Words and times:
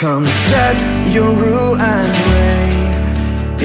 Come 0.00 0.24
set 0.24 0.80
your 1.12 1.30
rule 1.30 1.76
and 1.76 2.12
reign 2.32 2.92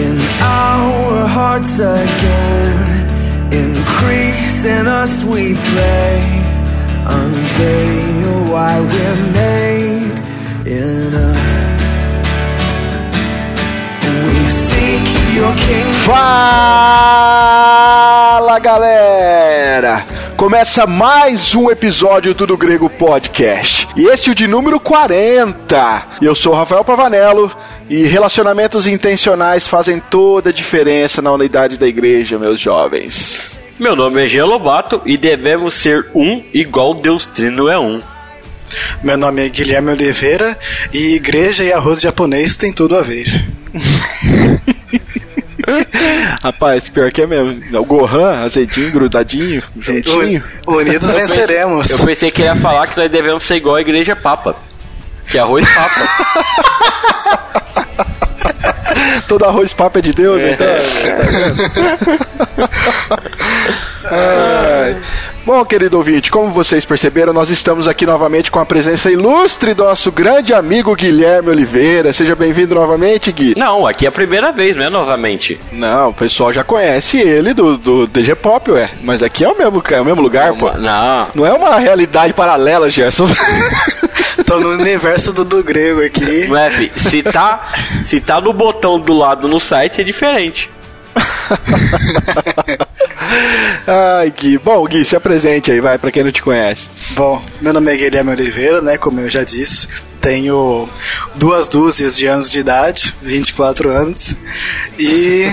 in 0.06 0.20
our 0.42 1.26
hearts 1.28 1.80
again. 1.80 3.08
Increase 3.54 4.66
in 4.66 4.86
us, 4.86 5.24
we 5.24 5.54
pray. 5.54 6.44
Unveil 7.08 8.52
why 8.52 8.82
we're 8.82 9.16
made 9.32 10.20
in 10.68 11.14
us. 11.14 11.38
We 14.26 14.50
seek 14.50 15.08
your 15.36 15.56
kingdom. 15.56 15.94
Fala 16.04 17.40
galera! 18.60 20.15
Começa 20.38 20.86
mais 20.86 21.56
um 21.56 21.72
episódio 21.72 22.34
do 22.34 22.46
Do 22.46 22.58
Grego 22.58 22.90
Podcast. 22.90 23.88
E 23.96 24.04
este 24.08 24.30
é 24.30 24.32
o 24.34 24.36
de 24.36 24.48
número 24.48 24.82
40. 24.82 26.08
Eu 26.22 26.36
sou 26.36 26.52
o 26.52 26.56
Rafael 26.56 26.84
Pavanello 26.84 27.50
e 27.90 28.04
relacionamentos 28.04 28.86
intencionais 28.86 29.66
fazem 29.66 29.98
toda 29.98 30.50
a 30.50 30.54
diferença 30.54 31.22
na 31.22 31.32
unidade 31.32 31.78
da 31.78 31.88
igreja, 31.88 32.38
meus 32.38 32.60
jovens. 32.60 33.58
Meu 33.80 33.96
nome 33.96 34.26
é 34.26 34.28
Jean 34.28 34.46
Lobato 34.46 35.02
e 35.06 35.18
devemos 35.18 35.74
ser 35.74 36.08
um 36.14 36.44
igual 36.54 36.94
Deus 36.94 37.26
Trino 37.26 37.70
é 37.70 37.80
um. 37.80 38.02
Meu 39.02 39.18
nome 39.18 39.46
é 39.46 39.50
Guilherme 39.50 39.92
Oliveira 39.92 40.60
e 40.94 41.16
igreja 41.16 41.64
e 41.64 41.72
arroz 41.72 42.02
japonês 42.02 42.58
tem 42.58 42.74
tudo 42.74 42.98
a 42.98 43.02
ver. 43.02 43.46
Rapaz, 46.44 46.90
pior 46.90 47.12
que 47.12 47.22
é 47.22 47.28
mesmo. 47.28 47.62
O 47.80 47.86
Gohan, 47.86 48.44
azedinho, 48.44 48.92
grudadinho, 48.92 49.64
juntinho. 49.80 50.44
Unidos 50.68 51.10
Eu 51.10 51.16
pensei- 51.16 51.38
venceremos. 51.40 51.90
Eu 51.90 52.00
pensei 52.06 52.32
que 52.32 52.42
ele 52.42 52.50
ia 52.50 52.56
falar 52.56 52.88
que 52.88 52.98
nós 53.00 53.10
devemos 53.10 53.44
ser 53.44 53.56
igual 53.58 53.76
a 53.76 53.82
igreja 53.82 54.16
papa. 54.16 54.56
Que 55.28 55.38
é 55.38 55.42
arroz 55.42 55.66
papa. 55.74 56.02
Todo 59.28 59.46
arroz 59.46 59.74
papo 59.74 59.98
é 59.98 60.02
de 60.02 60.14
Deus, 60.14 60.42
então. 60.42 60.68
Ai. 64.12 64.96
Bom, 65.46 65.64
querido 65.64 65.98
ouvinte, 65.98 66.32
como 66.32 66.50
vocês 66.50 66.86
perceberam, 66.86 67.32
nós 67.32 67.52
estamos 67.52 67.88
aqui 67.88 68.04
novamente 68.04 68.50
com 68.50 68.58
a 68.58 68.66
presença 68.66 69.12
ilustre 69.12 69.76
do 69.76 69.84
nosso 69.84 70.12
grande 70.12 70.56
amigo 70.56 70.96
Guilherme 70.96 71.50
Oliveira. 71.50 72.12
Seja 72.12 72.36
bem-vindo 72.36 72.74
novamente, 72.74 73.32
Gui. 73.32 73.54
Não, 73.56 73.86
aqui 73.86 74.08
é 74.08 74.10
a 74.10 74.12
primeira 74.12 74.52
vez, 74.52 74.76
não 74.76 74.84
é 74.84 74.90
novamente. 74.90 75.60
Não, 75.72 76.10
o 76.10 76.14
pessoal 76.14 76.52
já 76.52 76.64
conhece 76.64 77.20
ele 77.20 77.54
do, 77.54 77.78
do 77.78 78.08
DG 78.08 78.34
Pop, 78.34 78.72
ué. 78.72 78.90
Mas 79.04 79.22
aqui 79.22 79.44
é 79.44 79.48
o 79.48 79.56
mesmo, 79.56 79.84
é 79.88 80.02
o 80.02 80.06
mesmo 80.06 80.20
lugar, 80.20 80.52
pô. 80.56 80.72
Não. 80.72 81.28
Não 81.36 81.46
é 81.46 81.54
uma 81.54 81.76
realidade 81.76 82.34
paralela, 82.34 82.90
Gerson. 82.90 83.28
Tô 84.48 84.60
no 84.60 84.70
universo 84.70 85.32
do, 85.32 85.46
do 85.46 85.64
grego 85.64 86.04
aqui. 86.04 86.48
Não 86.48 86.58
é, 86.58 86.72
fi? 86.72 86.92
Se 86.96 87.22
tá, 87.22 87.72
se 88.04 88.20
tá 88.20 88.42
no 88.42 88.52
botão 88.52 89.00
do 89.00 89.16
lado 89.16 89.48
no 89.48 89.60
site 89.60 90.02
é 90.02 90.04
diferente. 90.04 90.72
Ai, 93.88 94.32
Gui. 94.32 94.58
Bom, 94.58 94.84
Gui, 94.86 95.06
se 95.06 95.16
apresente 95.16 95.72
aí, 95.72 95.80
vai, 95.80 95.98
pra 95.98 96.12
quem 96.12 96.24
não 96.24 96.32
te 96.32 96.42
conhece. 96.42 96.90
Bom, 97.12 97.42
meu 97.62 97.74
nome 97.74 97.94
é 97.94 97.98
Guilherme 97.98 98.32
Oliveira, 98.32 98.82
né? 98.82 98.98
Como 98.98 99.20
eu 99.20 99.30
já 99.30 99.44
disse. 99.44 99.88
Tenho 100.20 100.90
duas 101.36 101.68
dúzias 101.68 102.18
de 102.18 102.26
anos 102.26 102.50
de 102.50 102.60
idade, 102.60 103.14
24 103.22 103.92
anos, 103.92 104.34
e 104.98 105.48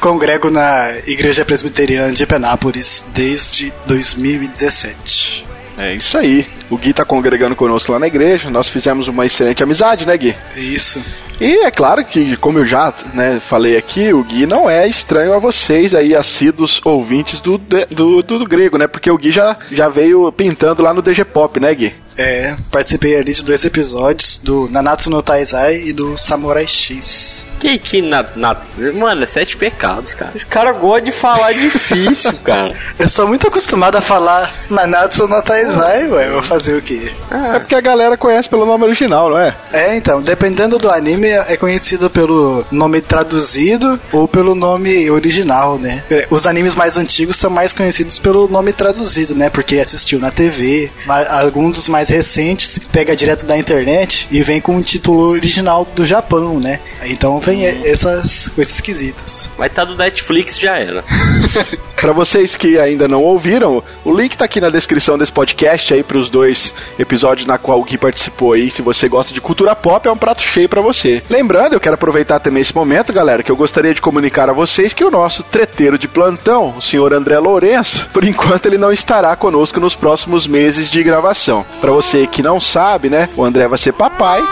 congrego 0.00 0.50
na 0.50 0.94
Igreja 1.06 1.44
Presbiteriana 1.44 2.12
de 2.12 2.26
Penápolis 2.26 3.06
desde 3.14 3.72
2017. 3.86 5.46
É 5.78 5.94
isso 5.94 6.16
aí. 6.16 6.44
O 6.70 6.76
Gui 6.76 6.92
tá 6.92 7.04
congregando 7.04 7.54
conosco 7.54 7.92
lá 7.92 7.98
na 7.98 8.06
igreja. 8.06 8.50
Nós 8.50 8.66
fizemos 8.68 9.08
uma 9.08 9.26
excelente 9.26 9.62
amizade, 9.62 10.06
né, 10.06 10.16
Gui? 10.16 10.34
Isso. 10.56 11.00
E 11.40 11.64
é 11.64 11.70
claro 11.70 12.04
que, 12.04 12.36
como 12.38 12.58
eu 12.58 12.66
já 12.66 12.92
né, 13.12 13.38
falei 13.40 13.76
aqui, 13.76 14.12
o 14.12 14.22
Gui 14.22 14.46
não 14.46 14.68
é 14.68 14.88
estranho 14.88 15.34
a 15.34 15.38
vocês 15.38 15.94
aí, 15.94 16.14
assíduos 16.14 16.80
ouvintes 16.84 17.40
do, 17.40 17.58
do, 17.58 18.22
do, 18.22 18.38
do 18.38 18.44
grego, 18.46 18.78
né? 18.78 18.86
Porque 18.86 19.10
o 19.10 19.18
Gui 19.18 19.32
já, 19.32 19.56
já 19.70 19.88
veio 19.88 20.30
pintando 20.32 20.82
lá 20.82 20.94
no 20.94 21.02
DG 21.02 21.24
Pop, 21.24 21.60
né, 21.60 21.74
Gui? 21.74 22.06
É, 22.18 22.56
participei 22.70 23.14
ali 23.14 23.32
de 23.32 23.44
dois 23.44 23.62
episódios 23.64 24.38
do 24.38 24.68
Nanatsu 24.70 25.10
no 25.10 25.20
Taizai 25.20 25.82
e 25.88 25.92
do 25.92 26.16
Samurai 26.16 26.66
X. 26.66 27.44
Que 27.58 27.78
que 27.78 28.00
na, 28.00 28.24
na. 28.34 28.56
Mano, 28.94 29.22
é 29.22 29.26
sete 29.26 29.56
pecados, 29.56 30.14
cara. 30.14 30.32
Esse 30.34 30.46
cara 30.46 30.72
gosta 30.72 31.02
de 31.02 31.12
falar 31.12 31.52
difícil, 31.52 32.32
cara. 32.42 32.74
Eu 32.98 33.08
sou 33.08 33.26
muito 33.28 33.46
acostumado 33.46 33.96
a 33.96 34.00
falar 34.00 34.54
Nanatsu 34.70 35.26
no 35.26 35.42
Taizai, 35.42 36.08
ué, 36.08 36.30
vou 36.30 36.42
fazer 36.42 36.76
o 36.76 36.82
quê? 36.82 37.12
É 37.30 37.58
porque 37.58 37.74
a 37.74 37.80
galera 37.80 38.16
conhece 38.16 38.48
pelo 38.48 38.64
nome 38.64 38.84
original, 38.84 39.28
não 39.28 39.38
é? 39.38 39.54
É, 39.72 39.96
então, 39.96 40.22
dependendo 40.22 40.78
do 40.78 40.90
anime, 40.90 41.25
é 41.28 41.56
conhecido 41.56 42.08
pelo 42.10 42.64
nome 42.70 43.00
traduzido 43.00 43.98
ou 44.12 44.26
pelo 44.26 44.54
nome 44.54 45.10
original, 45.10 45.78
né? 45.78 46.04
Os 46.30 46.46
animes 46.46 46.74
mais 46.74 46.96
antigos 46.96 47.36
são 47.36 47.50
mais 47.50 47.72
conhecidos 47.72 48.18
pelo 48.18 48.48
nome 48.48 48.72
traduzido, 48.72 49.34
né? 49.34 49.50
Porque 49.50 49.78
assistiu 49.78 50.18
na 50.18 50.30
TV. 50.30 50.90
Mas 51.04 51.26
Alguns 51.28 51.74
dos 51.74 51.88
mais 51.88 52.08
recentes 52.08 52.78
pega 52.90 53.14
direto 53.14 53.46
da 53.46 53.56
internet 53.56 54.26
e 54.30 54.42
vem 54.42 54.60
com 54.60 54.76
o 54.76 54.82
título 54.82 55.28
original 55.28 55.86
do 55.94 56.04
Japão, 56.04 56.58
né? 56.58 56.80
Então 57.04 57.38
vem 57.38 57.64
essas 57.64 58.48
coisas 58.48 58.74
esquisitas. 58.74 59.50
Mas 59.56 59.72
tá 59.72 59.84
do 59.84 59.96
Netflix, 59.96 60.58
já 60.58 60.78
era. 60.78 61.04
Pra 61.96 62.12
vocês 62.12 62.56
que 62.56 62.78
ainda 62.78 63.08
não 63.08 63.22
ouviram, 63.22 63.82
o 64.04 64.12
link 64.12 64.36
tá 64.36 64.44
aqui 64.44 64.60
na 64.60 64.68
descrição 64.68 65.16
desse 65.16 65.32
podcast 65.32 65.94
aí 65.94 66.02
pros 66.02 66.28
dois 66.28 66.74
episódios 66.98 67.46
na 67.46 67.56
qual 67.56 67.80
o 67.80 67.84
Gui 67.84 67.96
participou 67.96 68.52
aí. 68.52 68.70
Se 68.70 68.82
você 68.82 69.08
gosta 69.08 69.32
de 69.32 69.40
cultura 69.40 69.74
pop, 69.74 70.06
é 70.06 70.12
um 70.12 70.16
prato 70.16 70.42
cheio 70.42 70.68
pra 70.68 70.82
você. 70.82 71.15
Lembrando, 71.28 71.74
eu 71.74 71.80
quero 71.80 71.94
aproveitar 71.94 72.38
também 72.38 72.60
esse 72.60 72.74
momento, 72.74 73.12
galera, 73.12 73.42
que 73.42 73.50
eu 73.50 73.56
gostaria 73.56 73.94
de 73.94 74.00
comunicar 74.00 74.48
a 74.48 74.52
vocês 74.52 74.92
que 74.92 75.04
o 75.04 75.10
nosso 75.10 75.42
treteiro 75.42 75.98
de 75.98 76.08
plantão, 76.08 76.74
o 76.76 76.82
senhor 76.82 77.12
André 77.12 77.38
Lourenço, 77.38 78.08
por 78.12 78.24
enquanto 78.24 78.66
ele 78.66 78.78
não 78.78 78.92
estará 78.92 79.34
conosco 79.36 79.80
nos 79.80 79.94
próximos 79.94 80.46
meses 80.46 80.90
de 80.90 81.02
gravação. 81.02 81.64
Pra 81.80 81.92
você 81.92 82.26
que 82.26 82.42
não 82.42 82.60
sabe, 82.60 83.08
né, 83.08 83.28
o 83.36 83.44
André 83.44 83.68
vai 83.68 83.78
ser 83.78 83.92
papai. 83.92 84.42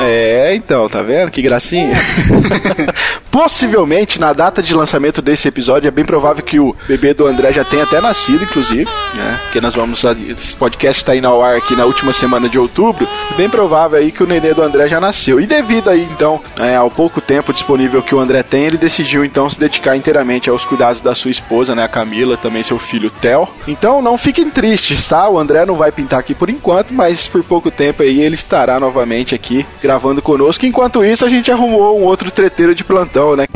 É, 0.00 0.54
então, 0.54 0.88
tá 0.88 1.02
vendo? 1.02 1.30
Que 1.30 1.42
gracinha. 1.42 1.96
Possivelmente, 3.32 4.20
na 4.20 4.34
data 4.34 4.62
de 4.62 4.74
lançamento 4.74 5.22
desse 5.22 5.48
episódio, 5.48 5.88
é 5.88 5.90
bem 5.90 6.04
provável 6.04 6.44
que 6.44 6.60
o 6.60 6.76
bebê 6.86 7.14
do 7.14 7.26
André 7.26 7.50
já 7.50 7.64
tenha 7.64 7.84
até 7.84 7.98
nascido, 7.98 8.44
inclusive, 8.44 8.84
né? 9.14 9.40
Porque 9.44 9.58
nós 9.58 9.74
vamos. 9.74 10.04
Esse 10.04 10.54
podcast 10.54 11.02
tá 11.02 11.16
indo 11.16 11.26
ao 11.26 11.42
ar 11.42 11.56
aqui 11.56 11.74
na 11.74 11.86
última 11.86 12.12
semana 12.12 12.46
de 12.46 12.58
outubro. 12.58 13.08
Bem 13.34 13.48
provável 13.48 13.98
aí 13.98 14.12
que 14.12 14.22
o 14.22 14.26
nenê 14.26 14.52
do 14.52 14.62
André 14.62 14.86
já 14.86 15.00
nasceu. 15.00 15.40
E 15.40 15.46
devido 15.46 15.88
aí, 15.88 16.06
então, 16.12 16.38
é, 16.58 16.76
ao 16.76 16.90
pouco 16.90 17.22
tempo 17.22 17.54
disponível 17.54 18.02
que 18.02 18.14
o 18.14 18.20
André 18.20 18.42
tem, 18.42 18.64
ele 18.64 18.76
decidiu 18.76 19.24
então 19.24 19.48
se 19.48 19.58
dedicar 19.58 19.96
inteiramente 19.96 20.50
aos 20.50 20.66
cuidados 20.66 21.00
da 21.00 21.14
sua 21.14 21.30
esposa, 21.30 21.74
né? 21.74 21.84
A 21.84 21.88
Camila, 21.88 22.36
também 22.36 22.62
seu 22.62 22.78
filho 22.78 23.08
Theo. 23.08 23.48
Então 23.66 24.02
não 24.02 24.18
fiquem 24.18 24.50
tristes, 24.50 25.08
tá? 25.08 25.26
O 25.26 25.38
André 25.38 25.64
não 25.64 25.74
vai 25.74 25.90
pintar 25.90 26.20
aqui 26.20 26.34
por 26.34 26.50
enquanto, 26.50 26.92
mas 26.92 27.26
por 27.26 27.42
pouco 27.42 27.70
tempo 27.70 28.02
aí 28.02 28.20
ele 28.20 28.34
estará 28.34 28.78
novamente 28.78 29.34
aqui 29.34 29.66
gravando 29.82 30.20
conosco. 30.20 30.66
Enquanto 30.66 31.02
isso, 31.02 31.24
a 31.24 31.30
gente 31.30 31.50
arrumou 31.50 31.98
um 31.98 32.04
outro 32.04 32.30
treteiro 32.30 32.74
de 32.74 32.84
plantão, 32.84 33.21
né? 33.36 33.46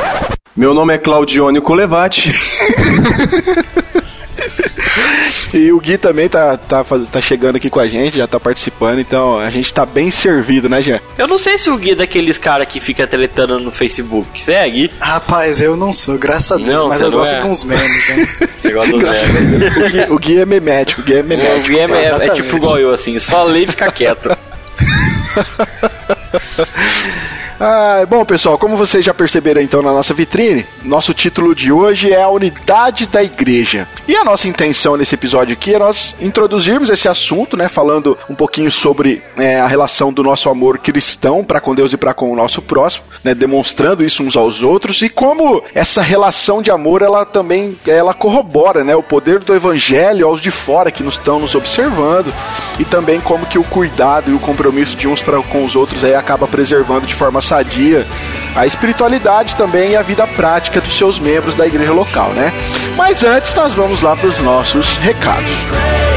Meu 0.56 0.72
nome 0.72 0.94
é 0.94 0.99
Claudione 0.99 1.60
Colevati. 1.60 2.32
E 5.54 5.72
o 5.72 5.81
Gui 5.81 5.97
também 5.97 6.28
tá, 6.28 6.54
tá, 6.56 6.84
tá 6.84 7.21
chegando 7.21 7.56
aqui 7.56 7.71
com 7.71 7.81
a 7.81 7.88
gente, 7.88 8.19
já 8.19 8.27
tá 8.27 8.38
participando, 8.38 8.99
então 8.99 9.38
a 9.38 9.49
gente 9.49 9.72
tá 9.72 9.87
bem 9.87 10.10
servido, 10.10 10.69
né, 10.69 10.82
Jean? 10.82 11.00
Eu 11.16 11.27
não 11.27 11.38
sei 11.38 11.56
se 11.56 11.71
o 11.71 11.78
Gui 11.78 11.93
é 11.93 11.94
daqueles 11.94 12.37
caras 12.37 12.69
que 12.69 12.78
fica 12.78 13.06
tretando 13.06 13.59
no 13.59 13.71
Facebook. 13.71 14.43
Você 14.43 14.53
é 14.53 14.69
Gui? 14.69 14.91
Rapaz, 15.00 15.60
eu 15.60 15.75
não 15.77 15.93
sou, 15.94 16.19
graças 16.19 16.53
a 16.53 16.56
Deus, 16.56 16.69
Não, 16.69 16.88
mas 16.88 17.00
eu 17.00 17.10
gosto 17.10 17.34
é. 17.37 17.41
de 17.41 17.47
uns 17.47 17.65
memes, 17.65 18.06
Deus. 18.62 18.88
O 18.88 18.98
Gui, 18.98 20.00
o 20.10 20.19
Gui 20.19 20.38
é 20.41 20.44
memético, 20.47 21.00
o 21.00 21.04
Gui 21.04 21.15
é 21.15 21.19
É, 21.19 21.22
o 21.22 21.25
memético. 21.25 21.69
Gui 21.69 21.78
é, 21.78 21.84
é- 21.84 22.27
é 22.27 22.31
tipo 22.34 22.56
igual 22.56 22.78
eu, 22.78 22.93
assim, 22.93 23.19
só 23.19 23.44
lê 23.44 23.65
e 23.65 23.66
fica 23.66 23.91
quieto. 23.91 24.37
Ah, 27.59 28.05
bom, 28.07 28.23
pessoal, 28.23 28.59
como 28.59 28.77
vocês 28.77 29.03
já 29.03 29.15
perceberam 29.15 29.63
então 29.63 29.81
na 29.81 29.91
nossa 29.91 30.13
vitrine, 30.13 30.67
nosso 30.85 31.15
título 31.15 31.55
de 31.55 31.73
hoje 31.73 32.13
é 32.13 32.21
a 32.21 32.29
unidade 32.29 33.07
da 33.07 33.25
igreja. 33.25 33.89
E 34.07 34.15
a 34.15 34.23
nossa 34.23 34.47
intenção 34.47 34.95
nesse 34.95 35.15
episódio 35.15 35.55
aqui 35.55 35.75
é 35.75 35.79
nós 35.79 36.15
introduzirmos 36.21 36.91
esse 36.91 37.09
assunto, 37.09 37.57
né, 37.57 37.67
falando 37.67 38.19
um 38.29 38.35
pouquinho 38.35 38.71
sobre 38.71 39.23
é, 39.39 39.59
a 39.59 39.67
relação 39.67 40.13
do 40.13 40.23
nosso 40.23 40.51
amor 40.51 40.79
cristão 40.79 41.43
para 41.43 41.59
com 41.59 41.75
Deus 41.75 41.95
e 41.95 41.97
para 41.97 42.13
com 42.13 42.31
o 42.31 42.37
nosso 42.37 42.61
próximo, 42.61 43.07
né, 43.25 43.35
demonstrando 43.35 44.05
isso 44.05 44.23
uns 44.23 44.37
aos 44.37 44.63
outros 44.63 45.01
e 45.01 45.09
como 45.09 45.63
essa 45.75 46.03
relação 46.03 46.61
de 46.61 46.71
amor 46.71 47.01
ela 47.01 47.25
também 47.25 47.75
ela 47.87 48.13
corrobora, 48.13 48.85
né, 48.85 48.95
o 48.95 49.03
poder 49.03 49.41
do 49.41 49.55
evangelho 49.55 50.27
aos 50.27 50.43
de 50.43 50.51
fora 50.51 50.91
que 50.91 51.03
nos 51.03 51.15
estão 51.15 51.41
nos 51.41 51.55
observando 51.55 52.31
e 52.79 52.85
também 52.85 53.19
como 53.19 53.47
que 53.47 53.59
o 53.59 53.65
cuidado 53.65 54.31
e 54.31 54.35
o 54.35 54.39
compromisso 54.39 54.95
de 54.95 55.09
uns 55.09 55.23
para 55.23 55.41
com 55.41 55.65
os 55.65 55.75
outros 55.75 56.05
aí 56.05 56.15
acaba 56.15 56.47
preservando 56.47 57.07
de 57.07 57.15
forma 57.15 57.41
sadia 57.47 58.04
a 58.57 58.65
espiritualidade 58.65 59.54
também 59.54 59.93
e 59.93 59.97
a 59.97 60.03
vida 60.03 60.27
prática 60.27 60.81
dos 60.81 60.97
seus 60.97 61.19
membros 61.19 61.54
da 61.57 61.66
igreja 61.66 61.93
local, 61.93 62.31
né? 62.31 62.51
Mas 62.97 63.22
antes 63.22 63.53
nós 63.54 63.75
vamos 63.75 64.01
lá 64.01 64.16
para 64.16 64.28
os 64.28 64.39
nossos 64.39 64.97
recados. 64.97 66.16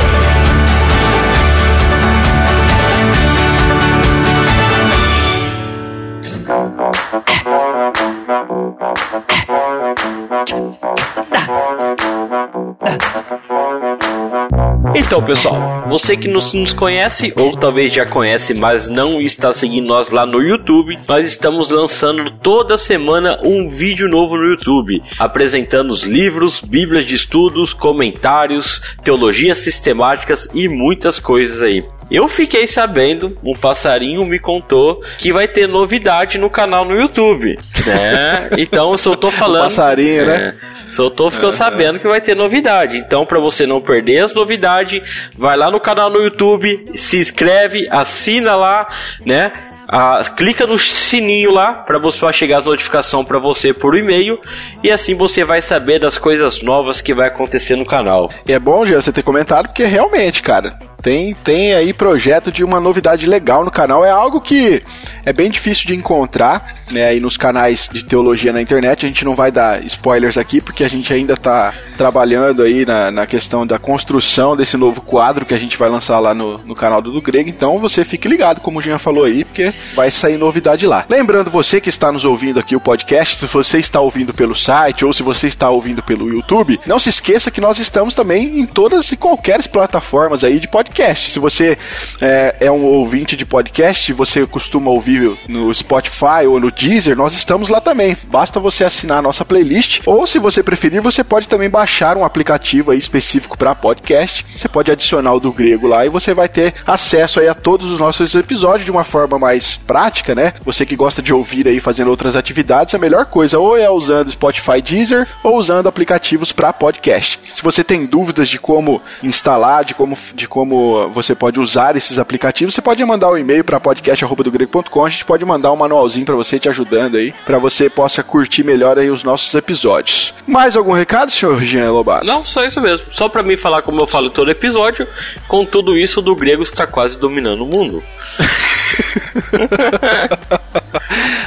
Então, 14.95 15.23
pessoal, 15.23 15.85
você 15.87 16.17
que 16.17 16.27
nos, 16.27 16.53
nos 16.53 16.73
conhece 16.73 17.31
ou 17.35 17.55
talvez 17.55 17.93
já 17.93 18.05
conhece, 18.05 18.53
mas 18.53 18.89
não 18.89 19.21
está 19.21 19.53
seguindo 19.53 19.87
nós 19.87 20.09
lá 20.09 20.25
no 20.25 20.41
YouTube, 20.41 20.97
nós 21.07 21.23
estamos 21.23 21.69
lançando 21.69 22.29
toda 22.29 22.77
semana 22.77 23.39
um 23.43 23.69
vídeo 23.69 24.09
novo 24.09 24.35
no 24.35 24.45
YouTube, 24.45 25.01
apresentando 25.17 25.91
os 25.91 26.03
livros, 26.03 26.59
bíblias 26.59 27.05
de 27.05 27.15
estudos, 27.15 27.73
comentários, 27.73 28.81
teologias 29.03 29.59
sistemáticas 29.59 30.49
e 30.53 30.67
muitas 30.67 31.19
coisas 31.19 31.61
aí. 31.61 31.83
Eu 32.09 32.27
fiquei 32.27 32.65
sabendo, 32.65 33.37
um 33.43 33.53
passarinho 33.53 34.25
me 34.25 34.39
contou 34.39 35.01
que 35.19 35.31
vai 35.31 35.47
ter 35.47 35.67
novidade 35.67 36.39
no 36.39 36.49
canal 36.49 36.83
no 36.83 36.95
YouTube, 36.95 37.59
né? 37.85 38.49
Então, 38.57 38.97
se 38.97 39.07
eu 39.07 39.15
tô 39.15 39.29
falando, 39.31 39.65
passarinho, 39.65 40.25
né? 40.25 40.55
Se 40.55 40.78
eu 40.97 41.09
tô 41.09 41.29
ficando 41.29 41.51
sabendo 41.51 41.99
que 41.99 42.07
vai 42.07 42.19
ter 42.19 42.35
novidade. 42.35 42.97
Então, 42.97 43.25
para 43.25 43.39
você 43.39 43.65
não 43.65 43.79
perder 43.79 44.19
as 44.19 44.33
novidades, 44.33 45.29
vai 45.37 45.55
lá 45.55 45.69
no 45.69 45.79
canal 45.79 46.09
no 46.09 46.21
YouTube, 46.21 46.85
se 46.95 47.19
inscreve, 47.19 47.87
assina 47.91 48.55
lá, 48.55 48.87
né? 49.25 49.51
Ah, 49.91 50.21
clica 50.37 50.67
no 50.67 50.77
sininho 50.77 51.51
lá 51.51 51.73
para 51.73 51.97
você 51.97 52.31
chegar 52.31 52.59
as 52.59 52.63
notificações 52.63 53.25
para 53.25 53.39
você 53.39 53.73
por 53.73 53.97
e-mail 53.97 54.39
e 54.83 54.91
assim 54.91 55.15
você 55.15 55.43
vai 55.43 55.63
saber 55.63 55.97
das 55.97 56.15
coisas 56.15 56.61
novas 56.61 57.01
que 57.01 57.11
vai 57.11 57.27
acontecer 57.27 57.75
no 57.75 57.85
canal. 57.85 58.29
E 58.47 58.53
é 58.53 58.59
bom, 58.59 58.85
Jean, 58.85 59.01
você 59.01 59.11
ter 59.11 59.23
comentado, 59.23 59.65
porque 59.65 59.83
realmente, 59.85 60.43
cara, 60.43 60.77
tem, 61.01 61.33
tem 61.33 61.73
aí 61.73 61.93
projeto 61.93 62.51
de 62.51 62.63
uma 62.63 62.79
novidade 62.79 63.25
legal 63.25 63.63
no 63.63 63.71
canal. 63.71 64.03
É 64.03 64.11
algo 64.11 64.41
que 64.41 64.83
é 65.25 65.31
bem 65.31 65.49
difícil 65.49 65.87
de 65.87 65.95
encontrar, 65.95 66.75
né? 66.91 67.05
Aí 67.05 67.19
nos 67.19 67.37
canais 67.37 67.89
de 67.91 68.03
teologia 68.03 68.51
na 68.51 68.61
internet. 68.61 69.05
A 69.05 69.09
gente 69.09 69.23
não 69.23 69.35
vai 69.35 69.51
dar 69.51 69.83
spoilers 69.85 70.37
aqui, 70.37 70.61
porque 70.61 70.83
a 70.83 70.89
gente 70.89 71.13
ainda 71.13 71.33
está 71.33 71.73
trabalhando 71.97 72.61
aí 72.61 72.85
na, 72.85 73.11
na 73.11 73.25
questão 73.25 73.65
da 73.65 73.79
construção 73.79 74.55
desse 74.55 74.75
novo 74.75 75.01
quadro 75.01 75.45
que 75.45 75.53
a 75.53 75.57
gente 75.57 75.77
vai 75.77 75.89
lançar 75.89 76.19
lá 76.19 76.33
no, 76.33 76.57
no 76.59 76.75
canal 76.75 77.01
do, 77.01 77.11
do 77.11 77.21
Grego. 77.21 77.49
Então 77.49 77.79
você 77.79 78.03
fique 78.03 78.27
ligado, 78.27 78.61
como 78.61 78.79
o 78.79 78.81
Jean 78.81 78.97
falou 78.97 79.23
aí, 79.23 79.45
porque 79.45 79.73
vai 79.95 80.11
sair 80.11 80.37
novidade 80.37 80.85
lá. 80.85 81.05
Lembrando, 81.09 81.49
você 81.49 81.79
que 81.79 81.89
está 81.89 82.11
nos 82.11 82.25
ouvindo 82.25 82.59
aqui 82.59 82.75
o 82.75 82.81
podcast, 82.81 83.37
se 83.37 83.45
você 83.45 83.79
está 83.79 84.01
ouvindo 84.01 84.33
pelo 84.33 84.55
site 84.55 85.05
ou 85.05 85.13
se 85.13 85.23
você 85.23 85.47
está 85.47 85.69
ouvindo 85.69 86.03
pelo 86.03 86.29
YouTube, 86.29 86.79
não 86.85 86.99
se 86.99 87.09
esqueça 87.09 87.51
que 87.51 87.61
nós 87.61 87.79
estamos 87.79 88.13
também 88.13 88.59
em 88.59 88.65
todas 88.65 89.11
e 89.11 89.17
qualquer 89.17 89.65
plataformas 89.67 90.43
aí 90.43 90.59
de 90.59 90.67
podcast 90.67 90.88
podcast. 90.89 91.31
Se 91.31 91.39
você 91.39 91.77
é, 92.19 92.55
é 92.61 92.71
um 92.71 92.83
ouvinte 92.83 93.37
de 93.37 93.45
podcast, 93.45 94.11
você 94.11 94.45
costuma 94.45 94.89
ouvir 94.89 95.37
no 95.47 95.73
Spotify 95.73 96.47
ou 96.47 96.59
no 96.59 96.71
Deezer, 96.71 97.15
nós 97.15 97.33
estamos 97.33 97.69
lá 97.69 97.79
também. 97.79 98.17
Basta 98.27 98.59
você 98.59 98.83
assinar 98.83 99.19
a 99.19 99.21
nossa 99.21 99.45
playlist, 99.45 100.01
ou 100.05 100.25
se 100.25 100.39
você 100.39 100.63
preferir, 100.63 101.01
você 101.01 101.23
pode 101.23 101.47
também 101.47 101.69
baixar 101.69 102.17
um 102.17 102.25
aplicativo 102.25 102.93
específico 102.93 103.57
para 103.57 103.75
podcast. 103.75 104.45
Você 104.55 104.67
pode 104.67 104.91
adicionar 104.91 105.33
o 105.33 105.39
do 105.39 105.51
grego 105.51 105.87
lá 105.87 106.05
e 106.05 106.09
você 106.09 106.33
vai 106.33 106.49
ter 106.49 106.73
acesso 106.85 107.39
a 107.39 107.53
todos 107.53 107.91
os 107.91 107.99
nossos 107.99 108.33
episódios 108.35 108.85
de 108.85 108.91
uma 108.91 109.03
forma 109.03 109.37
mais 109.37 109.77
prática, 109.77 110.33
né? 110.33 110.53
Você 110.65 110.85
que 110.85 110.95
gosta 110.95 111.21
de 111.21 111.33
ouvir 111.33 111.67
aí 111.67 111.79
fazendo 111.79 112.09
outras 112.09 112.35
atividades, 112.35 112.95
a 112.95 112.97
melhor 112.97 113.27
coisa 113.27 113.59
ou 113.59 113.77
é 113.77 113.89
usando 113.89 114.31
Spotify 114.31 114.81
Deezer 114.81 115.27
ou 115.43 115.57
usando 115.57 115.87
aplicativos 115.87 116.51
para 116.51 116.73
podcast. 116.73 117.39
Se 117.53 117.61
você 117.61 117.83
tem 117.83 118.05
dúvidas 118.05 118.49
de 118.49 118.59
como 118.59 119.01
instalar, 119.23 119.85
de 119.85 119.93
como, 119.93 120.17
de 120.33 120.47
como 120.47 120.78
você 121.13 121.35
pode 121.35 121.59
usar 121.59 121.95
esses 121.95 122.19
aplicativos, 122.19 122.73
você 122.73 122.81
pode 122.81 123.03
mandar 123.03 123.31
um 123.31 123.37
e-mail 123.37 123.63
para 123.63 123.79
podcast@dogrego.com, 123.79 125.05
a 125.05 125.09
gente 125.09 125.25
pode 125.25 125.45
mandar 125.45 125.71
um 125.71 125.75
manualzinho 125.75 126.25
para 126.25 126.35
você 126.35 126.59
te 126.59 126.69
ajudando 126.69 127.15
aí, 127.15 127.33
para 127.45 127.57
você 127.57 127.89
possa 127.89 128.23
curtir 128.23 128.63
melhor 128.63 128.97
aí 128.97 129.09
os 129.09 129.23
nossos 129.23 129.53
episódios. 129.53 130.33
Mais 130.47 130.75
algum 130.75 130.93
recado, 130.93 131.31
senhor 131.31 131.61
Jean 131.61 131.91
Lobato? 131.91 132.25
Não, 132.25 132.43
só 132.43 132.63
isso 132.63 132.81
mesmo. 132.81 133.05
Só 133.11 133.29
para 133.29 133.43
mim 133.43 133.57
falar 133.57 133.81
como 133.81 134.01
eu 134.01 134.07
falo 134.07 134.29
todo 134.29 134.51
episódio, 134.51 135.07
com 135.47 135.65
tudo 135.65 135.97
isso 135.97 136.21
do 136.21 136.35
grego 136.35 136.63
está 136.63 136.87
quase 136.87 137.17
dominando 137.17 137.63
o 137.63 137.67
mundo. 137.67 138.03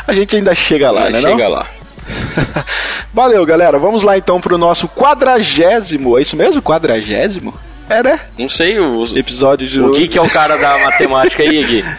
a 0.07 0.15
gente 0.15 0.37
ainda 0.37 0.55
chega 0.55 0.91
lá, 0.91 1.11
né? 1.11 1.21
Chega 1.21 1.45
não? 1.45 1.51
lá. 1.51 1.67
Valeu, 3.13 3.45
galera. 3.45 3.79
Vamos 3.79 4.03
lá 4.03 4.17
então 4.17 4.41
pro 4.41 4.59
nosso 4.59 4.89
quadragésimo. 4.89 6.19
É 6.19 6.23
isso 6.23 6.37
mesmo? 6.37 6.63
Quadragésimo? 6.63 7.55
É, 7.89 8.03
né? 8.03 8.21
Não 8.39 8.49
sei 8.49 8.79
os 8.79 9.15
episódios 9.15 9.71
de. 9.71 9.81
O 9.81 9.93
Gui 9.93 10.09
que 10.09 10.19
é 10.19 10.23
o 10.23 10.29
cara 10.29 10.57
da 10.57 10.79
matemática 10.79 11.43
aí, 11.43 11.65
Gui? 11.65 11.85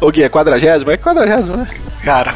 O 0.00 0.12
Gui 0.12 0.22
é 0.22 0.28
quadragésimo? 0.28 0.92
É 0.92 0.96
quadragésimo, 0.96 1.56
né? 1.56 1.66
Cara, 2.04 2.32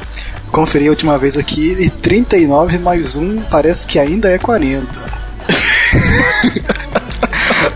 conferi 0.51 0.89
a 0.89 0.91
última 0.91 1.17
vez 1.17 1.37
aqui 1.37 1.77
e 1.79 1.89
39 1.89 2.77
mais 2.79 3.15
1 3.15 3.43
parece 3.43 3.87
que 3.87 4.01
ainda 4.01 4.29
é 4.29 4.37
40. 4.37 4.83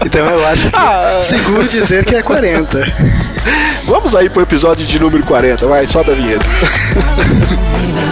então 0.05 0.29
eu 0.29 0.45
acho 0.45 0.69
que 0.69 0.77
ah, 0.77 1.19
seguro 1.21 1.69
dizer 1.69 2.05
que 2.05 2.17
é 2.17 2.23
40. 2.23 2.85
Vamos 3.87 4.17
aí 4.17 4.29
pro 4.29 4.43
episódio 4.43 4.85
de 4.85 4.99
número 4.99 5.23
40, 5.23 5.65
vai, 5.69 5.87
sobe 5.87 6.11
a 6.11 6.15
vinheta. 6.15 6.45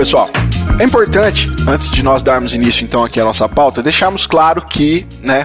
pessoal, 0.00 0.30
é 0.78 0.84
importante, 0.84 1.50
antes 1.68 1.90
de 1.90 2.02
nós 2.02 2.22
darmos 2.22 2.54
início 2.54 2.82
então 2.82 3.04
aqui 3.04 3.20
à 3.20 3.24
nossa 3.24 3.46
pauta, 3.46 3.82
deixarmos 3.82 4.26
claro 4.26 4.62
que, 4.62 5.06
né, 5.20 5.44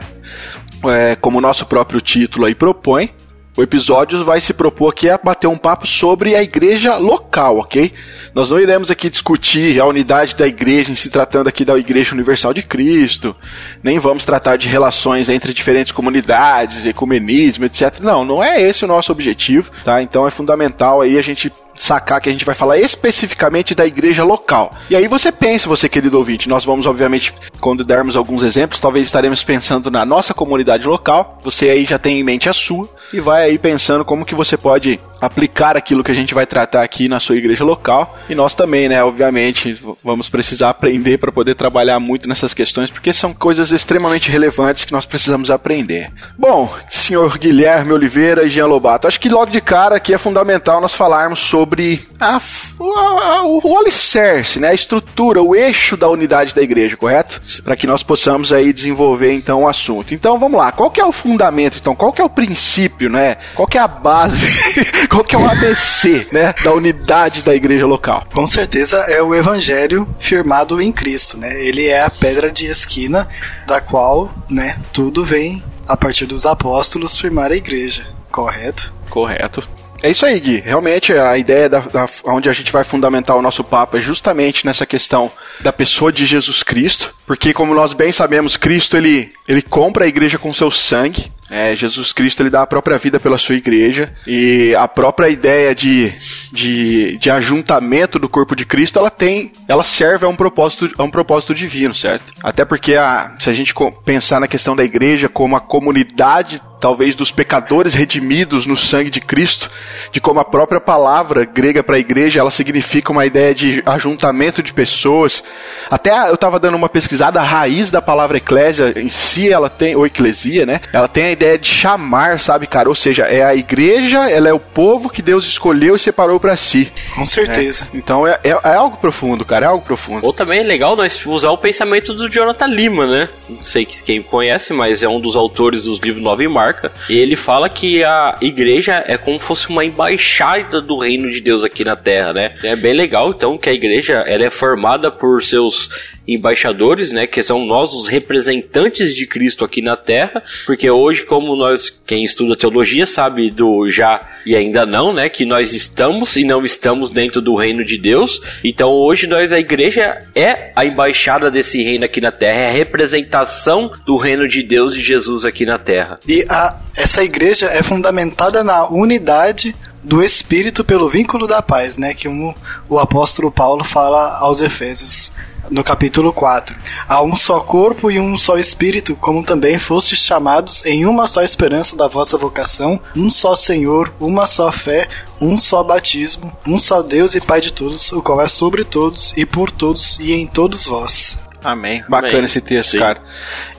é, 0.85 1.17
como 1.17 1.39
o 1.39 1.41
nosso 1.41 1.65
próprio 1.65 1.99
título 1.99 2.45
aí 2.45 2.55
propõe, 2.55 3.09
o 3.57 3.61
episódio 3.61 4.23
vai 4.23 4.39
se 4.39 4.53
propor 4.53 4.93
aqui 4.93 5.09
a 5.09 5.17
bater 5.21 5.47
um 5.47 5.57
papo 5.57 5.85
sobre 5.85 6.37
a 6.37 6.41
igreja 6.41 6.95
local, 6.95 7.57
ok? 7.57 7.91
Nós 8.33 8.49
não 8.49 8.57
iremos 8.57 8.89
aqui 8.89 9.09
discutir 9.09 9.77
a 9.77 9.85
unidade 9.85 10.35
da 10.35 10.47
igreja 10.47 10.89
em 10.89 10.95
se 10.95 11.09
tratando 11.09 11.49
aqui 11.49 11.65
da 11.65 11.77
Igreja 11.77 12.13
Universal 12.13 12.53
de 12.53 12.63
Cristo, 12.63 13.35
nem 13.83 13.99
vamos 13.99 14.23
tratar 14.23 14.57
de 14.57 14.69
relações 14.69 15.27
entre 15.27 15.53
diferentes 15.53 15.91
comunidades, 15.91 16.85
ecumenismo, 16.85 17.65
etc. 17.65 17.99
Não, 18.01 18.23
não 18.23 18.41
é 18.41 18.61
esse 18.61 18.85
o 18.85 18.87
nosso 18.87 19.11
objetivo, 19.11 19.69
tá? 19.83 20.01
Então 20.01 20.25
é 20.25 20.31
fundamental 20.31 21.01
aí 21.01 21.17
a 21.17 21.21
gente 21.21 21.51
sacar 21.75 22.21
que 22.21 22.29
a 22.29 22.31
gente 22.31 22.45
vai 22.45 22.55
falar 22.55 22.77
especificamente 22.77 23.75
da 23.75 23.85
igreja 23.85 24.23
local. 24.23 24.73
E 24.89 24.95
aí 24.95 25.07
você 25.07 25.31
pensa, 25.31 25.69
você 25.69 25.87
querido 25.87 26.17
ouvinte, 26.17 26.49
nós 26.49 26.65
vamos 26.65 26.85
obviamente, 26.85 27.33
quando 27.59 27.83
dermos 27.83 28.15
alguns 28.15 28.43
exemplos, 28.43 28.79
talvez 28.79 29.05
estaremos 29.05 29.43
pensando 29.43 29.91
na 29.91 30.05
nossa 30.05 30.33
comunidade 30.33 30.87
local. 30.87 31.39
Você 31.43 31.69
aí 31.69 31.85
já 31.85 31.99
tem 31.99 32.19
em 32.19 32.23
mente 32.23 32.49
a 32.49 32.53
sua 32.53 32.89
e 33.13 33.19
vai 33.19 33.43
aí 33.43 33.57
pensando 33.57 34.05
como 34.05 34.25
que 34.25 34.35
você 34.35 34.57
pode 34.57 34.99
aplicar 35.25 35.77
aquilo 35.77 36.03
que 36.03 36.11
a 36.11 36.15
gente 36.15 36.33
vai 36.33 36.45
tratar 36.45 36.83
aqui 36.83 37.07
na 37.07 37.19
sua 37.19 37.35
igreja 37.35 37.63
local. 37.63 38.17
E 38.29 38.35
nós 38.35 38.53
também, 38.55 38.87
né, 38.87 39.03
obviamente, 39.03 39.79
vamos 40.03 40.29
precisar 40.29 40.69
aprender 40.69 41.17
para 41.17 41.31
poder 41.31 41.55
trabalhar 41.55 41.99
muito 41.99 42.27
nessas 42.27 42.53
questões, 42.53 42.91
porque 42.91 43.13
são 43.13 43.33
coisas 43.33 43.71
extremamente 43.71 44.29
relevantes 44.29 44.85
que 44.85 44.91
nós 44.91 45.05
precisamos 45.05 45.51
aprender. 45.51 46.11
Bom, 46.37 46.73
senhor 46.89 47.37
Guilherme 47.37 47.91
Oliveira 47.91 48.45
e 48.45 48.49
Jean 48.49 48.67
Lobato, 48.67 49.07
acho 49.07 49.19
que 49.19 49.29
logo 49.29 49.51
de 49.51 49.61
cara 49.61 49.95
aqui 49.95 50.13
é 50.13 50.17
fundamental 50.17 50.81
nós 50.81 50.93
falarmos 50.93 51.39
sobre 51.39 52.05
a, 52.19 52.37
a, 52.37 53.43
o, 53.43 53.61
o 53.63 53.79
alicerce, 53.79 54.59
né, 54.59 54.69
a 54.69 54.73
estrutura, 54.73 55.41
o 55.41 55.55
eixo 55.55 55.97
da 55.97 56.09
unidade 56.09 56.53
da 56.53 56.61
igreja, 56.61 56.97
correto? 56.97 57.41
Para 57.63 57.75
que 57.75 57.87
nós 57.87 58.03
possamos 58.03 58.53
aí 58.53 58.71
desenvolver 58.71 59.33
então 59.33 59.63
o 59.63 59.67
assunto. 59.67 60.13
Então 60.13 60.37
vamos 60.37 60.59
lá, 60.59 60.71
qual 60.71 60.91
que 60.91 61.01
é 61.01 61.05
o 61.05 61.11
fundamento, 61.11 61.77
então, 61.79 61.95
qual 61.95 62.11
que 62.11 62.21
é 62.21 62.25
o 62.25 62.29
princípio, 62.29 63.09
né? 63.09 63.37
Qual 63.53 63.67
que 63.67 63.77
é 63.77 63.81
a 63.81 63.87
base 63.87 64.47
qual 65.15 65.23
que 65.23 65.33
é 65.33 65.37
o 65.37 65.49
ABC, 65.49 66.27
né, 66.29 66.53
da 66.61 66.73
unidade 66.73 67.41
da 67.41 67.55
igreja 67.55 67.85
local? 67.85 68.27
Com 68.33 68.45
certeza 68.45 68.97
é 69.07 69.21
o 69.21 69.33
evangelho 69.33 70.05
firmado 70.19 70.81
em 70.81 70.91
Cristo, 70.91 71.37
né? 71.37 71.63
Ele 71.63 71.87
é 71.87 72.03
a 72.03 72.09
pedra 72.09 72.51
de 72.51 72.65
esquina 72.65 73.25
da 73.65 73.79
qual, 73.79 74.29
né, 74.49 74.77
tudo 74.91 75.23
vem 75.23 75.63
a 75.87 75.95
partir 75.95 76.25
dos 76.25 76.45
apóstolos 76.45 77.17
firmar 77.17 77.49
a 77.49 77.55
igreja, 77.55 78.05
correto? 78.29 78.93
Correto. 79.09 79.65
É 80.03 80.11
isso 80.11 80.25
aí, 80.25 80.37
Gui. 80.37 80.61
Realmente, 80.65 81.13
a 81.13 81.37
ideia 81.37 81.69
da, 81.69 81.79
da, 81.79 82.09
onde 82.25 82.49
a 82.49 82.53
gente 82.53 82.69
vai 82.69 82.83
fundamentar 82.83 83.37
o 83.37 83.41
nosso 83.41 83.63
papo 83.63 83.95
é 83.95 84.01
justamente 84.01 84.65
nessa 84.65 84.85
questão 84.85 85.31
da 85.61 85.71
pessoa 85.71 86.11
de 86.11 86.25
Jesus 86.25 86.61
Cristo, 86.61 87.15
porque 87.25 87.53
como 87.53 87.73
nós 87.73 87.93
bem 87.93 88.11
sabemos, 88.11 88.57
Cristo 88.57 88.97
ele, 88.97 89.31
ele 89.47 89.61
compra 89.61 90.03
a 90.03 90.07
igreja 90.09 90.37
com 90.37 90.53
seu 90.53 90.69
sangue, 90.69 91.31
É, 91.49 91.75
Jesus 91.75 92.11
Cristo 92.11 92.41
ele 92.41 92.49
dá 92.49 92.63
a 92.63 92.67
própria 92.67 92.97
vida 92.97 93.19
pela 93.19 93.37
sua 93.37 93.55
igreja 93.55 94.11
e 94.25 94.73
a 94.75 94.87
própria 94.87 95.29
ideia 95.29 95.75
de, 95.75 96.11
de, 96.51 97.17
de 97.17 97.29
ajuntamento 97.29 98.17
do 98.17 98.27
corpo 98.27 98.55
de 98.55 98.65
Cristo 98.65 98.97
ela 98.97 99.11
tem, 99.11 99.51
ela 99.67 99.83
serve 99.83 100.25
a 100.25 100.29
um 100.29 100.35
propósito, 100.35 100.91
a 100.97 101.03
um 101.03 101.09
propósito 101.09 101.53
divino, 101.53 101.93
certo? 101.93 102.33
Até 102.41 102.65
porque 102.65 102.95
a, 102.95 103.35
se 103.39 103.49
a 103.49 103.53
gente 103.53 103.75
pensar 104.03 104.39
na 104.39 104.47
questão 104.47 104.75
da 104.75 104.83
igreja 104.83 105.29
como 105.29 105.55
a 105.55 105.59
comunidade 105.59 106.59
talvez 106.79 107.15
dos 107.15 107.31
pecadores 107.31 107.95
redimidos 107.95 108.67
no 108.67 108.77
sangue 108.77 109.09
de 109.09 109.19
Cristo, 109.19 109.71
de 110.11 110.21
como 110.21 110.39
a 110.39 110.45
própria 110.45 110.79
palavra 110.79 111.43
grega 111.43 111.83
para 111.83 111.97
igreja, 111.97 112.39
ela 112.39 112.51
significa 112.51 113.11
uma 113.11 113.25
ideia 113.25 113.55
de 113.55 113.81
ajuntamento 113.85 114.61
de 114.61 114.71
pessoas. 114.71 115.43
Até 115.89 116.29
eu 116.29 116.35
estava 116.35 116.59
dando 116.59 116.75
uma 116.75 116.89
pesquisada, 116.89 117.39
a 117.39 117.43
raiz 117.43 117.89
da 117.89 118.03
palavra 118.03 118.37
eclésia 118.37 118.93
em 118.97 119.09
si, 119.09 119.51
ela 119.51 119.67
tem, 119.67 119.95
ou 119.95 120.05
eclesia, 120.05 120.65
né? 120.65 120.79
Ela 120.93 121.07
tem 121.07 121.25
a 121.25 121.31
ideia 121.35 121.57
de 121.57 121.67
chamar, 121.67 122.39
sabe, 122.39 122.65
cara? 122.67 122.89
Ou 122.89 122.95
seja, 122.95 123.23
é 123.23 123.43
a 123.43 123.55
igreja, 123.55 124.29
ela 124.29 124.49
é 124.49 124.53
o 124.53 124.59
povo 124.59 125.09
que 125.09 125.21
Deus 125.21 125.45
escolheu 125.45 125.95
e 125.95 125.99
separou 125.99 126.39
para 126.39 126.57
si. 126.57 126.91
Com 127.13 127.25
certeza. 127.25 127.87
É. 127.93 127.97
Então 127.97 128.25
é, 128.25 128.39
é, 128.43 128.49
é, 128.49 128.75
algo 128.75 128.97
profundo, 128.97 129.45
cara, 129.45 129.65
é 129.65 129.69
algo 129.69 129.85
profundo. 129.85 130.25
Ou 130.25 130.33
também 130.33 130.59
é 130.59 130.63
legal 130.63 130.95
nós 130.95 131.23
usar 131.25 131.51
o 131.51 131.57
pensamento 131.57 132.13
do 132.13 132.29
Jonathan 132.29 132.67
Lima, 132.67 133.05
né? 133.05 133.29
Não 133.49 133.61
sei 133.61 133.85
quem 133.85 134.21
conhece, 134.21 134.73
mas 134.73 135.03
é 135.03 135.07
um 135.07 135.19
dos 135.19 135.35
autores 135.35 135.83
dos 135.83 135.99
livros 135.99 136.23
Nova 136.23 136.43
e 136.43 136.47
Marca. 136.47 136.91
E 137.09 137.17
ele 137.17 137.35
fala 137.35 137.69
que 137.69 138.03
a 138.03 138.35
igreja 138.41 139.03
é 139.07 139.17
como 139.17 139.39
se 139.39 139.45
fosse 139.45 139.69
uma 139.69 139.85
embaixada 139.85 140.81
do 140.81 140.97
reino 140.97 141.29
de 141.29 141.41
Deus 141.41 141.63
aqui 141.63 141.83
na 141.83 141.95
Terra, 141.95 142.33
né? 142.33 142.55
É 142.63 142.75
bem 142.75 142.93
legal, 142.93 143.29
então, 143.29 143.57
que 143.57 143.69
a 143.69 143.73
igreja 143.73 144.23
ela 144.25 144.45
é 144.45 144.49
formada 144.49 145.11
por 145.11 145.43
seus 145.43 145.89
embaixadores, 146.27 147.11
né, 147.11 147.27
que 147.27 147.41
são 147.43 147.65
nós 147.65 147.93
os 147.93 148.07
representantes 148.07 149.15
de 149.15 149.27
Cristo 149.27 149.63
aqui 149.63 149.81
na 149.81 149.95
Terra, 149.95 150.43
porque 150.65 150.89
hoje, 150.89 151.23
como 151.25 151.55
nós, 151.55 151.93
quem 152.05 152.23
estuda 152.23 152.55
teologia 152.55 153.05
sabe 153.05 153.49
do 153.49 153.89
já 153.89 154.21
e 154.45 154.55
ainda 154.55 154.85
não, 154.85 155.11
né, 155.11 155.27
que 155.27 155.45
nós 155.45 155.73
estamos 155.73 156.35
e 156.35 156.43
não 156.43 156.61
estamos 156.61 157.09
dentro 157.09 157.41
do 157.41 157.55
reino 157.55 157.83
de 157.83 157.97
Deus. 157.97 158.41
Então 158.63 158.89
hoje 158.89 159.27
nós 159.27 159.51
a 159.51 159.59
igreja 159.59 160.19
é 160.35 160.71
a 160.75 160.85
embaixada 160.85 161.51
desse 161.51 161.81
reino 161.83 162.05
aqui 162.05 162.21
na 162.21 162.31
Terra, 162.31 162.59
é 162.59 162.69
a 162.69 162.73
representação 162.73 163.91
do 164.05 164.17
reino 164.17 164.47
de 164.47 164.63
Deus 164.63 164.93
e 164.93 165.01
Jesus 165.01 165.43
aqui 165.43 165.65
na 165.65 165.77
Terra. 165.77 166.19
E 166.27 166.45
a, 166.49 166.77
essa 166.95 167.23
igreja 167.23 167.67
é 167.67 167.83
fundamentada 167.83 168.63
na 168.63 168.87
unidade 168.87 169.75
do 170.03 170.23
Espírito 170.23 170.83
pelo 170.83 171.09
vínculo 171.09 171.47
da 171.47 171.61
paz, 171.61 171.97
né? 171.97 172.13
Que 172.13 172.27
o, 172.27 172.53
o 172.87 172.99
apóstolo 172.99 173.51
Paulo 173.51 173.83
fala 173.83 174.37
aos 174.37 174.61
Efésios 174.61 175.31
no 175.69 175.83
capítulo 175.83 176.31
4. 176.31 176.75
Há 177.07 177.21
um 177.21 177.35
só 177.35 177.59
corpo 177.59 178.09
e 178.11 178.19
um 178.19 178.37
só 178.37 178.57
espírito, 178.57 179.15
como 179.15 179.43
também 179.43 179.77
fostes 179.77 180.19
chamados 180.19 180.85
em 180.85 181.05
uma 181.05 181.27
só 181.27 181.41
esperança 181.41 181.95
da 181.95 182.07
vossa 182.07 182.37
vocação, 182.37 182.99
um 183.15 183.29
só 183.29 183.55
Senhor, 183.55 184.13
uma 184.19 184.47
só 184.47 184.71
fé, 184.71 185.07
um 185.39 185.57
só 185.57 185.83
batismo, 185.83 186.51
um 186.67 186.79
só 186.79 187.01
Deus 187.01 187.35
e 187.35 187.41
Pai 187.41 187.61
de 187.61 187.73
todos, 187.73 188.11
o 188.11 188.21
qual 188.21 188.41
é 188.41 188.47
sobre 188.47 188.83
todos 188.83 189.33
e 189.37 189.45
por 189.45 189.71
todos 189.71 190.19
e 190.19 190.33
em 190.33 190.47
todos 190.47 190.87
vós. 190.87 191.37
Amém. 191.65 192.03
Bacana 192.07 192.33
Amém. 192.33 192.45
esse 192.45 192.61
texto, 192.61 192.91
Sim. 192.91 192.99
cara. 192.99 193.19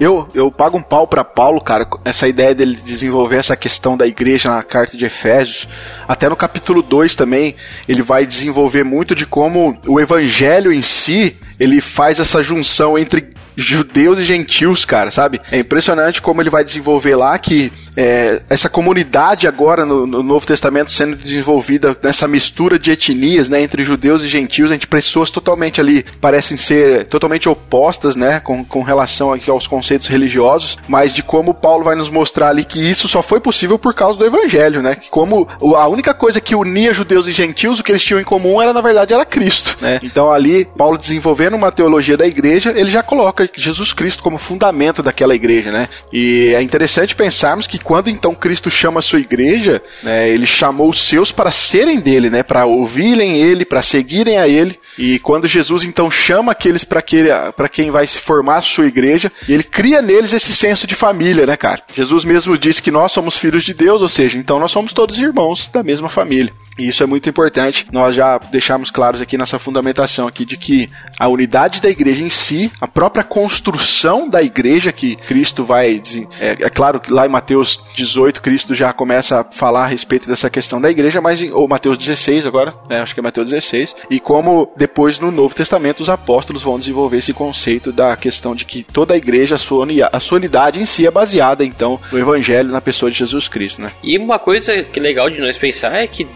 Eu, 0.00 0.28
eu 0.34 0.50
pago 0.50 0.76
um 0.76 0.82
pau 0.82 1.06
para 1.06 1.22
Paulo, 1.22 1.60
cara, 1.60 1.86
essa 2.04 2.26
ideia 2.26 2.52
dele 2.52 2.76
desenvolver 2.84 3.36
essa 3.36 3.56
questão 3.56 3.96
da 3.96 4.06
igreja 4.06 4.50
na 4.50 4.62
carta 4.64 4.96
de 4.96 5.04
Efésios. 5.04 5.68
Até 6.08 6.28
no 6.28 6.34
capítulo 6.34 6.82
2 6.82 7.14
também, 7.14 7.54
ele 7.88 8.02
vai 8.02 8.26
desenvolver 8.26 8.82
muito 8.82 9.14
de 9.14 9.24
como 9.24 9.78
o 9.86 10.00
evangelho 10.00 10.72
em 10.72 10.82
si, 10.82 11.36
ele 11.58 11.80
faz 11.80 12.20
essa 12.20 12.42
junção 12.42 12.98
entre 12.98 13.34
judeus 13.56 14.18
e 14.18 14.24
gentios, 14.24 14.84
cara, 14.84 15.10
sabe? 15.10 15.40
É 15.50 15.58
impressionante 15.58 16.20
como 16.20 16.42
ele 16.42 16.50
vai 16.50 16.62
desenvolver 16.62 17.16
lá 17.16 17.38
que 17.38 17.72
é, 17.96 18.42
essa 18.50 18.68
comunidade 18.68 19.48
agora 19.48 19.86
no, 19.86 20.06
no, 20.06 20.22
Novo 20.22 20.46
Testamento 20.46 20.92
sendo 20.92 21.16
desenvolvida 21.16 21.96
nessa 22.02 22.28
mistura 22.28 22.78
de 22.78 22.92
etnias, 22.92 23.48
né, 23.48 23.62
entre 23.62 23.82
judeus 23.82 24.22
e 24.22 24.28
gentios, 24.28 24.70
entre 24.70 24.86
pessoas 24.86 25.30
totalmente 25.30 25.80
ali 25.80 26.04
parecem 26.20 26.56
ser 26.56 27.06
totalmente 27.06 27.48
opostas, 27.48 28.14
né, 28.14 28.38
com, 28.40 28.62
com 28.62 28.82
relação 28.82 29.32
aqui 29.32 29.48
aos 29.50 29.66
conceitos 29.66 30.08
religiosos, 30.08 30.76
mas 30.86 31.14
de 31.14 31.22
como 31.22 31.54
Paulo 31.54 31.84
vai 31.84 31.96
nos 31.96 32.10
mostrar 32.10 32.50
ali 32.50 32.64
que 32.64 32.78
isso 32.78 33.08
só 33.08 33.22
foi 33.22 33.40
possível 33.40 33.78
por 33.78 33.94
causa 33.94 34.18
do 34.18 34.26
evangelho, 34.26 34.82
né, 34.82 34.94
que 34.94 35.08
como 35.08 35.48
a 35.76 35.88
única 35.88 36.12
coisa 36.12 36.40
que 36.40 36.54
unia 36.54 36.92
judeus 36.92 37.26
e 37.26 37.32
gentios, 37.32 37.80
o 37.80 37.82
que 37.82 37.92
eles 37.92 38.04
tinham 38.04 38.20
em 38.20 38.24
comum 38.24 38.60
era 38.60 38.74
na 38.74 38.82
verdade 38.82 39.14
era 39.14 39.24
Cristo, 39.24 39.76
né? 39.80 40.00
Então 40.02 40.30
ali 40.30 40.68
Paulo 40.76 40.98
desenvolvendo 41.46 41.56
uma 41.56 41.72
teologia 41.72 42.16
da 42.16 42.26
igreja, 42.26 42.72
ele 42.76 42.90
já 42.90 43.02
coloca 43.02 43.48
Jesus 43.54 43.92
Cristo 43.92 44.22
como 44.22 44.38
fundamento 44.38 45.02
daquela 45.02 45.34
igreja, 45.34 45.70
né? 45.70 45.88
E 46.12 46.52
é 46.54 46.62
interessante 46.62 47.14
pensarmos 47.14 47.66
que 47.66 47.78
quando 47.78 48.10
então 48.10 48.34
Cristo 48.34 48.70
chama 48.70 48.98
a 48.98 49.02
sua 49.02 49.20
igreja, 49.20 49.82
né, 50.02 50.28
ele 50.28 50.46
chamou 50.46 50.88
os 50.90 51.02
seus 51.02 51.32
para 51.32 51.50
serem 51.50 52.00
dele, 52.00 52.30
né, 52.30 52.42
para 52.42 52.66
ouvirem 52.66 53.36
ele, 53.36 53.64
para 53.64 53.82
seguirem 53.82 54.38
a 54.38 54.48
ele. 54.48 54.78
E 54.98 55.18
quando 55.20 55.46
Jesus 55.46 55.84
então 55.84 56.10
chama 56.10 56.52
aqueles 56.52 56.84
para 56.84 57.02
que, 57.02 57.24
para 57.56 57.68
quem 57.68 57.90
vai 57.90 58.06
se 58.06 58.18
formar 58.18 58.58
a 58.58 58.62
sua 58.62 58.86
igreja, 58.86 59.30
ele 59.48 59.62
cria 59.62 60.02
neles 60.02 60.32
esse 60.32 60.52
senso 60.52 60.86
de 60.86 60.94
família, 60.94 61.46
né, 61.46 61.56
cara? 61.56 61.82
Jesus 61.94 62.24
mesmo 62.24 62.56
disse 62.58 62.82
que 62.82 62.90
nós 62.90 63.12
somos 63.12 63.36
filhos 63.36 63.64
de 63.64 63.74
Deus, 63.74 64.02
ou 64.02 64.08
seja, 64.08 64.38
então 64.38 64.58
nós 64.58 64.72
somos 64.72 64.92
todos 64.92 65.18
irmãos 65.18 65.68
da 65.72 65.82
mesma 65.82 66.08
família. 66.08 66.52
E 66.78 66.88
isso 66.88 67.02
é 67.02 67.06
muito 67.06 67.28
importante. 67.28 67.86
Nós 67.90 68.14
já 68.14 68.38
deixamos 68.38 68.90
claros 68.90 69.20
aqui 69.20 69.38
nessa 69.38 69.58
fundamentação 69.58 70.26
aqui 70.26 70.44
de 70.44 70.56
que 70.56 70.90
a 71.18 71.26
unidade 71.36 71.80
da 71.80 71.88
igreja 71.88 72.22
em 72.22 72.30
si, 72.30 72.70
a 72.80 72.88
própria 72.88 73.24
construção 73.24 74.28
da 74.28 74.42
igreja 74.42 74.92
que 74.92 75.16
Cristo 75.16 75.64
vai. 75.64 76.02
É, 76.40 76.56
é 76.60 76.70
claro 76.70 77.00
que 77.00 77.12
lá 77.12 77.26
em 77.26 77.28
Mateus 77.28 77.80
18, 77.94 78.42
Cristo 78.42 78.74
já 78.74 78.92
começa 78.92 79.40
a 79.40 79.44
falar 79.44 79.84
a 79.84 79.86
respeito 79.86 80.26
dessa 80.26 80.50
questão 80.50 80.80
da 80.80 80.90
igreja, 80.90 81.20
mas 81.20 81.40
em, 81.40 81.52
ou 81.52 81.68
Mateus 81.68 81.96
16 81.96 82.46
agora, 82.46 82.72
né, 82.88 83.00
acho 83.00 83.14
que 83.14 83.20
é 83.20 83.22
Mateus 83.22 83.50
16, 83.50 83.94
e 84.10 84.18
como 84.18 84.72
depois 84.76 85.18
no 85.18 85.30
Novo 85.30 85.54
Testamento 85.54 86.02
os 86.02 86.08
apóstolos 86.08 86.62
vão 86.62 86.78
desenvolver 86.78 87.18
esse 87.18 87.32
conceito 87.32 87.92
da 87.92 88.16
questão 88.16 88.54
de 88.54 88.64
que 88.64 88.82
toda 88.82 89.14
a 89.14 89.16
igreja, 89.16 89.54
a 89.54 89.58
sua, 89.58 89.86
a 90.12 90.20
sua 90.20 90.36
unidade 90.36 90.80
em 90.80 90.84
si 90.84 91.06
é 91.06 91.10
baseada 91.10 91.64
então 91.64 92.00
no 92.10 92.18
Evangelho, 92.18 92.70
na 92.70 92.80
pessoa 92.80 93.10
de 93.10 93.18
Jesus 93.18 93.48
Cristo, 93.48 93.82
né? 93.82 93.92
E 94.02 94.18
uma 94.18 94.38
coisa 94.38 94.82
que 94.82 94.98
é 94.98 95.02
legal 95.02 95.30
de 95.30 95.40
nós 95.40 95.56
pensar 95.56 95.94
é 95.94 96.06
que 96.06 96.26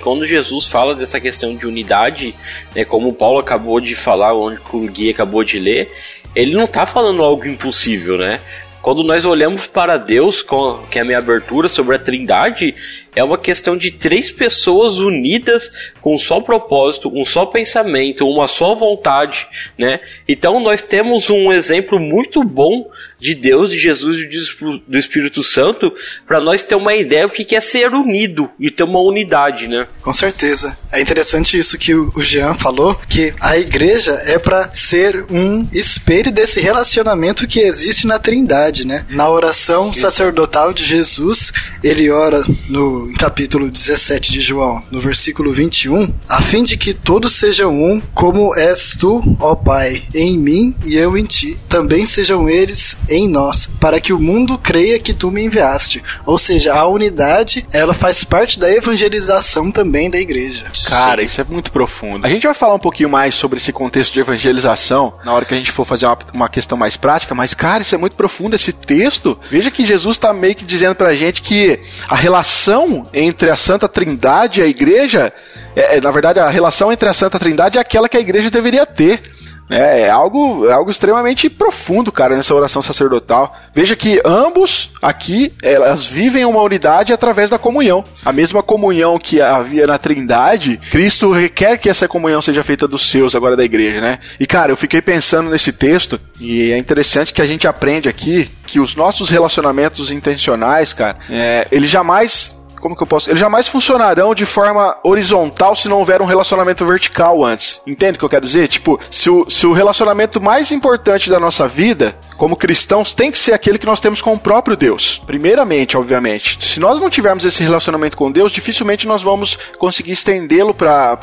quando 0.00 0.24
Jesus 0.24 0.66
fala 0.66 0.94
dessa 0.94 1.20
questão 1.20 1.54
de 1.54 1.66
unidade, 1.66 2.34
né, 2.74 2.84
como 2.84 3.12
Paulo 3.12 3.40
acabou 3.40 3.80
de 3.80 3.94
falar, 3.94 4.34
o 4.72 4.80
Gui 4.90 5.10
acabou 5.10 5.44
de 5.44 5.58
ler, 5.58 5.90
ele 6.34 6.54
não 6.54 6.64
está 6.64 6.86
falando 6.86 7.22
algo 7.22 7.46
impossível, 7.46 8.16
né? 8.16 8.40
Quando 8.82 9.02
nós 9.02 9.26
olhamos 9.26 9.66
para 9.66 9.98
Deus, 9.98 10.44
que 10.90 10.98
é 10.98 11.02
a 11.02 11.04
minha 11.04 11.18
abertura 11.18 11.68
sobre 11.68 11.96
a 11.96 11.98
Trindade, 11.98 12.74
é 13.14 13.24
uma 13.24 13.38
questão 13.38 13.76
de 13.76 13.90
três 13.90 14.30
pessoas 14.30 14.98
unidas 14.98 15.70
com 16.00 16.14
um 16.14 16.18
só 16.18 16.40
propósito, 16.40 17.10
um 17.14 17.24
só 17.24 17.46
pensamento, 17.46 18.26
uma 18.26 18.46
só 18.46 18.74
vontade, 18.74 19.46
né? 19.78 20.00
Então 20.28 20.60
nós 20.60 20.82
temos 20.82 21.28
um 21.28 21.52
exemplo 21.52 21.98
muito 21.98 22.42
bom 22.44 22.90
de 23.18 23.34
Deus, 23.34 23.70
de 23.70 23.78
Jesus 23.78 24.16
e 24.18 24.80
do 24.86 24.98
Espírito 24.98 25.42
Santo 25.42 25.92
para 26.26 26.40
nós 26.40 26.62
ter 26.62 26.74
uma 26.74 26.94
ideia 26.94 27.26
do 27.26 27.32
que 27.32 27.54
é 27.54 27.60
ser 27.60 27.92
unido 27.92 28.50
e 28.58 28.70
ter 28.70 28.84
uma 28.84 29.00
unidade, 29.00 29.68
né? 29.68 29.86
Com 30.00 30.12
certeza. 30.12 30.76
É 30.90 31.00
interessante 31.00 31.58
isso 31.58 31.78
que 31.78 31.94
o 31.94 32.22
Jean 32.22 32.54
falou, 32.54 32.98
que 33.08 33.34
a 33.40 33.58
igreja 33.58 34.12
é 34.24 34.38
para 34.38 34.72
ser 34.72 35.26
um 35.30 35.66
espelho 35.72 36.32
desse 36.32 36.60
relacionamento 36.60 37.46
que 37.46 37.60
existe 37.60 38.06
na 38.06 38.18
Trindade, 38.18 38.86
né? 38.86 39.04
Na 39.10 39.28
oração 39.28 39.92
sacerdotal 39.92 40.72
de 40.72 40.84
Jesus, 40.84 41.52
ele 41.82 42.10
ora 42.10 42.42
no 42.68 42.99
capítulo 43.18 43.70
17 43.70 44.32
de 44.32 44.40
João, 44.40 44.82
no 44.90 45.00
versículo 45.00 45.52
21, 45.52 46.12
a 46.28 46.42
fim 46.42 46.62
de 46.62 46.76
que 46.76 46.94
todos 46.94 47.34
sejam 47.34 47.74
um, 47.74 48.00
como 48.14 48.54
és 48.54 48.96
tu, 48.98 49.22
ó 49.38 49.54
Pai, 49.54 50.02
em 50.14 50.38
mim 50.38 50.74
e 50.84 50.96
eu 50.96 51.16
em 51.16 51.24
ti, 51.24 51.58
também 51.68 52.04
sejam 52.06 52.48
eles 52.48 52.96
em 53.08 53.28
nós, 53.28 53.68
para 53.78 54.00
que 54.00 54.12
o 54.12 54.18
mundo 54.18 54.58
creia 54.58 54.98
que 54.98 55.14
tu 55.14 55.30
me 55.30 55.44
enviaste. 55.44 56.02
Ou 56.26 56.38
seja, 56.38 56.74
a 56.74 56.86
unidade, 56.86 57.66
ela 57.72 57.94
faz 57.94 58.24
parte 58.24 58.58
da 58.58 58.70
evangelização 58.70 59.70
também 59.70 60.10
da 60.10 60.18
igreja. 60.18 60.66
Cara, 60.86 61.22
isso 61.22 61.40
é 61.40 61.44
muito 61.44 61.70
profundo. 61.70 62.26
A 62.26 62.30
gente 62.30 62.46
vai 62.46 62.54
falar 62.54 62.74
um 62.74 62.80
pouquinho 62.80 63.08
mais 63.08 63.34
sobre 63.34 63.58
esse 63.58 63.72
contexto 63.72 64.12
de 64.14 64.20
evangelização 64.20 65.14
na 65.24 65.32
hora 65.32 65.44
que 65.44 65.54
a 65.54 65.56
gente 65.56 65.72
for 65.72 65.84
fazer 65.84 66.06
uma, 66.06 66.18
uma 66.32 66.48
questão 66.48 66.76
mais 66.76 66.96
prática, 66.96 67.34
mas 67.34 67.54
cara, 67.54 67.82
isso 67.82 67.94
é 67.94 67.98
muito 67.98 68.16
profundo 68.16 68.54
esse 68.54 68.72
texto. 68.72 69.38
Veja 69.50 69.70
que 69.70 69.86
Jesus 69.86 70.16
está 70.16 70.32
meio 70.32 70.54
que 70.54 70.64
dizendo 70.64 70.94
pra 70.94 71.14
gente 71.14 71.42
que 71.42 71.80
a 72.08 72.16
relação 72.16 72.89
entre 73.12 73.50
a 73.50 73.56
Santa 73.56 73.88
Trindade 73.88 74.60
e 74.60 74.64
a 74.64 74.66
igreja, 74.66 75.32
é, 75.74 75.96
é, 75.96 76.00
na 76.00 76.10
verdade, 76.10 76.40
a 76.40 76.48
relação 76.48 76.92
entre 76.92 77.08
a 77.08 77.14
Santa 77.14 77.38
Trindade 77.38 77.78
é 77.78 77.80
aquela 77.80 78.08
que 78.08 78.16
a 78.16 78.20
igreja 78.20 78.50
deveria 78.50 78.86
ter. 78.86 79.22
É, 79.70 80.02
é 80.02 80.10
algo, 80.10 80.66
é 80.66 80.72
algo 80.72 80.90
extremamente 80.90 81.48
profundo, 81.48 82.10
cara, 82.10 82.36
nessa 82.36 82.52
oração 82.52 82.82
sacerdotal. 82.82 83.56
Veja 83.72 83.94
que 83.94 84.20
ambos 84.24 84.90
aqui, 85.00 85.52
elas 85.62 86.04
vivem 86.04 86.44
uma 86.44 86.60
unidade 86.60 87.12
através 87.12 87.48
da 87.48 87.56
comunhão. 87.56 88.04
A 88.24 88.32
mesma 88.32 88.64
comunhão 88.64 89.16
que 89.16 89.40
havia 89.40 89.86
na 89.86 89.96
Trindade, 89.96 90.80
Cristo 90.90 91.30
requer 91.30 91.78
que 91.78 91.88
essa 91.88 92.08
comunhão 92.08 92.42
seja 92.42 92.64
feita 92.64 92.88
dos 92.88 93.08
seus 93.08 93.36
agora 93.36 93.56
da 93.56 93.64
igreja, 93.64 94.00
né? 94.00 94.18
E 94.40 94.46
cara, 94.46 94.72
eu 94.72 94.76
fiquei 94.76 95.00
pensando 95.00 95.48
nesse 95.48 95.72
texto 95.72 96.20
e 96.40 96.72
é 96.72 96.78
interessante 96.78 97.32
que 97.32 97.40
a 97.40 97.46
gente 97.46 97.68
aprende 97.68 98.08
aqui 98.08 98.50
que 98.66 98.80
os 98.80 98.96
nossos 98.96 99.30
relacionamentos 99.30 100.10
intencionais, 100.10 100.92
cara, 100.92 101.16
é, 101.30 101.68
eles 101.70 101.90
jamais 101.90 102.59
como 102.80 102.96
que 102.96 103.02
eu 103.02 103.06
posso? 103.06 103.30
Eles 103.30 103.40
jamais 103.40 103.68
funcionarão 103.68 104.34
de 104.34 104.44
forma 104.44 104.96
horizontal 105.04 105.76
se 105.76 105.88
não 105.88 105.98
houver 105.98 106.20
um 106.20 106.24
relacionamento 106.24 106.84
vertical 106.84 107.44
antes. 107.44 107.80
Entende 107.86 108.16
o 108.16 108.18
que 108.18 108.24
eu 108.24 108.28
quero 108.28 108.44
dizer? 108.44 108.68
Tipo, 108.68 108.98
se 109.10 109.28
o, 109.30 109.48
se 109.48 109.66
o 109.66 109.72
relacionamento 109.72 110.40
mais 110.40 110.72
importante 110.72 111.30
da 111.30 111.38
nossa 111.38 111.68
vida, 111.68 112.16
como 112.40 112.56
cristãos, 112.56 113.12
tem 113.12 113.30
que 113.30 113.38
ser 113.38 113.52
aquele 113.52 113.76
que 113.76 113.84
nós 113.84 114.00
temos 114.00 114.22
com 114.22 114.32
o 114.32 114.38
próprio 114.38 114.74
Deus. 114.74 115.20
Primeiramente, 115.26 115.94
obviamente. 115.94 116.58
Se 116.64 116.80
nós 116.80 116.98
não 116.98 117.10
tivermos 117.10 117.44
esse 117.44 117.62
relacionamento 117.62 118.16
com 118.16 118.32
Deus, 118.32 118.50
dificilmente 118.50 119.06
nós 119.06 119.20
vamos 119.20 119.58
conseguir 119.76 120.12
estendê-lo 120.12 120.72
para 120.72 121.18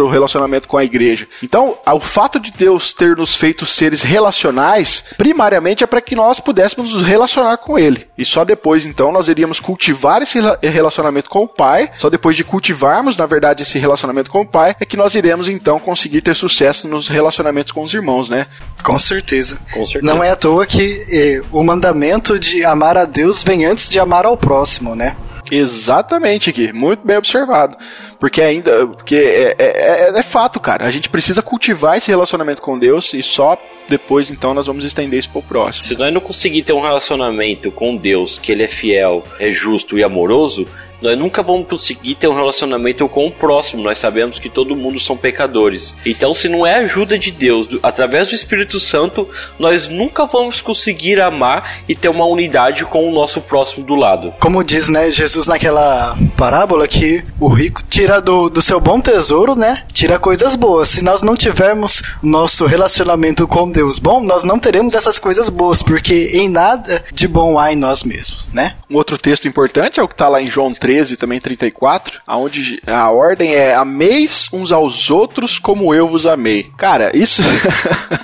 o 0.00 0.08
relacionamento 0.08 0.66
com 0.66 0.78
a 0.78 0.84
igreja. 0.84 1.28
Então, 1.42 1.76
o 1.86 2.00
fato 2.00 2.40
de 2.40 2.50
Deus 2.50 2.94
ter 2.94 3.14
nos 3.18 3.34
feito 3.34 3.66
seres 3.66 4.00
relacionais, 4.00 5.04
primariamente 5.18 5.84
é 5.84 5.86
para 5.86 6.00
que 6.00 6.16
nós 6.16 6.40
pudéssemos 6.40 6.94
nos 6.94 7.02
relacionar 7.06 7.58
com 7.58 7.78
Ele. 7.78 8.06
E 8.16 8.24
só 8.24 8.42
depois, 8.42 8.86
então, 8.86 9.12
nós 9.12 9.28
iríamos 9.28 9.60
cultivar 9.60 10.22
esse 10.22 10.38
relacionamento 10.62 11.28
com 11.28 11.40
o 11.40 11.48
Pai. 11.48 11.90
Só 11.98 12.08
depois 12.08 12.34
de 12.34 12.44
cultivarmos, 12.44 13.14
na 13.14 13.26
verdade, 13.26 13.62
esse 13.62 13.78
relacionamento 13.78 14.30
com 14.30 14.40
o 14.40 14.46
Pai, 14.46 14.74
é 14.80 14.86
que 14.86 14.96
nós 14.96 15.14
iremos 15.14 15.48
então 15.48 15.78
conseguir 15.78 16.22
ter 16.22 16.34
sucesso 16.34 16.88
nos 16.88 17.08
relacionamentos 17.08 17.72
com 17.72 17.82
os 17.82 17.92
irmãos, 17.92 18.30
né? 18.30 18.46
Com 18.82 18.98
certeza. 18.98 19.58
Com 19.70 19.84
certeza. 19.84 20.14
Não 20.14 20.24
é 20.24 20.30
à 20.30 20.36
toa 20.36 20.61
que 20.66 21.04
eh, 21.08 21.42
o 21.52 21.62
mandamento 21.62 22.38
de 22.38 22.64
amar 22.64 22.96
a 22.96 23.04
Deus 23.04 23.42
vem 23.42 23.64
antes 23.64 23.88
de 23.88 23.98
amar 23.98 24.26
ao 24.26 24.36
próximo, 24.36 24.94
né? 24.94 25.16
Exatamente, 25.50 26.48
aqui, 26.48 26.72
muito 26.72 27.06
bem 27.06 27.16
observado. 27.16 27.76
Porque 28.22 28.40
ainda, 28.40 28.86
porque 28.86 29.16
é, 29.16 29.56
é, 29.58 30.10
é, 30.12 30.16
é, 30.16 30.22
fato, 30.22 30.60
cara. 30.60 30.86
A 30.86 30.92
gente 30.92 31.08
precisa 31.08 31.42
cultivar 31.42 31.98
esse 31.98 32.08
relacionamento 32.08 32.62
com 32.62 32.78
Deus 32.78 33.12
e 33.14 33.20
só 33.20 33.60
depois 33.88 34.30
então 34.30 34.54
nós 34.54 34.68
vamos 34.68 34.84
estender 34.84 35.18
isso 35.18 35.28
pro 35.28 35.42
próximo. 35.42 35.88
Se 35.88 35.98
nós 35.98 36.14
não 36.14 36.20
conseguir 36.20 36.62
ter 36.62 36.72
um 36.72 36.80
relacionamento 36.80 37.72
com 37.72 37.96
Deus, 37.96 38.38
que 38.38 38.52
ele 38.52 38.62
é 38.62 38.68
fiel, 38.68 39.24
é 39.40 39.50
justo 39.50 39.98
e 39.98 40.04
amoroso, 40.04 40.68
nós 41.02 41.18
nunca 41.18 41.42
vamos 41.42 41.66
conseguir 41.66 42.14
ter 42.14 42.28
um 42.28 42.34
relacionamento 42.34 43.06
com 43.08 43.26
o 43.26 43.30
próximo. 43.30 43.82
Nós 43.82 43.98
sabemos 43.98 44.38
que 44.38 44.48
todo 44.48 44.76
mundo 44.76 45.00
são 45.00 45.16
pecadores. 45.16 45.94
Então, 46.06 46.32
se 46.32 46.48
não 46.48 46.64
é 46.64 46.76
ajuda 46.76 47.18
de 47.18 47.32
Deus, 47.32 47.66
através 47.82 48.28
do 48.28 48.34
Espírito 48.34 48.78
Santo, 48.78 49.28
nós 49.58 49.88
nunca 49.88 50.24
vamos 50.24 50.60
conseguir 50.60 51.20
amar 51.20 51.82
e 51.88 51.96
ter 51.96 52.08
uma 52.08 52.24
unidade 52.24 52.84
com 52.84 53.08
o 53.08 53.12
nosso 53.12 53.40
próximo 53.40 53.84
do 53.84 53.94
lado. 53.94 54.32
Como 54.38 54.62
diz, 54.62 54.88
né, 54.88 55.10
Jesus 55.10 55.48
naquela 55.48 56.16
parábola 56.36 56.86
que 56.86 57.24
o 57.40 57.48
rico 57.48 57.82
tira 57.90 58.11
do, 58.20 58.48
do 58.48 58.62
seu 58.62 58.80
bom 58.80 59.00
tesouro, 59.00 59.54
né, 59.54 59.84
tira 59.92 60.18
coisas 60.18 60.54
boas. 60.54 60.88
Se 60.88 61.02
nós 61.02 61.22
não 61.22 61.36
tivermos 61.36 62.02
nosso 62.22 62.66
relacionamento 62.66 63.46
com 63.46 63.70
Deus 63.70 63.98
bom, 63.98 64.22
nós 64.22 64.44
não 64.44 64.58
teremos 64.58 64.94
essas 64.94 65.18
coisas 65.18 65.48
boas, 65.48 65.82
porque 65.82 66.30
em 66.32 66.48
nada 66.48 67.04
de 67.12 67.26
bom 67.28 67.58
há 67.58 67.72
em 67.72 67.76
nós 67.76 68.04
mesmos, 68.04 68.48
né? 68.52 68.76
Um 68.90 68.96
outro 68.96 69.18
texto 69.18 69.48
importante 69.48 70.00
é 70.00 70.02
o 70.02 70.08
que 70.08 70.14
está 70.14 70.28
lá 70.28 70.40
em 70.40 70.50
João 70.50 70.72
3, 70.72 70.92
13 70.92 71.16
também 71.16 71.40
34, 71.40 72.20
aonde 72.26 72.80
a 72.86 73.10
ordem 73.10 73.54
é 73.54 73.74
ameis 73.74 74.48
uns 74.52 74.70
aos 74.70 75.10
outros 75.10 75.58
como 75.58 75.94
eu 75.94 76.06
vos 76.06 76.26
amei. 76.26 76.70
Cara, 76.76 77.16
isso 77.16 77.42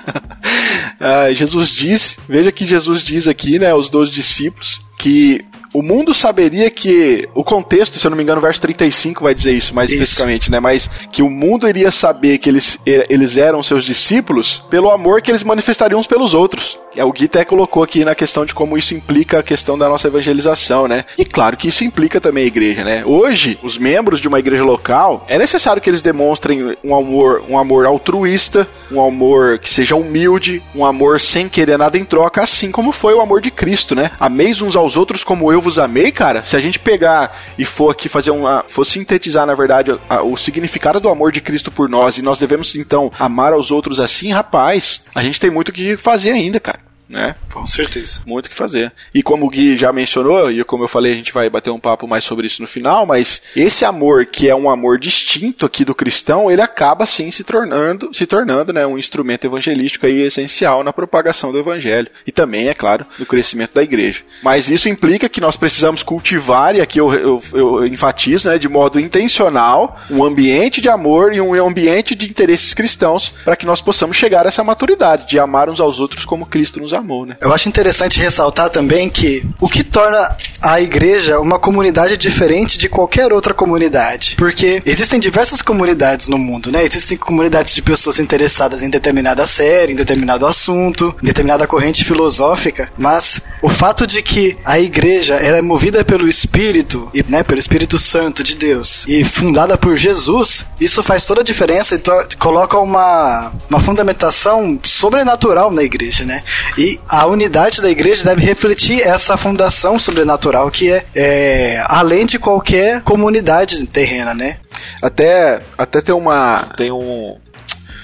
ah, 1.00 1.32
Jesus 1.32 1.70
diz, 1.70 2.18
veja 2.28 2.52
que 2.52 2.66
Jesus 2.66 3.02
diz 3.02 3.26
aqui, 3.26 3.58
né, 3.58 3.70
aos 3.70 3.90
12 3.90 4.12
discípulos, 4.12 4.82
que 4.98 5.44
o 5.72 5.82
mundo 5.82 6.14
saberia 6.14 6.70
que. 6.70 7.28
O 7.34 7.44
contexto, 7.44 7.98
se 7.98 8.06
eu 8.06 8.10
não 8.10 8.16
me 8.16 8.22
engano, 8.22 8.38
o 8.38 8.42
verso 8.42 8.60
35 8.60 9.22
vai 9.22 9.34
dizer 9.34 9.52
isso 9.52 9.74
mais 9.74 9.90
isso. 9.90 10.02
especificamente, 10.02 10.50
né? 10.50 10.60
Mas 10.60 10.88
que 11.12 11.22
o 11.22 11.30
mundo 11.30 11.68
iria 11.68 11.90
saber 11.90 12.38
que 12.38 12.48
eles, 12.48 12.78
eles 12.86 13.36
eram 13.36 13.62
seus 13.62 13.84
discípulos 13.84 14.64
pelo 14.70 14.90
amor 14.90 15.20
que 15.22 15.30
eles 15.30 15.42
manifestariam 15.42 16.00
uns 16.00 16.06
pelos 16.06 16.34
outros. 16.34 16.78
É, 16.98 17.04
o 17.04 17.12
Gui 17.12 17.26
até 17.26 17.44
colocou 17.44 17.80
aqui 17.80 18.04
na 18.04 18.12
questão 18.12 18.44
de 18.44 18.52
como 18.52 18.76
isso 18.76 18.92
implica 18.92 19.38
a 19.38 19.42
questão 19.42 19.78
da 19.78 19.88
nossa 19.88 20.08
evangelização, 20.08 20.88
né? 20.88 21.04
E 21.16 21.24
claro 21.24 21.56
que 21.56 21.68
isso 21.68 21.84
implica 21.84 22.20
também 22.20 22.42
a 22.42 22.46
igreja, 22.48 22.82
né? 22.82 23.04
Hoje, 23.06 23.56
os 23.62 23.78
membros 23.78 24.20
de 24.20 24.26
uma 24.26 24.40
igreja 24.40 24.64
local, 24.64 25.24
é 25.28 25.38
necessário 25.38 25.80
que 25.80 25.88
eles 25.88 26.02
demonstrem 26.02 26.76
um 26.82 26.96
amor, 26.96 27.44
um 27.48 27.56
amor 27.56 27.86
altruísta, 27.86 28.66
um 28.90 29.00
amor 29.00 29.60
que 29.60 29.70
seja 29.70 29.94
humilde, 29.94 30.60
um 30.74 30.84
amor 30.84 31.20
sem 31.20 31.48
querer 31.48 31.78
nada 31.78 31.96
em 31.96 32.04
troca, 32.04 32.42
assim 32.42 32.72
como 32.72 32.90
foi 32.90 33.14
o 33.14 33.20
amor 33.20 33.40
de 33.40 33.52
Cristo, 33.52 33.94
né? 33.94 34.10
Ameis 34.18 34.60
uns 34.60 34.74
aos 34.74 34.96
outros 34.96 35.22
como 35.22 35.52
eu 35.52 35.60
vos 35.60 35.78
amei, 35.78 36.10
cara. 36.10 36.42
Se 36.42 36.56
a 36.56 36.60
gente 36.60 36.80
pegar 36.80 37.38
e 37.56 37.64
for 37.64 37.92
aqui 37.92 38.08
fazer 38.08 38.32
uma. 38.32 38.64
for 38.66 38.84
sintetizar, 38.84 39.46
na 39.46 39.54
verdade, 39.54 39.96
a, 40.08 40.24
o 40.24 40.36
significado 40.36 40.98
do 40.98 41.08
amor 41.08 41.30
de 41.30 41.40
Cristo 41.40 41.70
por 41.70 41.88
nós, 41.88 42.18
e 42.18 42.22
nós 42.22 42.40
devemos 42.40 42.74
então 42.74 43.12
amar 43.20 43.52
aos 43.52 43.70
outros 43.70 44.00
assim, 44.00 44.32
rapaz, 44.32 45.02
a 45.14 45.22
gente 45.22 45.38
tem 45.38 45.48
muito 45.48 45.68
o 45.68 45.72
que 45.72 45.96
fazer 45.96 46.32
ainda, 46.32 46.58
cara 46.58 46.87
né? 47.08 47.34
Com 47.52 47.66
certeza. 47.66 48.20
Muito 48.26 48.46
o 48.46 48.50
que 48.50 48.54
fazer. 48.54 48.92
E 49.14 49.22
como 49.22 49.46
o 49.46 49.48
Gui 49.48 49.76
já 49.76 49.92
mencionou, 49.92 50.50
e 50.50 50.62
como 50.64 50.84
eu 50.84 50.88
falei, 50.88 51.12
a 51.12 51.16
gente 51.16 51.32
vai 51.32 51.48
bater 51.48 51.70
um 51.70 51.80
papo 51.80 52.06
mais 52.06 52.24
sobre 52.24 52.46
isso 52.46 52.60
no 52.60 52.68
final, 52.68 53.06
mas 53.06 53.40
esse 53.56 53.84
amor, 53.84 54.26
que 54.26 54.48
é 54.48 54.54
um 54.54 54.68
amor 54.68 54.98
distinto 54.98 55.64
aqui 55.64 55.84
do 55.84 55.94
cristão, 55.94 56.50
ele 56.50 56.60
acaba 56.60 57.06
sim 57.06 57.30
se 57.30 57.42
tornando, 57.42 58.12
se 58.12 58.26
tornando, 58.26 58.72
né, 58.72 58.86
um 58.86 58.98
instrumento 58.98 59.46
evangelístico 59.46 60.06
aí 60.06 60.22
essencial 60.22 60.84
na 60.84 60.92
propagação 60.92 61.50
do 61.50 61.58
evangelho. 61.58 62.08
E 62.26 62.32
também, 62.32 62.68
é 62.68 62.74
claro, 62.74 63.06
no 63.18 63.26
crescimento 63.26 63.74
da 63.74 63.82
igreja. 63.82 64.22
Mas 64.42 64.68
isso 64.68 64.88
implica 64.88 65.28
que 65.28 65.40
nós 65.40 65.56
precisamos 65.56 66.02
cultivar, 66.02 66.76
e 66.76 66.80
aqui 66.80 66.98
eu, 66.98 67.12
eu, 67.14 67.42
eu 67.52 67.86
enfatizo, 67.86 68.50
né, 68.50 68.58
de 68.58 68.68
modo 68.68 69.00
intencional, 69.00 69.98
um 70.10 70.24
ambiente 70.24 70.80
de 70.80 70.88
amor 70.88 71.32
e 71.32 71.40
um 71.40 71.54
ambiente 71.66 72.14
de 72.14 72.26
interesses 72.26 72.74
cristãos 72.74 73.32
para 73.44 73.56
que 73.56 73.66
nós 73.66 73.80
possamos 73.80 74.16
chegar 74.16 74.44
a 74.44 74.48
essa 74.48 74.62
maturidade 74.62 75.26
de 75.26 75.38
amar 75.38 75.68
uns 75.70 75.80
aos 75.80 75.98
outros 75.98 76.24
como 76.24 76.46
Cristo 76.46 76.80
nos 76.80 76.92
amou, 76.92 76.97
né? 77.26 77.36
Eu 77.40 77.52
acho 77.52 77.68
interessante 77.68 78.18
ressaltar 78.18 78.70
também 78.70 79.08
que 79.08 79.44
o 79.60 79.68
que 79.68 79.82
torna 79.82 80.36
a 80.60 80.80
igreja 80.80 81.40
uma 81.40 81.58
comunidade 81.58 82.16
diferente 82.16 82.78
de 82.78 82.88
qualquer 82.88 83.32
outra 83.32 83.54
comunidade. 83.54 84.34
Porque 84.36 84.82
existem 84.84 85.20
diversas 85.20 85.62
comunidades 85.62 86.28
no 86.28 86.38
mundo, 86.38 86.70
né? 86.70 86.84
Existem 86.84 87.16
comunidades 87.16 87.74
de 87.74 87.82
pessoas 87.82 88.18
interessadas 88.18 88.82
em 88.82 88.90
determinada 88.90 89.46
série, 89.46 89.92
em 89.92 89.96
determinado 89.96 90.46
assunto, 90.46 91.14
em 91.22 91.26
determinada 91.26 91.66
corrente 91.66 92.04
filosófica, 92.04 92.90
mas 92.96 93.40
o 93.62 93.68
fato 93.68 94.06
de 94.06 94.22
que 94.22 94.56
a 94.64 94.78
igreja 94.78 95.34
ela 95.34 95.58
é 95.58 95.62
movida 95.62 96.04
pelo 96.04 96.28
Espírito, 96.28 97.08
e, 97.14 97.24
né, 97.28 97.42
pelo 97.42 97.58
Espírito 97.58 97.98
Santo 97.98 98.42
de 98.42 98.56
Deus 98.56 99.04
e 99.06 99.24
fundada 99.24 99.76
por 99.76 99.96
Jesus, 99.96 100.64
isso 100.80 101.02
faz 101.02 101.26
toda 101.26 101.40
a 101.40 101.44
diferença 101.44 101.96
e 101.96 102.36
coloca 102.36 102.78
uma, 102.78 103.52
uma 103.68 103.80
fundamentação 103.80 104.78
sobrenatural 104.82 105.70
na 105.70 105.82
igreja, 105.82 106.24
né? 106.24 106.42
E 106.76 106.87
a 107.08 107.26
unidade 107.26 107.82
da 107.82 107.90
igreja 107.90 108.24
deve 108.24 108.44
refletir 108.44 109.02
essa 109.02 109.36
fundação 109.36 109.98
sobrenatural 109.98 110.70
que 110.70 110.90
é, 110.90 111.04
é 111.14 111.84
além 111.86 112.24
de 112.24 112.38
qualquer 112.38 113.02
comunidade 113.02 113.84
terrena, 113.86 114.32
né? 114.32 114.58
Até, 115.02 115.60
até 115.76 116.00
tem 116.00 116.14
uma 116.14 116.68
tem 116.76 116.92
um, 116.92 117.36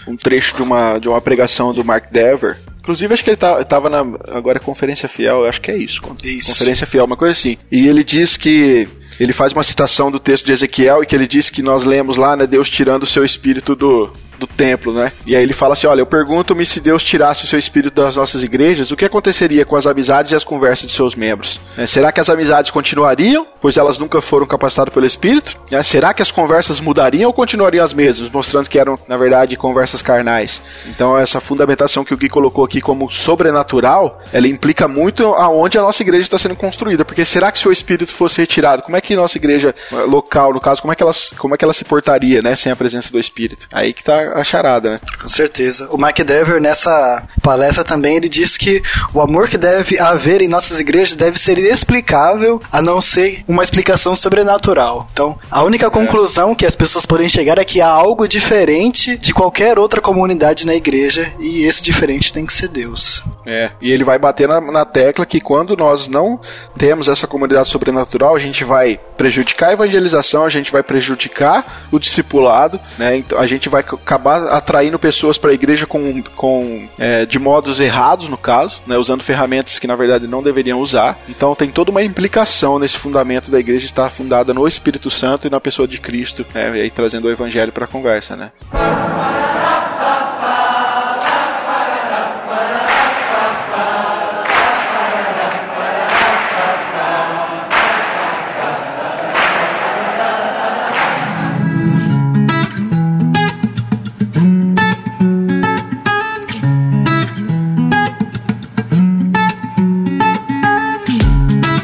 um 0.09 0.17
trecho 0.17 0.57
de 0.57 0.63
uma, 0.63 0.99
de 0.99 1.09
uma 1.09 1.21
pregação 1.21 1.73
do 1.73 1.85
Mark 1.85 2.11
Dever 2.11 2.59
Inclusive, 2.85 3.15
acho 3.15 3.25
que 3.25 3.31
ele 3.31 3.37
tá, 3.39 3.65
tava 3.65 3.89
na. 3.89 4.01
Agora, 4.37 4.61
Conferência 4.61 5.09
Fiel, 5.09 5.47
acho 5.47 5.59
que 5.59 5.71
é 5.71 5.77
isso. 5.77 6.03
isso. 6.23 6.53
Conferência 6.53 6.87
Fiel, 6.87 7.07
uma 7.07 7.17
coisa 7.17 7.33
assim. 7.33 7.57
E 7.73 7.89
ele 7.89 8.05
diz 8.05 8.37
que. 8.37 8.87
Ele 9.19 9.33
faz 9.33 9.55
uma 9.55 9.63
citação 9.63 10.11
do 10.11 10.19
texto 10.19 10.45
de 10.45 10.53
Ezequiel 10.53 11.03
e 11.03 11.07
que 11.07 11.15
ele 11.15 11.27
diz 11.27 11.49
que 11.49 11.63
nós 11.63 11.85
lemos 11.85 12.19
lá, 12.19 12.37
né? 12.37 12.47
Deus 12.47 12.69
tirando 12.69 13.05
o 13.05 13.07
seu 13.07 13.25
espírito 13.25 13.75
do, 13.75 14.13
do 14.39 14.47
templo, 14.47 14.93
né? 14.93 15.13
E 15.27 15.35
aí 15.37 15.43
ele 15.43 15.53
fala 15.53 15.75
assim: 15.75 15.87
olha, 15.87 16.01
eu 16.01 16.07
pergunto-me 16.07 16.65
se 16.65 16.81
Deus 16.81 17.05
tirasse 17.05 17.45
o 17.45 17.47
seu 17.47 17.59
espírito 17.59 17.95
das 17.95 18.17
nossas 18.17 18.43
igrejas, 18.43 18.91
o 18.91 18.97
que 18.97 19.05
aconteceria 19.05 19.65
com 19.65 19.77
as 19.77 19.87
amizades 19.87 20.33
e 20.33 20.35
as 20.35 20.45
conversas 20.45 20.89
de 20.89 20.93
seus 20.93 21.15
membros? 21.15 21.61
É, 21.77 21.87
será 21.87 22.13
que 22.13 22.21
as 22.21 22.29
amizades 22.29 22.71
continuariam, 22.71 23.47
pois 23.61 23.77
elas 23.77 23.99
nunca 23.99 24.21
foram 24.21 24.47
capacitadas 24.47 24.93
pelo 24.93 25.07
Espírito? 25.07 25.57
É, 25.71 25.83
será 25.83 26.13
que 26.13 26.23
as 26.23 26.31
conversas 26.31 26.81
mudariam 26.81 27.29
ou 27.29 27.33
continuariam 27.33 27.85
as 27.85 27.95
mesmas, 27.95 28.31
mostrando 28.31 28.69
que 28.69 28.79
eram, 28.79 28.99
na 29.09 29.17
verdade, 29.17 29.57
conversas 29.57 30.03
carnais? 30.03 30.61
Então, 30.87 31.17
essa 31.17 31.41
fundamentação 31.41 32.05
que 32.05 32.15
o 32.15 32.17
Gui 32.17 32.29
colocou 32.29 32.65
aqui 32.65 32.81
como 32.81 33.11
sobrenatural, 33.11 34.21
ela 34.33 34.49
implica 34.49 34.87
muito 34.89 35.27
aonde 35.35 35.79
a 35.79 35.83
nossa 35.83 36.03
igreja 36.03 36.23
está 36.23 36.39
sendo 36.39 36.57
construída, 36.57 37.05
porque 37.05 37.25
será 37.25 37.51
que 37.51 37.59
se 37.59 37.69
o 37.69 37.73
Espírito 37.73 38.13
fosse 38.13 38.41
retirado, 38.41 38.83
como 38.83 38.97
é 38.97 39.01
que 39.01 39.17
nossa 39.17 39.39
igreja 39.39 39.75
local, 40.07 40.53
no 40.53 40.61
caso, 40.61 40.81
como 40.81 40.93
é 40.93 40.97
que 40.97 41.03
ela, 41.03 41.13
como 41.37 41.55
é 41.55 41.59
que 41.59 41.65
ela 41.65 41.75
se 41.75 41.85
portaria, 41.85 42.43
né, 42.43 42.57
sem 42.57 42.71
a 42.71 42.77
presença 42.77 43.11
do 43.11 43.19
Espírito? 43.19 43.67
Aí 43.73 43.93
que 43.93 44.03
tá 44.05 44.24
a, 44.33 44.41
a 44.41 44.45
charada, 44.45 44.93
né? 44.93 45.01
Com 45.21 45.29
certeza. 45.29 45.89
O 45.91 45.99
Mike 45.99 46.25
Dever, 46.25 46.61
nessa 46.61 47.23
palestra 47.43 47.85
também, 47.85 48.17
ele 48.17 48.29
disse 48.29 48.59
que 48.59 48.83
o 49.13 49.21
amor 49.21 49.49
que 49.49 49.59
deve 49.59 49.99
haver 49.99 50.43
em 50.43 50.49
nossas 50.49 50.81
igrejas 50.81 51.17
deve 51.17 51.39
ser 51.39 51.59
inexplicável, 51.59 52.61
a 52.71 52.81
não 52.81 53.01
ser 53.01 53.45
uma 53.47 53.63
explicação 53.63 54.15
sobrenatural. 54.15 55.09
Então, 55.13 55.39
a 55.51 55.63
única 55.63 55.91
conclusão 55.91 56.55
que 56.55 56.67
as 56.67 56.77
pessoas 56.77 57.07
podem 57.07 57.29
chegar 57.29 57.59
é 57.59 57.65
que 57.65 57.81
há 57.81 57.89
algo 57.89 58.27
diferente 58.27 59.17
de 59.17 59.33
qualquer 59.33 59.79
outra 59.79 60.01
comunidade 60.01 60.67
na 60.67 60.75
igreja, 60.75 61.33
e 61.39 61.65
esse 61.65 61.83
diferente 61.83 62.33
tem 62.33 62.47
que 62.47 62.53
ser 62.53 62.69
Deus. 62.69 63.23
É, 63.47 63.71
e 63.81 63.93
ele 63.93 64.05
vai 64.05 64.19
bater 64.19 64.49
na, 64.49 64.61
na 64.61 64.85
tecla 64.85 65.27
que 65.27 65.41
quando 65.41 65.77
nós 65.77 66.09
não 66.09 66.41
temos 66.79 67.09
essa 67.09 67.27
comunidade 67.27 67.69
sobrenatural, 67.69 68.35
a 68.35 68.39
gente 68.39 68.65
vai 68.65 68.99
prejudicar 69.17 69.71
a 69.71 69.73
evangelização, 69.75 70.45
a 70.45 70.49
gente 70.49 70.73
vai 70.73 70.83
prejudicar 70.83 71.87
o 71.91 71.99
discipulado, 71.99 72.81
né? 72.99 73.17
Então 73.17 73.39
a 73.39 73.47
gente 73.47 73.69
vai 73.69 73.83
acabar 74.15 74.47
atraindo 74.49 74.99
pessoas 74.99 75.37
para 75.37 75.51
a 75.51 75.55
igreja 75.55 75.87
com, 75.87 76.23
com 76.23 76.89
é, 76.99 77.27
de 77.27 77.39
modos 77.39 77.81
errados, 77.81 78.29
no 78.29 78.39
caso, 78.39 78.81
né? 78.87 78.97
Usando 78.97 79.23
ferramentas 79.23 79.79
que 79.79 79.87
na 79.87 79.97
verdade 79.97 80.27
não 80.27 80.43
deveriam 80.43 80.81
usar. 80.81 81.19
Então 81.29 81.55
tem 81.55 81.69
toda 81.69 81.91
uma 81.91 82.03
implicação 82.03 82.79
nesse 82.79 82.97
fundamento 82.97 83.51
da 83.51 83.59
igreja 83.59 83.85
estar 83.85 84.09
fundada 84.11 84.55
no 84.55 84.67
Espírito 84.67 85.11
Santo 85.11 85.47
e 85.47 85.51
na 85.51 85.61
pessoa 85.61 85.89
de 85.89 85.99
Cristo, 86.01 86.47
né? 86.55 86.77
E 86.77 86.81
aí 86.83 86.91
trazendo 86.91 87.27
o 87.27 87.31
evangelho 87.31 87.73
para 87.73 87.85
a 87.85 87.89
conversa, 87.89 88.37
né? 88.37 88.53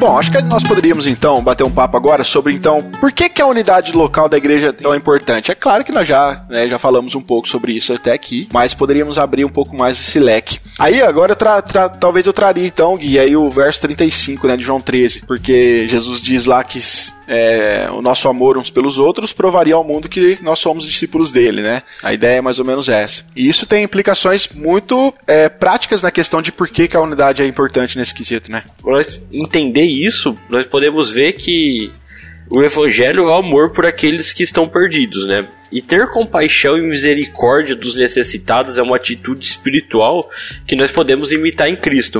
Bom, 0.00 0.16
acho 0.18 0.32
que 0.32 0.40
nós 0.40 0.62
poderíamos 0.62 1.06
então 1.06 1.42
bater 1.42 1.62
um 1.62 1.70
papo 1.70 1.94
agora 1.94 2.24
sobre 2.24 2.54
então 2.54 2.80
por 2.98 3.12
que, 3.12 3.28
que 3.28 3.42
a 3.42 3.46
unidade 3.46 3.92
local 3.92 4.30
da 4.30 4.38
igreja 4.38 4.68
é 4.68 4.72
tão 4.72 4.94
importante. 4.94 5.52
É 5.52 5.54
claro 5.54 5.84
que 5.84 5.92
nós 5.92 6.08
já, 6.08 6.42
né, 6.48 6.66
já 6.66 6.78
falamos 6.78 7.14
um 7.14 7.20
pouco 7.20 7.46
sobre 7.46 7.72
isso 7.74 7.92
até 7.92 8.10
aqui, 8.12 8.48
mas 8.50 8.72
poderíamos 8.72 9.18
abrir 9.18 9.44
um 9.44 9.48
pouco 9.50 9.76
mais 9.76 10.00
esse 10.00 10.18
leque. 10.18 10.58
Aí 10.78 11.02
agora 11.02 11.36
tra- 11.36 11.60
tra- 11.60 11.90
talvez 11.90 12.26
eu 12.26 12.32
traria 12.32 12.66
então, 12.66 12.96
Gui, 12.96 13.18
aí 13.18 13.36
o 13.36 13.44
verso 13.50 13.78
35, 13.82 14.46
né, 14.48 14.56
de 14.56 14.62
João 14.62 14.80
13, 14.80 15.20
porque 15.26 15.86
Jesus 15.86 16.18
diz 16.22 16.46
lá 16.46 16.64
que 16.64 16.80
é, 17.32 17.88
o 17.92 18.02
nosso 18.02 18.28
amor 18.28 18.58
uns 18.58 18.70
pelos 18.70 18.98
outros 18.98 19.32
provaria 19.32 19.76
ao 19.76 19.84
mundo 19.84 20.08
que 20.08 20.36
nós 20.42 20.58
somos 20.58 20.84
discípulos 20.84 21.30
dele, 21.30 21.62
né? 21.62 21.84
A 22.02 22.12
ideia 22.12 22.38
é 22.38 22.40
mais 22.40 22.58
ou 22.58 22.64
menos 22.64 22.88
essa. 22.88 23.24
E 23.36 23.48
isso 23.48 23.66
tem 23.66 23.84
implicações 23.84 24.48
muito 24.48 25.14
é, 25.28 25.48
práticas 25.48 26.02
na 26.02 26.10
questão 26.10 26.42
de 26.42 26.50
por 26.50 26.68
que, 26.68 26.88
que 26.88 26.96
a 26.96 27.00
unidade 27.00 27.40
é 27.40 27.46
importante 27.46 27.96
nesse 27.96 28.12
quesito, 28.12 28.50
né? 28.50 28.64
Nós 28.84 29.22
entender 29.32 29.84
isso, 29.84 30.34
nós 30.48 30.66
podemos 30.66 31.08
ver 31.08 31.34
que 31.34 31.92
o 32.50 32.64
evangelho 32.64 33.22
é 33.22 33.26
o 33.28 33.34
amor 33.34 33.70
por 33.70 33.86
aqueles 33.86 34.32
que 34.32 34.42
estão 34.42 34.68
perdidos, 34.68 35.24
né? 35.24 35.46
E 35.70 35.80
ter 35.80 36.08
compaixão 36.08 36.76
e 36.76 36.82
misericórdia 36.82 37.76
dos 37.76 37.94
necessitados 37.94 38.76
é 38.76 38.82
uma 38.82 38.96
atitude 38.96 39.46
espiritual 39.46 40.28
que 40.66 40.74
nós 40.74 40.90
podemos 40.90 41.30
imitar 41.30 41.68
em 41.68 41.76
Cristo. 41.76 42.18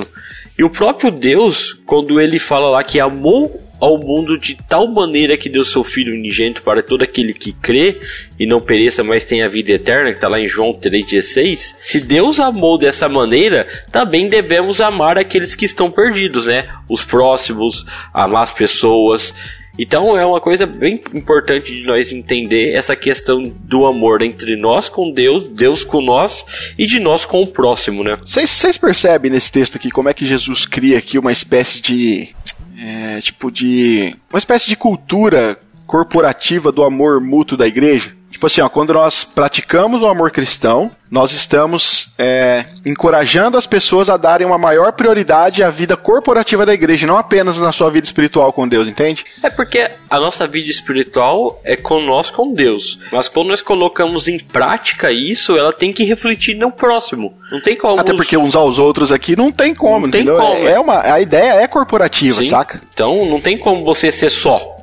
E 0.57 0.63
o 0.63 0.71
próprio 0.71 1.11
Deus, 1.11 1.77
quando 1.85 2.21
ele 2.21 2.39
fala 2.39 2.71
lá 2.71 2.85
que 2.85 3.01
amou 3.01 3.61
ao 3.81 3.99
mundo 3.99 4.39
de 4.39 4.57
tal 4.69 4.87
maneira 4.89 5.37
que 5.37 5.49
deu 5.49 5.65
seu 5.65 5.83
Filho 5.83 6.13
unigênito 6.13 6.63
para 6.63 6.83
todo 6.83 7.03
aquele 7.03 7.33
que 7.33 7.53
crê 7.53 7.97
e 8.39 8.47
não 8.47 8.61
pereça, 8.61 9.03
mas 9.03 9.25
tenha 9.25 9.49
vida 9.49 9.73
eterna, 9.73 10.11
que 10.11 10.19
está 10.19 10.29
lá 10.29 10.39
em 10.39 10.49
João 10.49 10.73
3,16. 10.73 11.75
Se 11.81 12.01
Deus 12.01 12.39
amou 12.39 12.79
dessa 12.79 13.09
maneira, 13.09 13.67
também 13.91 14.29
devemos 14.29 14.81
amar 14.81 15.19
aqueles 15.19 15.55
que 15.55 15.65
estão 15.65 15.91
perdidos, 15.91 16.45
né? 16.45 16.69
Os 16.89 17.03
próximos, 17.03 17.85
amar 18.13 18.43
as 18.43 18.53
pessoas. 18.53 19.35
Então 19.79 20.17
é 20.17 20.27
uma 20.27 20.41
coisa 20.41 20.67
bem 20.67 21.01
importante 21.15 21.73
de 21.73 21.83
nós 21.85 22.13
entender 22.13 22.75
essa 22.75 22.95
questão 22.95 23.43
do 23.43 23.87
amor 23.87 24.21
entre 24.21 24.57
nós 24.57 24.89
com 24.89 25.11
Deus, 25.11 25.49
Deus 25.49 25.85
com 25.85 26.03
nós 26.03 26.45
e 26.77 26.87
de 26.87 27.01
nós 27.01 27.25
com 27.25 27.43
o 27.43 27.47
próximo, 27.47 28.03
né? 28.03 28.19
Vocês 28.25 28.51
vocês 28.51 28.77
percebem 28.77 29.31
nesse 29.31 29.51
texto 29.51 29.77
aqui 29.77 29.91
como 29.91 30.09
é 30.09 30.15
que 30.15 30.27
Jesus 30.27 30.67
cria 30.67 30.99
aqui 30.99 31.19
uma 31.19 31.33
espécie 31.33 31.81
de. 31.81 32.29
É, 32.81 33.21
tipo 33.21 33.51
de. 33.51 34.17
Uma 34.31 34.39
espécie 34.39 34.69
de 34.69 34.77
cultura 34.77 35.59
corporativa 35.91 36.71
do 36.71 36.85
amor 36.85 37.21
mútuo 37.21 37.59
da 37.59 37.67
igreja? 37.67 38.13
Tipo 38.31 38.47
assim, 38.47 38.61
ó, 38.61 38.69
quando 38.69 38.95
nós 38.95 39.25
praticamos 39.25 40.03
o 40.03 40.07
amor 40.07 40.31
cristão, 40.31 40.89
nós 41.11 41.33
estamos 41.33 42.15
é, 42.17 42.65
encorajando 42.87 43.59
as 43.59 43.67
pessoas 43.67 44.09
a 44.09 44.17
darem 44.17 44.47
uma 44.47 44.57
maior 44.57 44.93
prioridade 44.93 45.65
à 45.65 45.69
vida 45.69 45.97
corporativa 45.97 46.65
da 46.65 46.73
igreja, 46.73 47.09
não 47.09 47.17
apenas 47.17 47.59
na 47.59 47.73
sua 47.73 47.91
vida 47.91 48.07
espiritual 48.07 48.53
com 48.53 48.69
Deus, 48.69 48.87
entende? 48.87 49.25
É 49.43 49.51
porque 49.51 49.91
a 50.09 50.21
nossa 50.21 50.47
vida 50.47 50.71
espiritual 50.71 51.61
é 51.65 51.75
com 51.75 52.01
nós, 52.01 52.31
com 52.31 52.55
Deus. 52.55 53.01
Mas 53.11 53.29
quando 53.29 53.49
nós 53.49 53.61
colocamos 53.61 54.29
em 54.29 54.39
prática 54.39 55.11
isso, 55.11 55.59
ela 55.59 55.73
tem 55.73 55.93
que 55.93 56.05
refletir 56.05 56.55
no 56.55 56.71
próximo. 56.71 57.35
Não 57.51 57.61
tem 57.61 57.77
como. 57.77 57.99
Até 57.99 58.15
porque 58.15 58.37
uns 58.37 58.55
aos 58.55 58.79
outros 58.79 59.11
aqui 59.11 59.35
não 59.35 59.51
tem 59.51 59.75
como, 59.75 60.07
Não 60.07 60.11
tem 60.13 60.23
entendeu? 60.23 60.41
como, 60.41 60.69
é 60.69 60.79
uma, 60.79 61.15
a 61.15 61.21
ideia 61.21 61.55
é 61.55 61.67
corporativa, 61.67 62.43
Sim. 62.45 62.49
saca? 62.49 62.81
Então 62.95 63.27
não 63.27 63.41
tem 63.41 63.59
como 63.59 63.85
você 63.85 64.13
ser 64.13 64.31
só. 64.31 64.80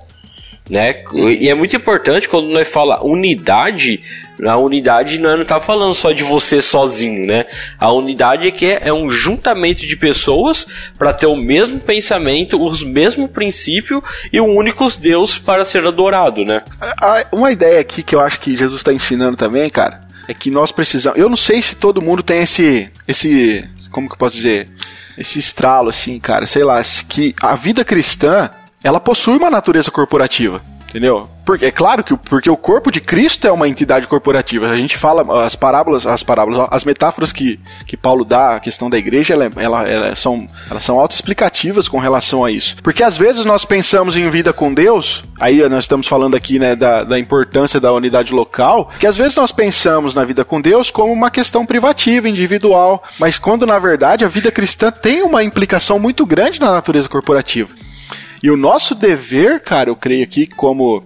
Né? 0.69 1.03
E 1.13 1.49
é 1.49 1.55
muito 1.55 1.75
importante 1.75 2.27
quando 2.27 2.47
nós 2.49 2.67
fala 2.67 3.01
unidade, 3.01 4.01
a 4.45 4.57
unidade 4.57 5.17
não 5.17 5.41
está 5.41 5.61
falando 5.61 5.93
só 5.93 6.11
de 6.11 6.23
você 6.23 6.61
sozinho, 6.61 7.25
né? 7.25 7.45
A 7.79 7.91
unidade 7.91 8.47
é 8.47 8.51
que 8.51 8.65
é, 8.65 8.89
é 8.89 8.93
um 8.93 9.09
juntamento 9.09 9.87
de 9.87 9.95
pessoas 9.95 10.67
para 10.97 11.13
ter 11.13 11.25
o 11.25 11.37
mesmo 11.37 11.79
pensamento, 11.79 12.61
os 12.61 12.83
mesmos 12.83 13.31
princípios 13.31 14.01
e 14.31 14.41
um 14.41 14.55
único 14.55 14.87
Deus 14.99 15.37
para 15.37 15.63
ser 15.63 15.85
adorado, 15.85 16.43
né? 16.43 16.61
Uma 17.31 17.51
ideia 17.51 17.79
aqui 17.79 18.03
que 18.03 18.15
eu 18.15 18.19
acho 18.19 18.39
que 18.39 18.55
Jesus 18.55 18.81
está 18.81 18.91
ensinando 18.91 19.37
também, 19.37 19.69
cara, 19.69 20.01
é 20.27 20.33
que 20.33 20.51
nós 20.51 20.71
precisamos. 20.71 21.17
Eu 21.17 21.29
não 21.29 21.37
sei 21.37 21.61
se 21.61 21.75
todo 21.75 22.01
mundo 22.01 22.21
tem 22.21 22.43
esse. 22.43 22.89
esse. 23.07 23.63
Como 23.89 24.07
que 24.07 24.13
eu 24.13 24.17
posso 24.17 24.35
dizer? 24.35 24.67
Esse 25.17 25.39
estralo, 25.39 25.89
assim, 25.89 26.19
cara, 26.19 26.45
sei 26.45 26.63
lá, 26.63 26.79
que 27.07 27.33
a 27.41 27.55
vida 27.55 27.83
cristã 27.83 28.51
ela 28.87 28.99
possui 28.99 29.37
uma 29.37 29.49
natureza 29.49 29.91
corporativa. 29.91 30.61
Entendeu? 30.89 31.29
Porque 31.45 31.65
é 31.65 31.71
claro 31.71 32.01
que 32.01 32.15
porque 32.15 32.49
o 32.49 32.55
corpo 32.55 32.89
de 32.89 33.01
Cristo 33.01 33.45
é 33.45 33.51
uma 33.51 33.67
entidade 33.67 34.07
corporativa. 34.07 34.67
A 34.67 34.77
gente 34.77 34.97
fala 34.97 35.45
as 35.45 35.55
parábolas, 35.55 36.07
as 36.07 36.23
parábolas, 36.23 36.67
as 36.71 36.85
metáforas 36.85 37.33
que, 37.33 37.59
que 37.85 37.97
Paulo 37.97 38.23
dá 38.23 38.55
à 38.55 38.59
questão 38.59 38.89
da 38.89 38.97
igreja, 38.97 39.33
ela, 39.33 39.49
ela, 39.57 39.87
ela 39.87 40.15
são 40.15 40.47
elas 40.69 40.83
são 40.83 40.97
autoexplicativas 40.97 41.89
com 41.89 41.99
relação 41.99 42.43
a 42.43 42.51
isso. 42.51 42.77
Porque 42.81 43.03
às 43.03 43.17
vezes 43.17 43.43
nós 43.43 43.65
pensamos 43.65 44.15
em 44.15 44.29
vida 44.29 44.53
com 44.53 44.73
Deus, 44.73 45.23
aí 45.39 45.67
nós 45.67 45.83
estamos 45.83 46.07
falando 46.07 46.35
aqui 46.35 46.57
né, 46.57 46.73
da, 46.75 47.03
da 47.03 47.19
importância 47.19 47.81
da 47.81 47.91
unidade 47.91 48.33
local, 48.33 48.89
que 48.97 49.07
às 49.07 49.17
vezes 49.17 49.35
nós 49.35 49.51
pensamos 49.51 50.15
na 50.15 50.23
vida 50.23 50.45
com 50.45 50.61
Deus 50.61 50.89
como 50.89 51.11
uma 51.11 51.29
questão 51.29 51.65
privativa, 51.65 52.29
individual, 52.29 53.03
mas 53.19 53.37
quando 53.37 53.65
na 53.65 53.77
verdade 53.77 54.23
a 54.23 54.29
vida 54.29 54.51
cristã 54.51 54.89
tem 54.89 55.21
uma 55.21 55.43
implicação 55.43 55.99
muito 55.99 56.25
grande 56.25 56.61
na 56.61 56.71
natureza 56.71 57.09
corporativa. 57.09 57.86
E 58.41 58.51
o 58.51 58.57
nosso 58.57 58.93
dever, 58.93 59.61
cara, 59.61 59.89
eu 59.89 59.95
creio 59.95 60.23
aqui, 60.23 60.47
como, 60.47 61.03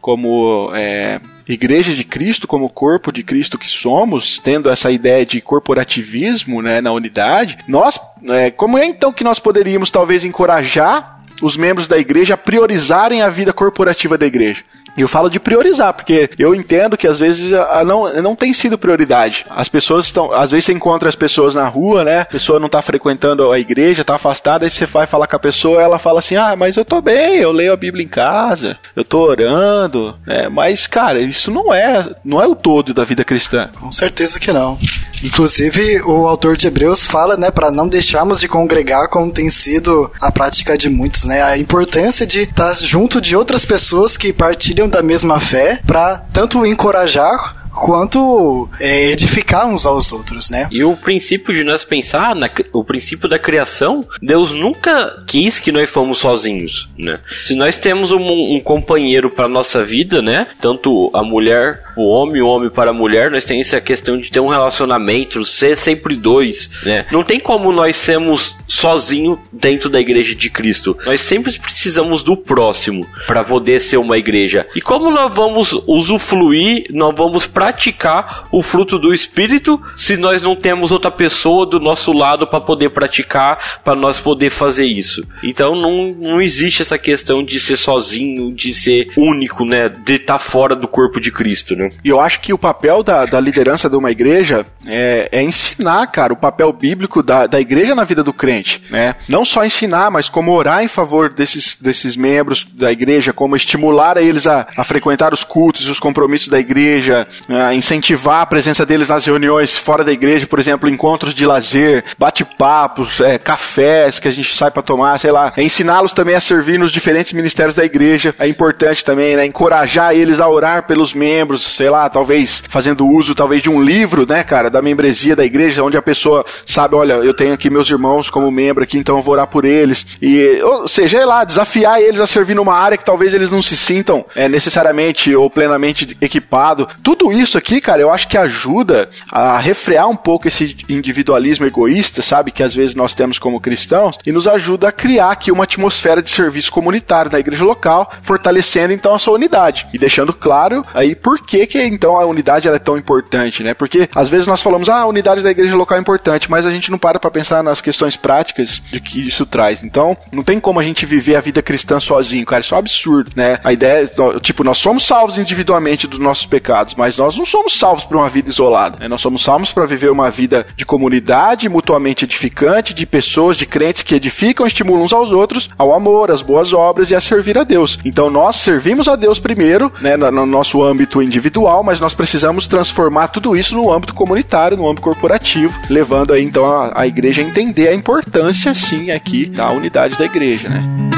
como 0.00 0.70
é, 0.74 1.20
Igreja 1.52 1.94
de 1.94 2.04
Cristo, 2.04 2.46
como 2.46 2.68
corpo 2.68 3.12
de 3.12 3.22
Cristo 3.22 3.58
que 3.58 3.68
somos, 3.68 4.38
tendo 4.38 4.70
essa 4.70 4.90
ideia 4.90 5.26
de 5.26 5.40
corporativismo 5.40 6.62
né, 6.62 6.80
na 6.80 6.92
unidade, 6.92 7.58
nós, 7.66 8.00
é, 8.28 8.50
como 8.50 8.78
é 8.78 8.84
então 8.84 9.12
que 9.12 9.24
nós 9.24 9.38
poderíamos 9.38 9.90
talvez 9.90 10.24
encorajar 10.24 11.20
os 11.42 11.56
membros 11.56 11.88
da 11.88 11.98
igreja 11.98 12.34
a 12.34 12.38
priorizarem 12.38 13.22
a 13.22 13.28
vida 13.28 13.52
corporativa 13.52 14.16
da 14.16 14.26
igreja? 14.26 14.62
E 14.96 15.02
eu 15.02 15.08
falo 15.08 15.28
de 15.30 15.38
priorizar, 15.40 15.92
porque 15.94 16.30
eu 16.38 16.54
entendo 16.54 16.96
que 16.96 17.06
às 17.06 17.18
vezes 17.18 17.52
a- 17.52 17.84
não, 17.84 18.12
não 18.22 18.34
tem 18.36 18.52
sido 18.52 18.76
prioridade. 18.78 19.44
As 19.48 19.68
pessoas 19.68 20.06
estão. 20.06 20.32
Às 20.32 20.50
vezes 20.50 20.64
você 20.66 20.72
encontra 20.72 21.08
as 21.08 21.14
pessoas 21.14 21.54
na 21.54 21.66
rua, 21.68 22.04
né? 22.04 22.20
A 22.20 22.24
pessoa 22.24 22.58
não 22.60 22.68
tá 22.68 22.82
frequentando 22.82 23.50
a 23.52 23.58
igreja, 23.58 24.04
tá 24.04 24.16
afastada, 24.16 24.64
aí 24.64 24.70
você 24.70 24.86
vai 24.86 25.06
falar 25.06 25.26
com 25.26 25.36
a 25.36 25.40
pessoa, 25.40 25.80
ela 25.80 25.98
fala 25.98 26.18
assim: 26.18 26.36
Ah, 26.36 26.54
mas 26.56 26.76
eu 26.76 26.84
tô 26.84 27.00
bem, 27.00 27.36
eu 27.36 27.52
leio 27.52 27.72
a 27.72 27.76
Bíblia 27.76 28.04
em 28.04 28.08
casa, 28.08 28.76
eu 28.96 29.04
tô 29.04 29.20
orando. 29.20 30.16
né? 30.26 30.48
mas, 30.48 30.86
cara, 30.86 31.20
isso 31.20 31.50
não 31.50 31.72
é, 31.72 32.08
não 32.24 32.42
é 32.42 32.46
o 32.46 32.54
todo 32.54 32.92
da 32.92 33.04
vida 33.04 33.24
cristã. 33.24 33.68
Com 33.80 33.92
certeza 33.92 34.38
que 34.40 34.52
não. 34.52 34.78
Inclusive, 35.22 36.00
o 36.02 36.26
autor 36.26 36.56
de 36.56 36.66
Hebreus 36.66 37.06
fala, 37.06 37.36
né, 37.36 37.50
para 37.50 37.70
não 37.70 37.86
deixarmos 37.86 38.40
de 38.40 38.48
congregar 38.48 39.08
como 39.08 39.30
tem 39.30 39.50
sido 39.50 40.10
a 40.20 40.32
prática 40.32 40.76
de 40.78 40.88
muitos, 40.88 41.24
né, 41.24 41.42
a 41.42 41.58
importância 41.58 42.26
de 42.26 42.40
estar 42.42 42.72
junto 42.74 43.20
de 43.20 43.36
outras 43.36 43.64
pessoas 43.64 44.16
que 44.16 44.32
partilham 44.32 44.79
da 44.88 45.02
mesma 45.02 45.40
fé, 45.40 45.80
para 45.86 46.18
tanto 46.32 46.64
encorajar 46.66 47.60
quanto 47.70 48.68
é, 48.78 49.06
edificar 49.10 49.66
uns 49.66 49.86
aos 49.86 50.12
outros, 50.12 50.50
né? 50.50 50.68
E 50.70 50.82
o 50.84 50.96
princípio 50.96 51.54
de 51.54 51.64
nós 51.64 51.84
pensar, 51.84 52.34
na, 52.34 52.50
o 52.72 52.84
princípio 52.84 53.28
da 53.28 53.38
criação, 53.38 54.00
Deus 54.20 54.52
nunca 54.52 55.22
quis 55.26 55.58
que 55.58 55.72
nós 55.72 55.88
fomos 55.88 56.18
sozinhos, 56.18 56.88
né? 56.98 57.20
Se 57.42 57.54
nós 57.54 57.78
temos 57.78 58.10
um, 58.10 58.20
um 58.20 58.60
companheiro 58.60 59.30
para 59.30 59.48
nossa 59.48 59.84
vida, 59.84 60.20
né? 60.20 60.46
Tanto 60.60 61.10
a 61.14 61.22
mulher, 61.22 61.82
o 61.96 62.06
homem, 62.08 62.42
o 62.42 62.46
homem 62.46 62.70
para 62.70 62.90
a 62.90 62.94
mulher, 62.94 63.30
nós 63.30 63.44
temos 63.44 63.66
essa 63.66 63.80
questão 63.80 64.18
de 64.18 64.30
ter 64.30 64.40
um 64.40 64.48
relacionamento, 64.48 65.44
ser 65.44 65.76
sempre 65.76 66.16
dois, 66.16 66.70
né? 66.84 67.06
Não 67.10 67.24
tem 67.24 67.38
como 67.38 67.72
nós 67.72 67.96
sermos 67.96 68.56
sozinho 68.70 69.38
dentro 69.52 69.90
da 69.90 70.00
igreja 70.00 70.34
de 70.34 70.48
Cristo. 70.48 70.96
Nós 71.04 71.20
sempre 71.20 71.52
precisamos 71.58 72.22
do 72.22 72.36
próximo 72.36 73.06
para 73.26 73.44
poder 73.44 73.80
ser 73.80 73.96
uma 73.96 74.16
igreja. 74.16 74.66
E 74.74 74.80
como 74.80 75.10
nós 75.10 75.32
vamos 75.34 75.72
usufruir, 75.86 76.86
nós 76.90 77.14
vamos 77.14 77.46
praticar 77.46 78.48
o 78.52 78.62
fruto 78.62 78.98
do 78.98 79.12
Espírito 79.12 79.80
se 79.96 80.16
nós 80.16 80.42
não 80.42 80.54
temos 80.54 80.92
outra 80.92 81.10
pessoa 81.10 81.66
do 81.66 81.80
nosso 81.80 82.12
lado 82.12 82.46
para 82.46 82.60
poder 82.60 82.90
praticar, 82.90 83.80
para 83.82 83.94
nós 83.94 84.18
poder 84.18 84.50
fazer 84.50 84.86
isso. 84.86 85.26
Então 85.42 85.74
não, 85.74 86.14
não 86.18 86.40
existe 86.40 86.82
essa 86.82 86.98
questão 86.98 87.42
de 87.42 87.58
ser 87.58 87.76
sozinho, 87.76 88.52
de 88.52 88.72
ser 88.72 89.08
único, 89.16 89.64
né? 89.64 89.88
De 89.88 90.14
estar 90.14 90.34
tá 90.34 90.38
fora 90.38 90.76
do 90.76 90.86
corpo 90.86 91.20
de 91.20 91.30
Cristo, 91.32 91.74
né? 91.74 91.90
E 92.04 92.08
eu 92.08 92.20
acho 92.20 92.40
que 92.40 92.52
o 92.52 92.58
papel 92.58 93.02
da, 93.02 93.24
da 93.26 93.40
liderança 93.40 93.88
de 93.88 93.96
uma 93.96 94.10
igreja 94.10 94.64
é, 94.86 95.28
é 95.32 95.42
ensinar, 95.42 96.06
cara, 96.08 96.32
o 96.32 96.36
papel 96.36 96.72
bíblico 96.72 97.22
da, 97.22 97.46
da 97.46 97.60
igreja 97.60 97.94
na 97.94 98.04
vida 98.04 98.22
do 98.22 98.32
crente, 98.32 98.59
né? 98.90 99.14
Não 99.28 99.44
só 99.44 99.64
ensinar, 99.64 100.10
mas 100.10 100.28
como 100.28 100.52
orar 100.52 100.82
em 100.82 100.88
favor 100.88 101.30
desses, 101.30 101.76
desses 101.80 102.16
membros 102.16 102.66
da 102.72 102.90
igreja, 102.90 103.32
como 103.32 103.56
estimular 103.56 104.16
eles 104.16 104.46
a, 104.46 104.66
a 104.76 104.84
frequentar 104.84 105.32
os 105.32 105.44
cultos 105.44 105.86
e 105.86 105.90
os 105.90 106.00
compromissos 106.00 106.48
da 106.48 106.58
igreja, 106.58 107.26
a 107.48 107.74
incentivar 107.74 108.42
a 108.42 108.46
presença 108.46 108.84
deles 108.84 109.08
nas 109.08 109.24
reuniões 109.24 109.76
fora 109.76 110.04
da 110.04 110.12
igreja, 110.12 110.46
por 110.46 110.58
exemplo, 110.58 110.88
encontros 110.88 111.34
de 111.34 111.46
lazer, 111.46 112.04
bate-papos, 112.18 113.20
é, 113.20 113.38
cafés 113.38 114.18
que 114.18 114.28
a 114.28 114.32
gente 114.32 114.54
sai 114.56 114.70
para 114.70 114.82
tomar, 114.82 115.18
sei 115.18 115.30
lá. 115.30 115.52
É 115.56 115.62
ensiná-los 115.62 116.12
também 116.12 116.34
a 116.34 116.40
servir 116.40 116.78
nos 116.78 116.92
diferentes 116.92 117.32
ministérios 117.32 117.74
da 117.74 117.84
igreja. 117.84 118.34
É 118.38 118.46
importante 118.46 119.04
também, 119.04 119.36
né? 119.36 119.46
Encorajar 119.46 120.14
eles 120.14 120.40
a 120.40 120.48
orar 120.48 120.86
pelos 120.86 121.14
membros, 121.14 121.62
sei 121.62 121.90
lá, 121.90 122.08
talvez 122.08 122.62
fazendo 122.68 123.06
uso 123.06 123.34
talvez 123.34 123.62
de 123.62 123.70
um 123.70 123.82
livro, 123.82 124.26
né, 124.28 124.44
cara, 124.44 124.70
da 124.70 124.82
membresia 124.82 125.34
da 125.34 125.44
igreja, 125.44 125.82
onde 125.82 125.96
a 125.96 126.02
pessoa 126.02 126.44
sabe, 126.66 126.94
olha, 126.94 127.14
eu 127.14 127.34
tenho 127.34 127.52
aqui 127.52 127.70
meus 127.70 127.90
irmãos 127.90 128.30
como 128.30 128.49
membro 128.50 128.84
aqui, 128.84 128.98
então 128.98 129.16
eu 129.16 129.22
vou 129.22 129.34
orar 129.34 129.46
por 129.46 129.64
eles. 129.64 130.06
E, 130.20 130.60
ou 130.62 130.88
seja, 130.88 131.18
é 131.18 131.24
lá, 131.24 131.44
desafiar 131.44 132.00
eles 132.00 132.20
a 132.20 132.26
servir 132.26 132.54
numa 132.54 132.74
área 132.74 132.98
que 132.98 133.04
talvez 133.04 133.34
eles 133.34 133.50
não 133.50 133.62
se 133.62 133.76
sintam 133.76 134.24
é, 134.34 134.48
necessariamente 134.48 135.34
ou 135.34 135.48
plenamente 135.48 136.16
equipado. 136.20 136.88
Tudo 137.02 137.32
isso 137.32 137.56
aqui, 137.56 137.80
cara, 137.80 138.00
eu 138.00 138.12
acho 138.12 138.28
que 138.28 138.38
ajuda 138.38 139.10
a 139.30 139.58
refrear 139.58 140.08
um 140.08 140.16
pouco 140.16 140.48
esse 140.48 140.76
individualismo 140.88 141.66
egoísta, 141.66 142.22
sabe, 142.22 142.50
que 142.50 142.62
às 142.62 142.74
vezes 142.74 142.94
nós 142.94 143.14
temos 143.14 143.38
como 143.38 143.60
cristãos, 143.60 144.18
e 144.26 144.32
nos 144.32 144.46
ajuda 144.46 144.88
a 144.88 144.92
criar 144.92 145.30
aqui 145.30 145.52
uma 145.52 145.64
atmosfera 145.64 146.22
de 146.22 146.30
serviço 146.30 146.72
comunitário 146.72 147.30
na 147.30 147.38
igreja 147.38 147.64
local, 147.64 148.10
fortalecendo 148.22 148.92
então 148.92 149.14
a 149.14 149.18
sua 149.18 149.34
unidade 149.34 149.86
e 149.92 149.98
deixando 149.98 150.32
claro 150.32 150.84
aí 150.94 151.14
por 151.14 151.40
que 151.40 151.66
que 151.66 151.82
então 151.82 152.18
a 152.18 152.24
unidade 152.24 152.68
é 152.68 152.78
tão 152.78 152.96
importante, 152.96 153.62
né? 153.62 153.74
Porque 153.74 154.08
às 154.14 154.28
vezes 154.28 154.46
nós 154.46 154.62
falamos, 154.62 154.88
ah, 154.88 155.00
a 155.00 155.06
unidade 155.06 155.42
da 155.42 155.50
igreja 155.50 155.76
local 155.76 155.98
é 155.98 156.00
importante, 156.00 156.50
mas 156.50 156.66
a 156.66 156.70
gente 156.70 156.90
não 156.90 156.98
para 156.98 157.18
para 157.18 157.30
pensar 157.30 157.62
nas 157.62 157.80
questões 157.80 158.16
práticas 158.16 158.39
de 158.44 159.00
que 159.00 159.28
isso 159.28 159.46
traz. 159.46 159.82
Então, 159.82 160.16
não 160.32 160.42
tem 160.42 160.60
como 160.60 160.80
a 160.80 160.82
gente 160.82 161.06
viver 161.06 161.36
a 161.36 161.40
vida 161.40 161.62
cristã 161.62 162.00
sozinho, 162.00 162.46
cara, 162.46 162.60
isso 162.60 162.74
é 162.74 162.76
um 162.76 162.80
absurdo, 162.80 163.30
né? 163.36 163.58
A 163.62 163.72
ideia 163.72 164.04
é, 164.04 164.38
tipo, 164.40 164.64
nós 164.64 164.78
somos 164.78 165.06
salvos 165.06 165.38
individualmente 165.38 166.06
dos 166.06 166.18
nossos 166.18 166.46
pecados, 166.46 166.94
mas 166.94 167.16
nós 167.16 167.36
não 167.36 167.46
somos 167.46 167.78
salvos 167.78 168.04
para 168.04 168.16
uma 168.16 168.28
vida 168.28 168.48
isolada, 168.48 168.98
né? 169.00 169.08
Nós 169.08 169.20
somos 169.20 169.42
salvos 169.42 169.72
para 169.72 169.84
viver 169.84 170.10
uma 170.10 170.30
vida 170.30 170.66
de 170.76 170.84
comunidade, 170.84 171.68
mutuamente 171.68 172.24
edificante, 172.24 172.94
de 172.94 173.06
pessoas, 173.06 173.56
de 173.56 173.66
crentes 173.66 174.02
que 174.02 174.14
edificam, 174.14 174.66
estimulam 174.66 175.04
uns 175.04 175.12
aos 175.12 175.30
outros 175.30 175.68
ao 175.76 175.94
amor, 175.94 176.30
às 176.30 176.42
boas 176.42 176.72
obras 176.72 177.10
e 177.10 177.14
a 177.14 177.20
servir 177.20 177.58
a 177.58 177.64
Deus. 177.64 177.98
Então, 178.04 178.30
nós 178.30 178.56
servimos 178.56 179.08
a 179.08 179.16
Deus 179.16 179.38
primeiro, 179.38 179.92
né, 180.00 180.16
no 180.16 180.46
nosso 180.46 180.82
âmbito 180.82 181.22
individual, 181.22 181.82
mas 181.82 182.00
nós 182.00 182.14
precisamos 182.14 182.66
transformar 182.66 183.28
tudo 183.28 183.56
isso 183.56 183.74
no 183.74 183.92
âmbito 183.92 184.14
comunitário, 184.14 184.76
no 184.76 184.86
âmbito 184.86 185.02
corporativo, 185.02 185.78
levando 185.88 186.32
aí 186.32 186.44
então 186.44 186.66
a, 186.66 186.92
a 187.00 187.06
igreja 187.06 187.42
a 187.42 187.44
entender 187.44 187.88
a 187.88 187.94
importância, 187.94 188.29
sim, 188.74 189.10
aqui 189.10 189.46
da 189.46 189.70
unidade 189.70 190.16
da 190.16 190.24
igreja, 190.24 190.68
né? 190.68 191.09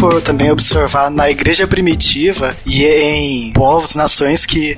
For 0.00 0.22
também 0.22 0.50
observar 0.50 1.10
na 1.10 1.30
igreja 1.30 1.66
primitiva 1.66 2.56
e 2.64 2.86
em 2.86 3.52
povos, 3.52 3.94
nações 3.94 4.46
que 4.46 4.74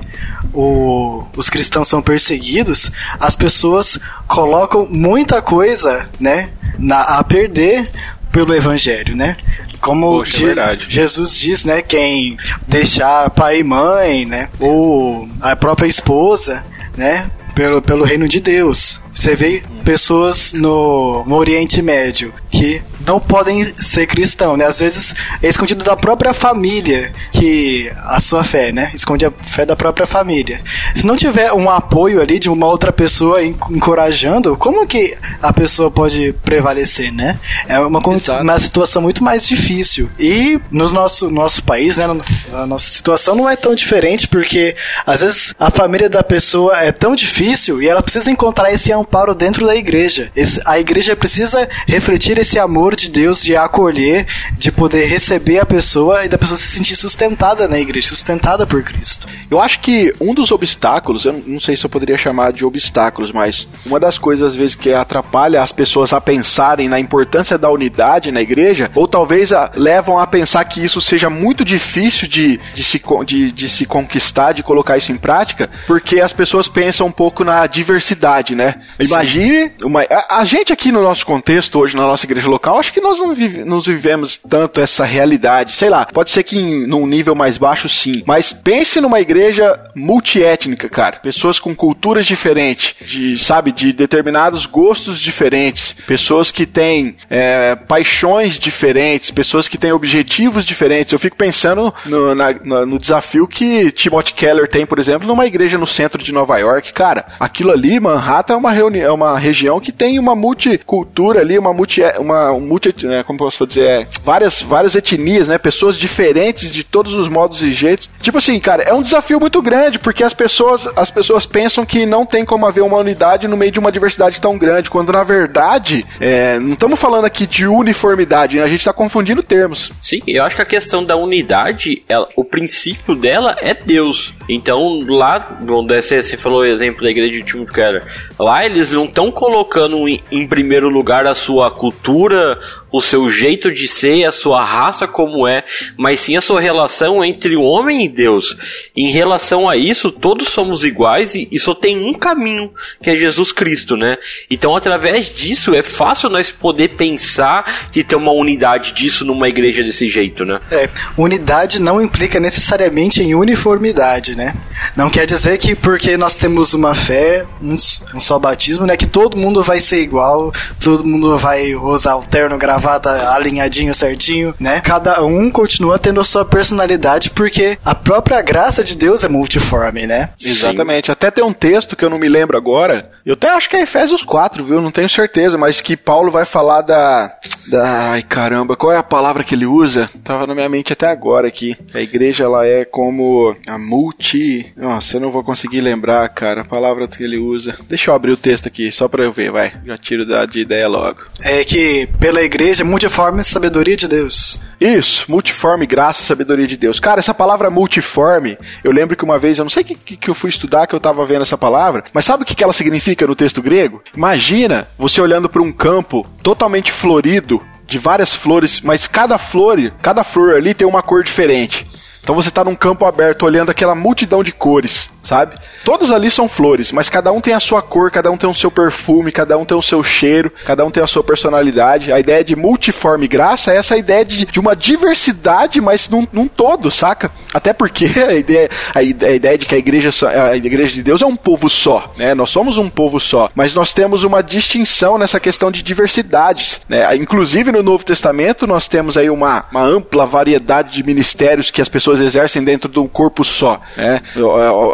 o, 0.53 1.23
os 1.37 1.49
cristãos 1.49 1.87
são 1.87 2.01
perseguidos, 2.01 2.91
as 3.17 3.33
pessoas 3.33 3.97
colocam 4.27 4.85
muita 4.89 5.41
coisa, 5.41 6.09
né, 6.19 6.49
na, 6.77 6.99
a 6.99 7.23
perder 7.23 7.89
pelo 8.33 8.53
evangelho, 8.53 9.15
né? 9.15 9.37
Como 9.79 10.19
Poxa, 10.19 10.59
é 10.59 10.77
Jesus 10.89 11.37
diz, 11.37 11.63
né, 11.63 11.81
quem 11.81 12.35
deixar 12.67 13.29
pai 13.29 13.59
e 13.59 13.63
mãe, 13.63 14.25
né, 14.25 14.49
ou 14.59 15.29
a 15.39 15.55
própria 15.55 15.87
esposa, 15.87 16.61
né, 16.97 17.31
pelo, 17.55 17.81
pelo 17.81 18.03
reino 18.03 18.27
de 18.27 18.41
Deus. 18.41 19.01
Você 19.13 19.37
vê 19.37 19.63
pessoas 19.85 20.51
no, 20.51 21.23
no 21.25 21.35
Oriente 21.35 21.81
Médio 21.81 22.33
que 22.49 22.81
não 23.05 23.19
podem 23.19 23.63
ser 23.75 24.07
cristão, 24.07 24.57
né? 24.57 24.65
Às 24.65 24.79
vezes 24.79 25.15
é 25.41 25.47
escondido 25.47 25.83
da 25.83 25.95
própria 25.95 26.33
família 26.33 27.11
que 27.31 27.91
a 28.03 28.19
sua 28.19 28.43
fé, 28.43 28.71
né? 28.71 28.91
Esconde 28.93 29.25
a 29.25 29.31
fé 29.31 29.65
da 29.65 29.75
própria 29.75 30.05
família. 30.05 30.61
Se 30.95 31.05
não 31.05 31.15
tiver 31.15 31.51
um 31.53 31.69
apoio 31.69 32.21
ali 32.21 32.39
de 32.39 32.49
uma 32.49 32.67
outra 32.67 32.91
pessoa 32.91 33.43
encorajando, 33.43 34.55
como 34.57 34.85
que 34.87 35.15
a 35.41 35.51
pessoa 35.53 35.89
pode 35.91 36.33
prevalecer, 36.43 37.11
né? 37.11 37.37
É 37.67 37.79
uma, 37.79 37.99
uma 38.41 38.59
situação 38.59 39.01
muito 39.01 39.23
mais 39.23 39.47
difícil. 39.47 40.09
E 40.19 40.59
no 40.71 40.89
nosso, 40.91 41.29
nosso 41.29 41.63
país, 41.63 41.97
né? 41.97 42.05
A 42.53 42.65
nossa 42.65 42.89
situação 42.89 43.35
não 43.35 43.49
é 43.49 43.55
tão 43.55 43.75
diferente 43.75 44.27
porque 44.27 44.75
às 45.05 45.21
vezes 45.21 45.53
a 45.59 45.69
família 45.69 46.09
da 46.09 46.23
pessoa 46.23 46.77
é 46.77 46.91
tão 46.91 47.15
difícil 47.15 47.81
e 47.81 47.87
ela 47.87 48.01
precisa 48.01 48.31
encontrar 48.31 48.71
esse 48.71 48.91
amparo 48.91 49.35
dentro 49.35 49.65
da 49.65 49.75
igreja. 49.75 50.31
Esse, 50.35 50.61
a 50.65 50.79
igreja 50.79 51.15
precisa 51.15 51.67
refletir 51.87 52.37
esse 52.39 52.59
amor 52.59 52.92
amor 52.93 52.95
de 52.95 53.09
Deus 53.09 53.43
de 53.43 53.55
acolher, 53.55 54.27
de 54.57 54.71
poder 54.71 55.05
receber 55.05 55.59
a 55.59 55.65
pessoa 55.65 56.25
e 56.25 56.29
da 56.29 56.37
pessoa 56.37 56.57
se 56.57 56.67
sentir 56.67 56.95
sustentada 56.95 57.67
na 57.67 57.79
igreja, 57.79 58.09
sustentada 58.09 58.65
por 58.65 58.83
Cristo. 58.83 59.27
Eu 59.49 59.59
acho 59.59 59.79
que 59.79 60.13
um 60.21 60.33
dos 60.33 60.51
obstáculos, 60.51 61.25
eu 61.25 61.33
não 61.47 61.59
sei 61.59 61.75
se 61.75 61.85
eu 61.85 61.89
poderia 61.89 62.17
chamar 62.17 62.51
de 62.51 62.63
obstáculos, 62.63 63.31
mas 63.31 63.67
uma 63.85 63.99
das 63.99 64.17
coisas 64.17 64.49
às 64.49 64.55
vezes 64.55 64.75
que 64.75 64.93
atrapalha 64.93 65.61
as 65.61 65.71
pessoas 65.71 66.13
a 66.13 66.21
pensarem 66.21 66.87
na 66.87 66.99
importância 66.99 67.57
da 67.57 67.69
unidade 67.69 68.31
na 68.31 68.41
igreja, 68.41 68.91
ou 68.95 69.07
talvez 69.07 69.51
a, 69.51 69.71
levam 69.75 70.19
a 70.19 70.27
pensar 70.27 70.63
que 70.65 70.83
isso 70.83 71.01
seja 71.01 71.29
muito 71.29 71.65
difícil 71.65 72.27
de, 72.27 72.59
de, 72.73 72.83
se, 72.83 73.01
de, 73.25 73.51
de 73.51 73.69
se 73.69 73.85
conquistar, 73.85 74.53
de 74.53 74.63
colocar 74.63 74.97
isso 74.97 75.11
em 75.11 75.17
prática, 75.17 75.69
porque 75.87 76.19
as 76.19 76.33
pessoas 76.33 76.67
pensam 76.67 77.07
um 77.07 77.11
pouco 77.11 77.43
na 77.43 77.65
diversidade, 77.65 78.55
né? 78.55 78.75
Imagine, 78.99 79.71
uma, 79.83 80.01
a, 80.01 80.39
a 80.39 80.45
gente 80.45 80.71
aqui 80.71 80.91
no 80.91 81.01
nosso 81.01 81.25
contexto, 81.25 81.79
hoje 81.79 81.95
na 81.95 82.03
nossa 82.03 82.25
igreja 82.25 82.47
local, 82.47 82.82
acho 82.83 82.93
que 82.93 82.99
nós 82.99 83.17
não 83.17 83.33
vive, 83.33 83.63
vivemos 83.85 84.37
tanto 84.37 84.81
essa 84.81 85.05
realidade. 85.05 85.73
Sei 85.73 85.89
lá, 85.89 86.05
pode 86.05 86.31
ser 86.31 86.43
que 86.43 86.59
em, 86.59 86.85
num 86.85 87.07
nível 87.07 87.33
mais 87.33 87.57
baixo, 87.57 87.87
sim. 87.87 88.21
Mas 88.25 88.51
pense 88.51 88.99
numa 88.99 89.21
igreja 89.21 89.79
multiétnica, 89.95 90.89
cara. 90.89 91.17
Pessoas 91.17 91.59
com 91.59 91.73
culturas 91.73 92.25
diferentes, 92.25 92.95
de, 93.07 93.37
sabe, 93.37 93.71
de 93.71 93.93
determinados 93.93 94.65
gostos 94.65 95.19
diferentes. 95.19 95.95
Pessoas 96.05 96.51
que 96.51 96.65
têm 96.65 97.15
é, 97.29 97.75
paixões 97.75 98.59
diferentes, 98.59 99.31
pessoas 99.31 99.67
que 99.67 99.77
têm 99.77 99.93
objetivos 99.93 100.65
diferentes. 100.65 101.13
Eu 101.13 101.19
fico 101.19 101.37
pensando 101.37 101.93
no, 102.05 102.35
na, 102.35 102.53
no 102.85 102.99
desafio 102.99 103.47
que 103.47 103.91
Timothy 103.91 104.33
Keller 104.33 104.67
tem, 104.67 104.85
por 104.85 104.99
exemplo, 104.99 105.27
numa 105.27 105.45
igreja 105.45 105.77
no 105.77 105.87
centro 105.87 106.21
de 106.21 106.33
Nova 106.33 106.57
York. 106.57 106.91
Cara, 106.91 107.25
aquilo 107.39 107.71
ali, 107.71 107.99
Manhattan, 107.99 108.55
é 108.55 108.57
uma, 108.57 108.75
é 108.97 109.11
uma 109.11 109.39
região 109.39 109.79
que 109.79 109.91
tem 109.91 110.19
uma 110.19 110.35
multicultura 110.35 111.39
ali, 111.39 111.57
uma 111.57 111.73
multi, 111.73 112.01
uma, 112.19 112.51
um 112.51 112.72
multi, 112.73 113.05
né, 113.05 113.23
como 113.23 113.37
posso 113.37 113.67
dizer, 113.67 113.85
é, 113.85 114.07
várias, 114.23 114.61
várias 114.61 114.95
etnias, 114.95 115.47
né? 115.47 115.57
Pessoas 115.57 115.95
diferentes 115.95 116.71
de 116.71 116.83
todos 116.83 117.13
os 117.13 117.27
modos 117.27 117.61
e 117.61 117.71
jeitos. 117.71 118.09
Tipo 118.21 118.39
assim, 118.39 118.59
cara, 118.59 118.83
é 118.83 118.93
um 118.93 119.01
desafio 119.01 119.39
muito 119.39 119.61
grande, 119.61 119.99
porque 119.99 120.23
as 120.23 120.33
pessoas, 120.33 120.87
as 120.95 121.11
pessoas 121.11 121.45
pensam 121.45 121.85
que 121.85 122.05
não 122.05 122.25
tem 122.25 122.43
como 122.43 122.65
haver 122.65 122.81
uma 122.81 122.97
unidade 122.97 123.47
no 123.47 123.55
meio 123.55 123.71
de 123.71 123.79
uma 123.79 123.91
diversidade 123.91 124.41
tão 124.41 124.57
grande, 124.57 124.89
quando 124.89 125.11
na 125.13 125.23
verdade, 125.23 126.05
é, 126.19 126.57
não 126.59 126.73
estamos 126.73 126.99
falando 126.99 127.25
aqui 127.25 127.45
de 127.45 127.67
uniformidade, 127.67 128.57
né? 128.57 128.63
a 128.63 128.67
gente 128.67 128.79
está 128.79 128.93
confundindo 128.93 129.43
termos. 129.43 129.91
Sim, 130.01 130.21
eu 130.25 130.43
acho 130.43 130.55
que 130.55 130.61
a 130.61 130.65
questão 130.65 131.05
da 131.05 131.15
unidade, 131.15 132.03
ela, 132.09 132.27
o 132.35 132.43
princípio 132.43 133.15
dela 133.15 133.55
é 133.61 133.73
Deus. 133.73 134.33
Então, 134.49 135.03
lá, 135.07 135.59
onde 135.69 136.01
você, 136.01 136.23
falou 136.37 136.61
o 136.61 136.65
exemplo 136.65 137.03
da 137.03 137.11
igreja 137.11 137.33
de 137.33 137.43
Timothy 137.43 137.73
Keller, 137.73 138.03
lá 138.39 138.65
eles 138.65 138.91
não 138.91 139.05
estão 139.05 139.31
colocando 139.31 140.07
em 140.07 140.47
primeiro 140.47 140.89
lugar 140.89 141.27
a 141.27 141.35
sua 141.35 141.69
cultura, 141.71 142.59
o 142.91 143.01
seu 143.01 143.29
jeito 143.29 143.71
de 143.71 143.87
ser, 143.87 144.25
a 144.25 144.31
sua 144.31 144.63
raça 144.63 145.07
como 145.07 145.47
é, 145.47 145.63
mas 145.97 146.19
sim 146.19 146.37
a 146.37 146.41
sua 146.41 146.61
relação 146.61 147.23
entre 147.23 147.55
o 147.55 147.61
homem 147.61 148.05
e 148.05 148.09
Deus. 148.09 148.55
em 148.95 149.09
relação 149.09 149.67
a 149.67 149.75
isso, 149.75 150.11
todos 150.11 150.49
somos 150.49 150.83
iguais 150.83 151.35
e, 151.35 151.47
e 151.51 151.59
só 151.59 151.73
tem 151.73 151.97
um 151.97 152.13
caminho, 152.13 152.71
que 153.01 153.09
é 153.09 153.15
Jesus 153.15 153.51
Cristo, 153.51 153.97
né? 153.97 154.17
Então, 154.49 154.75
através 154.75 155.29
disso, 155.33 155.73
é 155.73 155.81
fácil 155.81 156.29
nós 156.29 156.51
poder 156.51 156.89
pensar 156.89 157.89
de 157.91 158.03
ter 158.03 158.15
uma 158.15 158.31
unidade 158.31 158.93
disso 158.93 159.25
numa 159.25 159.47
igreja 159.47 159.83
desse 159.83 160.07
jeito, 160.07 160.45
né? 160.45 160.59
É, 160.71 160.89
unidade 161.17 161.81
não 161.81 162.01
implica 162.01 162.39
necessariamente 162.39 163.21
em 163.21 163.35
uniformidade, 163.35 164.35
né? 164.35 164.55
Não 164.95 165.09
quer 165.09 165.25
dizer 165.25 165.57
que 165.57 165.75
porque 165.75 166.17
nós 166.17 166.35
temos 166.35 166.73
uma 166.73 166.95
fé, 166.95 167.45
um, 167.61 167.73
um 167.73 168.19
só 168.19 168.37
batismo, 168.37 168.85
né? 168.85 168.95
Que 168.95 169.07
todo 169.07 169.37
mundo 169.37 169.63
vai 169.63 169.79
ser 169.79 170.01
igual, 170.01 170.51
todo 170.81 171.05
mundo 171.05 171.37
vai 171.37 171.75
usar 171.75 172.15
o 172.15 172.23
terno 172.23 172.52
gravado 172.57 172.83
gravata 172.83 173.31
alinhadinho 173.31 173.93
certinho, 173.93 174.53
né? 174.59 174.81
Cada 174.81 175.23
um 175.23 175.49
continua 175.49 175.97
tendo 175.97 176.19
a 176.19 176.23
sua 176.23 176.43
personalidade 176.43 177.29
porque 177.29 177.77
a 177.83 177.95
própria 177.95 178.41
graça 178.41 178.83
de 178.83 178.97
Deus 178.97 179.23
é 179.23 179.29
multiforme, 179.29 180.05
né? 180.05 180.29
Exatamente. 180.43 181.07
Sim. 181.07 181.11
Até 181.11 181.31
tem 181.31 181.43
um 181.43 181.53
texto 181.53 181.95
que 181.95 182.03
eu 182.03 182.09
não 182.09 182.17
me 182.17 182.27
lembro 182.27 182.57
agora. 182.57 183.09
Eu 183.25 183.33
até 183.33 183.49
acho 183.49 183.69
que 183.69 183.75
é 183.77 183.81
Efésios 183.81 184.23
4, 184.23 184.63
viu? 184.63 184.81
Não 184.81 184.91
tenho 184.91 185.09
certeza, 185.09 185.57
mas 185.57 185.81
que 185.81 185.95
Paulo 185.95 186.31
vai 186.31 186.45
falar 186.45 186.81
da 186.81 187.31
ai 187.73 188.21
caramba, 188.23 188.75
qual 188.75 188.91
é 188.91 188.97
a 188.97 189.03
palavra 189.03 189.43
que 189.43 189.55
ele 189.55 189.65
usa? 189.65 190.09
Tava 190.23 190.47
na 190.47 190.55
minha 190.55 190.69
mente 190.69 190.93
até 190.93 191.07
agora 191.07 191.47
aqui. 191.47 191.75
A 191.93 192.01
igreja 192.01 192.43
ela 192.43 192.65
é 192.65 192.85
como 192.85 193.55
a 193.67 193.77
multi, 193.77 194.73
nossa, 194.75 195.17
eu 195.17 195.21
não 195.21 195.31
vou 195.31 195.43
conseguir 195.43 195.81
lembrar, 195.81 196.27
cara, 196.29 196.61
a 196.61 196.65
palavra 196.65 197.07
que 197.07 197.23
ele 197.23 197.37
usa. 197.37 197.75
Deixa 197.87 198.11
eu 198.11 198.15
abrir 198.15 198.31
o 198.31 198.37
texto 198.37 198.67
aqui 198.67 198.91
só 198.91 199.07
para 199.07 199.23
eu 199.23 199.31
ver, 199.31 199.51
vai. 199.51 199.73
Já 199.85 199.97
tiro 199.97 200.25
da 200.25 200.45
de 200.45 200.59
ideia 200.59 200.87
logo. 200.87 201.21
É 201.41 201.63
que 201.63 202.07
pela 202.19 202.41
igreja 202.41 202.83
multiforme 202.83 203.43
sabedoria 203.43 203.95
de 203.95 204.07
Deus. 204.07 204.59
Isso, 204.79 205.25
multiforme 205.29 205.85
graça 205.85 206.23
sabedoria 206.23 206.67
de 206.67 206.75
Deus. 206.75 206.99
Cara, 206.99 207.19
essa 207.19 207.33
palavra 207.33 207.69
multiforme, 207.69 208.57
eu 208.83 208.91
lembro 208.91 209.15
que 209.15 209.23
uma 209.23 209.39
vez, 209.39 209.57
eu 209.57 209.63
não 209.63 209.69
sei 209.69 209.83
o 209.83 209.85
que, 209.85 210.17
que 210.17 210.29
eu 210.29 210.35
fui 210.35 210.49
estudar 210.49 210.87
que 210.87 210.93
eu 210.93 210.99
tava 210.99 211.25
vendo 211.25 211.43
essa 211.43 211.57
palavra, 211.57 212.03
mas 212.13 212.25
sabe 212.25 212.43
o 212.43 212.45
que, 212.45 212.53
que 212.53 212.63
ela 212.63 212.73
significa 212.73 213.25
no 213.25 213.35
texto 213.35 213.61
grego? 213.61 214.03
Imagina 214.15 214.87
você 214.97 215.21
olhando 215.21 215.47
para 215.47 215.61
um 215.61 215.71
campo 215.71 216.27
totalmente 216.41 216.91
florido, 216.91 217.52
de 217.93 217.99
várias 217.99 218.33
flores, 218.33 218.81
mas 218.81 219.07
cada 219.07 219.37
flor, 219.37 219.79
cada 220.01 220.23
flor 220.23 220.55
ali 220.55 220.73
tem 220.73 220.87
uma 220.87 221.03
cor 221.03 221.23
diferente. 221.23 221.85
Então 222.23 222.33
você 222.33 222.49
está 222.49 222.63
num 222.63 222.75
campo 222.75 223.05
aberto 223.05 223.43
olhando 223.43 223.69
aquela 223.69 223.93
multidão 223.93 224.43
de 224.43 224.51
cores 224.51 225.12
sabe? 225.23 225.55
Todos 225.83 226.11
ali 226.11 226.29
são 226.29 226.47
flores, 226.47 226.91
mas 226.91 227.09
cada 227.09 227.31
um 227.31 227.41
tem 227.41 227.53
a 227.53 227.59
sua 227.59 227.81
cor, 227.81 228.11
cada 228.11 228.29
um 228.29 228.37
tem 228.37 228.49
o 228.49 228.53
seu 228.53 228.69
perfume, 228.69 229.31
cada 229.31 229.57
um 229.57 229.65
tem 229.65 229.77
o 229.77 229.81
seu 229.81 230.03
cheiro, 230.03 230.51
cada 230.65 230.85
um 230.85 230.91
tem 230.91 231.01
a 231.01 231.07
sua 231.07 231.23
personalidade. 231.23 232.11
A 232.11 232.19
ideia 232.19 232.43
de 232.43 232.55
multiforme 232.55 233.27
graça 233.27 233.71
é 233.73 233.77
essa 233.77 233.97
ideia 233.97 234.25
de, 234.25 234.45
de 234.45 234.59
uma 234.59 234.75
diversidade, 234.75 235.79
mas 235.81 236.09
num, 236.09 236.27
num, 236.31 236.47
todo, 236.47 236.91
saca? 236.91 237.31
Até 237.53 237.73
porque 237.73 238.05
a 238.27 238.33
ideia, 238.33 238.69
a 238.93 239.01
ideia 239.01 239.57
de 239.57 239.65
que 239.65 239.75
a 239.75 239.77
igreja, 239.77 240.09
a 240.51 240.55
igreja 240.55 240.93
de 240.93 241.03
Deus 241.03 241.21
é 241.21 241.25
um 241.25 241.35
povo 241.35 241.69
só, 241.69 242.13
né? 242.17 242.33
Nós 242.33 242.49
somos 242.49 242.77
um 242.77 242.89
povo 242.89 243.19
só, 243.19 243.49
mas 243.55 243.73
nós 243.73 243.93
temos 243.93 244.23
uma 244.23 244.43
distinção 244.43 245.17
nessa 245.17 245.39
questão 245.39 245.71
de 245.71 245.81
diversidades, 245.81 246.81
né? 246.87 247.15
Inclusive 247.15 247.71
no 247.71 247.83
Novo 247.83 248.03
Testamento 248.03 248.67
nós 248.67 248.87
temos 248.87 249.17
aí 249.17 249.29
uma, 249.29 249.65
uma 249.71 249.83
ampla 249.83 250.25
variedade 250.25 250.91
de 250.91 251.03
ministérios 251.03 251.71
que 251.71 251.81
as 251.81 251.89
pessoas 251.89 252.19
exercem 252.19 252.63
dentro 252.63 252.89
de 252.89 252.99
um 252.99 253.07
corpo 253.07 253.43
só, 253.43 253.81
né? 253.95 254.21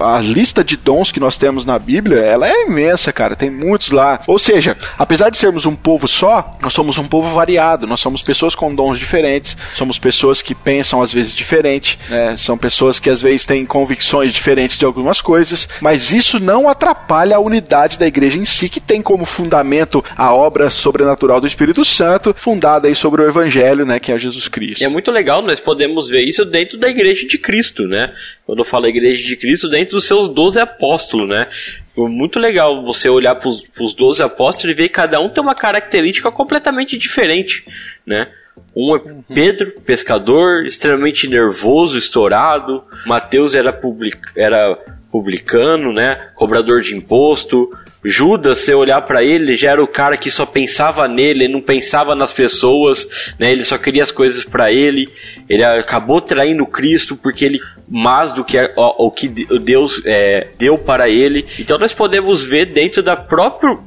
A, 0.01 0.18
a 0.19 0.21
lista 0.21 0.65
de 0.65 0.75
dons 0.75 1.11
que 1.11 1.19
nós 1.19 1.37
temos 1.37 1.63
na 1.63 1.79
Bíblia, 1.79 2.19
ela 2.19 2.47
é 2.47 2.65
imensa, 2.65 3.13
cara. 3.13 3.37
Tem 3.37 3.49
muitos 3.49 3.89
lá. 3.89 4.19
Ou 4.27 4.37
seja, 4.37 4.75
apesar 4.97 5.29
de 5.29 5.37
sermos 5.37 5.65
um 5.65 5.75
povo 5.75 6.09
só, 6.09 6.57
nós 6.61 6.73
somos 6.73 6.97
um 6.97 7.07
povo 7.07 7.33
variado. 7.33 7.87
Nós 7.87 8.01
somos 8.01 8.21
pessoas 8.21 8.53
com 8.53 8.75
dons 8.75 8.99
diferentes. 8.99 9.55
Somos 9.75 9.97
pessoas 9.97 10.41
que 10.41 10.53
pensam 10.53 11.01
às 11.01 11.13
vezes 11.13 11.33
diferente. 11.33 11.97
Né? 12.09 12.35
São 12.35 12.57
pessoas 12.57 12.99
que 12.99 13.09
às 13.09 13.21
vezes 13.21 13.45
têm 13.45 13.65
convicções 13.65 14.33
diferentes 14.33 14.77
de 14.77 14.83
algumas 14.83 15.21
coisas. 15.21 15.69
Mas 15.79 16.11
isso 16.11 16.37
não 16.37 16.67
atrapalha 16.67 17.37
a 17.37 17.39
unidade 17.39 17.97
da 17.97 18.05
igreja 18.05 18.37
em 18.37 18.45
si, 18.45 18.67
que 18.67 18.81
tem 18.81 19.01
como 19.01 19.25
fundamento 19.25 20.03
a 20.17 20.33
obra 20.33 20.69
sobrenatural 20.69 21.39
do 21.39 21.47
Espírito 21.47 21.85
Santo, 21.85 22.35
fundada 22.37 22.89
aí 22.89 22.95
sobre 22.95 23.21
o 23.21 23.25
Evangelho, 23.25 23.85
né, 23.85 23.99
que 23.99 24.11
é 24.11 24.17
Jesus 24.17 24.49
Cristo. 24.49 24.81
E 24.81 24.85
é 24.85 24.89
muito 24.89 25.11
legal, 25.11 25.41
nós 25.41 25.61
podemos 25.61 26.09
ver 26.09 26.23
isso 26.23 26.43
dentro 26.43 26.77
da 26.77 26.89
igreja 26.89 27.25
de 27.25 27.37
Cristo, 27.37 27.87
né? 27.87 28.11
Quando 28.49 28.59
eu 28.59 28.65
falo 28.65 28.87
igreja 28.87 29.23
de 29.23 29.35
Cristo, 29.35 29.69
dentro 29.69 29.93
dos 29.93 30.05
seus 30.05 30.27
doze 30.27 30.59
apóstolos, 30.59 31.29
né? 31.29 31.47
Muito 31.95 32.39
legal 32.39 32.83
você 32.83 33.07
olhar 33.07 33.35
para 33.35 33.47
os 33.47 33.93
doze 33.93 34.23
apóstolos 34.23 34.71
e 34.71 34.73
ver 34.73 34.87
que 34.87 34.95
cada 34.95 35.19
um 35.19 35.29
tem 35.29 35.43
uma 35.43 35.53
característica 35.53 36.31
completamente 36.31 36.97
diferente, 36.97 37.63
né? 38.03 38.27
Um 38.75 38.95
é 38.95 39.01
Pedro, 39.31 39.79
pescador, 39.85 40.65
extremamente 40.65 41.27
nervoso, 41.27 41.95
estourado. 41.95 42.83
Mateus 43.05 43.53
era, 43.53 43.71
public, 43.71 44.17
era 44.35 44.75
publicano, 45.11 45.93
né? 45.93 46.29
Cobrador 46.33 46.81
de 46.81 46.95
imposto. 46.95 47.69
Judas, 48.03 48.59
você 48.59 48.73
olhar 48.73 49.01
para 49.01 49.23
ele, 49.23 49.55
já 49.55 49.71
era 49.71 49.83
o 49.83 49.87
cara 49.87 50.17
que 50.17 50.31
só 50.31 50.45
pensava 50.45 51.07
nele, 51.07 51.47
não 51.47 51.61
pensava 51.61 52.15
nas 52.15 52.33
pessoas, 52.33 53.07
né? 53.37 53.51
Ele 53.51 53.63
só 53.63 53.77
queria 53.77 54.01
as 54.01 54.11
coisas 54.11 54.43
para 54.43 54.71
ele. 54.71 55.07
Ele 55.47 55.63
acabou 55.63 56.19
traindo 56.19 56.65
Cristo 56.65 57.15
porque 57.15 57.45
ele 57.45 57.59
mais 57.89 58.31
do 58.31 58.43
que 58.43 58.57
o, 58.75 59.07
o 59.07 59.11
que 59.11 59.27
Deus 59.27 60.01
é, 60.05 60.49
deu 60.57 60.77
para 60.77 61.09
ele. 61.09 61.45
Então 61.59 61.77
nós 61.77 61.93
podemos 61.93 62.43
ver 62.43 62.65
dentro 62.65 63.01
da 63.01 63.15
própria 63.15 63.77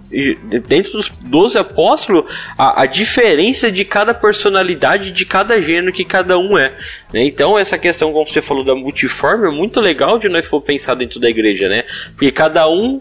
dentro 0.69 0.93
dos 0.93 1.09
12 1.09 1.59
apóstolos 1.59 2.25
a, 2.59 2.83
a 2.83 2.87
diferença 2.87 3.71
de 3.71 3.85
cada 3.85 4.13
personalidade 4.13 5.11
de 5.11 5.25
cada 5.25 5.61
gênero 5.61 5.93
que 5.93 6.05
cada 6.05 6.39
um 6.39 6.59
é. 6.59 6.75
Né? 7.13 7.25
Então 7.25 7.59
essa 7.59 7.79
questão, 7.79 8.13
como 8.13 8.27
você 8.27 8.43
falou 8.43 8.65
da 8.65 8.75
multiforme, 8.75 9.49
é 9.49 9.51
muito 9.51 9.81
legal 9.81 10.19
de 10.19 10.29
nós 10.29 10.47
for 10.47 10.61
pensar 10.61 10.95
dentro 10.95 11.21
da 11.21 11.31
igreja, 11.31 11.69
né? 11.69 11.85
Porque 12.17 12.31
cada 12.31 12.69
um 12.69 13.01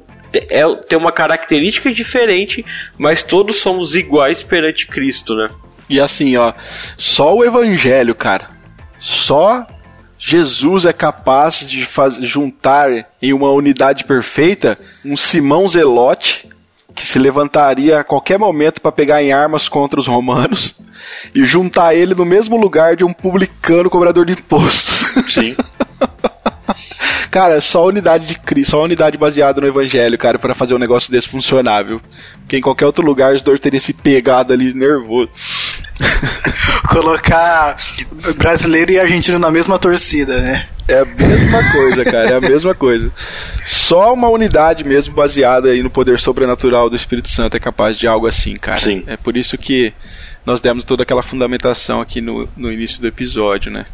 é, 0.49 0.63
tem 0.87 0.97
uma 0.97 1.11
característica 1.11 1.91
diferente, 1.91 2.63
mas 2.97 3.23
todos 3.23 3.57
somos 3.57 3.95
iguais 3.95 4.43
perante 4.43 4.87
Cristo, 4.87 5.35
né? 5.35 5.49
E 5.89 5.99
assim, 5.99 6.37
ó, 6.37 6.53
só 6.97 7.35
o 7.35 7.43
evangelho, 7.43 8.15
cara, 8.15 8.49
só 8.97 9.67
Jesus 10.23 10.85
é 10.85 10.93
capaz 10.93 11.65
de 11.65 11.83
faz, 11.83 12.15
juntar 12.17 13.07
em 13.19 13.33
uma 13.33 13.49
unidade 13.49 14.03
perfeita 14.03 14.77
um 15.03 15.17
Simão 15.17 15.67
Zelote 15.67 16.47
que 16.93 17.07
se 17.07 17.17
levantaria 17.17 17.99
a 17.99 18.03
qualquer 18.03 18.37
momento 18.37 18.81
para 18.81 18.91
pegar 18.91 19.23
em 19.23 19.33
armas 19.33 19.67
contra 19.67 19.99
os 19.99 20.05
romanos 20.05 20.75
e 21.33 21.43
juntar 21.43 21.95
ele 21.95 22.13
no 22.13 22.23
mesmo 22.23 22.55
lugar 22.55 22.95
de 22.95 23.03
um 23.03 23.11
publicano 23.11 23.89
cobrador 23.89 24.23
de 24.23 24.33
impostos. 24.33 25.05
Sim. 25.27 25.55
Cara, 27.31 27.61
só 27.61 27.87
unidade 27.87 28.25
de 28.25 28.37
Cristo, 28.37 28.71
só 28.71 28.83
unidade 28.83 29.17
baseada 29.17 29.61
no 29.61 29.67
Evangelho, 29.67 30.17
cara, 30.17 30.37
para 30.37 30.53
fazer 30.53 30.75
um 30.75 30.77
negócio 30.77 31.09
desse 31.09 31.29
funcionável. 31.29 32.01
Porque 32.39 32.57
em 32.57 32.61
qualquer 32.61 32.85
outro 32.85 33.05
lugar 33.05 33.33
os 33.33 33.41
dois 33.41 33.57
teriam 33.57 33.79
se 33.79 33.93
pegado 33.93 34.51
ali 34.51 34.73
nervoso. 34.73 35.29
Colocar 36.89 37.77
brasileiro 38.35 38.91
e 38.91 38.99
argentino 38.99 39.39
na 39.39 39.49
mesma 39.49 39.79
torcida, 39.79 40.41
né? 40.41 40.67
É 40.89 40.99
a 40.99 41.05
mesma 41.05 41.71
coisa, 41.71 42.03
cara, 42.03 42.31
é 42.31 42.35
a 42.35 42.41
mesma 42.41 42.75
coisa. 42.75 43.09
Só 43.65 44.13
uma 44.13 44.27
unidade 44.27 44.83
mesmo 44.83 45.13
baseada 45.13 45.69
aí 45.69 45.81
no 45.81 45.89
poder 45.89 46.19
sobrenatural 46.19 46.89
do 46.89 46.97
Espírito 46.97 47.29
Santo 47.29 47.55
é 47.55 47.61
capaz 47.61 47.97
de 47.97 48.07
algo 48.07 48.27
assim, 48.27 48.55
cara. 48.55 48.81
Sim. 48.81 49.03
É 49.07 49.15
por 49.15 49.37
isso 49.37 49.57
que 49.57 49.93
nós 50.45 50.59
demos 50.59 50.83
toda 50.83 51.03
aquela 51.03 51.23
fundamentação 51.23 52.01
aqui 52.01 52.19
no, 52.19 52.49
no 52.57 52.69
início 52.69 52.99
do 52.99 53.07
episódio, 53.07 53.71
né? 53.71 53.85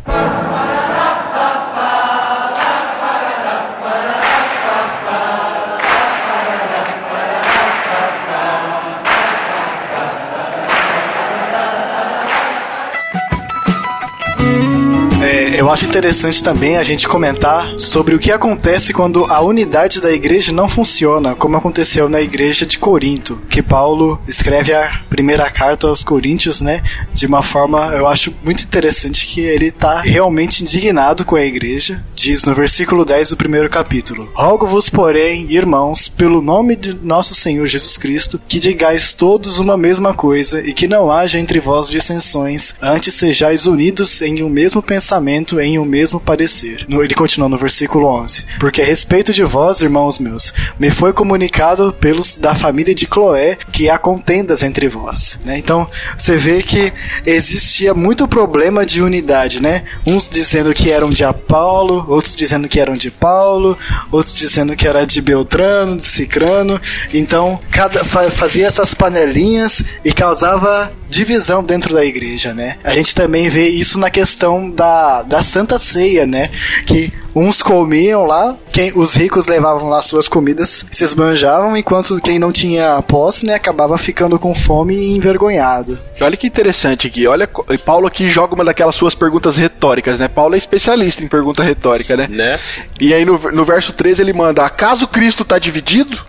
Eu 15.67 15.73
acho 15.73 15.83
interessante 15.83 16.41
também 16.41 16.77
a 16.77 16.83
gente 16.83 17.09
comentar 17.09 17.77
sobre 17.77 18.15
o 18.15 18.19
que 18.19 18.31
acontece 18.31 18.93
quando 18.93 19.25
a 19.25 19.41
unidade 19.41 19.99
da 19.99 20.09
igreja 20.09 20.53
não 20.53 20.69
funciona, 20.69 21.35
como 21.35 21.57
aconteceu 21.57 22.07
na 22.07 22.21
igreja 22.21 22.65
de 22.65 22.79
Corinto, 22.79 23.41
que 23.49 23.61
Paulo 23.61 24.17
escreve 24.25 24.73
a 24.73 25.01
primeira 25.09 25.51
carta 25.51 25.87
aos 25.87 26.05
Coríntios, 26.05 26.61
né, 26.61 26.81
de 27.11 27.25
uma 27.25 27.43
forma, 27.43 27.87
eu 27.87 28.07
acho 28.07 28.33
muito 28.45 28.63
interessante 28.63 29.27
que 29.27 29.41
ele 29.41 29.69
tá 29.69 29.99
realmente 29.99 30.61
indignado 30.61 31.25
com 31.25 31.35
a 31.35 31.43
igreja. 31.43 32.01
Diz 32.15 32.45
no 32.45 32.55
versículo 32.55 33.03
10 33.03 33.31
do 33.31 33.37
primeiro 33.37 33.69
capítulo: 33.69 34.31
Rogo-vos, 34.33 34.87
porém, 34.87 35.51
irmãos, 35.51 36.07
pelo 36.07 36.41
nome 36.41 36.77
de 36.77 36.93
nosso 36.93 37.35
Senhor 37.35 37.67
Jesus 37.67 37.97
Cristo, 37.97 38.39
que 38.47 38.57
digais 38.57 39.13
todos 39.13 39.59
uma 39.59 39.75
mesma 39.75 40.13
coisa 40.13 40.61
e 40.61 40.71
que 40.71 40.87
não 40.87 41.11
haja 41.11 41.37
entre 41.37 41.59
vós 41.59 41.89
dissensões, 41.89 42.73
antes 42.81 43.15
sejais 43.15 43.65
unidos 43.65 44.21
em 44.21 44.41
um 44.41 44.49
mesmo 44.49 44.81
pensamento, 44.81 45.56
em 45.59 45.79
um 45.79 45.85
mesmo 45.85 46.19
parecer. 46.19 46.85
No, 46.87 47.03
ele 47.03 47.13
continua 47.13 47.49
no 47.49 47.57
versículo 47.57 48.07
11: 48.07 48.45
Porque 48.59 48.81
a 48.81 48.85
respeito 48.85 49.33
de 49.33 49.43
vós, 49.43 49.81
irmãos 49.81 50.19
meus, 50.19 50.53
me 50.79 50.91
foi 50.91 51.13
comunicado 51.13 51.93
pelos 51.93 52.35
da 52.35 52.55
família 52.55 52.93
de 52.93 53.07
Cloé 53.07 53.57
que 53.71 53.89
há 53.89 53.97
contendas 53.97 54.63
entre 54.63 54.87
vós. 54.87 55.39
Né? 55.43 55.57
Então, 55.57 55.87
você 56.15 56.37
vê 56.37 56.61
que 56.61 56.91
existia 57.25 57.93
muito 57.93 58.27
problema 58.27 58.85
de 58.85 59.01
unidade, 59.01 59.61
né? 59.61 59.83
Uns 60.05 60.27
dizendo 60.27 60.73
que 60.73 60.91
eram 60.91 61.09
de 61.09 61.23
Apolo, 61.23 62.05
outros 62.07 62.35
dizendo 62.35 62.67
que 62.67 62.79
eram 62.79 62.95
de 62.95 63.09
Paulo, 63.11 63.77
outros 64.11 64.35
dizendo 64.35 64.75
que 64.75 64.87
era 64.87 65.05
de 65.05 65.21
Beltrano, 65.21 65.97
de 65.97 66.03
Cicrano. 66.03 66.79
Então, 67.13 67.59
cada 67.71 68.03
fazia 68.03 68.67
essas 68.67 68.93
panelinhas 68.93 69.83
e 70.03 70.11
causava 70.11 70.91
divisão 71.09 71.63
dentro 71.63 71.93
da 71.93 72.05
igreja, 72.05 72.53
né? 72.53 72.77
A 72.83 72.93
gente 72.93 73.15
também 73.15 73.49
vê 73.49 73.69
isso 73.69 73.99
na 73.99 74.09
questão 74.09 74.69
da, 74.69 75.21
da 75.21 75.41
Santa 75.47 75.77
Ceia, 75.77 76.27
né? 76.27 76.49
Que 76.85 77.11
uns 77.35 77.61
comiam 77.61 78.25
lá, 78.25 78.55
quem 78.71 78.91
os 78.95 79.15
ricos 79.15 79.47
levavam 79.47 79.89
lá 79.89 80.01
suas 80.01 80.27
comidas, 80.27 80.85
se 80.89 81.03
esbanjavam, 81.03 81.77
enquanto 81.77 82.19
quem 82.19 82.39
não 82.39 82.51
tinha 82.51 83.01
posse, 83.03 83.45
né, 83.45 83.53
acabava 83.53 83.97
ficando 83.97 84.39
com 84.39 84.53
fome 84.55 84.95
e 84.95 85.15
envergonhado. 85.15 85.99
Olha 86.19 86.35
que 86.35 86.47
interessante 86.47 87.07
aqui. 87.07 87.27
Olha, 87.27 87.47
Paulo 87.85 88.07
aqui 88.07 88.29
joga 88.29 88.55
uma 88.55 88.65
daquelas 88.65 88.95
suas 88.95 89.15
perguntas 89.15 89.55
retóricas, 89.55 90.19
né? 90.19 90.27
Paulo 90.27 90.55
é 90.55 90.57
especialista 90.57 91.23
em 91.23 91.27
pergunta 91.27 91.63
retórica, 91.63 92.17
né? 92.17 92.27
Né? 92.29 92.59
E 92.99 93.13
aí 93.13 93.23
no, 93.23 93.37
no 93.51 93.63
verso 93.65 93.93
13 93.93 94.21
ele 94.21 94.33
manda: 94.33 94.63
"Acaso 94.63 95.07
Cristo 95.07 95.43
está 95.43 95.57
dividido?" 95.59 96.19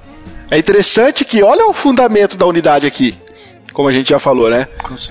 É 0.51 0.59
interessante 0.59 1.25
que 1.25 1.43
olha 1.43 1.67
o 1.67 1.73
fundamento 1.73 2.37
da 2.37 2.47
unidade 2.47 2.87
aqui 2.87 3.15
como 3.79 3.89
a 3.89 3.93
gente 3.93 4.11
já 4.11 4.19
falou, 4.19 4.51
né? 4.51 4.67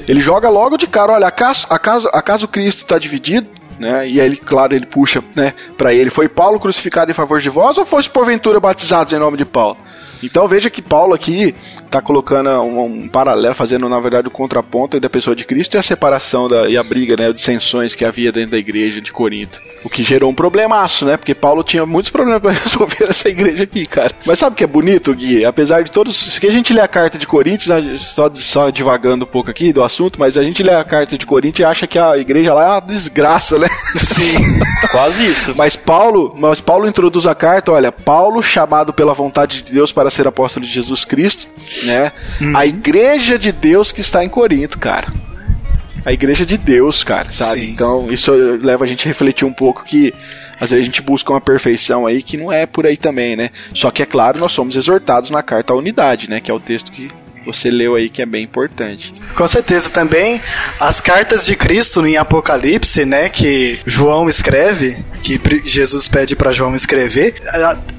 Ele 0.09 0.19
joga 0.19 0.49
logo 0.49 0.75
de 0.75 0.87
cara, 0.87 1.13
olha, 1.13 1.25
acaso, 1.25 1.65
acaso, 1.69 2.09
acaso 2.11 2.49
Cristo 2.49 2.81
está 2.81 2.99
dividido? 2.99 3.47
Né? 3.79 4.09
E 4.09 4.19
aí, 4.19 4.35
claro, 4.35 4.75
ele 4.75 4.85
puxa 4.85 5.23
né, 5.35 5.53
para 5.77 5.93
ele: 5.93 6.09
Foi 6.09 6.27
Paulo 6.27 6.59
crucificado 6.59 7.11
em 7.11 7.13
favor 7.13 7.39
de 7.39 7.49
vós 7.49 7.77
ou 7.77 7.85
fosse 7.85 8.09
porventura 8.09 8.59
batizados 8.59 9.13
em 9.13 9.19
nome 9.19 9.37
de 9.37 9.45
Paulo? 9.45 9.77
Então 10.23 10.47
veja 10.47 10.69
que 10.69 10.81
Paulo 10.81 11.13
aqui 11.13 11.53
está 11.87 12.01
colocando 12.01 12.49
um, 12.61 12.83
um, 12.83 13.07
paralelo, 13.07 13.55
fazendo 13.55 13.89
na 13.89 13.99
verdade 13.99 14.27
o 14.27 14.31
contraponto 14.31 14.99
da 14.99 15.09
pessoa 15.09 15.35
de 15.35 15.43
Cristo 15.43 15.75
e 15.75 15.77
a 15.77 15.83
separação 15.83 16.47
da, 16.47 16.69
e 16.69 16.77
a 16.77 16.83
briga, 16.83 17.15
né, 17.17 17.33
dissensões 17.33 17.95
que 17.95 18.05
havia 18.05 18.31
dentro 18.31 18.51
da 18.51 18.57
igreja 18.57 19.01
de 19.01 19.11
Corinto. 19.11 19.61
O 19.83 19.89
que 19.89 20.03
gerou 20.03 20.29
um 20.29 20.35
problemaço, 20.35 21.05
né? 21.05 21.17
Porque 21.17 21.33
Paulo 21.33 21.63
tinha 21.63 21.85
muitos 21.85 22.11
problemas 22.11 22.41
para 22.41 22.51
resolver 22.63 23.05
essa 23.09 23.29
igreja 23.29 23.63
aqui, 23.63 23.85
cara. 23.85 24.11
Mas 24.25 24.39
sabe 24.39 24.53
o 24.53 24.55
que 24.55 24.63
é 24.63 24.67
bonito, 24.67 25.13
Gui? 25.13 25.45
Apesar 25.45 25.83
de 25.83 25.91
todos. 25.91 26.15
Se 26.15 26.45
a 26.45 26.51
gente 26.51 26.73
lê 26.73 26.81
a 26.81 26.87
carta 26.87 27.17
de 27.17 27.27
Coríntios, 27.27 28.01
só, 28.01 28.29
só 28.33 28.69
divagando 28.69 29.25
um 29.25 29.27
pouco 29.27 29.49
aqui 29.49 29.71
do 29.71 29.83
assunto, 29.83 30.19
mas 30.19 30.37
a 30.37 30.43
gente 30.43 30.63
lê 30.63 30.73
a 30.73 30.83
carta 30.83 31.17
de 31.17 31.25
Coríntios 31.25 31.59
e 31.59 31.69
acha 31.69 31.87
que 31.87 31.97
a 31.97 32.17
igreja 32.17 32.53
lá 32.53 32.65
é 32.65 32.69
uma 32.69 32.79
desgraça, 32.81 33.57
né? 33.57 33.69
Sim. 33.97 34.35
Quase 34.91 35.25
isso. 35.25 35.53
Mas 35.55 35.75
Paulo, 35.75 36.33
mas 36.37 36.59
Paulo 36.59 36.87
introduz 36.87 37.25
a 37.25 37.35
carta, 37.35 37.71
olha, 37.71 37.91
Paulo, 37.91 38.41
chamado 38.41 38.93
pela 38.93 39.13
vontade 39.13 39.61
de 39.61 39.73
Deus 39.73 39.91
para 39.91 40.09
ser 40.09 40.27
apóstolo 40.27 40.65
de 40.65 40.71
Jesus 40.71 41.05
Cristo, 41.05 41.47
né? 41.83 42.11
Hum. 42.41 42.55
A 42.55 42.65
igreja 42.65 43.37
de 43.37 43.51
Deus 43.51 43.91
que 43.91 44.01
está 44.01 44.23
em 44.23 44.29
Corinto, 44.29 44.77
cara. 44.77 45.11
A 46.05 46.13
igreja 46.13 46.45
de 46.45 46.57
Deus, 46.57 47.03
cara, 47.03 47.31
sabe? 47.31 47.61
Sim. 47.61 47.71
Então, 47.71 48.11
isso 48.11 48.31
leva 48.61 48.85
a 48.85 48.87
gente 48.87 49.05
a 49.05 49.07
refletir 49.09 49.45
um 49.45 49.51
pouco 49.51 49.83
que 49.83 50.13
às 50.59 50.69
vezes 50.69 50.83
a 50.83 50.85
gente 50.85 51.01
busca 51.01 51.31
uma 51.31 51.41
perfeição 51.41 52.05
aí 52.05 52.23
que 52.23 52.37
não 52.37 52.51
é 52.51 52.65
por 52.65 52.85
aí 52.85 52.97
também, 52.97 53.35
né? 53.35 53.49
Só 53.73 53.91
que 53.91 54.01
é 54.01 54.05
claro, 54.05 54.39
nós 54.39 54.51
somos 54.51 54.75
exortados 54.75 55.29
na 55.29 55.43
carta 55.43 55.73
à 55.73 55.75
unidade, 55.75 56.29
né? 56.29 56.39
Que 56.39 56.49
é 56.49 56.53
o 56.53 56.59
texto 56.59 56.91
que 56.91 57.09
você 57.47 57.69
leu 57.69 57.95
aí 57.95 58.09
que 58.09 58.21
é 58.21 58.25
bem 58.25 58.43
importante. 58.43 59.13
Com 59.35 59.47
certeza 59.47 59.89
também 59.89 60.41
as 60.79 60.99
cartas 60.99 61.45
de 61.45 61.55
Cristo 61.55 62.05
em 62.05 62.17
Apocalipse, 62.17 63.05
né, 63.05 63.29
que 63.29 63.79
João 63.85 64.27
escreve, 64.27 64.97
que 65.23 65.39
Jesus 65.65 66.07
pede 66.07 66.35
para 66.35 66.51
João 66.51 66.75
escrever, 66.75 67.35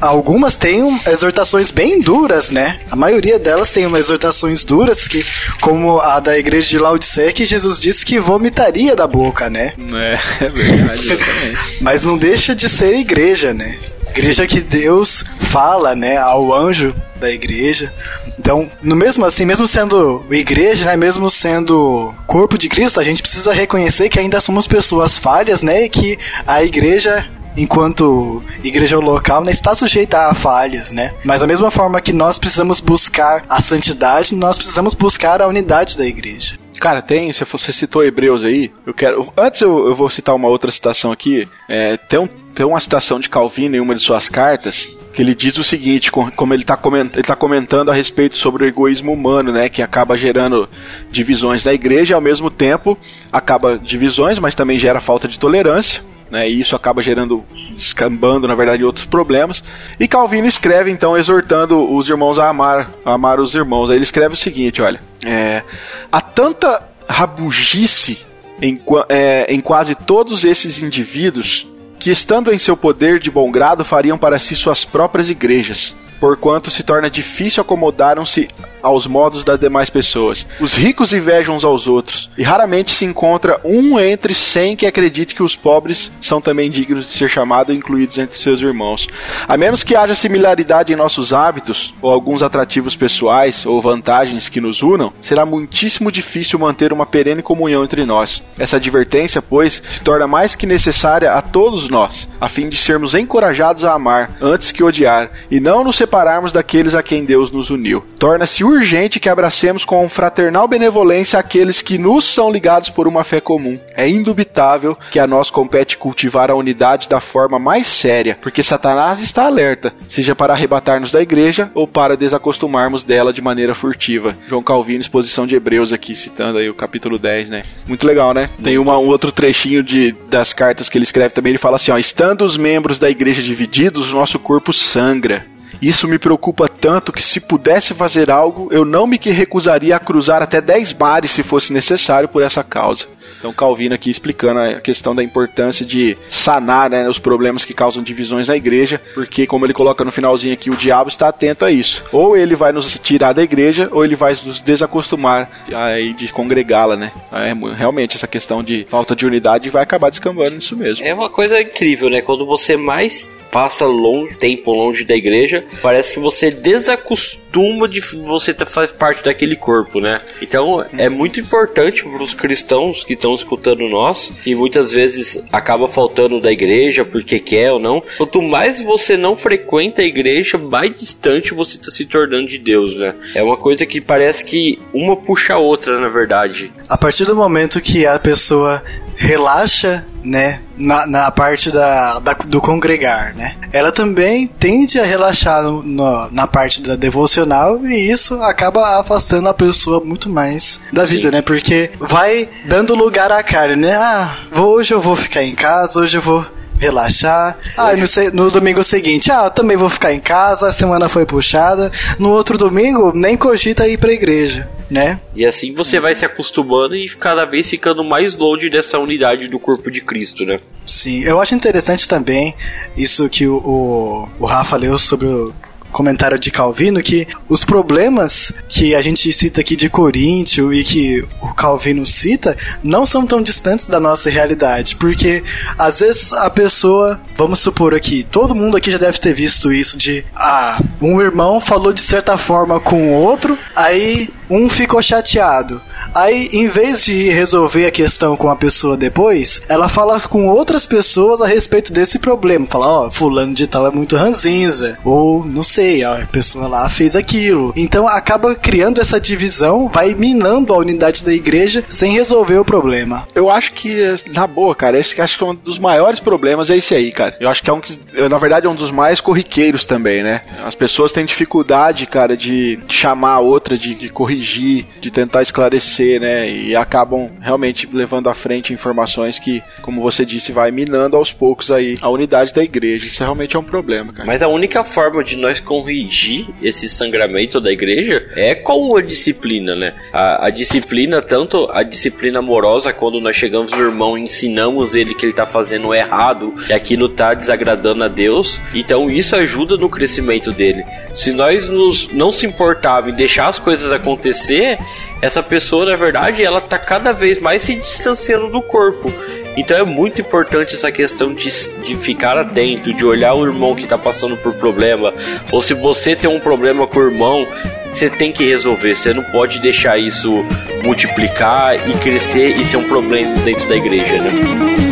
algumas 0.00 0.56
têm 0.56 1.00
exortações 1.06 1.70
bem 1.70 2.00
duras, 2.00 2.50
né? 2.50 2.78
A 2.90 2.96
maioria 2.96 3.38
delas 3.38 3.70
tem 3.70 3.86
umas 3.86 4.00
exortações 4.00 4.64
duras 4.64 5.08
que 5.08 5.24
como 5.60 5.98
a 6.00 6.20
da 6.20 6.38
igreja 6.38 6.68
de 6.68 6.78
Laodiceia 6.78 7.32
que 7.32 7.44
Jesus 7.44 7.80
disse 7.80 8.04
que 8.04 8.20
vomitaria 8.20 8.94
da 8.94 9.06
boca, 9.06 9.48
né? 9.50 9.72
É, 9.94 10.18
é 10.44 10.48
verdade, 10.48 11.12
exatamente. 11.12 11.58
Mas 11.80 12.04
não 12.04 12.16
deixa 12.16 12.54
de 12.54 12.68
ser 12.68 12.96
igreja, 12.96 13.52
né? 13.52 13.78
Igreja 14.10 14.46
que 14.46 14.60
Deus 14.60 15.24
fala, 15.40 15.94
né, 15.94 16.16
ao 16.16 16.52
anjo 16.52 16.94
da 17.18 17.30
igreja. 17.30 17.92
Então, 18.38 18.70
no 18.82 18.94
mesmo 18.94 19.24
assim, 19.24 19.44
mesmo 19.44 19.66
sendo 19.66 20.24
igreja, 20.30 20.84
né, 20.84 20.96
mesmo 20.96 21.28
sendo 21.30 22.14
corpo 22.26 22.56
de 22.56 22.68
Cristo, 22.68 23.00
a 23.00 23.04
gente 23.04 23.22
precisa 23.22 23.52
reconhecer 23.52 24.08
que 24.08 24.18
ainda 24.18 24.40
somos 24.40 24.66
pessoas 24.66 25.18
falhas, 25.18 25.62
né, 25.62 25.84
e 25.84 25.88
que 25.88 26.18
a 26.46 26.62
igreja 26.62 27.28
enquanto 27.56 28.40
igreja 28.62 28.98
local, 28.98 29.42
né, 29.42 29.50
está 29.50 29.74
sujeita 29.74 30.28
a 30.28 30.34
falhas, 30.34 30.92
né? 30.92 31.12
Mas 31.24 31.40
da 31.40 31.46
mesma 31.46 31.72
forma 31.72 32.00
que 32.00 32.12
nós 32.12 32.38
precisamos 32.38 32.78
buscar 32.78 33.44
a 33.48 33.60
santidade, 33.60 34.32
nós 34.34 34.56
precisamos 34.56 34.94
buscar 34.94 35.42
a 35.42 35.48
unidade 35.48 35.98
da 35.98 36.06
igreja. 36.06 36.54
Cara, 36.78 37.02
tem, 37.02 37.32
se 37.32 37.44
você 37.44 37.72
citou 37.72 38.04
Hebreus 38.04 38.44
aí, 38.44 38.72
eu 38.86 38.94
quero. 38.94 39.32
Antes 39.36 39.60
eu, 39.62 39.88
eu 39.88 39.94
vou 39.94 40.08
citar 40.08 40.34
uma 40.34 40.48
outra 40.48 40.70
citação 40.70 41.10
aqui. 41.10 41.48
É, 41.68 41.96
tem, 41.96 42.20
um, 42.20 42.26
tem 42.26 42.64
uma 42.64 42.78
citação 42.78 43.18
de 43.18 43.28
Calvino 43.28 43.76
em 43.76 43.80
uma 43.80 43.96
de 43.96 44.02
suas 44.02 44.28
cartas, 44.28 44.88
que 45.12 45.20
ele 45.20 45.34
diz 45.34 45.58
o 45.58 45.64
seguinte, 45.64 46.12
como 46.12 46.54
ele 46.54 46.62
está 46.62 46.76
comentando, 46.76 47.24
tá 47.24 47.34
comentando 47.34 47.90
a 47.90 47.94
respeito 47.94 48.36
sobre 48.36 48.64
o 48.64 48.66
egoísmo 48.66 49.12
humano, 49.12 49.50
né, 49.50 49.68
que 49.68 49.82
acaba 49.82 50.16
gerando 50.16 50.68
divisões 51.10 51.64
na 51.64 51.74
igreja 51.74 52.12
e 52.12 52.14
ao 52.14 52.20
mesmo 52.20 52.48
tempo 52.48 52.96
acaba 53.32 53.76
divisões, 53.76 54.38
mas 54.38 54.54
também 54.54 54.78
gera 54.78 55.00
falta 55.00 55.26
de 55.26 55.38
tolerância. 55.38 56.02
Né, 56.30 56.48
e 56.48 56.60
isso 56.60 56.76
acaba 56.76 57.02
gerando, 57.02 57.42
escambando, 57.76 58.46
na 58.46 58.54
verdade, 58.54 58.84
outros 58.84 59.06
problemas. 59.06 59.64
E 59.98 60.06
Calvino 60.06 60.46
escreve, 60.46 60.90
então, 60.90 61.16
exortando 61.16 61.92
os 61.92 62.08
irmãos 62.08 62.38
a 62.38 62.48
amar, 62.48 62.88
a 63.04 63.14
amar 63.14 63.40
os 63.40 63.54
irmãos. 63.54 63.90
Aí 63.90 63.96
ele 63.96 64.04
escreve 64.04 64.34
o 64.34 64.36
seguinte: 64.36 64.82
olha, 64.82 65.00
é, 65.24 65.62
há 66.10 66.20
tanta 66.20 66.82
rabugice 67.08 68.18
em, 68.60 68.80
é, 69.08 69.46
em 69.52 69.60
quase 69.60 69.94
todos 69.94 70.44
esses 70.44 70.82
indivíduos 70.82 71.66
que, 71.98 72.10
estando 72.10 72.52
em 72.52 72.58
seu 72.58 72.76
poder 72.76 73.18
de 73.18 73.30
bom 73.30 73.50
grado, 73.50 73.84
fariam 73.84 74.18
para 74.18 74.38
si 74.38 74.54
suas 74.54 74.84
próprias 74.84 75.30
igrejas, 75.30 75.96
porquanto 76.20 76.70
se 76.70 76.82
torna 76.82 77.10
difícil 77.10 77.60
acomodaram-se 77.60 78.48
aos 78.82 79.06
modos 79.06 79.44
das 79.44 79.58
demais 79.58 79.90
pessoas. 79.90 80.46
Os 80.60 80.74
ricos 80.74 81.12
invejam 81.12 81.56
uns 81.56 81.64
aos 81.64 81.86
outros, 81.86 82.30
e 82.38 82.42
raramente 82.42 82.92
se 82.92 83.04
encontra 83.04 83.60
um 83.64 83.98
entre 83.98 84.34
cem 84.34 84.76
que 84.76 84.86
acredite 84.86 85.34
que 85.34 85.42
os 85.42 85.56
pobres 85.56 86.12
são 86.20 86.40
também 86.40 86.70
dignos 86.70 87.06
de 87.06 87.12
ser 87.12 87.28
chamados 87.28 87.74
e 87.74 87.78
incluídos 87.78 88.18
entre 88.18 88.38
seus 88.38 88.60
irmãos. 88.60 89.06
A 89.46 89.56
menos 89.56 89.82
que 89.82 89.96
haja 89.96 90.14
similaridade 90.14 90.92
em 90.92 90.96
nossos 90.96 91.32
hábitos, 91.32 91.94
ou 92.00 92.10
alguns 92.10 92.42
atrativos 92.42 92.94
pessoais, 92.96 93.66
ou 93.66 93.80
vantagens 93.80 94.48
que 94.48 94.60
nos 94.60 94.82
unam, 94.82 95.12
será 95.20 95.44
muitíssimo 95.44 96.10
difícil 96.12 96.58
manter 96.58 96.92
uma 96.92 97.06
perene 97.06 97.42
comunhão 97.42 97.84
entre 97.84 98.04
nós. 98.04 98.42
Essa 98.58 98.76
advertência, 98.76 99.42
pois, 99.42 99.82
se 99.88 100.00
torna 100.00 100.26
mais 100.26 100.54
que 100.54 100.66
necessária 100.66 101.32
a 101.32 101.42
todos 101.42 101.88
nós, 101.88 102.28
a 102.40 102.48
fim 102.48 102.68
de 102.68 102.76
sermos 102.76 103.14
encorajados 103.14 103.84
a 103.84 103.92
amar, 103.92 104.30
antes 104.40 104.70
que 104.70 104.84
odiar, 104.84 105.30
e 105.50 105.60
não 105.60 105.84
nos 105.84 105.96
separarmos 106.08 106.52
daqueles 106.52 106.94
a 106.94 107.02
quem 107.02 107.24
Deus 107.24 107.50
nos 107.50 107.68
uniu. 107.68 108.02
Torna-se 108.18 108.64
urgente 108.64 109.20
que 109.20 109.28
abracemos 109.28 109.84
com 109.84 110.08
fraternal 110.08 110.66
benevolência 110.66 111.38
aqueles 111.38 111.82
que 111.82 111.98
nos 111.98 112.24
são 112.24 112.50
ligados 112.50 112.88
por 112.88 113.06
uma 113.06 113.22
fé 113.22 113.40
comum. 113.40 113.78
É 113.94 114.08
indubitável 114.08 114.96
que 115.10 115.18
a 115.18 115.26
nós 115.26 115.50
compete 115.50 115.98
cultivar 115.98 116.50
a 116.50 116.54
unidade 116.54 117.08
da 117.08 117.20
forma 117.20 117.58
mais 117.58 117.86
séria, 117.86 118.38
porque 118.40 118.62
Satanás 118.62 119.20
está 119.20 119.44
alerta, 119.44 119.92
seja 120.08 120.34
para 120.34 120.54
arrebatar-nos 120.54 121.12
da 121.12 121.20
igreja 121.20 121.70
ou 121.74 121.86
para 121.86 122.16
desacostumarmos 122.16 123.04
dela 123.04 123.32
de 123.32 123.42
maneira 123.42 123.74
furtiva. 123.74 124.34
João 124.48 124.62
Calvino, 124.62 125.02
exposição 125.02 125.46
de 125.46 125.54
Hebreus 125.54 125.92
aqui, 125.92 126.16
citando 126.16 126.58
aí 126.58 126.70
o 126.70 126.74
capítulo 126.74 127.18
10, 127.18 127.50
né? 127.50 127.64
Muito 127.86 128.06
legal, 128.06 128.32
né? 128.32 128.48
Tem 128.62 128.78
uma, 128.78 128.96
um 128.96 129.08
outro 129.08 129.30
trechinho 129.30 129.82
de, 129.82 130.12
das 130.30 130.54
cartas 130.54 130.88
que 130.88 130.96
ele 130.96 131.04
escreve 131.04 131.34
também, 131.34 131.50
ele 131.50 131.58
fala 131.58 131.76
assim, 131.76 131.90
ó, 131.90 131.98
estando 131.98 132.44
os 132.44 132.56
membros 132.56 132.98
da 132.98 133.10
igreja 133.10 133.42
divididos, 133.42 134.12
nosso 134.14 134.38
corpo 134.38 134.72
sangra. 134.72 135.57
Isso 135.80 136.08
me 136.08 136.18
preocupa 136.18 136.68
tanto 136.68 137.12
que 137.12 137.22
se 137.22 137.40
pudesse 137.40 137.94
fazer 137.94 138.30
algo, 138.30 138.68
eu 138.72 138.84
não 138.84 139.06
me 139.06 139.18
recusaria 139.18 139.94
a 139.96 140.00
cruzar 140.00 140.42
até 140.42 140.60
10 140.60 140.92
bares 140.92 141.30
se 141.30 141.42
fosse 141.42 141.72
necessário 141.72 142.28
por 142.28 142.42
essa 142.42 142.64
causa. 142.64 143.06
Então 143.38 143.52
Calvino 143.52 143.94
aqui 143.94 144.10
explicando 144.10 144.60
a 144.60 144.80
questão 144.80 145.14
da 145.14 145.22
importância 145.22 145.84
de 145.86 146.16
sanar 146.28 146.90
né, 146.90 147.08
os 147.08 147.18
problemas 147.18 147.64
que 147.64 147.72
causam 147.72 148.02
divisões 148.02 148.48
na 148.48 148.56
igreja, 148.56 149.00
porque 149.14 149.46
como 149.46 149.64
ele 149.64 149.72
coloca 149.72 150.04
no 150.04 150.10
finalzinho 150.10 150.54
aqui, 150.54 150.70
o 150.70 150.76
diabo 150.76 151.08
está 151.08 151.28
atento 151.28 151.64
a 151.64 151.70
isso. 151.70 152.04
Ou 152.12 152.36
ele 152.36 152.56
vai 152.56 152.72
nos 152.72 152.98
tirar 152.98 153.32
da 153.32 153.42
igreja, 153.42 153.88
ou 153.92 154.04
ele 154.04 154.16
vai 154.16 154.36
nos 154.44 154.60
desacostumar 154.60 155.48
aí 155.72 156.12
de 156.12 156.32
congregá-la, 156.32 156.96
né? 156.96 157.12
É, 157.32 157.52
realmente 157.74 158.16
essa 158.16 158.26
questão 158.26 158.62
de 158.62 158.86
falta 158.88 159.14
de 159.14 159.26
unidade 159.26 159.68
vai 159.68 159.82
acabar 159.82 160.10
descambando 160.10 160.56
nisso 160.56 160.76
mesmo. 160.76 161.04
É 161.06 161.14
uma 161.14 161.30
coisa 161.30 161.60
incrível, 161.60 162.10
né? 162.10 162.20
Quando 162.20 162.44
você 162.44 162.76
mais 162.76 163.30
passa 163.50 163.86
longe, 163.86 164.34
tempo 164.34 164.72
longe 164.72 165.04
da 165.04 165.14
igreja, 165.14 165.64
parece 165.82 166.14
que 166.14 166.20
você 166.20 166.50
desacostuma 166.50 167.88
de 167.88 168.00
você 168.00 168.54
fazer 168.54 168.92
parte 168.94 169.24
daquele 169.24 169.56
corpo, 169.56 170.00
né? 170.00 170.18
Então 170.40 170.84
é 170.96 171.08
muito 171.08 171.40
importante 171.40 172.02
para 172.02 172.22
os 172.22 172.34
cristãos 172.34 173.04
que 173.04 173.14
estão 173.14 173.34
escutando 173.34 173.88
nós 173.88 174.32
e 174.46 174.54
muitas 174.54 174.92
vezes 174.92 175.42
acaba 175.52 175.88
faltando 175.88 176.40
da 176.40 176.50
igreja 176.50 177.04
porque 177.04 177.38
quer 177.38 177.72
ou 177.72 177.78
não. 177.78 178.02
Quanto 178.16 178.42
mais 178.42 178.80
você 178.80 179.16
não 179.16 179.36
frequenta 179.36 180.02
a 180.02 180.04
igreja, 180.04 180.58
mais 180.58 180.94
distante 180.94 181.54
você 181.54 181.76
está 181.76 181.90
se 181.90 182.04
tornando 182.04 182.48
de 182.48 182.58
Deus, 182.58 182.94
né? 182.94 183.14
É 183.34 183.42
uma 183.42 183.56
coisa 183.56 183.86
que 183.86 184.00
parece 184.00 184.44
que 184.44 184.78
uma 184.92 185.16
puxa 185.16 185.54
a 185.54 185.58
outra, 185.58 185.98
na 186.00 186.08
verdade. 186.08 186.72
A 186.88 186.96
partir 186.96 187.24
do 187.24 187.34
momento 187.34 187.80
que 187.80 188.06
a 188.06 188.18
pessoa 188.18 188.82
relaxa, 189.18 190.06
né, 190.22 190.60
na, 190.76 191.06
na 191.06 191.30
parte 191.30 191.72
da, 191.72 192.20
da, 192.20 192.34
do 192.34 192.60
congregar, 192.60 193.34
né? 193.34 193.56
Ela 193.72 193.90
também 193.90 194.46
tende 194.46 195.00
a 195.00 195.04
relaxar 195.04 195.62
no, 195.62 195.82
no, 195.82 196.30
na 196.30 196.46
parte 196.46 196.80
da 196.80 196.94
devocional 196.94 197.84
e 197.84 198.10
isso 198.10 198.40
acaba 198.42 199.00
afastando 199.00 199.48
a 199.48 199.54
pessoa 199.54 200.00
muito 200.04 200.30
mais 200.30 200.80
da 200.92 201.04
vida, 201.04 201.30
Sim. 201.30 201.30
né? 201.30 201.42
Porque 201.42 201.90
vai 201.98 202.48
dando 202.66 202.94
lugar 202.94 203.32
à 203.32 203.42
carne, 203.42 203.76
né? 203.76 203.96
Ah, 203.96 204.38
hoje 204.56 204.94
eu 204.94 205.00
vou 205.00 205.16
ficar 205.16 205.42
em 205.42 205.54
casa, 205.54 206.00
hoje 206.00 206.16
eu 206.16 206.22
vou 206.22 206.46
relaxar. 206.78 207.58
Ah, 207.76 207.92
no, 207.94 208.44
no, 208.44 208.50
domingo 208.50 208.82
seguinte, 208.82 209.30
ah, 209.30 209.50
também 209.50 209.76
vou 209.76 209.88
ficar 209.88 210.12
em 210.12 210.20
casa, 210.20 210.68
a 210.68 210.72
semana 210.72 211.08
foi 211.08 211.26
puxada. 211.26 211.90
No 212.18 212.30
outro 212.30 212.56
domingo, 212.56 213.12
nem 213.14 213.36
cogita 213.36 213.88
ir 213.88 213.98
pra 213.98 214.12
igreja, 214.12 214.68
né? 214.90 215.20
E 215.34 215.44
assim 215.44 215.74
você 215.74 216.00
vai 216.00 216.14
se 216.14 216.24
acostumando 216.24 216.94
e 216.94 217.08
cada 217.08 217.44
vez 217.44 217.68
ficando 217.68 218.02
mais 218.04 218.34
longe 218.34 218.70
dessa 218.70 218.98
unidade 218.98 219.48
do 219.48 219.58
corpo 219.58 219.90
de 219.90 220.00
Cristo, 220.00 220.44
né? 220.44 220.60
Sim, 220.86 221.22
eu 221.22 221.40
acho 221.40 221.54
interessante 221.54 222.08
também 222.08 222.54
isso 222.96 223.28
que 223.28 223.46
o, 223.46 223.56
o, 223.56 224.28
o 224.38 224.46
Rafa 224.46 224.76
leu 224.76 224.98
sobre 224.98 225.26
o 225.26 225.52
comentário 225.90 226.38
de 226.38 226.50
Calvino 226.50 227.02
que 227.02 227.26
os 227.48 227.64
problemas 227.64 228.52
que 228.68 228.94
a 228.94 229.02
gente 229.02 229.32
cita 229.32 229.60
aqui 229.60 229.76
de 229.76 229.88
Coríntio 229.88 230.72
e 230.72 230.84
que 230.84 231.24
o 231.40 231.54
Calvino 231.54 232.04
cita 232.04 232.56
não 232.82 233.06
são 233.06 233.26
tão 233.26 233.42
distantes 233.42 233.86
da 233.86 234.00
nossa 234.00 234.30
realidade, 234.30 234.96
porque 234.96 235.42
às 235.78 236.00
vezes 236.00 236.32
a 236.32 236.50
pessoa, 236.50 237.20
vamos 237.36 237.60
supor 237.60 237.94
aqui, 237.94 238.26
todo 238.30 238.54
mundo 238.54 238.76
aqui 238.76 238.90
já 238.90 238.98
deve 238.98 239.18
ter 239.18 239.34
visto 239.34 239.72
isso 239.72 239.96
de 239.96 240.24
ah, 240.34 240.82
um 241.00 241.20
irmão 241.20 241.60
falou 241.60 241.92
de 241.92 242.00
certa 242.00 242.36
forma 242.36 242.80
com 242.80 243.10
o 243.10 243.14
outro, 243.14 243.58
aí 243.74 244.30
um 244.50 244.68
ficou 244.68 245.02
chateado. 245.02 245.80
Aí, 246.14 246.48
em 246.52 246.68
vez 246.68 247.04
de 247.04 247.28
resolver 247.30 247.86
a 247.86 247.90
questão 247.90 248.36
com 248.36 248.48
a 248.48 248.56
pessoa 248.56 248.96
depois, 248.96 249.62
ela 249.68 249.88
fala 249.88 250.20
com 250.20 250.48
outras 250.48 250.86
pessoas 250.86 251.40
a 251.40 251.46
respeito 251.46 251.92
desse 251.92 252.18
problema. 252.18 252.66
Fala, 252.66 252.86
ó, 252.86 253.06
oh, 253.06 253.10
fulano 253.10 253.54
de 253.54 253.66
tal 253.66 253.86
é 253.86 253.90
muito 253.90 254.16
ranzinza. 254.16 254.98
Ou, 255.04 255.44
não 255.44 255.62
sei, 255.62 256.02
a 256.02 256.26
pessoa 256.30 256.66
lá 256.66 256.88
fez 256.88 257.14
aquilo. 257.14 257.72
Então 257.76 258.08
acaba 258.08 258.54
criando 258.54 259.00
essa 259.00 259.20
divisão, 259.20 259.88
vai 259.88 260.14
minando 260.14 260.72
a 260.72 260.78
unidade 260.78 261.24
da 261.24 261.32
igreja 261.32 261.84
sem 261.88 262.12
resolver 262.12 262.58
o 262.58 262.64
problema. 262.64 263.26
Eu 263.34 263.50
acho 263.50 263.72
que, 263.72 263.96
na 264.32 264.46
boa, 264.46 264.74
cara, 264.74 264.98
esse 264.98 265.20
acho 265.20 265.38
que 265.38 265.44
é 265.44 265.46
um 265.46 265.54
dos 265.54 265.78
maiores 265.78 266.20
problemas 266.20 266.70
é 266.70 266.76
esse 266.76 266.94
aí, 266.94 267.12
cara. 267.12 267.36
Eu 267.40 267.48
acho 267.48 267.62
que 267.62 267.70
é 267.70 267.72
um 267.72 267.80
que, 267.80 267.98
na 268.28 268.38
verdade, 268.38 268.66
é 268.66 268.70
um 268.70 268.74
dos 268.74 268.90
mais 268.90 269.20
corriqueiros 269.20 269.84
também, 269.84 270.22
né? 270.22 270.42
As 270.64 270.74
pessoas 270.74 271.12
têm 271.12 271.24
dificuldade, 271.24 272.06
cara, 272.06 272.36
de 272.36 272.78
chamar 272.88 273.34
a 273.34 273.40
outra, 273.40 273.76
de, 273.76 273.94
de 273.94 274.08
corrigir, 274.08 274.37
de 274.42 275.10
tentar 275.10 275.42
esclarecer 275.42 276.08
né? 276.20 276.48
E 276.50 276.74
acabam 276.74 277.30
realmente 277.40 277.88
levando 277.92 278.28
à 278.28 278.34
frente 278.34 278.72
informações 278.72 279.38
que, 279.38 279.62
como 279.82 280.00
você 280.00 280.24
disse, 280.24 280.52
vai 280.52 280.70
minando 280.70 281.16
aos 281.16 281.32
poucos 281.32 281.70
aí 281.70 281.98
a 282.00 282.08
unidade 282.08 282.54
da 282.54 282.62
igreja. 282.62 283.04
Isso 283.04 283.22
realmente 283.22 283.56
é 283.56 283.58
um 283.58 283.64
problema, 283.64 284.12
cara. 284.12 284.26
Mas 284.26 284.42
a 284.42 284.48
única 284.48 284.84
forma 284.84 285.22
de 285.22 285.36
nós 285.36 285.60
corrigir 285.60 286.48
esse 286.62 286.88
sangramento 286.88 287.60
da 287.60 287.72
igreja 287.72 288.26
é 288.36 288.54
com 288.54 288.96
a 288.96 289.02
disciplina, 289.02 289.74
né? 289.74 289.94
A, 290.12 290.46
a 290.46 290.50
disciplina, 290.50 291.20
tanto 291.20 291.68
a 291.70 291.82
disciplina 291.82 292.38
amorosa, 292.38 292.92
quando 292.92 293.20
nós 293.20 293.36
chegamos 293.36 293.72
no 293.72 293.80
irmão 293.80 294.16
e 294.16 294.22
ensinamos 294.22 294.94
ele 294.94 295.14
que 295.14 295.26
ele 295.26 295.32
tá 295.32 295.46
fazendo 295.46 295.94
errado 295.94 296.54
e 296.68 296.72
aquilo 296.72 297.08
tá 297.08 297.34
desagradando 297.34 298.04
a 298.04 298.08
Deus, 298.08 298.60
então 298.74 299.10
isso 299.10 299.34
ajuda 299.36 299.76
no 299.76 299.88
crescimento 299.88 300.52
dele. 300.52 300.84
Se 301.14 301.32
nós 301.32 301.68
nos, 301.68 302.08
não 302.12 302.30
se 302.30 302.46
importarmos 302.46 303.12
em 303.12 303.16
deixar 303.16 303.48
as 303.48 303.58
coisas 303.58 303.92
acontecer, 304.28 304.78
essa 305.20 305.42
pessoa, 305.42 305.86
na 305.86 305.96
verdade, 305.96 306.42
ela 306.42 306.60
tá 306.60 306.78
cada 306.78 307.12
vez 307.12 307.40
mais 307.40 307.62
se 307.62 307.74
distanciando 307.74 308.48
do 308.48 308.62
corpo. 308.62 309.12
Então 309.56 309.76
é 309.76 309.84
muito 309.84 310.20
importante 310.20 310.74
essa 310.74 310.92
questão 310.92 311.34
de, 311.34 311.48
de 311.82 311.96
ficar 311.96 312.38
atento, 312.38 312.92
de 312.92 313.04
olhar 313.04 313.34
o 313.34 313.44
irmão 313.44 313.74
que 313.74 313.82
está 313.82 313.98
passando 313.98 314.36
por 314.36 314.54
problema. 314.54 315.12
Ou 315.50 315.60
se 315.60 315.74
você 315.74 316.14
tem 316.14 316.30
um 316.30 316.38
problema 316.38 316.86
com 316.86 317.00
o 317.00 317.06
irmão, 317.10 317.46
você 317.92 318.08
tem 318.08 318.30
que 318.30 318.44
resolver. 318.44 318.94
Você 318.94 319.12
não 319.12 319.24
pode 319.24 319.58
deixar 319.58 319.98
isso 319.98 320.44
multiplicar 320.84 321.88
e 321.88 321.92
crescer 321.94 322.56
e 322.56 322.64
ser 322.64 322.76
um 322.76 322.86
problema 322.86 323.34
dentro 323.40 323.68
da 323.68 323.76
igreja, 323.76 324.22
né? 324.22 324.87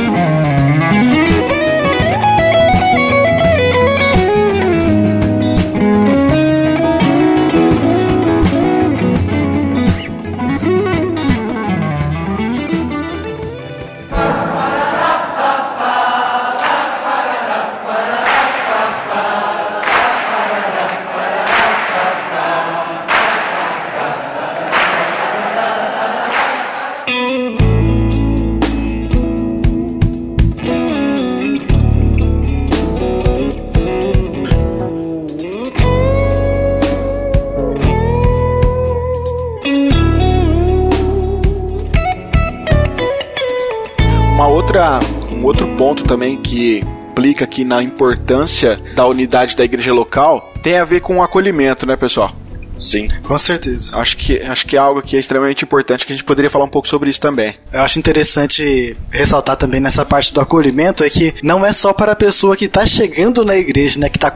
Também 46.05 46.37
que 46.37 46.85
implica 47.09 47.45
aqui 47.45 47.65
na 47.65 47.83
importância 47.83 48.79
da 48.95 49.07
unidade 49.07 49.57
da 49.57 49.65
igreja 49.65 49.91
local 49.95 50.53
tem 50.63 50.77
a 50.77 50.85
ver 50.85 51.01
com 51.01 51.17
o 51.17 51.23
acolhimento, 51.23 51.87
né, 51.87 51.97
pessoal? 51.97 52.31
Sim. 52.79 53.09
Com 53.23 53.39
certeza. 53.39 53.97
Acho 53.97 54.17
que, 54.17 54.41
acho 54.41 54.67
que 54.67 54.77
é 54.77 54.79
algo 54.79 55.03
que 55.03 55.17
é 55.17 55.21
extremamente 55.21 55.65
importante, 55.65 56.07
que 56.07 56.13
a 56.13 56.17
gente 56.17 56.25
poderia 56.25 56.51
falar 56.51 56.65
um 56.65 56.69
pouco 56.69 56.89
sobre 56.89 57.11
isso 57.11 57.21
também. 57.21 57.55
Eu 57.73 57.81
acho 57.81 57.99
interessante 57.99 58.97
ressaltar 59.11 59.57
também 59.57 59.81
nessa 59.81 60.05
parte 60.05 60.33
do 60.33 60.41
acolhimento 60.41 61.05
é 61.05 61.11
que 61.11 61.35
não 61.43 61.65
é 61.65 61.73
só 61.73 61.93
para 61.93 62.13
a 62.13 62.17
pessoa 62.17 62.57
que 62.57 62.67
está 62.67 62.87
chegando 62.87 63.45
na 63.45 63.57
igreja, 63.57 63.99
né, 63.99 64.09
que 64.09 64.17
está 64.17 64.33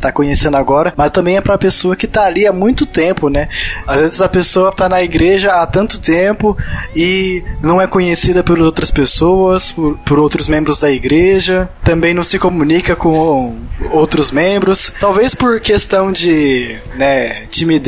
tá 0.00 0.12
conhecendo 0.12 0.56
agora, 0.56 0.92
mas 0.96 1.10
também 1.10 1.36
é 1.36 1.40
para 1.40 1.54
a 1.54 1.58
pessoa 1.58 1.96
que 1.96 2.06
está 2.06 2.24
ali 2.24 2.46
há 2.46 2.52
muito 2.52 2.86
tempo, 2.86 3.28
né? 3.28 3.48
Às 3.86 4.00
vezes 4.00 4.22
a 4.22 4.28
pessoa 4.28 4.70
está 4.70 4.88
na 4.88 5.02
igreja 5.02 5.52
há 5.52 5.66
tanto 5.66 6.00
tempo 6.00 6.56
e 6.94 7.42
não 7.62 7.80
é 7.80 7.86
conhecida 7.86 8.42
por 8.42 8.58
outras 8.60 8.90
pessoas, 8.90 9.72
por, 9.72 9.98
por 9.98 10.18
outros 10.18 10.48
membros 10.48 10.80
da 10.80 10.90
igreja, 10.90 11.68
também 11.84 12.14
não 12.14 12.22
se 12.22 12.38
comunica 12.38 12.96
com 12.96 13.56
outros 13.90 14.30
membros, 14.30 14.92
talvez 15.00 15.34
por 15.34 15.60
questão 15.60 16.12
de, 16.12 16.78
né, 16.96 17.44
timidez, 17.48 17.81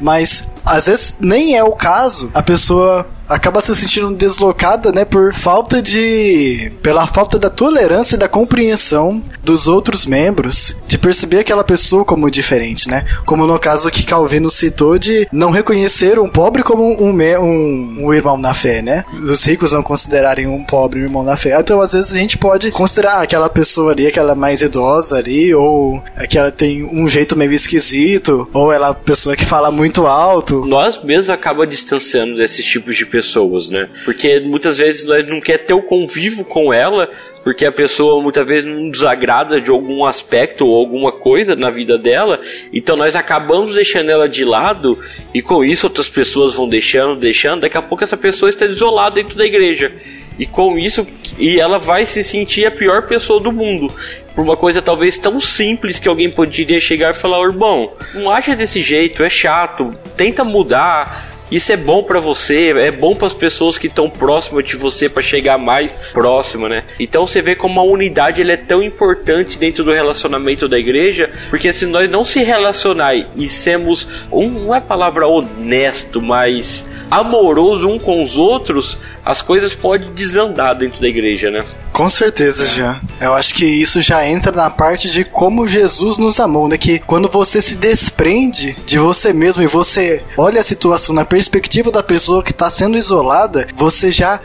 mas 0.00 0.44
às 0.64 0.86
vezes 0.86 1.16
nem 1.20 1.56
é 1.56 1.64
o 1.64 1.72
caso, 1.72 2.30
a 2.34 2.42
pessoa 2.42 3.06
acaba 3.28 3.60
se 3.60 3.74
sentindo 3.74 4.14
deslocada, 4.14 4.92
né, 4.92 5.04
por 5.04 5.32
falta 5.32 5.80
de 5.80 6.72
pela 6.82 7.06
falta 7.06 7.38
da 7.38 7.48
tolerância 7.48 8.16
e 8.16 8.18
da 8.18 8.28
compreensão 8.28 9.22
dos 9.42 9.68
outros 9.68 10.04
membros, 10.04 10.76
de 10.86 10.98
perceber 10.98 11.40
aquela 11.40 11.64
pessoa 11.64 12.04
como 12.04 12.30
diferente, 12.30 12.88
né? 12.88 13.04
Como 13.24 13.46
no 13.46 13.58
caso 13.58 13.90
que 13.90 14.04
Calvino 14.04 14.50
citou 14.50 14.98
de 14.98 15.26
não 15.32 15.50
reconhecer 15.50 16.18
um 16.18 16.28
pobre 16.28 16.62
como 16.62 16.84
um, 16.84 17.10
um, 17.10 18.06
um 18.06 18.14
irmão 18.14 18.36
na 18.36 18.54
fé, 18.54 18.82
né? 18.82 19.04
Os 19.12 19.44
ricos 19.44 19.72
não 19.72 19.82
considerarem 19.82 20.46
um 20.46 20.62
pobre 20.62 21.00
um 21.00 21.04
irmão 21.04 21.22
na 21.22 21.36
fé. 21.36 21.58
Então, 21.58 21.80
às 21.80 21.92
vezes 21.92 22.12
a 22.12 22.18
gente 22.18 22.36
pode 22.38 22.70
considerar 22.70 23.22
aquela 23.22 23.48
pessoa 23.48 23.92
ali, 23.92 24.06
aquela 24.06 24.34
mais 24.34 24.62
idosa 24.62 25.16
ali, 25.16 25.54
ou 25.54 26.02
aquela 26.16 26.50
tem 26.50 26.84
um 26.84 27.08
jeito 27.08 27.36
meio 27.36 27.52
esquisito, 27.52 28.48
ou 28.52 28.72
ela 28.72 28.90
é 28.90 28.94
pessoa 28.94 29.36
que 29.36 29.44
fala 29.44 29.70
muito 29.70 30.06
alto. 30.06 30.51
Nós 30.66 31.02
mesmos 31.02 31.30
acaba 31.30 31.66
distanciando 31.66 32.36
desses 32.36 32.64
tipos 32.64 32.96
de 32.96 33.06
pessoas, 33.06 33.68
né? 33.68 33.88
Porque 34.04 34.40
muitas 34.40 34.78
vezes 34.78 35.04
nós 35.04 35.26
não 35.26 35.40
quer 35.40 35.58
ter 35.58 35.74
o 35.74 35.82
convívio 35.82 36.44
com 36.44 36.72
ela, 36.72 37.10
porque 37.42 37.66
a 37.66 37.72
pessoa 37.72 38.22
muitas 38.22 38.46
vezes 38.46 38.64
não 38.64 38.90
desagrada 38.90 39.60
de 39.60 39.70
algum 39.70 40.04
aspecto 40.04 40.66
ou 40.66 40.76
alguma 40.76 41.12
coisa 41.12 41.56
na 41.56 41.70
vida 41.70 41.98
dela, 41.98 42.40
então 42.72 42.96
nós 42.96 43.16
acabamos 43.16 43.74
deixando 43.74 44.10
ela 44.10 44.28
de 44.28 44.44
lado 44.44 44.98
e 45.34 45.42
com 45.42 45.64
isso 45.64 45.86
outras 45.86 46.08
pessoas 46.08 46.54
vão 46.54 46.68
deixando, 46.68 47.16
deixando, 47.16 47.62
daqui 47.62 47.76
a 47.76 47.82
pouco 47.82 48.04
essa 48.04 48.16
pessoa 48.16 48.48
está 48.48 48.66
isolada 48.66 49.16
dentro 49.16 49.36
da 49.36 49.44
igreja. 49.44 49.92
E 50.38 50.46
com 50.46 50.78
isso, 50.78 51.06
e 51.38 51.60
ela 51.60 51.78
vai 51.78 52.06
se 52.06 52.24
sentir 52.24 52.66
a 52.66 52.70
pior 52.70 53.02
pessoa 53.02 53.40
do 53.40 53.52
mundo. 53.52 53.92
Por 54.34 54.42
uma 54.42 54.56
coisa 54.56 54.80
talvez 54.80 55.18
tão 55.18 55.40
simples 55.40 55.98
que 55.98 56.08
alguém 56.08 56.30
poderia 56.30 56.80
chegar 56.80 57.10
e 57.10 57.14
falar: 57.14 57.42
irmão, 57.44 57.92
não 58.14 58.30
acha 58.30 58.56
desse 58.56 58.80
jeito, 58.80 59.22
é 59.22 59.28
chato, 59.28 59.94
tenta 60.16 60.42
mudar 60.42 61.32
isso 61.52 61.70
é 61.70 61.76
bom 61.76 62.02
para 62.02 62.18
você, 62.18 62.70
é 62.70 62.90
bom 62.90 63.14
para 63.14 63.26
as 63.26 63.34
pessoas 63.34 63.76
que 63.76 63.86
estão 63.86 64.08
próximas 64.08 64.64
de 64.64 64.74
você 64.74 65.06
para 65.06 65.22
chegar 65.22 65.58
mais 65.58 65.94
próximo, 66.10 66.66
né? 66.66 66.84
Então 66.98 67.26
você 67.26 67.42
vê 67.42 67.54
como 67.54 67.78
a 67.78 67.84
unidade 67.84 68.40
ele 68.40 68.52
é 68.52 68.56
tão 68.56 68.82
importante 68.82 69.58
dentro 69.58 69.84
do 69.84 69.92
relacionamento 69.92 70.66
da 70.66 70.78
igreja, 70.78 71.30
porque 71.50 71.70
se 71.70 71.84
nós 71.84 72.08
não 72.08 72.24
se 72.24 72.42
relacionar 72.42 73.14
e 73.14 73.46
sermos 73.46 74.08
um, 74.32 74.48
não 74.48 74.74
é 74.74 74.80
palavra 74.80 75.26
honesto, 75.26 76.22
mas 76.22 76.90
amoroso 77.12 77.88
um 77.88 77.98
com 77.98 78.22
os 78.22 78.38
outros, 78.38 78.98
as 79.24 79.42
coisas 79.42 79.74
podem 79.74 80.12
desandar 80.14 80.74
dentro 80.74 81.00
da 81.00 81.08
igreja, 81.08 81.50
né? 81.50 81.64
Com 81.92 82.08
certeza, 82.08 82.66
já. 82.66 83.00
Eu 83.20 83.34
acho 83.34 83.54
que 83.54 83.64
isso 83.64 84.00
já 84.00 84.26
entra 84.26 84.50
na 84.50 84.70
parte 84.70 85.10
de 85.10 85.24
como 85.24 85.66
Jesus 85.66 86.18
nos 86.18 86.40
amou, 86.40 86.68
né? 86.68 86.78
Que 86.78 86.98
quando 86.98 87.28
você 87.28 87.60
se 87.60 87.76
desprende 87.76 88.76
de 88.86 88.98
você 88.98 89.32
mesmo 89.32 89.62
e 89.62 89.66
você 89.66 90.22
olha 90.36 90.60
a 90.60 90.64
situação 90.64 91.14
na 91.14 91.24
perspectiva 91.24 91.90
da 91.90 92.02
pessoa 92.02 92.42
que 92.42 92.50
está 92.50 92.70
sendo 92.70 92.96
isolada, 92.96 93.66
você 93.76 94.10
já 94.10 94.40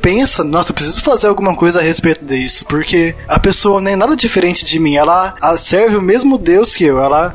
pensa, 0.00 0.44
nossa, 0.44 0.70
eu 0.70 0.74
preciso 0.74 1.02
fazer 1.02 1.28
alguma 1.28 1.56
coisa 1.56 1.80
a 1.80 1.82
respeito 1.82 2.24
disso, 2.24 2.66
porque 2.66 3.14
a 3.26 3.38
pessoa 3.38 3.80
nem 3.80 3.94
é 3.94 3.96
nada 3.96 4.14
diferente 4.14 4.62
de 4.64 4.78
mim, 4.78 4.96
ela 4.96 5.34
serve 5.56 5.96
o 5.96 6.02
mesmo 6.02 6.36
Deus 6.36 6.76
que 6.76 6.84
eu, 6.84 7.02
ela 7.02 7.34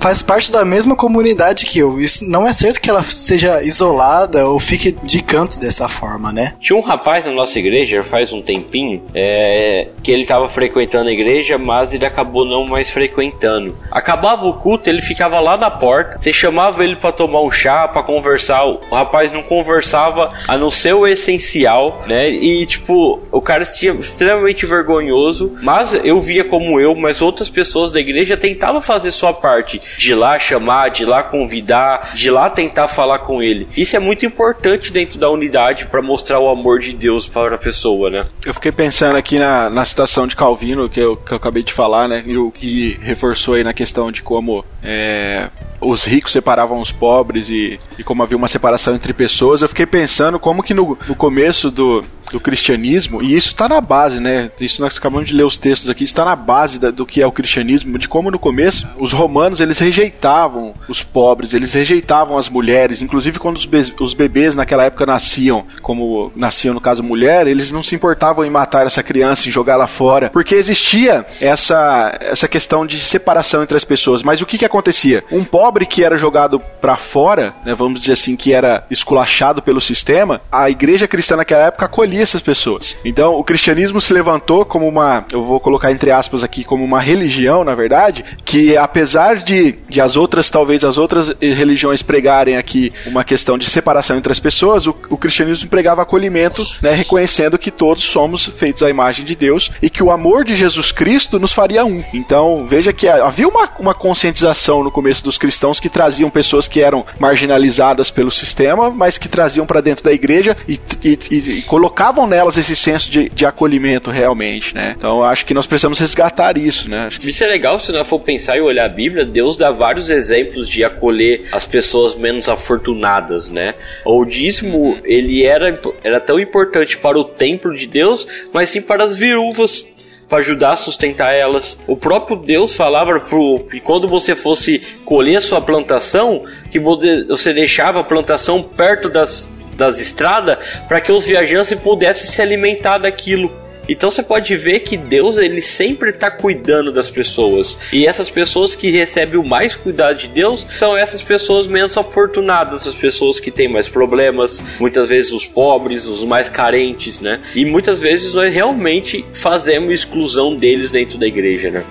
faz 0.00 0.22
parte 0.22 0.50
da 0.50 0.64
mesma 0.64 0.96
comunidade 0.96 1.66
que 1.66 1.78
eu. 1.78 2.00
Isso 2.00 2.28
não 2.28 2.46
é 2.46 2.52
certo 2.52 2.80
que 2.80 2.90
ela 2.90 3.04
seja 3.04 3.62
isolada 3.62 4.48
ou 4.48 4.58
fique 4.58 4.96
de 5.02 5.22
canto 5.22 5.60
dessa 5.60 5.88
forma, 5.88 6.32
né? 6.32 6.54
Tinha 6.58 6.76
um 6.76 6.82
rapaz 6.82 7.24
na 7.24 7.32
nossa 7.32 7.58
igreja 7.58 8.02
faz 8.02 8.32
um 8.32 8.40
tempinho 8.40 8.97
é, 9.14 9.88
que 10.02 10.12
ele 10.12 10.22
estava 10.22 10.48
frequentando 10.48 11.08
a 11.08 11.12
igreja, 11.12 11.58
mas 11.58 11.94
ele 11.94 12.06
acabou 12.06 12.44
não 12.44 12.64
mais 12.64 12.90
frequentando. 12.90 13.76
Acabava 13.90 14.46
o 14.46 14.54
culto, 14.54 14.88
ele 14.88 15.02
ficava 15.02 15.40
lá 15.40 15.56
na 15.56 15.70
porta. 15.70 16.18
Você 16.18 16.32
chamava 16.32 16.84
ele 16.84 16.96
para 16.96 17.12
tomar 17.12 17.42
um 17.42 17.50
chá, 17.50 17.88
para 17.88 18.02
conversar. 18.02 18.64
O 18.66 18.80
rapaz 18.90 19.32
não 19.32 19.42
conversava 19.42 20.32
a 20.46 20.56
não 20.56 20.70
ser 20.70 20.92
o 20.92 21.06
essencial, 21.06 22.02
né? 22.06 22.28
E 22.28 22.66
tipo, 22.66 23.20
o 23.30 23.40
cara 23.40 23.64
tinha 23.64 23.92
extremamente 23.92 24.66
vergonhoso, 24.66 25.56
mas 25.62 25.94
eu 25.94 26.20
via 26.20 26.44
como 26.44 26.80
eu, 26.80 26.94
mas 26.94 27.22
outras 27.22 27.48
pessoas 27.48 27.92
da 27.92 28.00
igreja 28.00 28.36
tentavam 28.36 28.80
fazer 28.80 29.10
sua 29.10 29.32
parte 29.32 29.80
de 29.96 30.14
lá 30.14 30.38
chamar, 30.38 30.90
de 30.90 31.04
lá 31.04 31.22
convidar, 31.22 32.14
de 32.14 32.30
lá 32.30 32.50
tentar 32.50 32.88
falar 32.88 33.20
com 33.20 33.42
ele. 33.42 33.68
Isso 33.76 33.96
é 33.96 33.98
muito 33.98 34.26
importante 34.26 34.92
dentro 34.92 35.18
da 35.18 35.30
unidade 35.30 35.86
para 35.86 36.02
mostrar 36.02 36.40
o 36.40 36.48
amor 36.48 36.80
de 36.80 36.92
Deus 36.92 37.26
para 37.26 37.54
a 37.54 37.58
pessoa, 37.58 38.10
né? 38.10 38.26
Eu 38.44 38.54
fiquei 38.54 38.72
pensando 38.72 38.87
aqui 39.18 39.38
na, 39.38 39.70
na 39.70 39.84
citação 39.84 40.26
de 40.26 40.34
Calvino 40.34 40.88
que 40.88 41.00
eu, 41.00 41.16
que 41.16 41.32
eu 41.32 41.36
acabei 41.36 41.62
de 41.62 41.72
falar, 41.72 42.08
né? 42.08 42.22
E 42.26 42.36
o 42.36 42.50
que 42.50 42.98
reforçou 43.02 43.54
aí 43.54 43.64
na 43.64 43.72
questão 43.72 44.10
de 44.10 44.22
como 44.22 44.64
é, 44.82 45.48
os 45.80 46.04
ricos 46.04 46.32
separavam 46.32 46.80
os 46.80 46.90
pobres 46.92 47.50
e, 47.50 47.78
e 47.98 48.04
como 48.04 48.22
havia 48.22 48.36
uma 48.36 48.48
separação 48.48 48.94
entre 48.94 49.12
pessoas, 49.12 49.62
eu 49.62 49.68
fiquei 49.68 49.86
pensando 49.86 50.38
como 50.38 50.62
que 50.62 50.72
no, 50.72 50.96
no 51.06 51.14
começo 51.14 51.70
do, 51.70 52.04
do 52.30 52.40
cristianismo, 52.40 53.22
e 53.22 53.34
isso 53.34 53.48
está 53.48 53.68
na 53.68 53.80
base, 53.80 54.20
né? 54.20 54.50
Isso 54.60 54.80
nós 54.80 54.96
acabamos 54.96 55.28
de 55.28 55.34
ler 55.34 55.44
os 55.44 55.56
textos 55.56 55.88
aqui, 55.88 56.04
está 56.04 56.24
na 56.24 56.36
base 56.36 56.78
da, 56.78 56.90
do 56.90 57.06
que 57.06 57.22
é 57.22 57.26
o 57.26 57.32
cristianismo, 57.32 57.98
de 57.98 58.08
como 58.08 58.30
no 58.30 58.38
começo 58.38 58.86
os 58.98 59.12
romanos 59.12 59.60
eles 59.60 59.78
rejeitavam 59.78 60.74
os 60.88 61.02
pobres, 61.02 61.54
eles 61.54 61.74
rejeitavam 61.74 62.38
as 62.38 62.48
mulheres, 62.48 63.02
inclusive 63.02 63.38
quando 63.38 63.56
os, 63.56 63.66
be 63.66 63.92
os 64.00 64.14
bebês 64.14 64.54
naquela 64.54 64.84
época 64.84 65.06
nasciam, 65.06 65.64
como 65.82 66.32
nasciam 66.36 66.74
no 66.74 66.80
caso 66.80 67.02
mulher, 67.02 67.46
eles 67.46 67.70
não 67.70 67.82
se 67.82 67.94
importavam 67.94 68.44
em 68.44 68.50
matar 68.50 68.86
essa 68.86 69.02
criança 69.02 69.48
e 69.48 69.52
jogá-la 69.52 69.86
fora, 69.86 70.30
porque 70.30 70.54
existia 70.54 71.26
essa, 71.40 72.16
essa 72.20 72.48
questão 72.48 72.86
de 72.86 72.98
separação 72.98 73.62
entre 73.62 73.76
as 73.76 73.84
pessoas. 73.84 74.22
Mas 74.22 74.40
o 74.40 74.46
que 74.46 74.58
que 74.58 74.64
acontecia? 74.64 75.24
Um 75.30 75.44
pobre 75.44 75.86
que 75.86 76.04
era 76.04 76.16
jogado 76.16 76.60
para 76.80 76.96
fora, 76.96 77.54
né, 77.64 77.74
vamos 77.74 77.87
dizer 77.94 78.12
assim, 78.12 78.36
que 78.36 78.52
era 78.52 78.84
esculachado 78.90 79.62
pelo 79.62 79.80
sistema, 79.80 80.40
a 80.50 80.68
igreja 80.70 81.08
cristã 81.08 81.36
naquela 81.36 81.66
época 81.66 81.86
acolhia 81.86 82.22
essas 82.22 82.42
pessoas. 82.42 82.96
Então, 83.04 83.34
o 83.34 83.44
cristianismo 83.44 84.00
se 84.00 84.12
levantou 84.12 84.64
como 84.64 84.86
uma, 84.86 85.24
eu 85.32 85.42
vou 85.42 85.60
colocar 85.60 85.90
entre 85.90 86.10
aspas 86.10 86.42
aqui, 86.42 86.64
como 86.64 86.84
uma 86.84 87.00
religião, 87.00 87.64
na 87.64 87.74
verdade, 87.74 88.24
que 88.44 88.76
apesar 88.76 89.36
de, 89.36 89.72
de 89.88 90.00
as 90.00 90.16
outras, 90.16 90.50
talvez 90.50 90.84
as 90.84 90.98
outras 90.98 91.34
religiões 91.40 92.02
pregarem 92.02 92.56
aqui 92.56 92.92
uma 93.06 93.24
questão 93.24 93.56
de 93.56 93.68
separação 93.68 94.16
entre 94.16 94.32
as 94.32 94.40
pessoas, 94.40 94.86
o, 94.86 94.94
o 95.10 95.16
cristianismo 95.16 95.68
pregava 95.68 96.02
acolhimento, 96.02 96.62
né, 96.82 96.92
reconhecendo 96.92 97.58
que 97.58 97.70
todos 97.70 98.04
somos 98.04 98.46
feitos 98.46 98.82
à 98.82 98.90
imagem 98.90 99.24
de 99.24 99.34
Deus 99.34 99.70
e 99.82 99.88
que 99.88 100.02
o 100.02 100.10
amor 100.10 100.44
de 100.44 100.54
Jesus 100.54 100.92
Cristo 100.92 101.38
nos 101.38 101.52
faria 101.52 101.84
um. 101.84 102.02
Então, 102.12 102.66
veja 102.68 102.92
que 102.92 103.08
havia 103.08 103.48
uma, 103.48 103.68
uma 103.78 103.94
conscientização 103.94 104.82
no 104.82 104.90
começo 104.90 105.24
dos 105.24 105.38
cristãos 105.38 105.80
que 105.80 105.88
traziam 105.88 106.30
pessoas 106.30 106.68
que 106.68 106.80
eram 106.80 107.04
marginalizadas 107.18 107.77
pelo 108.10 108.30
sistema, 108.30 108.90
mas 108.90 109.18
que 109.18 109.28
traziam 109.28 109.66
para 109.66 109.80
dentro 109.80 110.04
da 110.04 110.12
igreja 110.12 110.56
e, 110.66 110.78
e, 111.04 111.18
e, 111.30 111.62
colocavam 111.62 112.26
nelas 112.26 112.56
esse 112.56 112.74
senso 112.74 113.10
de, 113.10 113.28
de 113.28 113.46
acolhimento 113.46 114.10
realmente, 114.10 114.74
né? 114.74 114.94
Então 114.96 115.22
acho 115.22 115.44
que 115.44 115.54
nós 115.54 115.66
precisamos 115.66 115.98
resgatar 115.98 116.58
isso, 116.58 116.88
né? 116.88 117.06
Acho 117.06 117.20
que... 117.20 117.28
Isso 117.28 117.44
é 117.44 117.46
legal 117.46 117.78
se 117.78 117.92
nós 117.92 118.08
for 118.08 118.20
pensar 118.20 118.56
e 118.56 118.60
olhar 118.60 118.86
a 118.86 118.88
Bíblia, 118.88 119.24
Deus 119.24 119.56
dá 119.56 119.70
vários 119.70 120.10
exemplos 120.10 120.68
de 120.68 120.84
acolher 120.84 121.46
as 121.52 121.66
pessoas 121.66 122.16
menos 122.16 122.48
afortunadas, 122.48 123.48
né? 123.48 123.74
O 124.04 124.24
dízimo, 124.24 124.98
ele 125.04 125.44
era, 125.44 125.80
era 126.02 126.20
tão 126.20 126.38
importante 126.38 126.98
para 126.98 127.18
o 127.18 127.24
templo 127.24 127.76
de 127.76 127.86
Deus, 127.86 128.26
mas 128.52 128.70
sim 128.70 128.80
para 128.80 129.04
as 129.04 129.14
viúvas 129.14 129.86
para 130.28 130.38
ajudar 130.38 130.72
a 130.72 130.76
sustentar 130.76 131.32
elas. 131.34 131.78
O 131.86 131.96
próprio 131.96 132.36
Deus 132.36 132.76
falava 132.76 133.18
pro 133.20 133.60
que 133.70 133.80
quando 133.80 134.06
você 134.06 134.36
fosse 134.36 134.80
colher 135.04 135.40
sua 135.40 135.60
plantação, 135.60 136.44
que 136.70 136.78
você 136.78 137.52
deixava 137.52 138.00
a 138.00 138.04
plantação 138.04 138.62
perto 138.62 139.08
das 139.08 139.50
das 139.78 140.00
estradas 140.00 140.58
para 140.88 141.00
que 141.00 141.12
os 141.12 141.24
viajantes 141.24 141.72
pudessem 141.78 142.28
se 142.28 142.42
alimentar 142.42 142.98
daquilo. 142.98 143.67
Então 143.88 144.10
você 144.10 144.22
pode 144.22 144.54
ver 144.56 144.80
que 144.80 144.96
Deus 144.96 145.38
ele 145.38 145.60
sempre 145.60 146.10
está 146.10 146.30
cuidando 146.30 146.92
das 146.92 147.08
pessoas. 147.08 147.78
E 147.92 148.06
essas 148.06 148.28
pessoas 148.28 148.74
que 148.74 148.90
recebem 148.90 149.40
o 149.40 149.46
mais 149.46 149.74
cuidado 149.74 150.18
de 150.18 150.28
Deus 150.28 150.66
são 150.74 150.96
essas 150.96 151.22
pessoas 151.22 151.66
menos 151.66 151.96
afortunadas, 151.96 152.86
as 152.86 152.94
pessoas 152.94 153.40
que 153.40 153.50
têm 153.50 153.68
mais 153.68 153.88
problemas, 153.88 154.62
muitas 154.78 155.08
vezes 155.08 155.32
os 155.32 155.44
pobres, 155.44 156.06
os 156.06 156.24
mais 156.24 156.48
carentes, 156.48 157.20
né? 157.20 157.40
E 157.54 157.64
muitas 157.64 158.00
vezes 158.00 158.34
nós 158.34 158.52
realmente 158.52 159.24
fazemos 159.32 159.90
exclusão 159.90 160.54
deles 160.54 160.90
dentro 160.90 161.18
da 161.18 161.26
igreja, 161.26 161.70
né? 161.70 161.84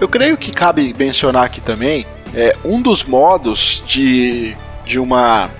Eu 0.00 0.08
creio 0.08 0.36
que 0.36 0.50
cabe 0.50 0.94
mencionar 0.98 1.44
aqui 1.44 1.60
também 1.60 2.06
é, 2.34 2.56
um 2.64 2.80
dos 2.80 3.04
modos 3.04 3.84
de, 3.86 4.56
de 4.84 4.98
uma 4.98 5.50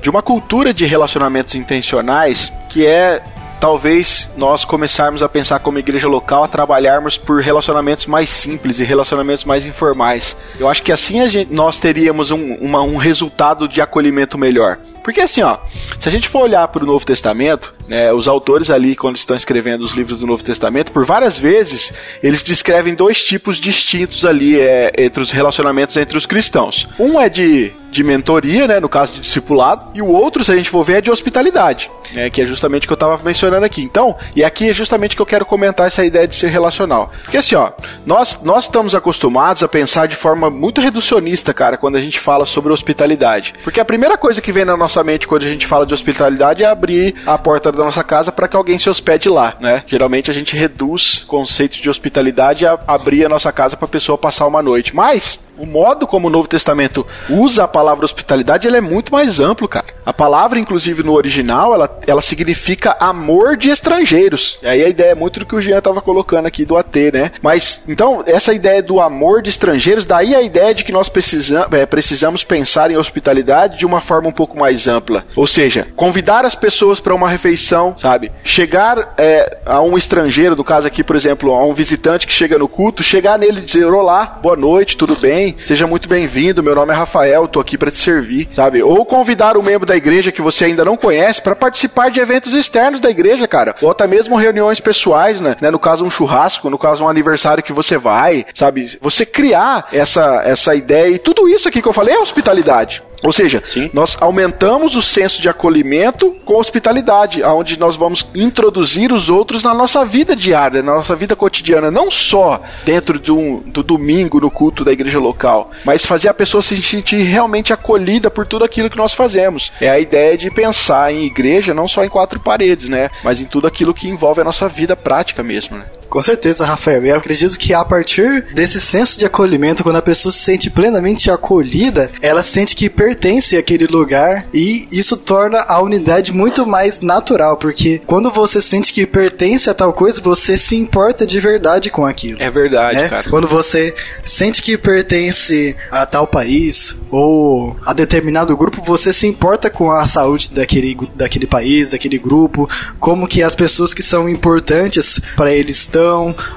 de 0.00 0.10
uma 0.10 0.22
cultura 0.22 0.74
de 0.74 0.84
relacionamentos 0.84 1.54
intencionais 1.54 2.52
que 2.68 2.84
é 2.84 3.22
talvez 3.62 4.28
nós 4.36 4.64
começarmos 4.64 5.22
a 5.22 5.28
pensar 5.28 5.60
como 5.60 5.78
igreja 5.78 6.08
local 6.08 6.42
a 6.42 6.48
trabalharmos 6.48 7.16
por 7.16 7.40
relacionamentos 7.40 8.06
mais 8.06 8.28
simples 8.28 8.80
e 8.80 8.82
relacionamentos 8.82 9.44
mais 9.44 9.64
informais. 9.64 10.36
Eu 10.58 10.68
acho 10.68 10.82
que 10.82 10.90
assim 10.90 11.24
gente, 11.28 11.54
nós 11.54 11.78
teríamos 11.78 12.32
um, 12.32 12.54
uma, 12.54 12.82
um 12.82 12.96
resultado 12.96 13.68
de 13.68 13.80
acolhimento 13.80 14.36
melhor. 14.36 14.80
Porque 15.04 15.20
assim, 15.20 15.42
ó, 15.42 15.58
se 15.96 16.08
a 16.08 16.10
gente 16.10 16.28
for 16.28 16.42
olhar 16.42 16.66
para 16.66 16.82
o 16.82 16.86
Novo 16.86 17.06
Testamento, 17.06 17.72
né, 17.86 18.12
os 18.12 18.26
autores 18.26 18.68
ali, 18.68 18.96
quando 18.96 19.16
estão 19.16 19.36
escrevendo 19.36 19.82
os 19.82 19.92
livros 19.92 20.18
do 20.18 20.26
Novo 20.26 20.42
Testamento, 20.42 20.90
por 20.90 21.04
várias 21.04 21.38
vezes 21.38 21.92
eles 22.20 22.42
descrevem 22.42 22.96
dois 22.96 23.22
tipos 23.22 23.58
distintos 23.58 24.24
ali 24.24 24.58
é, 24.58 24.90
entre 24.98 25.22
os 25.22 25.30
relacionamentos 25.30 25.96
entre 25.96 26.18
os 26.18 26.26
cristãos. 26.26 26.88
Um 26.98 27.20
é 27.20 27.28
de 27.28 27.72
de 27.92 28.02
mentoria, 28.02 28.66
né, 28.66 28.80
no 28.80 28.88
caso 28.88 29.12
de 29.14 29.20
discipulado, 29.20 29.82
e 29.94 30.00
o 30.00 30.08
outro, 30.08 30.42
se 30.42 30.50
a 30.50 30.56
gente 30.56 30.70
for 30.70 30.82
ver, 30.82 30.94
é 30.94 31.00
de 31.02 31.10
hospitalidade, 31.10 31.90
né, 32.12 32.30
que 32.30 32.40
é 32.40 32.46
justamente 32.46 32.84
o 32.84 32.86
que 32.86 32.92
eu 32.92 32.94
estava 32.94 33.22
mencionando 33.22 33.66
aqui. 33.66 33.82
Então, 33.82 34.16
e 34.34 34.42
aqui 34.42 34.70
é 34.70 34.72
justamente 34.72 35.14
que 35.14 35.20
eu 35.20 35.26
quero 35.26 35.44
comentar 35.44 35.86
essa 35.86 36.04
ideia 36.04 36.26
de 36.26 36.34
ser 36.34 36.48
relacional. 36.48 37.12
Porque 37.22 37.36
assim, 37.36 37.54
ó, 37.54 37.70
nós, 38.06 38.42
nós 38.42 38.64
estamos 38.64 38.94
acostumados 38.94 39.62
a 39.62 39.68
pensar 39.68 40.08
de 40.08 40.16
forma 40.16 40.48
muito 40.48 40.80
reducionista, 40.80 41.52
cara, 41.52 41.76
quando 41.76 41.96
a 41.96 42.00
gente 42.00 42.18
fala 42.18 42.46
sobre 42.46 42.72
hospitalidade. 42.72 43.52
Porque 43.62 43.80
a 43.80 43.84
primeira 43.84 44.16
coisa 44.16 44.40
que 44.40 44.50
vem 44.50 44.64
na 44.64 44.76
nossa 44.76 45.04
mente 45.04 45.28
quando 45.28 45.42
a 45.42 45.48
gente 45.48 45.66
fala 45.66 45.84
de 45.84 45.92
hospitalidade 45.92 46.64
é 46.64 46.66
abrir 46.66 47.14
a 47.26 47.36
porta 47.36 47.70
da 47.70 47.84
nossa 47.84 48.02
casa 48.02 48.32
para 48.32 48.48
que 48.48 48.56
alguém 48.56 48.78
se 48.78 48.88
hospede 48.88 49.28
lá, 49.28 49.54
né? 49.60 49.84
Geralmente 49.86 50.30
a 50.30 50.34
gente 50.34 50.56
reduz 50.56 51.24
conceitos 51.26 51.78
de 51.78 51.90
hospitalidade 51.90 52.66
a 52.66 52.78
abrir 52.86 53.26
a 53.26 53.28
nossa 53.28 53.52
casa 53.52 53.76
para 53.76 53.86
a 53.86 53.88
pessoa 53.88 54.16
passar 54.16 54.46
uma 54.46 54.62
noite. 54.62 54.96
Mas 54.96 55.40
o 55.62 55.66
modo 55.66 56.08
como 56.08 56.26
o 56.26 56.30
Novo 56.30 56.48
Testamento 56.48 57.06
usa 57.30 57.62
a 57.62 57.68
palavra 57.68 58.04
hospitalidade 58.04 58.66
ele 58.66 58.76
é 58.76 58.80
muito 58.80 59.12
mais 59.12 59.38
amplo, 59.38 59.68
cara. 59.68 59.86
A 60.04 60.12
palavra, 60.12 60.58
inclusive 60.58 61.04
no 61.04 61.12
original, 61.12 61.72
ela, 61.72 62.00
ela 62.04 62.20
significa 62.20 62.96
amor 62.98 63.56
de 63.56 63.70
estrangeiros. 63.70 64.58
E 64.60 64.66
aí 64.66 64.84
a 64.84 64.88
ideia 64.88 65.12
é 65.12 65.14
muito 65.14 65.38
do 65.38 65.46
que 65.46 65.54
o 65.54 65.62
Jean 65.62 65.78
estava 65.78 66.02
colocando 66.02 66.46
aqui 66.46 66.64
do 66.64 66.76
AT, 66.76 66.96
né? 67.12 67.30
Mas 67.40 67.84
então 67.88 68.24
essa 68.26 68.52
ideia 68.52 68.82
do 68.82 69.00
amor 69.00 69.40
de 69.40 69.50
estrangeiros, 69.50 70.04
daí 70.04 70.34
a 70.34 70.42
ideia 70.42 70.74
de 70.74 70.82
que 70.82 70.90
nós 70.90 71.08
precisamos, 71.08 71.72
é, 71.72 71.86
precisamos 71.86 72.42
pensar 72.42 72.90
em 72.90 72.96
hospitalidade 72.96 73.78
de 73.78 73.86
uma 73.86 74.00
forma 74.00 74.28
um 74.28 74.32
pouco 74.32 74.58
mais 74.58 74.88
ampla. 74.88 75.24
Ou 75.36 75.46
seja, 75.46 75.86
convidar 75.94 76.44
as 76.44 76.56
pessoas 76.56 76.98
para 76.98 77.14
uma 77.14 77.28
refeição, 77.28 77.94
sabe? 77.96 78.32
Chegar 78.42 79.14
é, 79.16 79.58
a 79.64 79.80
um 79.80 79.96
estrangeiro, 79.96 80.56
no 80.56 80.64
caso 80.64 80.88
aqui, 80.88 81.04
por 81.04 81.14
exemplo, 81.14 81.52
a 81.52 81.64
um 81.64 81.72
visitante 81.72 82.26
que 82.26 82.32
chega 82.32 82.58
no 82.58 82.66
culto, 82.66 83.04
chegar 83.04 83.38
nele 83.38 83.60
e 83.60 83.64
dizer: 83.64 83.84
Olá, 83.86 84.26
boa 84.26 84.56
noite, 84.56 84.96
tudo 84.96 85.14
bem? 85.14 85.51
Seja 85.64 85.86
muito 85.86 86.08
bem-vindo, 86.08 86.62
meu 86.62 86.74
nome 86.74 86.92
é 86.92 86.96
Rafael, 86.96 87.48
tô 87.48 87.60
aqui 87.60 87.76
para 87.78 87.90
te 87.90 87.98
servir, 87.98 88.48
sabe? 88.52 88.82
Ou 88.82 89.04
convidar 89.04 89.56
um 89.56 89.62
membro 89.62 89.86
da 89.86 89.96
igreja 89.96 90.32
que 90.32 90.42
você 90.42 90.66
ainda 90.66 90.84
não 90.84 90.96
conhece 90.96 91.40
para 91.40 91.54
participar 91.54 92.10
de 92.10 92.20
eventos 92.20 92.52
externos 92.52 93.00
da 93.00 93.10
igreja, 93.10 93.46
cara. 93.46 93.74
Ou 93.80 93.90
até 93.90 94.06
mesmo 94.06 94.36
reuniões 94.36 94.80
pessoais, 94.80 95.40
né? 95.40 95.56
No 95.70 95.78
caso, 95.78 96.04
um 96.04 96.10
churrasco, 96.10 96.70
no 96.70 96.78
caso, 96.78 97.04
um 97.04 97.08
aniversário 97.08 97.62
que 97.62 97.72
você 97.72 97.96
vai, 97.96 98.46
sabe? 98.54 98.98
Você 99.00 99.24
criar 99.24 99.88
essa, 99.92 100.42
essa 100.44 100.74
ideia 100.74 101.14
e 101.14 101.18
tudo 101.18 101.48
isso 101.48 101.68
aqui 101.68 101.80
que 101.80 101.88
eu 101.88 101.92
falei 101.92 102.14
é 102.14 102.18
hospitalidade. 102.18 103.02
Ou 103.22 103.32
seja, 103.32 103.60
Sim. 103.64 103.90
nós 103.92 104.16
aumentamos 104.20 104.96
o 104.96 105.02
senso 105.02 105.40
de 105.40 105.48
acolhimento 105.48 106.36
com 106.44 106.58
hospitalidade, 106.58 107.42
aonde 107.42 107.78
nós 107.78 107.96
vamos 107.96 108.26
introduzir 108.34 109.12
os 109.12 109.28
outros 109.28 109.62
na 109.62 109.72
nossa 109.72 110.04
vida 110.04 110.34
diária, 110.34 110.82
na 110.82 110.94
nossa 110.94 111.14
vida 111.14 111.36
cotidiana, 111.36 111.90
não 111.90 112.10
só 112.10 112.60
dentro 112.84 113.18
do, 113.18 113.60
do 113.66 113.82
domingo 113.82 114.40
no 114.40 114.50
culto 114.50 114.84
da 114.84 114.92
igreja 114.92 115.18
local, 115.18 115.70
mas 115.84 116.04
fazer 116.04 116.28
a 116.28 116.34
pessoa 116.34 116.62
se 116.62 116.80
sentir 116.82 117.22
realmente 117.22 117.72
acolhida 117.72 118.30
por 118.30 118.46
tudo 118.46 118.64
aquilo 118.64 118.90
que 118.90 118.96
nós 118.96 119.14
fazemos. 119.14 119.72
É 119.80 119.88
a 119.88 119.98
ideia 119.98 120.36
de 120.36 120.50
pensar 120.50 121.12
em 121.12 121.24
igreja 121.24 121.72
não 121.72 121.86
só 121.86 122.04
em 122.04 122.08
quatro 122.08 122.40
paredes, 122.40 122.88
né, 122.88 123.10
mas 123.22 123.40
em 123.40 123.44
tudo 123.44 123.66
aquilo 123.66 123.94
que 123.94 124.08
envolve 124.08 124.40
a 124.40 124.44
nossa 124.44 124.68
vida 124.68 124.96
prática 124.96 125.42
mesmo, 125.42 125.76
né? 125.76 125.84
Com 126.12 126.20
certeza, 126.20 126.66
Rafael. 126.66 127.06
E 127.06 127.08
eu 127.08 127.16
acredito 127.16 127.58
que 127.58 127.72
a 127.72 127.82
partir 127.82 128.44
desse 128.52 128.78
senso 128.78 129.18
de 129.18 129.24
acolhimento, 129.24 129.82
quando 129.82 129.96
a 129.96 130.02
pessoa 130.02 130.30
se 130.30 130.40
sente 130.40 130.68
plenamente 130.68 131.30
acolhida, 131.30 132.10
ela 132.20 132.42
sente 132.42 132.76
que 132.76 132.90
pertence 132.90 133.56
àquele 133.56 133.86
lugar 133.86 134.44
e 134.52 134.86
isso 134.92 135.16
torna 135.16 135.64
a 135.66 135.80
unidade 135.80 136.30
muito 136.30 136.66
mais 136.66 137.00
natural, 137.00 137.56
porque 137.56 137.98
quando 138.06 138.30
você 138.30 138.60
sente 138.60 138.92
que 138.92 139.06
pertence 139.06 139.70
a 139.70 139.74
tal 139.74 139.94
coisa, 139.94 140.20
você 140.20 140.58
se 140.58 140.76
importa 140.76 141.26
de 141.26 141.40
verdade 141.40 141.88
com 141.88 142.04
aquilo. 142.04 142.42
É 142.42 142.50
verdade, 142.50 142.98
né? 142.98 143.08
cara. 143.08 143.30
Quando 143.30 143.48
você 143.48 143.94
sente 144.22 144.60
que 144.60 144.76
pertence 144.76 145.74
a 145.90 146.04
tal 146.04 146.26
país 146.26 146.94
ou 147.10 147.74
a 147.86 147.94
determinado 147.94 148.54
grupo, 148.54 148.82
você 148.84 149.14
se 149.14 149.26
importa 149.26 149.70
com 149.70 149.90
a 149.90 150.04
saúde 150.04 150.50
daquele, 150.50 150.94
daquele 151.14 151.46
país, 151.46 151.92
daquele 151.92 152.18
grupo, 152.18 152.68
como 153.00 153.26
que 153.26 153.42
as 153.42 153.54
pessoas 153.54 153.94
que 153.94 154.02
são 154.02 154.28
importantes 154.28 155.18
para 155.34 155.54
eles 155.54 155.78
estão 155.78 156.01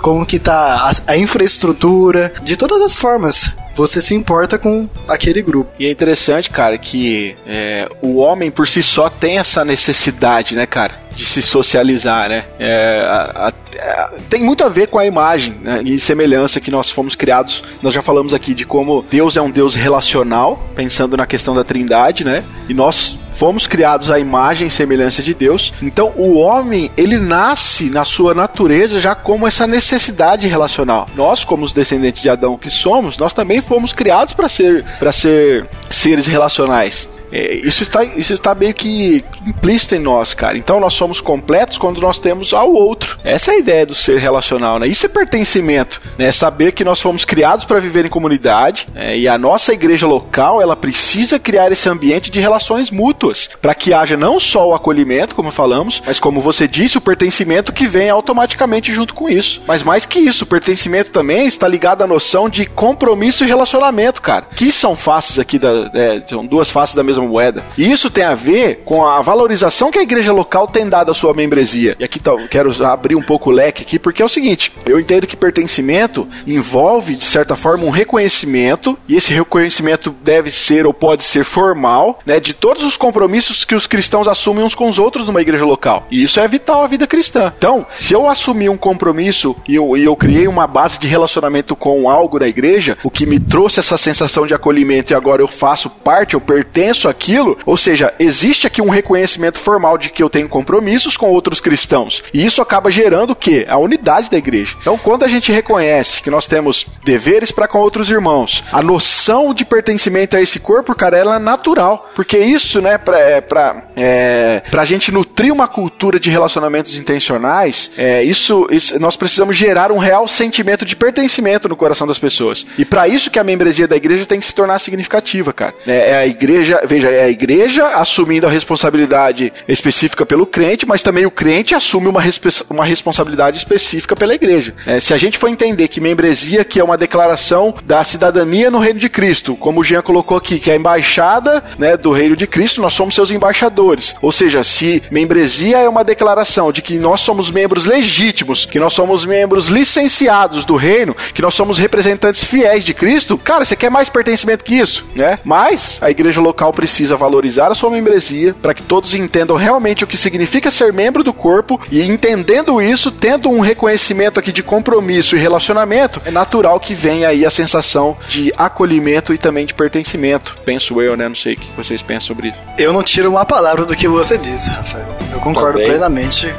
como 0.02 0.26
que 0.26 0.40
tá 0.40 0.90
a, 0.90 1.14
a 1.14 1.18
infraestrutura, 1.18 2.34
de 2.44 2.56
todas 2.56 2.82
as 2.82 2.98
formas 2.98 3.52
você 3.76 4.02
se 4.02 4.16
importa 4.16 4.58
com 4.58 4.88
aquele 5.08 5.42
grupo. 5.42 5.70
E 5.78 5.86
é 5.86 5.92
interessante, 5.92 6.50
cara, 6.50 6.78
que 6.78 7.36
é, 7.46 7.90
o 8.02 8.18
homem 8.18 8.50
por 8.50 8.68
si 8.68 8.82
só 8.82 9.10
tem 9.10 9.38
essa 9.38 9.66
necessidade, 9.66 10.56
né, 10.56 10.66
cara? 10.66 11.04
De 11.14 11.26
se 11.26 11.42
socializar, 11.42 12.30
né? 12.30 12.46
É, 12.58 13.06
a, 13.06 13.48
a, 13.48 13.48
a, 13.48 14.14
tem 14.30 14.42
muito 14.42 14.64
a 14.64 14.70
ver 14.70 14.88
com 14.88 14.98
a 14.98 15.06
imagem 15.06 15.58
né, 15.62 15.82
e 15.84 16.00
semelhança 16.00 16.62
que 16.62 16.72
nós 16.72 16.90
fomos 16.90 17.16
criados. 17.16 17.64
Nós 17.82 17.94
já 17.94 18.02
falamos 18.02 18.34
aqui 18.34 18.54
de 18.54 18.66
como 18.66 19.06
Deus 19.10 19.36
é 19.36 19.42
um 19.42 19.52
Deus 19.52 19.76
relacional, 19.76 20.64
pensando 20.74 21.18
na 21.18 21.26
questão 21.26 21.54
da 21.54 21.64
trindade, 21.64 22.24
né? 22.24 22.44
E 22.70 22.74
nós 22.74 23.20
fomos 23.36 23.68
criados 23.68 24.10
à 24.10 24.18
imagem 24.18 24.68
e 24.68 24.72
semelhança 24.72 25.22
de 25.22 25.34
Deus. 25.34 25.74
Então, 25.82 26.14
o 26.16 26.38
homem, 26.38 26.90
ele 26.98 27.20
nasce 27.20 27.90
na 27.90 28.06
sua 28.06 28.34
natureza 28.34 29.00
já 29.00 29.14
como 29.14 29.48
essa 29.48 29.68
necessidade 29.68 30.48
relacional. 30.48 31.08
Nós, 31.16 31.44
como 31.44 31.66
os 31.66 31.74
descendentes 31.74 32.22
de 32.22 32.30
Adão 32.30 32.58
que 32.58 32.70
somos, 32.70 33.18
nós 33.18 33.34
também 33.34 33.62
fomos 33.62 33.94
criados 33.94 34.34
para 34.34 34.50
ser 34.50 34.84
para 34.98 35.12
ser 35.12 35.68
seres 35.90 36.26
relacionais. 36.26 37.10
É, 37.36 37.56
isso, 37.56 37.84
está, 37.84 38.02
isso 38.06 38.32
está 38.32 38.56
meio 38.56 38.74
que 38.74 39.26
implícito 39.46 39.94
em 39.94 40.00
nós, 40.00 40.34
cara. 40.34 40.58
Então 40.58 40.80
nós 40.80 40.94
somos 40.94 41.20
completos 41.20 41.78
quando 41.78 42.00
nós 42.00 42.18
temos 42.18 42.54
ao 42.54 42.72
outro. 42.72 43.20
Essa 43.26 43.52
é 43.52 43.56
a 43.56 43.60
ideia 43.60 43.86
do 43.86 43.94
ser 43.94 44.18
relacional, 44.20 44.80
né? 44.80 44.88
Isso 44.88 45.06
é 45.06 45.10
pertencimento, 45.10 46.02
né? 46.18 46.32
Saber 46.32 46.72
que 46.72 46.86
nós 46.86 47.02
fomos 47.02 47.26
criados 47.26 47.66
para 47.66 47.82
viver 47.82 48.06
em 48.06 48.10
comunidade 48.10 48.88
é, 48.96 49.18
e 49.18 49.28
a 49.28 49.38
nossa 49.38 49.74
igreja 49.74 50.08
local 50.08 50.62
ela 50.62 50.78
precisa 50.78 51.38
criar 51.38 51.70
esse 51.74 51.90
ambiente 51.90 52.32
de 52.32 52.40
relações 52.40 52.90
mútuas 52.90 53.50
para 53.62 53.76
que 53.76 53.94
haja 53.94 54.16
não 54.16 54.40
só 54.40 54.70
o 54.70 54.74
acolhimento, 54.74 55.36
como 55.36 55.52
falamos, 55.52 56.02
mas 56.06 56.22
como 56.22 56.40
você 56.40 56.70
disse, 56.70 56.98
o 56.98 57.02
pertencimento 57.02 57.74
que 57.74 57.86
vem 57.86 58.10
automaticamente 58.10 58.94
junto 58.94 59.14
com 59.14 59.28
isso. 59.28 59.62
Mas 59.68 59.84
mais 59.84 60.06
que 60.06 60.20
isso, 60.20 60.46
o 60.46 60.48
pertencimento 60.48 61.12
também 61.12 61.46
está 61.48 61.68
ligado 61.68 62.02
à 62.02 62.08
noção 62.08 62.48
de 62.48 62.66
compromisso 62.66 63.44
e 63.44 63.48
relacionamento, 63.48 64.22
cara. 64.22 64.48
Que 64.56 64.72
são 64.72 64.96
faces 64.96 65.38
aqui 65.38 65.60
da, 65.60 65.92
é, 65.94 66.22
são 66.26 66.46
duas 66.46 66.72
faces 66.72 66.96
da 66.96 67.04
mesma 67.04 67.25
moeda. 67.26 67.64
E 67.78 67.92
isso 67.92 68.10
tem 68.10 68.24
a 68.24 68.36
ver 68.36 68.82
com 68.86 69.06
a 69.06 69.22
valorização 69.22 69.92
que 69.92 70.00
a 70.00 70.04
igreja 70.04 70.32
local 70.32 70.68
tem 70.68 70.88
dado 70.88 71.12
à 71.12 71.14
sua 71.14 71.34
membresia. 71.34 71.96
E 72.00 72.04
aqui 72.04 72.20
tá, 72.20 72.32
quero 72.50 72.72
abrir 72.86 73.16
um 73.16 73.22
pouco 73.22 73.50
o 73.50 73.54
leque 73.54 73.84
aqui, 73.84 74.00
porque 74.00 74.22
é 74.22 74.26
o 74.26 74.30
seguinte: 74.30 74.72
eu 74.86 75.00
entendo 75.00 75.28
que 75.28 75.36
pertencimento 75.36 76.28
envolve, 76.46 77.16
de 77.16 77.26
certa 77.26 77.56
forma, 77.56 77.86
um 77.86 77.90
reconhecimento, 77.90 78.98
e 79.08 79.16
esse 79.16 79.34
reconhecimento 79.34 80.14
deve 80.22 80.52
ser 80.52 80.86
ou 80.86 80.94
pode 80.94 81.24
ser 81.24 81.44
formal, 81.44 82.20
né, 82.26 82.40
de 82.40 82.54
todos 82.54 82.84
os 82.84 82.98
compromissos 82.98 83.64
que 83.66 83.76
os 83.76 83.88
cristãos 83.88 84.28
assumem 84.28 84.64
uns 84.64 84.76
com 84.76 84.90
os 84.90 85.00
outros 85.00 85.28
numa 85.28 85.42
igreja 85.42 85.66
local. 85.66 86.06
E 86.10 86.24
isso 86.24 86.40
é 86.40 86.48
vital 86.48 86.84
à 86.84 86.88
vida 86.88 87.08
cristã. 87.08 87.54
Então, 87.58 87.86
se 87.96 88.14
eu 88.14 88.30
assumir 88.30 88.70
um 88.70 88.78
compromisso 88.78 89.56
e 89.68 89.76
eu, 89.76 89.98
e 89.98 90.04
eu 90.04 90.16
criei 90.16 90.48
uma 90.48 90.68
base 90.68 91.00
de 91.00 91.08
relacionamento 91.08 91.76
com 91.76 92.10
algo 92.10 92.40
na 92.40 92.48
igreja, 92.48 92.98
o 93.04 93.10
que 93.10 93.26
me 93.26 93.40
trouxe 93.40 93.80
essa 93.80 93.98
sensação 93.98 94.46
de 94.48 94.54
acolhimento 94.54 95.14
e 95.14 95.16
agora 95.16 95.42
eu 95.42 95.48
faço 95.48 95.90
parte, 95.90 96.34
eu 96.34 96.42
pertenço 96.42 97.05
a 97.08 97.14
aquilo, 97.16 97.58
ou 97.66 97.78
seja, 97.78 98.14
existe 98.20 98.68
aqui 98.68 98.82
um 98.82 98.90
reconhecimento 98.90 99.58
formal 99.58 99.98
de 99.98 100.10
que 100.10 100.22
eu 100.22 100.30
tenho 100.30 100.50
compromissos 100.50 101.18
com 101.18 101.30
outros 101.30 101.60
cristãos. 101.60 102.24
E 102.34 102.46
isso 102.46 102.62
acaba 102.62 102.92
gerando 102.92 103.32
o 103.32 103.36
quê? 103.36 103.66
A 103.68 103.78
unidade 103.78 104.30
da 104.30 104.38
igreja. 104.38 104.76
Então, 104.80 104.98
quando 104.98 105.24
a 105.24 105.28
gente 105.28 105.52
reconhece 105.52 106.22
que 106.22 106.30
nós 106.30 106.46
temos 106.46 106.86
deveres 107.04 107.52
para 107.52 107.68
com 107.68 107.80
outros 107.80 108.10
irmãos, 108.10 108.64
a 108.72 108.82
noção 108.82 109.54
de 109.54 109.64
pertencimento 109.66 110.36
a 110.36 110.42
esse 110.42 110.60
corpo, 110.60 110.94
cara, 110.94 111.18
ela 111.18 111.38
é 111.38 111.40
natural. 111.40 112.12
Porque 112.14 112.38
isso, 112.38 112.82
né, 112.82 112.98
pra, 112.98 113.18
é, 113.18 113.42
pra, 113.42 113.84
é, 113.96 114.62
pra 114.70 114.86
gente 114.86 115.12
nutrir 115.12 115.52
uma 115.52 115.68
cultura 115.68 116.20
de 116.20 116.30
relacionamentos 116.30 116.98
intencionais, 116.98 117.92
é, 117.98 118.24
isso, 118.24 118.68
isso 118.70 119.00
nós 119.00 119.16
precisamos 119.16 119.56
gerar 119.56 119.92
um 119.92 119.98
real 119.98 120.28
sentimento 120.28 120.86
de 120.86 120.96
pertencimento 120.96 121.70
no 121.70 121.76
coração 121.76 122.06
das 122.06 122.20
pessoas. 122.20 122.66
E 122.78 122.84
para 122.84 123.08
isso 123.08 123.32
que 123.32 123.40
a 123.40 123.44
membresia 123.44 123.88
da 123.88 123.96
igreja 123.96 124.26
tem 124.26 124.40
que 124.40 124.46
se 124.46 124.54
tornar 124.54 124.80
significativa, 124.80 125.54
cara. 125.54 125.74
É, 125.88 126.12
é 126.12 126.18
a 126.18 126.28
igreja, 126.28 126.82
veja, 126.96 127.10
é 127.10 127.24
a 127.26 127.30
igreja 127.30 127.88
assumindo 127.96 128.48
a 128.48 128.50
responsabilidade 128.50 129.52
específica 129.68 130.26
pelo 130.26 130.46
crente, 130.46 130.86
mas 130.86 131.02
também 131.02 131.26
o 131.26 131.32
crente 131.32 131.76
assume 131.76 132.08
uma, 132.08 132.24
uma 132.70 132.86
responsabilidade 132.86 133.58
específica 133.58 134.16
pela 134.16 134.34
igreja. 134.34 134.74
É, 134.86 135.00
se 135.00 135.14
a 135.14 135.18
gente 135.18 135.38
for 135.38 135.50
entender 135.50 135.88
que 135.88 136.00
membresia 136.00 136.64
que 136.64 136.80
é 136.80 136.84
uma 136.84 136.98
declaração 136.98 137.76
da 137.84 138.04
cidadania 138.04 138.72
no 138.72 138.80
reino 138.80 139.00
de 139.00 139.10
Cristo, 139.10 139.56
como 139.56 139.82
o 139.82 139.84
Jean 139.84 140.02
colocou 140.02 140.38
aqui, 140.38 140.60
que 140.60 140.70
é 140.70 140.74
a 140.74 140.78
embaixada 140.78 141.64
né, 141.78 141.98
do 141.98 142.12
reino 142.12 142.36
de 142.36 142.48
Cristo, 142.48 142.82
nós 142.82 142.94
somos 142.94 143.14
seus 143.14 143.32
embaixadores. 143.32 144.16
Ou 144.22 144.32
seja, 144.32 144.64
se 144.64 145.04
membresia 145.12 145.78
é 145.80 145.90
uma 145.90 146.04
declaração 146.04 146.72
de 146.72 146.82
que 146.82 146.98
nós 146.98 147.22
somos 147.22 147.52
membros 147.52 147.86
legítimos, 147.86 148.66
que 148.66 148.80
nós 148.80 148.94
somos 148.94 149.26
membros 149.26 149.68
licenciados 149.68 150.64
do 150.64 150.76
reino, 150.76 151.16
que 151.34 151.42
nós 151.42 151.54
somos 151.54 151.78
representantes 151.78 152.44
fiéis 152.44 152.84
de 152.84 152.94
Cristo, 152.94 153.38
cara, 153.38 153.66
você 153.66 153.76
quer 153.76 153.90
mais 153.90 154.10
pertencimento 154.10 154.64
que 154.64 154.76
isso, 154.76 155.06
né? 155.14 155.40
Mas 155.44 155.98
a 156.02 156.10
igreja 156.10 156.40
local 156.40 156.72
precisa 156.72 156.85
precisa 156.86 157.18
valorizar 157.18 157.72
a 157.72 157.76
sua 157.76 157.90
membresia 157.90 158.56
para 158.62 158.72
que 158.72 158.84
todos 158.84 159.16
entendam 159.16 159.58
realmente 159.58 160.04
o 160.04 160.08
que 160.08 160.16
significa 160.16 160.70
ser 160.70 160.94
membro 160.94 161.24
do 161.24 161.34
corpo 161.34 161.82
e 161.92 162.00
entendendo 162.04 162.80
isso, 162.80 163.10
tendo 163.10 163.50
um 163.50 163.60
reconhecimento 163.60 164.40
aqui 164.40 164.52
de 164.52 164.62
compromisso 164.62 165.36
e 165.36 165.40
relacionamento, 165.40 166.22
é 166.24 166.30
natural 166.30 166.80
que 166.80 166.94
venha 166.94 167.30
aí 167.30 167.44
a 167.44 167.50
sensação 167.50 168.16
de 168.30 168.54
acolhimento 168.56 169.34
e 169.34 169.38
também 169.40 169.66
de 169.66 169.74
pertencimento. 169.74 170.60
Penso 170.64 171.02
eu, 171.02 171.18
né? 171.18 171.28
Não 171.28 171.36
sei 171.36 171.56
o 171.56 171.58
que 171.58 171.72
vocês 171.76 172.04
pensam 172.04 172.28
sobre 172.28 172.50
isso. 172.50 172.58
Eu 172.78 172.94
não 172.94 173.02
tiro 173.02 173.32
uma 173.32 173.46
palavra 173.46 173.84
do 173.84 173.96
que 173.96 174.08
você 174.08 174.38
disse, 174.38 174.70
Rafael. 174.70 175.08
Eu 175.34 175.40
concordo 175.40 175.80
Também. 175.80 175.88
plenamente 175.88 176.54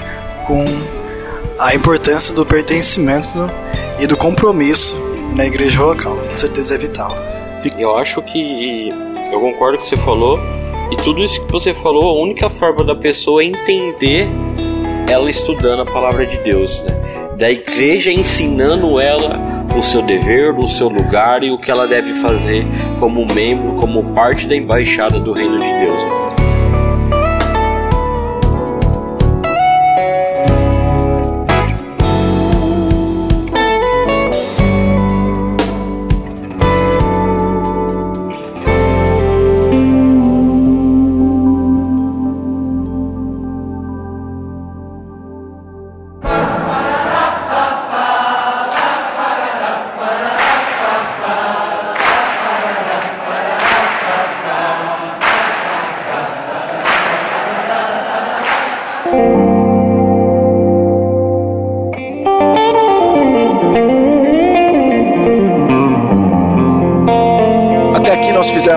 com 0.45 0.64
a 1.57 1.72
importância 1.72 2.35
do 2.35 2.45
pertencimento 2.45 3.49
e 4.01 4.09
do 4.09 4.16
compromisso 4.16 5.01
na 5.37 5.47
igreja 5.47 5.81
local. 5.81 6.16
Com 6.16 6.37
certeza 6.37 6.74
é 6.74 6.79
vital. 6.79 7.16
Eu 7.79 7.97
acho 7.97 8.20
que 8.22 8.91
eu 9.33 9.41
concordo 9.41 9.79
com 9.79 9.85
o 9.85 9.89
que 9.89 9.97
você 9.97 9.97
falou. 9.97 10.39
E 10.91 10.97
tudo 10.97 11.22
isso 11.22 11.45
que 11.45 11.53
você 11.53 11.74
falou, 11.74 12.18
a 12.18 12.22
única 12.22 12.49
forma 12.49 12.85
da 12.85 12.95
pessoa 12.95 13.45
entender 13.45 14.29
ela 15.09 15.29
estudando 15.29 15.83
a 15.83 15.85
palavra 15.85 16.27
de 16.27 16.37
Deus, 16.39 16.81
né? 16.81 17.35
Da 17.37 17.51
igreja 17.51 18.11
ensinando 18.11 19.01
ela 19.01 19.39
o 19.77 19.83
seu 19.83 20.01
dever, 20.01 20.57
o 20.59 20.68
seu 20.68 20.89
lugar 20.89 21.43
e 21.43 21.51
o 21.51 21.59
que 21.59 21.70
ela 21.70 21.87
deve 21.87 22.14
fazer 22.14 22.64
como 22.99 23.27
membro, 23.35 23.74
como 23.74 24.03
parte 24.14 24.47
da 24.47 24.57
embaixada 24.57 25.18
do 25.18 25.33
reino 25.33 25.59
de 25.59 25.66
Deus. 25.66 26.03
né? 26.03 26.26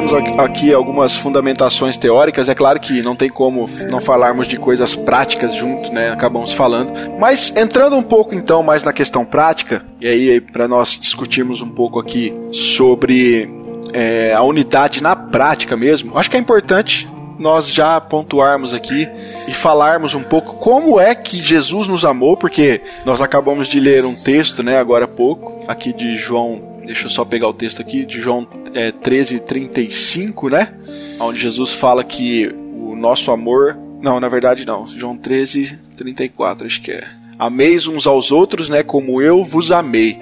Fizemos 0.08 0.40
aqui- 0.40 0.74
algumas 0.74 1.16
fundamentações 1.16 1.98
teóricas. 1.98 2.48
É 2.50 2.56
claro 2.56 2.80
que 2.80 3.02
não 3.02 3.16
tem 3.16 3.30
como 3.30 3.70
não 3.90 4.00
falarmos 4.00 4.48
de 4.48 4.58
coisas 4.58 4.96
práticas 4.96 5.54
junto, 5.54 5.92
né? 5.92 6.12
Acabamos 6.12 6.54
falando. 6.54 6.92
Mas 7.20 7.54
entrando 7.56 7.96
um 7.96 8.02
pouco 8.02 8.34
então 8.34 8.64
mais 8.64 8.84
na 8.84 8.94
questão 8.94 9.26
prática, 9.26 9.84
e 10.00 10.08
aí 10.08 10.42
para 10.42 10.68
nós 10.68 10.98
discutirmos 11.00 11.62
um 11.62 11.70
pouco 11.70 12.00
aqui 12.00 12.34
sobre 12.52 13.50
é, 13.94 14.34
a 14.34 14.42
unidade 14.44 15.02
na 15.04 15.16
prática 15.16 15.76
mesmo, 15.76 16.18
acho 16.18 16.30
que 16.30 16.38
é 16.38 16.40
importante 16.40 17.08
nós 17.38 17.72
já 17.72 18.00
pontuarmos 18.02 18.74
aqui 18.74 19.08
e 19.48 19.54
falarmos 19.54 20.14
um 20.14 20.22
pouco 20.22 20.56
como 20.56 21.00
é 21.00 21.16
que 21.16 21.42
Jesus 21.42 21.88
nos 21.88 22.04
amou, 22.04 22.36
porque 22.36 22.82
nós 23.06 23.22
acabamos 23.22 23.70
de 23.70 23.80
ler 23.80 24.04
um 24.06 24.14
texto, 24.14 24.62
né, 24.62 24.78
agora 24.78 25.06
há 25.06 25.08
pouco, 25.08 25.62
aqui 25.66 25.94
de 25.94 26.18
João, 26.18 26.62
deixa 26.90 27.06
eu 27.06 27.10
só 27.10 27.24
pegar 27.24 27.48
o 27.48 27.54
texto 27.54 27.82
aqui, 27.82 28.04
de 28.04 28.20
João 28.20 28.48
é, 28.74 28.92
13, 28.92 29.42
35, 29.42 30.50
né, 30.50 30.74
onde 31.20 31.40
Jesus 31.40 31.72
fala 31.72 32.04
que 32.04 32.52
o 32.74 32.96
nosso 32.96 33.32
amor, 33.32 33.78
não, 34.02 34.20
na 34.20 34.28
verdade 34.28 34.66
não, 34.66 34.88
João 34.88 35.16
13, 35.16 35.78
34, 35.96 36.66
acho 36.66 36.82
que 36.82 36.92
é, 36.92 37.08
ameis 37.38 37.86
uns 37.86 38.08
aos 38.08 38.32
outros, 38.32 38.70
né, 38.70 38.82
como 38.82 39.22
eu 39.22 39.44
vos 39.44 39.72
amei. 39.72 40.20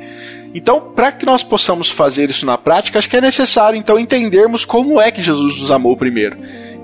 Então, 0.54 0.82
para 0.94 1.12
que 1.12 1.26
nós 1.26 1.42
possamos 1.42 1.90
fazer 1.90 2.30
isso 2.30 2.46
na 2.46 2.58
prática, 2.58 3.00
acho 3.00 3.10
que 3.10 3.16
é 3.16 3.22
necessário 3.22 3.78
então 3.78 3.98
entendermos 3.98 4.66
como 4.66 5.00
é 5.00 5.10
que 5.10 5.24
Jesus 5.24 5.62
nos 5.62 5.72
amou 5.72 5.96
primeiro. 5.96 6.38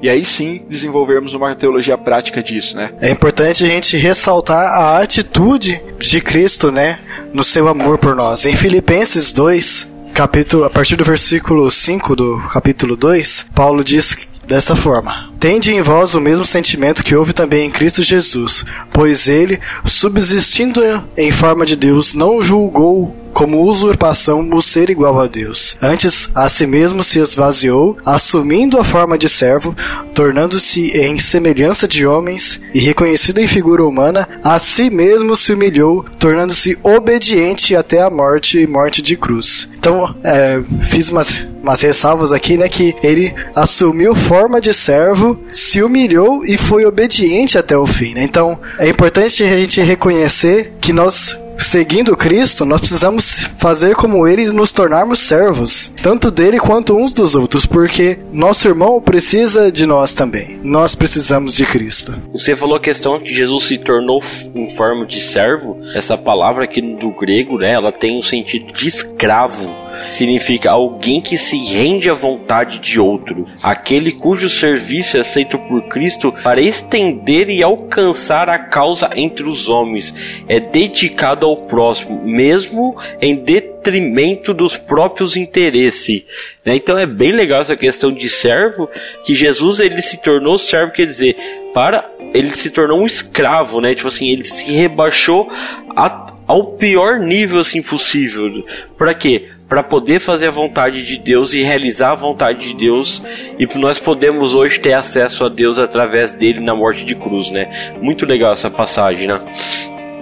E 0.03 0.09
aí 0.09 0.25
sim 0.25 0.65
desenvolvermos 0.67 1.33
uma 1.33 1.55
teologia 1.55 1.97
prática 1.97 2.43
disso, 2.43 2.75
né? 2.75 2.91
É 2.99 3.09
importante 3.09 3.63
a 3.63 3.67
gente 3.69 3.95
ressaltar 3.95 4.65
a 4.65 5.01
atitude 5.01 5.81
de 5.97 6.19
Cristo, 6.19 6.69
né, 6.69 6.99
no 7.33 7.41
seu 7.41 7.69
amor 7.69 7.97
por 7.97 8.13
nós. 8.13 8.45
Em 8.45 8.53
Filipenses 8.53 9.31
2, 9.31 9.87
capítulo, 10.13 10.65
a 10.65 10.69
partir 10.69 10.97
do 10.97 11.05
versículo 11.05 11.71
5 11.71 12.17
do 12.17 12.37
capítulo 12.51 12.97
2, 12.97 13.45
Paulo 13.55 13.81
diz 13.81 14.27
dessa 14.45 14.75
forma: 14.75 15.31
Tende 15.39 15.71
em 15.71 15.81
vós 15.81 16.15
o 16.15 16.19
mesmo 16.19 16.45
sentimento 16.45 17.01
que 17.01 17.15
houve 17.15 17.31
também 17.31 17.67
em 17.67 17.71
Cristo 17.71 18.03
Jesus, 18.03 18.65
pois 18.91 19.29
ele, 19.29 19.57
subsistindo 19.85 20.81
em 21.15 21.31
forma 21.31 21.65
de 21.65 21.77
Deus, 21.77 22.13
não 22.13 22.41
julgou 22.41 23.22
como 23.33 23.63
usurpação 23.63 24.47
o 24.51 24.61
ser 24.61 24.89
igual 24.89 25.19
a 25.19 25.27
Deus. 25.27 25.75
Antes, 25.81 26.29
a 26.35 26.47
si 26.47 26.67
mesmo 26.67 27.03
se 27.03 27.19
esvaziou, 27.19 27.97
assumindo 28.05 28.77
a 28.77 28.83
forma 28.83 29.17
de 29.17 29.27
servo, 29.27 29.75
tornando-se 30.13 30.91
em 30.97 31.17
semelhança 31.17 31.87
de 31.87 32.05
homens 32.05 32.61
e 32.73 32.79
reconhecido 32.79 33.39
em 33.39 33.47
figura 33.47 33.83
humana, 33.83 34.27
a 34.43 34.59
si 34.59 34.89
mesmo 34.89 35.35
se 35.35 35.51
humilhou, 35.53 36.05
tornando-se 36.19 36.77
obediente 36.83 37.75
até 37.75 38.01
a 38.01 38.09
morte 38.09 38.59
e 38.59 38.67
morte 38.67 39.01
de 39.01 39.17
cruz. 39.17 39.67
Então, 39.77 40.15
é, 40.23 40.61
fiz 40.87 41.09
umas, 41.09 41.35
umas 41.61 41.81
ressalvas 41.81 42.31
aqui, 42.31 42.55
né, 42.55 42.69
que 42.69 42.95
ele 43.03 43.33
assumiu 43.53 44.15
forma 44.15 44.61
de 44.61 44.73
servo, 44.73 45.37
se 45.51 45.81
humilhou 45.81 46.45
e 46.45 46.57
foi 46.57 46.85
obediente 46.85 47.57
até 47.57 47.77
o 47.77 47.85
fim, 47.85 48.13
né? 48.13 48.23
Então, 48.23 48.57
é 48.79 48.87
importante 48.87 49.43
a 49.43 49.57
gente 49.57 49.81
reconhecer 49.81 50.73
que 50.79 50.93
nós 50.93 51.37
seguindo 51.63 52.15
Cristo, 52.15 52.65
nós 52.65 52.79
precisamos 52.79 53.49
fazer 53.57 53.95
como 53.95 54.27
ele 54.27 54.45
nos 54.51 54.73
tornarmos 54.73 55.19
servos, 55.19 55.91
tanto 56.01 56.29
dele 56.29 56.59
quanto 56.59 56.95
uns 56.95 57.13
dos 57.13 57.35
outros, 57.35 57.65
porque 57.65 58.19
nosso 58.31 58.67
irmão 58.67 59.01
precisa 59.01 59.71
de 59.71 59.85
nós 59.85 60.13
também. 60.13 60.59
Nós 60.63 60.95
precisamos 60.95 61.55
de 61.55 61.65
Cristo. 61.65 62.13
Você 62.31 62.55
falou 62.55 62.77
a 62.77 62.81
questão 62.81 63.19
que 63.19 63.33
Jesus 63.33 63.65
se 63.65 63.77
tornou 63.77 64.21
em 64.53 64.69
forma 64.69 65.05
de 65.05 65.21
servo. 65.21 65.77
Essa 65.95 66.17
palavra 66.17 66.65
aqui 66.65 66.81
do 66.81 67.11
grego, 67.11 67.57
né, 67.57 67.71
ela 67.71 67.91
tem 67.91 68.17
um 68.17 68.21
sentido 68.21 68.71
de 68.73 68.87
escravo. 68.87 69.82
Significa 70.03 70.71
alguém 70.71 71.21
que 71.21 71.37
se 71.37 71.57
rende 71.57 72.09
à 72.09 72.13
vontade 72.13 72.79
de 72.79 72.99
outro. 72.99 73.45
Aquele 73.61 74.11
cujo 74.11 74.49
serviço 74.49 75.17
é 75.17 75.19
aceito 75.21 75.57
por 75.57 75.87
Cristo 75.89 76.33
para 76.43 76.61
estender 76.61 77.49
e 77.49 77.61
alcançar 77.61 78.49
a 78.49 78.59
causa 78.59 79.09
entre 79.15 79.43
os 79.47 79.69
homens. 79.69 80.13
É 80.47 80.59
dedicado 80.59 81.45
ao 81.45 81.57
próximo, 81.57 82.21
mesmo 82.25 82.95
em 83.21 83.35
detrimento 83.35 84.53
dos 84.53 84.77
próprios 84.77 85.35
interesses. 85.35 86.25
né? 86.65 86.75
Então 86.75 86.97
é 86.97 87.05
bem 87.05 87.31
legal 87.31 87.61
essa 87.61 87.75
questão 87.75 88.11
de 88.11 88.29
servo, 88.29 88.89
que 89.25 89.35
Jesus 89.35 89.79
ele 89.79 90.01
se 90.01 90.21
tornou 90.21 90.57
servo, 90.57 90.93
quer 90.93 91.05
dizer, 91.05 91.35
para 91.73 92.09
ele 92.33 92.49
se 92.53 92.71
tornou 92.71 93.01
um 93.01 93.05
escravo, 93.05 93.81
né? 93.81 93.93
Tipo 93.93 94.07
assim, 94.07 94.29
ele 94.29 94.45
se 94.45 94.71
rebaixou 94.71 95.47
a- 95.95 96.33
ao 96.47 96.73
pior 96.73 97.19
nível 97.19 97.59
assim 97.59 97.81
possível. 97.81 98.63
Para 98.97 99.13
quê? 99.13 99.49
Para 99.73 99.81
poder 99.81 100.19
fazer 100.19 100.49
a 100.49 100.51
vontade 100.51 101.03
de 101.03 101.17
Deus 101.17 101.51
e 101.51 101.63
realizar 101.63 102.11
a 102.11 102.15
vontade 102.15 102.67
de 102.67 102.75
Deus 102.75 103.23
e 103.57 103.65
nós 103.75 103.97
podemos 103.97 104.53
hoje 104.53 104.79
ter 104.79 104.93
acesso 104.93 105.43
a 105.43 105.49
Deus 105.49 105.79
através 105.79 106.31
dele 106.31 106.59
na 106.59 106.75
morte 106.75 107.03
de 107.03 107.15
cruz, 107.15 107.49
né? 107.49 107.95
Muito 107.99 108.23
legal 108.23 108.53
essa 108.53 108.69
passagem, 108.69 109.25
né? 109.25 109.41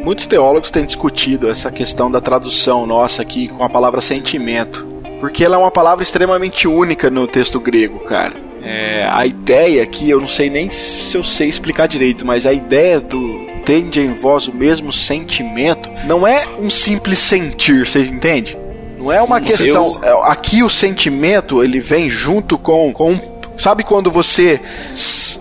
Muitos 0.06 0.26
teólogos 0.26 0.72
têm 0.72 0.86
discutido 0.86 1.50
essa 1.50 1.70
questão 1.70 2.10
da 2.10 2.22
tradução 2.22 2.88
nossa 2.88 3.24
aqui 3.24 3.50
com 3.50 3.62
a 3.62 3.68
palavra 3.70 4.00
sentimento, 4.00 4.88
porque 5.20 5.44
ela 5.44 5.58
é 5.58 5.60
uma 5.60 5.70
palavra 5.70 6.02
extremamente 6.02 6.66
única 6.66 7.10
no 7.10 7.28
texto 7.28 7.60
grego, 7.60 8.00
cara. 8.06 8.32
É, 8.64 9.06
a 9.12 9.26
ideia 9.26 9.84
aqui, 9.84 10.10
eu 10.10 10.22
não 10.22 10.30
sei 10.30 10.50
nem 10.50 10.70
se 10.70 11.18
eu 11.18 11.26
sei 11.26 11.50
explicar 11.50 11.90
direito, 11.90 12.26
mas 12.26 12.46
a 12.46 12.54
ideia 12.54 13.02
do 13.02 13.42
tende 13.66 14.00
em 14.00 14.14
vós 14.14 14.48
o 14.48 14.56
mesmo 14.56 14.94
sentimento 14.94 15.92
não 16.06 16.26
é 16.26 16.48
um 16.58 16.70
simples 16.70 17.20
sentir, 17.20 17.86
vocês 17.86 18.10
entendem? 18.10 18.71
Não 19.02 19.12
é 19.12 19.22
uma 19.22 19.42
questão. 19.42 19.86
eu- 20.04 20.26
é, 20.26 20.32
Aqui 20.32 20.64
o 20.64 20.70
sentimento 20.70 21.64
ele 21.64 21.80
vem 21.80 22.10
junto 22.10 22.58
com, 22.58 22.92
com 22.94 23.18
Sabe 23.62 23.84
quando 23.84 24.10
você, 24.10 24.60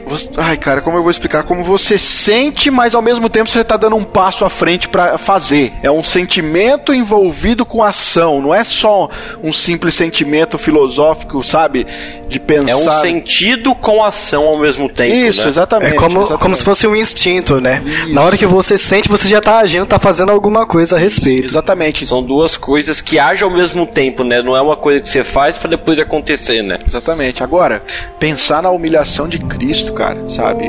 você- 0.07 0.29
Ai, 0.37 0.57
cara, 0.59 0.83
como 0.83 0.99
eu 0.99 1.03
vou 1.03 1.11
explicar? 1.11 1.43
Como 1.43 1.65
você 1.65 1.97
sente, 1.97 2.71
mas 2.71 2.95
ao 2.95 3.01
mesmo 3.01 3.31
tempo 3.31 3.49
você 3.49 3.65
tá 3.65 3.79
dando 3.79 3.97
um 3.97 4.05
passo 4.05 4.45
à 4.45 4.51
frente 4.51 4.89
pra 4.89 5.17
fazer. 5.17 5.73
É 5.83 5.91
um 5.91 6.05
sentimento 6.05 6.93
envolvido 6.93 7.65
com 7.65 7.83
ação. 7.83 8.43
Não 8.43 8.55
é 8.55 8.63
só 8.63 9.09
um 9.43 9.53
simples 9.55 9.95
sentimento 9.95 10.59
filosófico, 10.59 11.43
sabe? 11.43 11.87
De 12.29 12.39
pensar. 12.39 12.71
É 12.73 12.77
um 12.77 13.01
sentido 13.01 13.75
com 13.75 14.05
ação 14.05 14.45
ao 14.45 14.59
mesmo 14.59 14.89
tempo. 14.89 15.15
Isso, 15.15 15.45
né? 15.45 15.49
exatamente. 15.49 15.95
É 15.95 15.97
como, 15.97 16.19
exatamente. 16.21 16.43
como 16.43 16.57
se 16.57 16.65
fosse 16.65 16.87
um 16.87 16.95
instinto, 16.95 17.59
né? 17.61 17.83
Isso. 17.85 18.13
Na 18.15 18.23
hora 18.23 18.37
que 18.37 18.47
você 18.47 18.77
sente, 18.77 19.09
você 19.09 19.29
já 19.29 19.41
tá 19.41 19.59
agindo, 19.59 19.87
tá 19.87 19.99
fazendo 19.99 20.31
alguma 20.31 20.67
coisa 20.67 20.97
a 20.97 20.99
respeito. 20.99 21.47
Exatamente. 21.47 22.07
São 22.07 22.23
duas 22.23 22.57
coisas 22.57 23.01
que 23.01 23.19
agem 23.19 23.45
ao 23.45 23.53
mesmo 23.53 23.87
tempo, 23.87 24.23
né? 24.25 24.43
Não 24.43 24.55
é 24.55 24.61
uma 24.61 24.77
coisa 24.77 25.01
que 25.01 25.09
você 25.09 25.25
faz 25.25 25.57
para 25.57 25.71
depois 25.71 25.99
acontecer, 25.99 26.63
né? 26.63 26.79
Exatamente. 26.87 27.43
Agora, 27.43 27.81
pensar 28.19 28.63
na 28.63 28.71
humilhação 28.71 29.29
de 29.29 29.39
Cristo, 29.39 29.93
cara, 29.93 30.29
sabe? 30.29 30.65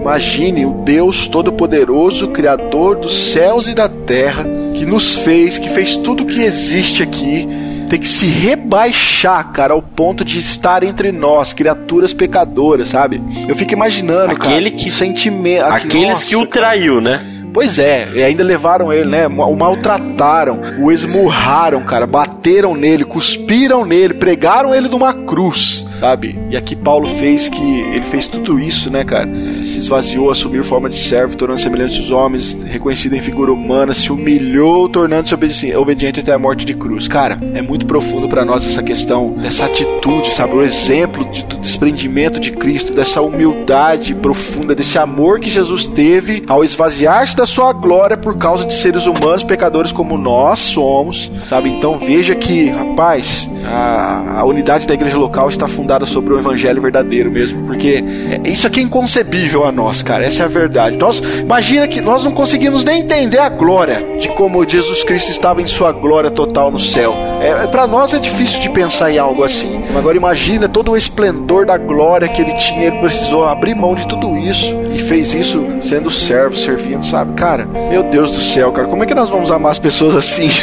Imagine 0.00 0.66
o 0.66 0.70
Deus 0.84 1.26
Todo-Poderoso, 1.26 2.28
Criador 2.28 2.96
dos 2.96 3.32
céus 3.32 3.66
e 3.66 3.74
da 3.74 3.88
terra, 3.88 4.44
que 4.74 4.84
nos 4.86 5.16
fez, 5.16 5.58
que 5.58 5.68
fez 5.68 5.96
tudo 5.96 6.24
que 6.26 6.40
existe 6.42 7.02
aqui, 7.02 7.48
ter 7.90 7.98
que 7.98 8.06
se 8.08 8.26
rebaixar, 8.26 9.50
cara, 9.52 9.72
ao 9.74 9.82
ponto 9.82 10.24
de 10.24 10.38
estar 10.38 10.82
entre 10.84 11.10
nós, 11.10 11.52
criaturas 11.52 12.12
pecadoras, 12.12 12.90
sabe? 12.90 13.20
Eu 13.48 13.56
fico 13.56 13.72
imaginando, 13.72 14.32
Aquele 14.32 14.70
cara, 14.70 14.82
que- 14.82 14.88
o 14.88 14.92
sentimento. 14.92 15.64
Aqueles 15.64 16.08
nossa, 16.08 16.24
que 16.24 16.36
o 16.36 16.46
traiu, 16.46 17.00
né? 17.00 17.20
Pois 17.52 17.78
é, 17.78 18.06
e 18.14 18.22
ainda 18.22 18.44
levaram 18.44 18.92
ele, 18.92 19.08
né? 19.08 19.26
O 19.26 19.56
maltrataram, 19.56 20.60
o 20.78 20.92
esmurraram, 20.92 21.80
cara, 21.82 22.06
bateram 22.06 22.74
nele, 22.74 23.02
cuspiram 23.02 23.82
nele, 23.84 24.12
pregaram 24.12 24.74
ele 24.74 24.88
numa 24.88 25.14
cruz, 25.14 25.86
sabe? 25.98 26.38
E 26.50 26.56
aqui 26.56 26.76
Paulo 26.76 27.06
fez 27.06 27.48
que 27.48 27.80
ele 27.94 28.04
fez 28.04 28.26
tudo 28.26 28.58
isso, 28.60 28.90
né, 28.90 29.04
cara? 29.04 29.28
Se 29.64 29.78
esvaziou, 29.78 30.30
assumiu 30.30 30.62
forma 30.62 30.88
de 30.90 30.98
servo, 30.98 31.36
tornando 31.36 31.60
semelhante 31.60 31.98
aos 32.00 32.10
homens, 32.10 32.56
reconhecido 32.64 33.14
em 33.14 33.20
figura 33.20 33.52
humana, 33.52 33.94
se 33.94 34.12
humilhou, 34.12 34.88
tornando-se 34.88 35.34
obedi- 35.34 35.74
obediente 35.74 36.20
até 36.20 36.32
a 36.32 36.38
morte 36.38 36.64
de 36.64 36.74
cruz. 36.74 37.08
Cara, 37.08 37.38
é 37.54 37.62
muito 37.62 37.86
profundo 37.86 38.28
pra 38.28 38.44
nós 38.44 38.64
essa 38.64 38.82
questão 38.82 39.30
dessa 39.32 39.64
atitude, 39.64 40.32
sabe? 40.34 40.54
O 40.54 40.62
exemplo 40.62 41.24
de- 41.30 41.44
do 41.44 41.56
desprendimento 41.56 42.38
de 42.38 42.50
Cristo, 42.52 42.92
dessa 42.94 43.20
humildade 43.22 44.14
profunda, 44.14 44.74
desse 44.74 44.98
amor 44.98 45.40
que 45.40 45.48
Jesus 45.50 45.86
teve 45.86 46.44
ao 46.46 46.62
esvaziar-se 46.62 47.36
da 47.36 47.46
sua 47.46 47.72
glória 47.72 48.16
por 48.16 48.36
causa 48.36 48.64
de 48.64 48.74
seres 48.74 49.06
humanos 49.06 49.42
pecadores 49.42 49.92
como 49.92 50.18
nós 50.18 50.58
somos, 50.60 51.30
sabe? 51.48 51.70
Então 51.70 51.98
veja 51.98 52.34
que, 52.34 52.68
rapaz, 52.68 53.50
a, 53.64 54.40
a 54.40 54.44
unidade 54.44 54.86
da 54.86 54.94
igreja 54.94 55.16
local 55.16 55.48
está 55.48 55.66
fundada 55.66 55.85
sobre 56.06 56.34
o 56.34 56.38
evangelho 56.38 56.80
verdadeiro 56.82 57.30
mesmo, 57.30 57.64
porque 57.64 58.02
é- 58.44 58.48
isso 58.50 58.66
aqui 58.66 58.80
é 58.80 58.82
inconcebível 58.82 59.64
a 59.64 59.70
nós, 59.72 60.02
cara. 60.02 60.24
Essa 60.26 60.42
é 60.42 60.44
a 60.44 60.48
verdade. 60.48 60.96
Nós 60.96 61.22
imagina 61.40 61.86
que 61.86 62.00
nós 62.00 62.24
não 62.24 62.32
conseguimos 62.32 62.84
nem 62.84 63.00
entender 63.00 63.38
a 63.38 63.48
glória 63.48 64.04
de 64.18 64.28
como 64.30 64.68
Jesus 64.68 65.04
Cristo 65.04 65.30
estava 65.30 65.62
em 65.62 65.66
sua 65.66 65.92
glória 65.92 66.30
total 66.30 66.70
no 66.70 66.80
céu. 66.80 67.14
É, 67.40 67.66
para 67.68 67.86
nós 67.86 68.12
é 68.14 68.18
difícil 68.18 68.60
de 68.60 68.68
pensar 68.70 69.10
em 69.10 69.18
algo 69.18 69.44
assim. 69.44 69.80
Agora 69.96 70.16
imagina 70.16 70.68
todo 70.68 70.92
o 70.92 70.96
esplendor 70.96 71.64
da 71.66 71.76
glória 71.78 72.28
que 72.28 72.42
ele 72.42 72.54
tinha, 72.54 72.86
ele 72.86 72.98
precisou 72.98 73.46
abrir 73.46 73.74
mão 73.74 73.94
de 73.94 74.06
tudo 74.08 74.36
isso 74.36 74.74
e 74.94 74.98
fez 74.98 75.32
isso 75.34 75.64
sendo 75.82 76.10
servo, 76.10 76.56
servindo, 76.56 77.04
sabe? 77.04 77.34
Cara, 77.34 77.66
meu 77.90 78.02
Deus 78.02 78.30
do 78.32 78.40
céu, 78.40 78.72
cara, 78.72 78.88
como 78.88 79.02
é 79.04 79.06
que 79.06 79.14
nós 79.14 79.30
vamos 79.30 79.50
amar 79.52 79.72
as 79.72 79.78
pessoas 79.78 80.16
assim? 80.16 80.48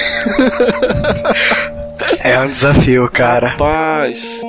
É 2.19 2.39
um 2.39 2.47
desafio, 2.47 3.09
cara. 3.11 3.55
Paz. 3.57 4.39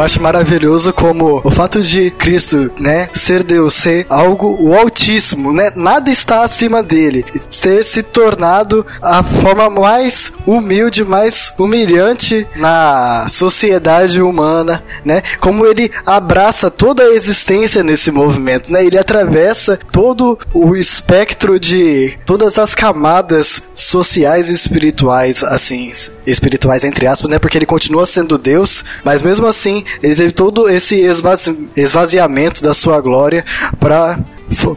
Eu 0.00 0.04
acho 0.04 0.22
maravilhoso 0.22 0.89
como 1.00 1.40
o 1.42 1.50
fato 1.50 1.80
de 1.80 2.10
Cristo, 2.10 2.70
né, 2.78 3.08
ser 3.14 3.42
Deus, 3.42 3.72
ser 3.72 4.04
algo 4.10 4.58
o 4.60 4.74
altíssimo, 4.74 5.50
né, 5.50 5.72
nada 5.74 6.10
está 6.10 6.44
acima 6.44 6.82
dele, 6.82 7.24
ter 7.60 7.82
se 7.82 8.02
tornado 8.02 8.86
a 9.00 9.22
forma 9.22 9.70
mais 9.70 10.30
humilde, 10.46 11.02
mais 11.02 11.54
humilhante 11.58 12.46
na 12.54 13.26
sociedade 13.30 14.20
humana, 14.20 14.84
né, 15.02 15.22
como 15.40 15.66
ele 15.66 15.90
abraça 16.04 16.70
toda 16.70 17.02
a 17.02 17.14
existência 17.14 17.82
nesse 17.82 18.10
movimento, 18.10 18.70
né, 18.70 18.84
ele 18.84 18.98
atravessa 18.98 19.78
todo 19.90 20.38
o 20.52 20.76
espectro 20.76 21.58
de 21.58 22.18
todas 22.26 22.58
as 22.58 22.74
camadas 22.74 23.62
sociais 23.74 24.50
e 24.50 24.52
espirituais, 24.52 25.42
assim, 25.42 25.90
espirituais 26.26 26.84
entre 26.84 27.06
aspas, 27.06 27.30
né, 27.30 27.38
porque 27.38 27.56
ele 27.56 27.64
continua 27.64 28.04
sendo 28.04 28.36
Deus, 28.36 28.84
mas 29.02 29.22
mesmo 29.22 29.46
assim 29.46 29.82
ele 30.02 30.14
teve 30.14 30.32
todo 30.32 30.68
esse 30.68 30.89
esvazi- 30.96 31.68
esvaziamento 31.76 32.62
da 32.62 32.74
sua 32.74 33.00
glória 33.00 33.44
para 33.78 34.18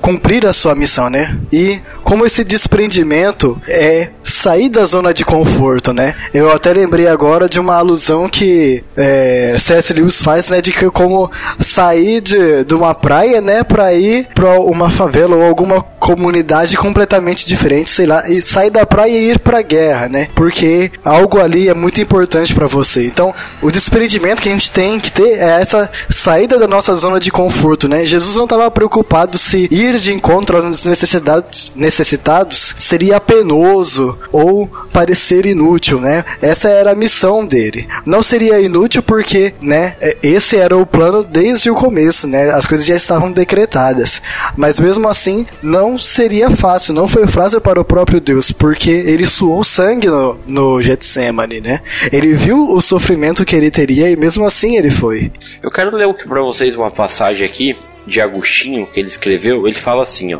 cumprir 0.01 0.45
a 0.45 0.53
sua 0.53 0.76
missão, 0.76 1.09
né? 1.09 1.38
E 1.51 1.80
como 2.03 2.26
esse 2.26 2.43
desprendimento 2.43 3.61
é 3.67 4.09
sair 4.24 4.69
da 4.69 4.86
zona 4.86 5.13
de 5.13 5.26
conforto, 5.26 5.93
né? 5.93 6.15
Eu 6.34 6.51
até 6.51 6.74
lembrei 6.74 7.07
agora 7.07 7.49
de 7.49 7.59
uma 7.59 7.76
alusão 7.76 8.30
que 8.30 8.84
é, 8.95 9.55
C.S. 9.59 9.93
Lewis 9.93 10.21
faz, 10.21 10.47
né? 10.47 10.61
De 10.61 10.71
que 10.71 10.89
como 10.89 11.32
sair 11.59 12.21
de, 12.21 12.63
de 12.63 12.76
uma 12.76 12.93
praia, 12.93 13.41
né? 13.41 13.63
Pra 13.63 13.93
ir 13.93 14.28
pra 14.34 14.59
uma 14.59 14.89
favela 14.89 15.36
ou 15.36 15.43
alguma 15.43 15.82
comunidade 15.82 16.76
completamente 16.78 17.45
diferente, 17.45 17.89
sei 17.89 18.05
lá, 18.05 18.30
e 18.30 18.41
sair 18.41 18.69
da 18.69 18.86
praia 18.86 19.11
e 19.11 19.32
ir 19.32 19.39
pra 19.39 19.61
guerra, 19.61 20.09
né? 20.09 20.28
Porque 20.36 20.91
algo 21.03 21.39
ali 21.39 21.69
é 21.69 21.74
muito 21.74 22.01
importante 22.01 22.53
pra 22.53 22.67
você. 22.67 23.07
Então, 23.07 23.34
o 23.61 23.71
desprendimento 23.71 24.41
que 24.41 24.49
a 24.49 24.51
gente 24.51 24.71
tem 24.71 24.99
que 24.99 25.11
ter 25.11 25.39
é 25.39 25.61
essa 25.61 25.89
saída 26.09 26.59
da 26.59 26.67
nossa 26.67 26.93
zona 26.95 27.19
de 27.19 27.32
conforto, 27.32 27.88
né? 27.88 28.05
Jesus 28.05 28.36
não 28.36 28.43
estava 28.43 28.69
preocupado 28.69 29.38
se 29.38 29.62
ir 29.72 29.99
de 29.99 30.14
encontro 30.14 30.57
aos 30.57 30.86
necessidades, 30.86 31.72
necessitados 31.76 32.76
seria 32.78 33.20
penoso 33.20 34.18
ou 34.32 34.68
parecer 34.91 35.45
inútil, 35.45 35.99
né? 35.99 36.26
Essa 36.41 36.70
era 36.70 36.91
a 36.91 36.95
missão 36.95 37.45
dele. 37.45 37.88
Não 38.05 38.22
seria 38.22 38.59
inútil 38.59 39.01
porque, 39.03 39.53
né, 39.61 39.95
é- 40.01 40.18
esse 40.22 40.57
era 40.57 40.76
o 40.78 40.86
plano 40.86 41.24
desde 41.24 41.70
o 41.70 41.76
começo, 41.76 42.28
né? 42.28 42.51
As 42.51 42.66
coisas 42.66 42.86
já 42.86 42.95
estavam 42.95 43.32
decretadas. 43.32 44.22
Mas 44.55 44.80
mesmo 44.80 45.07
assim, 45.07 45.45
não 45.61 45.97
seria 45.97 46.49
fácil, 46.51 46.93
não 46.93 47.07
foi 47.07 47.28
fácil 47.28 47.61
para 47.61 47.80
o 47.80 47.86
próprio 47.86 48.22
Deus, 48.22 48.51
porque 48.51 48.89
ele 48.89 49.26
suou 49.26 49.64
sangue 49.64 50.07
no, 50.07 50.38
no 50.47 50.82
Getsemane, 50.82 51.61
né? 51.61 51.82
Ele 52.11 52.34
viu 52.34 52.68
o 52.68 52.82
sofrimento 52.82 53.45
que 53.45 53.55
ele 53.55 53.72
teria 53.72 54.09
e 54.09 54.16
mesmo 54.16 54.45
assim 54.45 54.78
ele 54.78 54.91
foi. 54.91 55.32
Eu 55.61 55.72
quero 55.72 55.95
ler 55.95 56.14
para 56.28 56.41
vocês 56.41 56.76
uma 56.76 56.91
passagem 56.91 57.45
aqui 57.45 57.76
de 58.06 58.22
Agostinho 58.22 58.88
que 58.88 58.99
ele 58.99 59.08
escreveu. 59.08 59.68
Ele 59.68 59.76
fala 59.76 60.04
assim, 60.04 60.34
ó: 60.34 60.39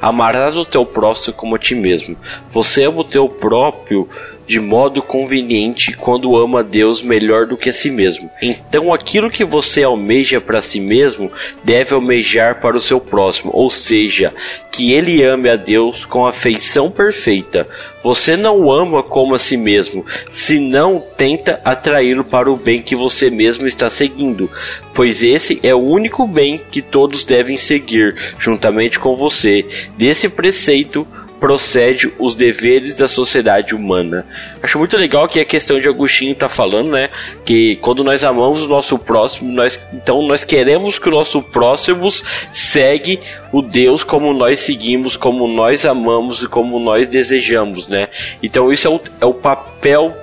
Amarás 0.00 0.56
o 0.56 0.64
teu 0.64 0.84
próximo 0.84 1.34
como 1.34 1.56
a 1.56 1.58
ti 1.58 1.74
mesmo. 1.74 2.16
Você 2.48 2.84
ama 2.84 3.00
o 3.00 3.04
teu 3.04 3.28
próprio 3.28 4.08
de 4.46 4.58
modo 4.58 5.02
conveniente 5.02 5.96
quando 5.96 6.36
ama 6.36 6.62
Deus 6.62 7.02
melhor 7.02 7.46
do 7.46 7.56
que 7.56 7.70
a 7.70 7.72
si 7.72 7.90
mesmo. 7.90 8.30
Então 8.42 8.92
aquilo 8.92 9.30
que 9.30 9.44
você 9.44 9.84
almeja 9.84 10.40
para 10.40 10.60
si 10.60 10.80
mesmo 10.80 11.30
deve 11.62 11.94
almejar 11.94 12.60
para 12.60 12.76
o 12.76 12.80
seu 12.80 13.00
próximo, 13.00 13.50
ou 13.54 13.70
seja, 13.70 14.32
que 14.70 14.92
ele 14.92 15.22
ame 15.22 15.48
a 15.48 15.56
Deus 15.56 16.04
com 16.04 16.26
afeição 16.26 16.90
perfeita. 16.90 17.66
Você 18.02 18.36
não 18.36 18.70
ama 18.70 19.02
como 19.02 19.34
a 19.34 19.38
si 19.38 19.56
mesmo, 19.56 20.04
senão 20.30 21.02
tenta 21.16 21.60
atraí-lo 21.64 22.24
para 22.24 22.50
o 22.50 22.56
bem 22.56 22.80
que 22.80 22.96
você 22.96 23.28
mesmo 23.28 23.66
está 23.66 23.90
seguindo, 23.90 24.50
pois 24.94 25.22
esse 25.22 25.60
é 25.62 25.74
o 25.74 25.78
único 25.78 26.26
bem 26.26 26.60
que 26.70 26.80
todos 26.80 27.24
devem 27.24 27.58
seguir, 27.58 28.14
juntamente 28.38 28.98
com 28.98 29.14
você. 29.14 29.66
Desse 29.96 30.28
preceito 30.28 31.06
procede 31.40 32.12
os 32.18 32.34
deveres 32.34 32.94
da 32.94 33.08
sociedade 33.08 33.74
humana. 33.74 34.26
Acho 34.62 34.78
muito 34.78 34.96
legal 34.96 35.26
que 35.26 35.40
a 35.40 35.44
questão 35.44 35.78
de 35.78 35.88
Agostinho 35.88 36.32
está 36.32 36.48
falando, 36.48 36.90
né? 36.90 37.08
Que 37.44 37.76
quando 37.76 38.04
nós 38.04 38.22
amamos 38.22 38.62
o 38.62 38.68
nosso 38.68 38.98
próximo, 38.98 39.50
nós, 39.50 39.80
então 39.92 40.22
nós 40.22 40.44
queremos 40.44 40.98
que 40.98 41.08
o 41.08 41.12
nosso 41.12 41.42
próximo 41.42 42.06
segue 42.52 43.20
o 43.52 43.62
Deus 43.62 44.04
como 44.04 44.32
nós 44.34 44.60
seguimos, 44.60 45.16
como 45.16 45.48
nós 45.48 45.86
amamos 45.86 46.42
e 46.42 46.46
como 46.46 46.78
nós 46.78 47.08
desejamos, 47.08 47.88
né? 47.88 48.08
Então 48.42 48.70
isso 48.70 48.86
é 48.86 48.90
o, 48.90 49.00
é 49.22 49.26
o 49.26 49.34
papel 49.34 50.14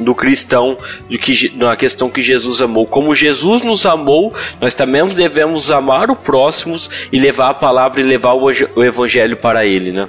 do 0.00 0.14
cristão, 0.14 0.76
de 1.08 1.18
que 1.18 1.50
na 1.56 1.76
questão 1.76 2.10
que 2.10 2.20
Jesus 2.20 2.60
amou. 2.60 2.86
Como 2.86 3.14
Jesus 3.14 3.62
nos 3.62 3.86
amou, 3.86 4.34
nós 4.60 4.74
também 4.74 5.06
devemos 5.08 5.70
amar 5.70 6.10
o 6.10 6.16
próximo 6.16 6.76
e 7.12 7.18
levar 7.18 7.50
a 7.50 7.54
palavra 7.54 8.00
e 8.00 8.04
levar 8.04 8.34
o 8.34 8.84
evangelho 8.84 9.36
para 9.36 9.64
ele, 9.64 9.92
né? 9.92 10.08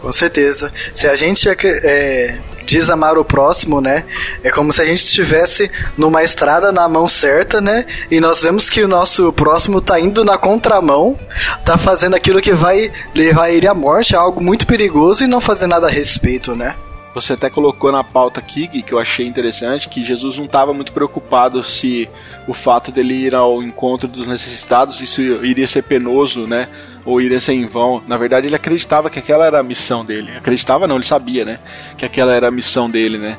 Com 0.00 0.12
certeza. 0.12 0.72
Se 0.94 1.08
a 1.08 1.14
gente 1.14 1.48
é, 1.48 1.56
é, 1.62 2.38
diz 2.64 2.88
amar 2.90 3.16
o 3.18 3.24
próximo, 3.24 3.80
né? 3.80 4.04
É 4.44 4.50
como 4.50 4.72
se 4.72 4.82
a 4.82 4.84
gente 4.84 5.04
estivesse 5.04 5.70
numa 5.96 6.22
estrada 6.22 6.70
na 6.70 6.88
mão 6.88 7.08
certa, 7.08 7.60
né? 7.60 7.84
E 8.10 8.20
nós 8.20 8.42
vemos 8.42 8.68
que 8.68 8.82
o 8.82 8.88
nosso 8.88 9.32
próximo 9.32 9.80
tá 9.80 9.98
indo 9.98 10.24
na 10.24 10.36
contramão, 10.36 11.18
tá 11.64 11.76
fazendo 11.76 12.14
aquilo 12.14 12.40
que 12.40 12.52
vai 12.52 12.92
levar 13.14 13.50
ele 13.50 13.66
à 13.66 13.74
morte, 13.74 14.14
é 14.14 14.18
algo 14.18 14.40
muito 14.40 14.66
perigoso 14.66 15.24
e 15.24 15.26
não 15.26 15.40
fazer 15.40 15.66
nada 15.66 15.86
a 15.86 15.90
respeito, 15.90 16.54
né? 16.54 16.74
Você 17.20 17.32
até 17.32 17.50
colocou 17.50 17.90
na 17.90 18.04
pauta 18.04 18.38
aqui, 18.38 18.68
que 18.68 18.92
eu 18.92 18.98
achei 18.98 19.26
interessante, 19.26 19.88
que 19.88 20.04
Jesus 20.04 20.38
não 20.38 20.44
estava 20.44 20.72
muito 20.72 20.92
preocupado 20.92 21.64
se 21.64 22.08
o 22.46 22.54
fato 22.54 22.92
dele 22.92 23.14
ir 23.14 23.34
ao 23.34 23.60
encontro 23.60 24.06
dos 24.06 24.24
necessitados, 24.24 25.00
isso 25.00 25.20
iria 25.20 25.66
ser 25.66 25.82
penoso, 25.82 26.46
né? 26.46 26.68
Ou 27.04 27.20
iria 27.20 27.40
ser 27.40 27.54
em 27.54 27.66
vão. 27.66 28.00
Na 28.06 28.16
verdade, 28.16 28.46
ele 28.46 28.54
acreditava 28.54 29.10
que 29.10 29.18
aquela 29.18 29.44
era 29.44 29.58
a 29.58 29.64
missão 29.64 30.04
dele. 30.04 30.30
Acreditava 30.36 30.86
não, 30.86 30.94
ele 30.94 31.04
sabia, 31.04 31.44
né? 31.44 31.58
Que 31.96 32.04
aquela 32.04 32.32
era 32.32 32.46
a 32.46 32.52
missão 32.52 32.88
dele, 32.88 33.18
né? 33.18 33.36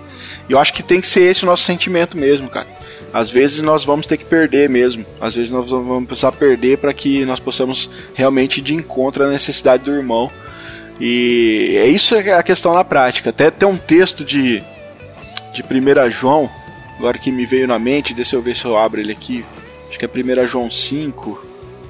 E 0.49 0.51
eu 0.51 0.59
acho 0.59 0.73
que 0.73 0.83
tem 0.83 0.99
que 0.99 1.07
ser 1.07 1.21
esse 1.21 1.43
o 1.43 1.45
nosso 1.45 1.63
sentimento 1.63 2.17
mesmo, 2.17 2.49
cara. 2.49 2.67
Às 3.13 3.29
vezes 3.29 3.61
nós 3.61 3.85
vamos 3.85 4.05
ter 4.05 4.17
que 4.17 4.25
perder 4.25 4.67
mesmo. 4.69 5.05
Às 5.21 5.35
vezes 5.35 5.51
nós 5.51 5.69
vamos 5.69 6.05
precisar 6.05 6.33
perder 6.33 6.79
para 6.79 6.93
que 6.93 7.23
nós 7.23 7.39
possamos 7.39 7.89
realmente 8.13 8.57
ir 8.57 8.61
de 8.61 8.75
encontro 8.75 9.23
à 9.23 9.29
necessidade 9.29 9.83
do 9.83 9.91
irmão 9.91 10.29
e 10.99 11.75
é 11.77 11.87
isso 11.87 12.15
é 12.15 12.33
a 12.33 12.43
questão 12.43 12.73
na 12.73 12.83
prática. 12.83 13.29
Até 13.29 13.49
tem 13.49 13.67
um 13.67 13.77
texto 13.77 14.23
de, 14.25 14.63
de 15.53 15.63
1 15.63 16.09
João, 16.11 16.49
agora 16.97 17.17
que 17.17 17.31
me 17.31 17.45
veio 17.45 17.67
na 17.67 17.79
mente, 17.79 18.13
deixa 18.13 18.35
eu 18.35 18.41
ver 18.41 18.55
se 18.55 18.65
eu 18.65 18.77
abro 18.77 18.99
ele 18.99 19.11
aqui. 19.11 19.45
Acho 19.89 19.97
que 19.97 20.05
é 20.05 20.09
1 20.09 20.47
João 20.47 20.69
5. 20.69 21.47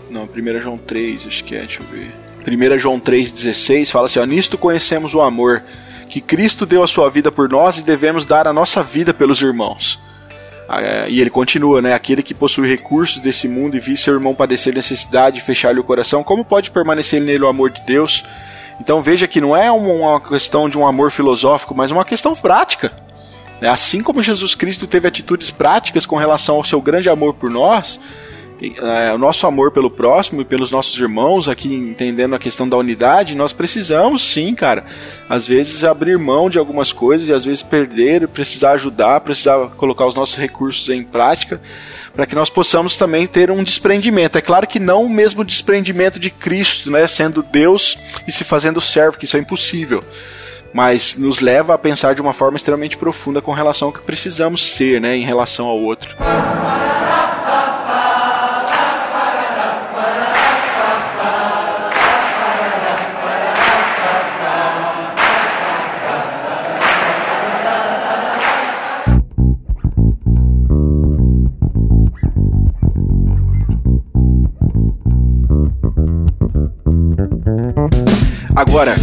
Não, 0.10 0.24
1 0.24 0.60
João 0.60 0.78
3, 0.78 1.28
acho 1.28 1.44
que 1.44 1.56
é, 1.56 1.60
deixa 1.60 1.82
eu 1.82 1.88
ver. 1.88 2.14
1 2.48 2.78
João 2.78 3.00
3,16 3.00 3.92
fala 3.92 4.06
assim: 4.06 4.20
ó, 4.20 4.26
Nisto 4.26 4.58
conhecemos 4.58 5.14
o 5.14 5.22
amor, 5.22 5.64
que 6.08 6.22
Cristo 6.22 6.66
deu 6.66 6.84
a 6.84 6.88
sua 6.88 7.10
vida 7.10 7.32
por 7.32 7.50
nós 7.50 7.78
e 7.78 7.82
devemos 7.82 8.26
dar 8.26 8.48
a 8.48 8.54
nossa 8.54 8.82
vida 8.82 9.14
pelos 9.14 9.42
irmãos. 9.42 10.00
Ah, 10.68 10.82
é, 10.82 11.10
e 11.10 11.20
ele 11.20 11.32
continua, 11.32 11.82
né? 11.82 11.94
Aquele 11.94 12.22
que 12.22 12.34
possui 12.34 12.68
recursos 12.70 13.20
desse 13.22 13.48
mundo 13.48 13.76
e 13.76 13.80
viu 13.80 13.98
seu 13.98 14.14
irmão 14.14 14.36
padecer 14.36 14.74
necessidade 14.74 15.40
e 15.40 15.42
fechar-lhe 15.42 15.80
o 15.80 15.84
coração, 15.84 16.24
como 16.24 16.46
pode 16.46 16.70
permanecer 16.70 17.20
nele 17.20 17.44
o 17.44 17.48
amor 17.48 17.72
de 17.72 17.82
Deus? 17.86 18.24
Então 18.80 19.02
veja 19.02 19.28
que 19.28 19.42
não 19.42 19.56
é 19.56 19.70
uma 19.72 20.20
questão 20.22 20.70
de 20.70 20.78
um 20.78 20.88
amor 20.88 21.12
filosófico, 21.12 21.76
mas 21.76 21.92
uma 21.92 22.06
questão 22.06 22.36
prática. 22.36 22.94
Né? 23.60 23.70
Assim 23.70 24.02
como 24.02 24.24
Jesus 24.24 24.56
Cristo 24.56 24.88
teve 24.88 25.08
atitudes 25.08 25.52
práticas 25.52 26.06
com 26.06 26.16
relação 26.16 26.56
ao 26.56 26.64
seu 26.64 26.82
grande 26.82 27.10
amor 27.10 27.34
por 27.34 27.50
nós, 27.50 28.00
é, 28.62 29.14
o 29.14 29.18
nosso 29.18 29.48
amor 29.48 29.72
pelo 29.72 29.90
próximo 29.90 30.42
e 30.42 30.46
pelos 30.46 30.70
nossos 30.70 31.00
irmãos, 31.00 31.48
aqui 31.48 31.74
entendendo 31.74 32.36
a 32.36 32.40
questão 32.40 32.68
da 32.68 32.76
unidade, 32.76 33.34
nós 33.34 33.54
precisamos 33.54 34.24
sim, 34.24 34.54
cara, 34.54 34.86
às 35.30 35.48
vezes 35.48 35.84
abrir 35.86 36.18
mão 36.18 36.50
de 36.50 36.58
algumas 36.58 36.92
coisas 36.92 37.30
e 37.30 37.34
às 37.34 37.46
vezes 37.46 37.64
perder, 37.64 38.28
precisar 38.28 38.72
ajudar, 38.72 39.22
precisar 39.22 39.70
colocar 39.78 40.06
os 40.06 40.16
nossos 40.16 40.36
recursos 40.36 40.90
em 40.90 41.04
prática 41.04 41.62
para 42.14 42.26
que 42.26 42.36
nós 42.36 42.50
possamos 42.50 42.98
também 42.98 43.26
ter 43.26 43.50
um 43.50 43.64
desprendimento. 43.64 44.38
É 44.38 44.42
claro 44.42 44.68
que 44.68 44.80
não 44.80 45.06
o 45.06 45.10
mesmo 45.10 45.46
desprendimento 45.46 46.20
de 46.20 46.30
Cristo, 46.30 46.92
né, 46.92 47.08
sendo 47.08 47.42
Deus 47.42 47.98
e 48.28 48.32
se 48.32 48.44
fazendo 48.44 48.82
servo, 48.82 49.18
que 49.18 49.24
isso 49.24 49.38
é 49.38 49.40
impossível. 49.40 50.04
Mas 50.74 51.16
nos 51.16 51.40
leva 51.40 51.74
a 51.74 51.78
pensar 51.78 52.14
de 52.14 52.22
uma 52.22 52.34
forma 52.34 52.58
extremamente 52.58 52.98
profunda 52.98 53.42
com 53.42 53.54
relação 53.54 53.88
ao 53.88 53.94
que 53.94 54.02
precisamos 54.02 54.66
ser, 54.66 55.00
né, 55.00 55.16
em 55.16 55.24
relação 55.24 55.66
ao 55.66 55.80
outro. 55.80 56.16
Agora, 78.70 78.96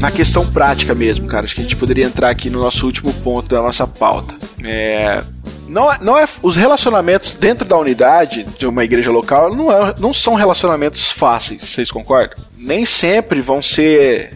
na 0.00 0.10
questão 0.10 0.50
prática 0.50 0.94
mesmo, 0.94 1.26
cara, 1.26 1.44
acho 1.44 1.54
que 1.54 1.60
a 1.60 1.64
gente 1.64 1.76
poderia 1.76 2.06
entrar 2.06 2.30
aqui 2.30 2.48
no 2.48 2.60
nosso 2.60 2.86
último 2.86 3.12
ponto 3.12 3.54
da 3.54 3.60
nossa 3.60 3.86
pauta. 3.86 4.34
É, 4.64 5.22
não, 5.68 5.92
é, 5.92 5.98
não 6.00 6.16
é 6.16 6.26
os 6.42 6.56
relacionamentos 6.56 7.34
dentro 7.34 7.66
da 7.66 7.76
unidade 7.76 8.44
de 8.58 8.66
uma 8.66 8.82
igreja 8.82 9.10
local 9.10 9.54
não, 9.54 9.70
é, 9.70 9.94
não 9.98 10.14
são 10.14 10.32
relacionamentos 10.32 11.10
fáceis, 11.10 11.62
vocês 11.62 11.90
concordam? 11.90 12.38
Nem 12.56 12.86
sempre 12.86 13.42
vão 13.42 13.62
ser 13.62 14.32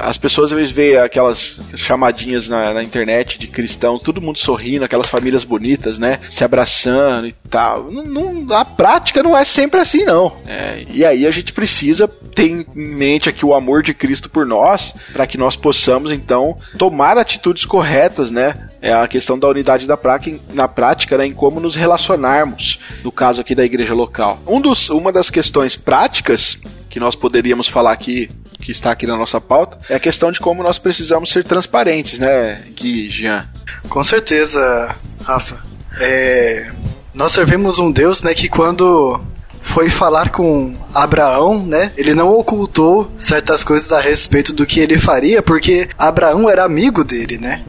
as 0.00 0.18
pessoas 0.18 0.52
às 0.52 0.58
vezes 0.58 0.72
veem 0.72 0.96
aquelas 0.96 1.60
chamadinhas 1.76 2.48
na, 2.48 2.74
na, 2.74 2.82
internet 2.82 3.38
de 3.38 3.46
cristão, 3.46 3.98
todo 3.98 4.20
mundo 4.20 4.38
sorrindo, 4.38 4.84
aquelas 4.84 5.08
famílias 5.08 5.44
bonitas, 5.44 5.98
né? 5.98 6.20
Se 6.28 6.44
abraçando 6.44 7.26
e 7.26 7.32
tal. 7.32 7.90
Não, 7.90 8.04
não, 8.04 8.56
a 8.56 8.64
prática 8.64 9.22
não 9.22 9.36
é 9.36 9.44
sempre 9.44 9.80
assim, 9.80 10.04
não. 10.04 10.36
É, 10.46 10.84
e 10.90 11.04
aí 11.04 11.26
a 11.26 11.30
gente 11.30 11.52
precisa 11.52 12.06
ter 12.06 12.48
em 12.48 12.66
mente 12.74 13.28
aqui 13.28 13.44
o 13.44 13.54
amor 13.54 13.82
de 13.82 13.94
Cristo 13.94 14.30
por 14.30 14.46
nós, 14.46 14.94
para 15.12 15.26
que 15.26 15.38
nós 15.38 15.56
possamos 15.56 16.12
então 16.12 16.56
tomar 16.78 17.18
atitudes 17.18 17.64
corretas, 17.64 18.30
né? 18.30 18.68
É 18.80 18.92
a 18.92 19.06
questão 19.06 19.38
da 19.38 19.48
unidade 19.48 19.86
da 19.86 19.96
prática, 19.96 20.38
na 20.52 20.66
prática, 20.66 21.16
né, 21.16 21.26
em 21.26 21.32
como 21.32 21.60
nos 21.60 21.76
relacionarmos, 21.76 22.80
no 23.04 23.12
caso 23.12 23.40
aqui 23.40 23.54
da 23.54 23.64
igreja 23.64 23.94
local. 23.94 24.40
Um 24.44 24.60
dos, 24.60 24.90
uma 24.90 25.12
das 25.12 25.30
questões 25.30 25.76
práticas 25.76 26.58
que 26.90 26.98
nós 26.98 27.14
poderíamos 27.14 27.68
falar 27.68 27.92
aqui 27.92 28.28
que 28.62 28.72
está 28.72 28.92
aqui 28.92 29.06
na 29.06 29.16
nossa 29.16 29.40
pauta, 29.40 29.78
é 29.90 29.96
a 29.96 30.00
questão 30.00 30.30
de 30.30 30.40
como 30.40 30.62
nós 30.62 30.78
precisamos 30.78 31.30
ser 31.30 31.44
transparentes, 31.44 32.18
né, 32.18 32.62
Gui, 32.74 33.10
Jean? 33.10 33.46
Com 33.88 34.02
certeza, 34.02 34.94
Rafa. 35.22 35.58
É, 36.00 36.70
nós 37.12 37.32
servimos 37.32 37.78
um 37.78 37.90
Deus, 37.90 38.22
né, 38.22 38.32
que 38.32 38.48
quando 38.48 39.20
foi 39.62 39.88
falar 39.88 40.30
com 40.30 40.74
Abraão, 40.92 41.64
né? 41.64 41.92
Ele 41.96 42.14
não 42.14 42.36
ocultou 42.36 43.10
certas 43.18 43.62
coisas 43.62 43.92
a 43.92 44.00
respeito 44.00 44.52
do 44.52 44.66
que 44.66 44.80
ele 44.80 44.98
faria, 44.98 45.40
porque 45.40 45.88
Abraão 45.96 46.50
era 46.50 46.64
amigo 46.64 47.04
dele, 47.04 47.38
né? 47.38 47.62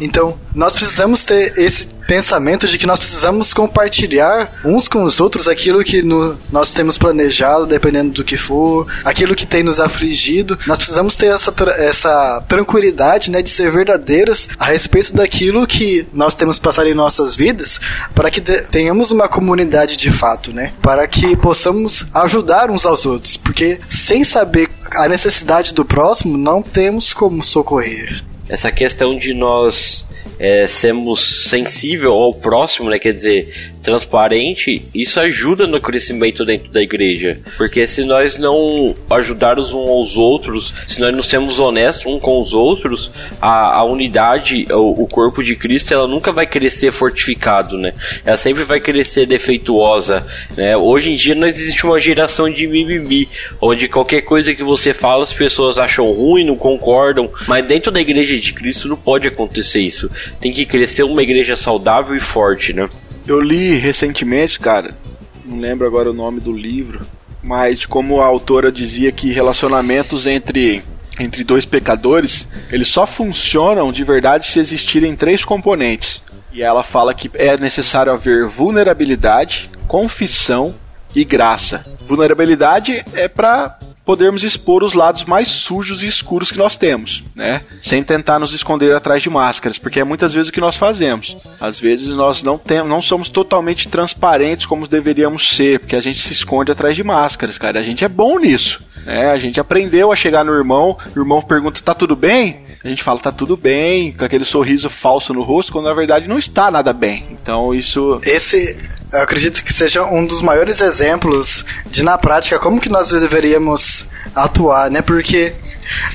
Então, 0.00 0.38
nós 0.54 0.74
precisamos 0.74 1.24
ter 1.24 1.58
esse 1.58 1.88
pensamento 2.08 2.66
de 2.66 2.78
que 2.78 2.86
nós 2.86 2.98
precisamos 2.98 3.52
compartilhar 3.52 4.60
uns 4.64 4.88
com 4.88 5.04
os 5.04 5.20
outros 5.20 5.46
aquilo 5.46 5.84
que 5.84 6.00
no, 6.00 6.38
nós 6.50 6.72
temos 6.72 6.96
planejado, 6.96 7.66
dependendo 7.66 8.12
do 8.12 8.24
que 8.24 8.38
for, 8.38 8.86
aquilo 9.04 9.34
que 9.34 9.46
tem 9.46 9.62
nos 9.62 9.78
afligido. 9.78 10.58
Nós 10.66 10.78
precisamos 10.78 11.16
ter 11.16 11.26
essa, 11.26 11.54
essa 11.76 12.42
tranquilidade, 12.48 13.30
né, 13.30 13.42
de 13.42 13.50
ser 13.50 13.70
verdadeiros 13.70 14.48
a 14.58 14.64
respeito 14.64 15.14
daquilo 15.14 15.66
que 15.66 16.06
nós 16.14 16.34
temos 16.34 16.58
passado 16.58 16.88
em 16.88 16.94
nossas 16.94 17.36
vidas, 17.36 17.78
para 18.14 18.30
que 18.30 18.40
tenhamos 18.40 19.10
uma 19.10 19.28
comunidade 19.28 19.98
de 19.98 20.10
fato, 20.10 20.50
né? 20.50 20.72
Para 20.80 21.06
que 21.06 21.36
possamos 21.36 22.06
ajudar 22.14 22.70
uns 22.70 22.86
aos 22.86 23.04
outros, 23.04 23.36
porque 23.36 23.80
sem 23.86 24.24
saber 24.24 24.70
a 24.92 25.06
necessidade 25.06 25.74
do 25.74 25.84
próximo, 25.84 26.38
não 26.38 26.62
temos 26.62 27.12
como 27.12 27.42
socorrer. 27.42 28.24
Essa 28.48 28.72
questão 28.72 29.18
de 29.18 29.34
nós 29.34 30.07
é, 30.38 30.66
sermos 30.66 31.48
sensível 31.48 32.12
ao 32.12 32.34
próximo, 32.34 32.90
né? 32.90 32.98
Quer 32.98 33.12
dizer, 33.12 33.72
transparente, 33.88 34.82
isso 34.94 35.18
ajuda 35.18 35.66
no 35.66 35.80
crescimento 35.80 36.44
dentro 36.44 36.70
da 36.70 36.82
igreja. 36.82 37.38
Porque 37.56 37.86
se 37.86 38.04
nós 38.04 38.36
não 38.36 38.94
ajudarmos 39.08 39.72
uns 39.72 39.88
aos 39.88 40.16
outros, 40.16 40.74
se 40.86 41.00
nós 41.00 41.14
não 41.14 41.22
sermos 41.22 41.58
honestos 41.58 42.04
uns 42.04 42.20
com 42.20 42.38
os 42.38 42.52
outros, 42.52 43.10
a, 43.40 43.78
a 43.78 43.84
unidade, 43.84 44.66
o, 44.70 45.04
o, 45.04 45.06
corpo 45.06 45.42
de 45.42 45.56
Cristo, 45.56 45.94
ela 45.94 46.06
nunca 46.06 46.32
vai 46.32 46.46
crescer 46.46 46.92
fortificado, 46.92 47.78
né? 47.78 47.94
Ela 48.26 48.36
sempre 48.36 48.62
vai 48.62 48.78
crescer 48.78 49.24
defeituosa, 49.24 50.26
né? 50.54 50.76
Hoje 50.76 51.12
em 51.12 51.16
dia 51.16 51.34
não 51.34 51.46
existe 51.46 51.86
uma 51.86 51.98
geração 51.98 52.50
de 52.50 52.66
mimimi, 52.66 53.26
onde 53.58 53.88
qualquer 53.88 54.20
coisa 54.20 54.54
que 54.54 54.62
você 54.62 54.92
fala 54.92 55.22
as 55.22 55.32
pessoas 55.32 55.78
acham 55.78 56.12
ruim, 56.12 56.44
não 56.44 56.56
concordam, 56.56 57.30
mas 57.46 57.66
dentro 57.66 57.90
da 57.90 58.00
igreja 58.00 58.36
de 58.36 58.52
Cristo 58.52 58.86
não 58.86 58.96
pode 58.96 59.26
acontecer 59.26 59.80
isso. 59.80 60.10
Tem 60.38 60.52
que 60.52 60.66
crescer 60.66 61.04
uma 61.04 61.22
igreja 61.22 61.56
saudável 61.56 62.14
e 62.14 62.20
forte, 62.20 62.74
né? 62.74 62.88
Eu 63.28 63.42
li 63.42 63.74
recentemente, 63.74 64.58
cara, 64.58 64.96
não 65.44 65.58
lembro 65.60 65.86
agora 65.86 66.10
o 66.10 66.14
nome 66.14 66.40
do 66.40 66.50
livro, 66.50 67.06
mas 67.42 67.84
como 67.84 68.22
a 68.22 68.24
autora 68.24 68.72
dizia 68.72 69.12
que 69.12 69.30
relacionamentos 69.30 70.26
entre 70.26 70.82
entre 71.20 71.44
dois 71.44 71.66
pecadores, 71.66 72.48
eles 72.72 72.88
só 72.88 73.04
funcionam 73.04 73.92
de 73.92 74.02
verdade 74.02 74.46
se 74.46 74.58
existirem 74.58 75.14
três 75.14 75.44
componentes. 75.44 76.22
E 76.52 76.62
ela 76.62 76.82
fala 76.82 77.12
que 77.12 77.30
é 77.34 77.58
necessário 77.58 78.12
haver 78.12 78.46
vulnerabilidade, 78.46 79.68
confissão 79.86 80.74
e 81.14 81.22
graça. 81.22 81.84
Vulnerabilidade 82.00 83.04
é 83.12 83.28
para 83.28 83.78
podermos 84.08 84.42
expor 84.42 84.82
os 84.82 84.94
lados 84.94 85.24
mais 85.24 85.48
sujos 85.48 86.02
e 86.02 86.06
escuros 86.06 86.50
que 86.50 86.56
nós 86.56 86.78
temos, 86.78 87.22
né? 87.34 87.60
Sem 87.82 88.02
tentar 88.02 88.38
nos 88.38 88.54
esconder 88.54 88.96
atrás 88.96 89.22
de 89.22 89.28
máscaras, 89.28 89.76
porque 89.76 90.00
é 90.00 90.04
muitas 90.04 90.32
vezes 90.32 90.48
o 90.48 90.52
que 90.52 90.62
nós 90.62 90.76
fazemos. 90.76 91.36
Às 91.60 91.78
vezes 91.78 92.08
nós 92.08 92.42
não 92.42 92.56
temos, 92.56 92.88
não 92.88 93.02
somos 93.02 93.28
totalmente 93.28 93.86
transparentes 93.86 94.64
como 94.64 94.88
deveríamos 94.88 95.54
ser, 95.54 95.80
porque 95.80 95.94
a 95.94 96.00
gente 96.00 96.20
se 96.20 96.32
esconde 96.32 96.72
atrás 96.72 96.96
de 96.96 97.04
máscaras, 97.04 97.58
cara. 97.58 97.80
A 97.80 97.82
gente 97.82 98.02
é 98.02 98.08
bom 98.08 98.38
nisso, 98.38 98.80
né? 99.04 99.30
A 99.30 99.38
gente 99.38 99.60
aprendeu 99.60 100.12
a 100.12 100.16
chegar 100.16 100.44
no 100.44 100.52
irmão, 100.52 100.96
o 101.14 101.18
irmão 101.18 101.42
pergunta: 101.42 101.80
"Tá 101.82 101.94
tudo 101.94 102.14
bem?" 102.16 102.66
A 102.82 102.88
gente 102.88 103.02
fala: 103.02 103.18
"Tá 103.18 103.32
tudo 103.32 103.56
bem", 103.56 104.12
com 104.12 104.24
aquele 104.24 104.44
sorriso 104.44 104.88
falso 104.88 105.34
no 105.34 105.42
rosto, 105.42 105.72
quando 105.72 105.86
na 105.86 105.94
verdade 105.94 106.28
não 106.28 106.38
está 106.38 106.70
nada 106.70 106.92
bem. 106.92 107.26
Então 107.30 107.74
isso 107.74 108.20
Esse 108.24 108.76
eu 109.12 109.20
acredito 109.20 109.64
que 109.64 109.72
seja 109.72 110.04
um 110.04 110.26
dos 110.26 110.42
maiores 110.42 110.80
exemplos 110.80 111.64
de 111.86 112.02
na 112.02 112.18
prática 112.18 112.58
como 112.58 112.80
que 112.80 112.88
nós 112.88 113.10
deveríamos 113.10 114.06
atuar, 114.34 114.90
né? 114.90 115.00
Porque 115.00 115.54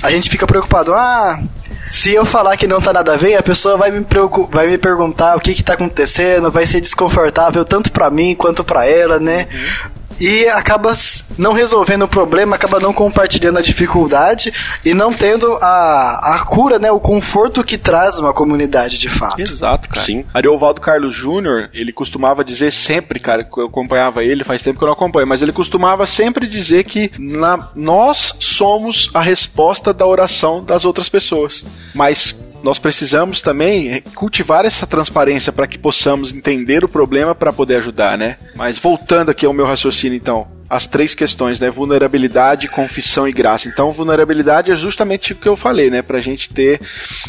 a 0.02 0.12
gente 0.12 0.30
fica 0.30 0.46
preocupado, 0.46 0.94
ah, 0.94 1.42
se 1.88 2.14
eu 2.14 2.26
falar 2.26 2.56
que 2.56 2.68
não 2.68 2.80
tá 2.80 2.94
nada 2.94 3.18
bem, 3.18 3.36
a 3.36 3.42
pessoa 3.42 3.78
vai 3.78 3.90
me, 3.90 4.06
vai 4.50 4.68
me 4.68 4.78
perguntar 4.78 5.36
o 5.36 5.40
que 5.40 5.56
que 5.56 5.64
tá 5.64 5.74
acontecendo, 5.74 6.52
vai 6.52 6.68
ser 6.68 6.80
desconfortável 6.82 7.66
tanto 7.66 7.92
para 7.92 8.10
mim 8.12 8.36
quanto 8.36 8.64
para 8.64 8.86
ela, 8.86 9.20
né? 9.20 9.48
Uhum 9.52 10.03
e 10.20 10.48
acaba 10.48 10.92
não 11.38 11.54
resolvendo 11.54 12.04
o 12.04 12.08
problema, 12.08 12.56
acaba 12.56 12.80
não 12.80 12.94
compartilhando 12.94 13.58
a 13.60 13.62
dificuldade 13.62 14.54
e 14.84 14.94
não 14.94 15.12
tendo 15.12 15.54
a, 15.62 16.36
a 16.36 16.46
cura, 16.46 16.80
né, 16.80 16.92
o 16.92 17.00
conforto 17.00 17.64
que 17.64 17.78
traz 17.78 18.20
uma 18.20 18.34
comunidade 18.34 18.98
de 18.98 19.10
fato. 19.10 19.42
Exato, 19.42 19.90
cara. 19.90 20.06
Sim. 20.06 20.26
Ariovaldo 20.34 20.82
Carlos 20.82 21.16
Júnior, 21.16 21.70
ele 21.74 21.92
costumava 21.92 22.44
dizer 22.44 22.72
sempre, 22.72 23.20
cara, 23.20 23.44
que 23.44 23.58
eu 23.58 23.66
acompanhava 23.66 24.24
ele, 24.24 24.44
faz 24.44 24.62
tempo 24.62 24.78
que 24.78 24.84
eu 24.84 24.88
não 24.88 24.94
acompanho, 24.94 25.28
mas 25.28 25.42
ele 25.42 25.52
costumava 25.52 26.06
sempre 26.06 26.48
dizer 26.48 26.84
que 26.84 27.12
na, 27.18 27.70
nós 27.76 28.36
somos 28.40 29.10
a 29.14 29.22
resposta 29.22 29.94
da 29.94 30.06
oração 30.06 30.64
das 30.64 30.86
outras 30.86 31.10
pessoas. 31.10 31.66
Mas 31.94 32.36
nós 32.64 32.80
precisamos 32.80 33.42
também 33.42 34.02
cultivar 34.16 34.66
essa 34.66 34.88
transparência 34.88 35.52
para 35.52 35.68
que 35.68 35.78
possamos 35.78 36.32
entender 36.32 36.84
o 36.84 36.88
problema 36.88 37.36
para 37.36 37.52
poder 37.52 37.76
ajudar, 37.76 38.18
né? 38.18 38.38
Mas 38.56 38.78
voltando 38.78 39.30
aqui 39.30 39.46
ao 39.46 39.54
meu 39.54 39.66
raciocínio, 39.66 40.16
então, 40.16 40.48
as 40.70 40.88
três 40.88 41.14
questões, 41.14 41.60
né? 41.60 41.70
Vulnerabilidade, 41.70 42.70
confissão 42.70 43.28
e 43.28 43.34
graça. 43.34 43.68
Então, 43.68 43.92
vulnerabilidade 43.92 44.72
é 44.72 44.76
justamente 44.76 45.34
o 45.34 45.36
que 45.36 45.48
eu 45.48 45.58
falei, 45.58 45.90
né? 45.90 46.02
Para 46.02 46.20
a 46.20 46.22
gente 46.22 46.50
ter 46.50 46.80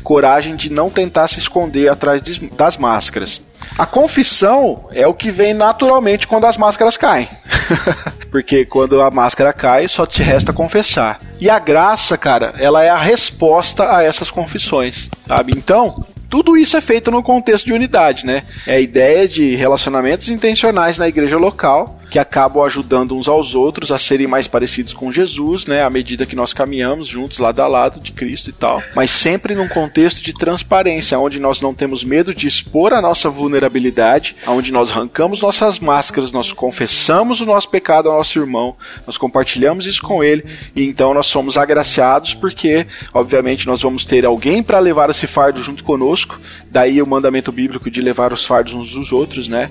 coragem 0.04 0.54
de 0.54 0.70
não 0.70 0.88
tentar 0.88 1.26
se 1.26 1.40
esconder 1.40 1.90
atrás 1.90 2.22
de, 2.22 2.38
das 2.50 2.76
máscaras. 2.76 3.42
A 3.76 3.84
confissão 3.84 4.88
é 4.92 5.06
o 5.06 5.14
que 5.14 5.30
vem 5.30 5.52
naturalmente 5.52 6.28
quando 6.28 6.44
as 6.44 6.56
máscaras 6.56 6.96
caem. 6.96 7.28
Porque 8.34 8.64
quando 8.64 9.00
a 9.00 9.12
máscara 9.12 9.52
cai, 9.52 9.86
só 9.86 10.04
te 10.04 10.20
resta 10.20 10.52
confessar. 10.52 11.20
E 11.40 11.48
a 11.48 11.56
graça, 11.60 12.18
cara, 12.18 12.52
ela 12.58 12.82
é 12.82 12.90
a 12.90 12.98
resposta 12.98 13.96
a 13.96 14.02
essas 14.02 14.28
confissões, 14.28 15.08
sabe? 15.24 15.52
Então, 15.56 16.04
tudo 16.28 16.56
isso 16.56 16.76
é 16.76 16.80
feito 16.80 17.12
no 17.12 17.22
contexto 17.22 17.66
de 17.66 17.72
unidade, 17.72 18.26
né? 18.26 18.42
É 18.66 18.74
a 18.74 18.80
ideia 18.80 19.28
de 19.28 19.54
relacionamentos 19.54 20.30
intencionais 20.30 20.98
na 20.98 21.06
igreja 21.06 21.38
local 21.38 22.00
que 22.14 22.18
acabam 22.20 22.62
ajudando 22.62 23.16
uns 23.16 23.26
aos 23.26 23.56
outros 23.56 23.90
a 23.90 23.98
serem 23.98 24.28
mais 24.28 24.46
parecidos 24.46 24.92
com 24.92 25.10
Jesus, 25.10 25.66
né? 25.66 25.82
À 25.82 25.90
medida 25.90 26.24
que 26.24 26.36
nós 26.36 26.52
caminhamos 26.52 27.08
juntos 27.08 27.38
lado 27.38 27.58
a 27.58 27.66
lado 27.66 27.98
de 27.98 28.12
Cristo 28.12 28.50
e 28.50 28.52
tal. 28.52 28.80
Mas 28.94 29.10
sempre 29.10 29.56
num 29.56 29.66
contexto 29.66 30.22
de 30.22 30.32
transparência, 30.32 31.18
onde 31.18 31.40
nós 31.40 31.60
não 31.60 31.74
temos 31.74 32.04
medo 32.04 32.32
de 32.32 32.46
expor 32.46 32.92
a 32.92 33.02
nossa 33.02 33.28
vulnerabilidade, 33.28 34.36
onde 34.46 34.70
nós 34.70 34.92
arrancamos 34.92 35.40
nossas 35.40 35.80
máscaras, 35.80 36.30
nós 36.30 36.52
confessamos 36.52 37.40
o 37.40 37.44
nosso 37.44 37.68
pecado 37.68 38.08
ao 38.08 38.18
nosso 38.18 38.38
irmão, 38.38 38.76
nós 39.04 39.18
compartilhamos 39.18 39.84
isso 39.84 40.00
com 40.00 40.22
ele 40.22 40.44
e 40.76 40.84
então 40.84 41.12
nós 41.14 41.26
somos 41.26 41.56
agraciados 41.56 42.32
porque, 42.32 42.86
obviamente, 43.12 43.66
nós 43.66 43.82
vamos 43.82 44.04
ter 44.04 44.24
alguém 44.24 44.62
para 44.62 44.78
levar 44.78 45.10
esse 45.10 45.26
fardo 45.26 45.60
junto 45.60 45.82
conosco. 45.82 46.40
Daí 46.70 47.02
o 47.02 47.06
mandamento 47.08 47.50
bíblico 47.50 47.90
de 47.90 48.00
levar 48.00 48.32
os 48.32 48.44
fardos 48.44 48.72
uns 48.72 48.92
dos 48.92 49.10
outros, 49.10 49.48
né? 49.48 49.68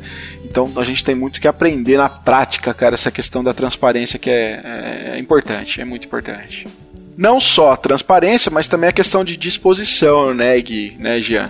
Então 0.54 0.72
a 0.76 0.84
gente 0.84 1.04
tem 1.04 1.16
muito 1.16 1.42
que 1.42 1.48
aprender 1.48 1.98
na 1.98 2.08
prática, 2.08 2.76
cara, 2.76 2.94
essa 2.94 3.10
questão 3.10 3.44
da 3.44 3.56
transparência 3.56 4.20
que 4.20 4.30
é, 4.30 4.62
é, 4.64 5.12
é 5.16 5.18
importante, 5.18 5.82
é 5.82 5.86
muito 5.86 6.06
importante. 6.06 6.68
Não 7.18 7.42
só 7.42 7.72
a 7.72 7.78
transparência, 7.78 8.52
mas 8.52 8.68
também 8.68 8.88
a 8.88 8.94
questão 8.94 9.24
de 9.24 9.36
disposição, 9.36 10.32
né, 10.32 10.62
Gui, 10.62 10.96
né, 11.00 11.20
Jean? 11.20 11.50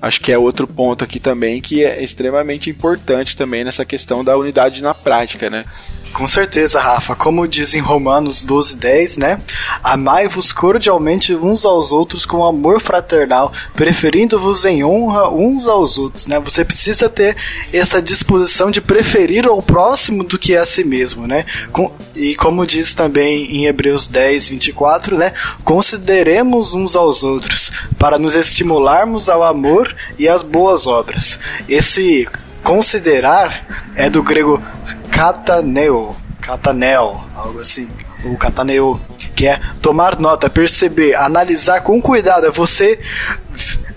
Acho 0.00 0.20
que 0.20 0.32
é 0.32 0.36
outro 0.36 0.66
ponto 0.66 1.04
aqui 1.04 1.20
também 1.20 1.60
que 1.60 1.84
é 1.84 2.02
extremamente 2.02 2.68
importante 2.68 3.36
também 3.36 3.62
nessa 3.62 3.84
questão 3.84 4.24
da 4.24 4.36
unidade 4.36 4.82
na 4.82 4.92
prática, 4.92 5.48
né? 5.48 5.64
Com 6.12 6.28
certeza, 6.28 6.78
Rafa. 6.78 7.16
Como 7.16 7.48
diz 7.48 7.74
em 7.74 7.80
Romanos 7.80 8.42
12, 8.42 8.76
10, 8.76 9.16
né? 9.16 9.40
Amai-vos 9.82 10.52
cordialmente 10.52 11.34
uns 11.34 11.64
aos 11.64 11.90
outros 11.90 12.26
com 12.26 12.44
amor 12.44 12.80
fraternal, 12.80 13.52
preferindo-vos 13.74 14.64
em 14.64 14.84
honra 14.84 15.30
uns 15.30 15.66
aos 15.66 15.96
outros, 15.96 16.26
né? 16.26 16.38
Você 16.40 16.64
precisa 16.64 17.08
ter 17.08 17.34
essa 17.72 18.00
disposição 18.00 18.70
de 18.70 18.80
preferir 18.80 19.46
ao 19.46 19.62
próximo 19.62 20.22
do 20.22 20.38
que 20.38 20.54
a 20.54 20.64
si 20.64 20.84
mesmo, 20.84 21.26
né? 21.26 21.46
Com, 21.72 21.90
e 22.14 22.34
como 22.34 22.66
diz 22.66 22.94
também 22.94 23.44
em 23.56 23.66
Hebreus 23.66 24.06
10, 24.06 24.50
24, 24.50 25.16
né? 25.16 25.32
Consideremos 25.64 26.74
uns 26.74 26.94
aos 26.94 27.22
outros 27.22 27.72
para 27.98 28.18
nos 28.18 28.34
estimularmos 28.34 29.30
ao 29.30 29.42
amor 29.42 29.94
e 30.18 30.28
às 30.28 30.42
boas 30.42 30.86
obras. 30.86 31.38
Esse 31.68 32.28
considerar 32.62 33.90
é 33.94 34.08
do 34.08 34.22
grego 34.22 34.62
cataneo, 35.10 36.16
catanel, 36.40 37.24
algo 37.34 37.60
assim, 37.60 37.88
ou 38.24 38.36
cataneo, 38.36 39.00
que 39.34 39.46
é 39.46 39.60
tomar 39.80 40.18
nota, 40.18 40.48
perceber, 40.48 41.14
analisar 41.14 41.82
com 41.82 42.00
cuidado, 42.00 42.46
é 42.46 42.50
você 42.50 42.98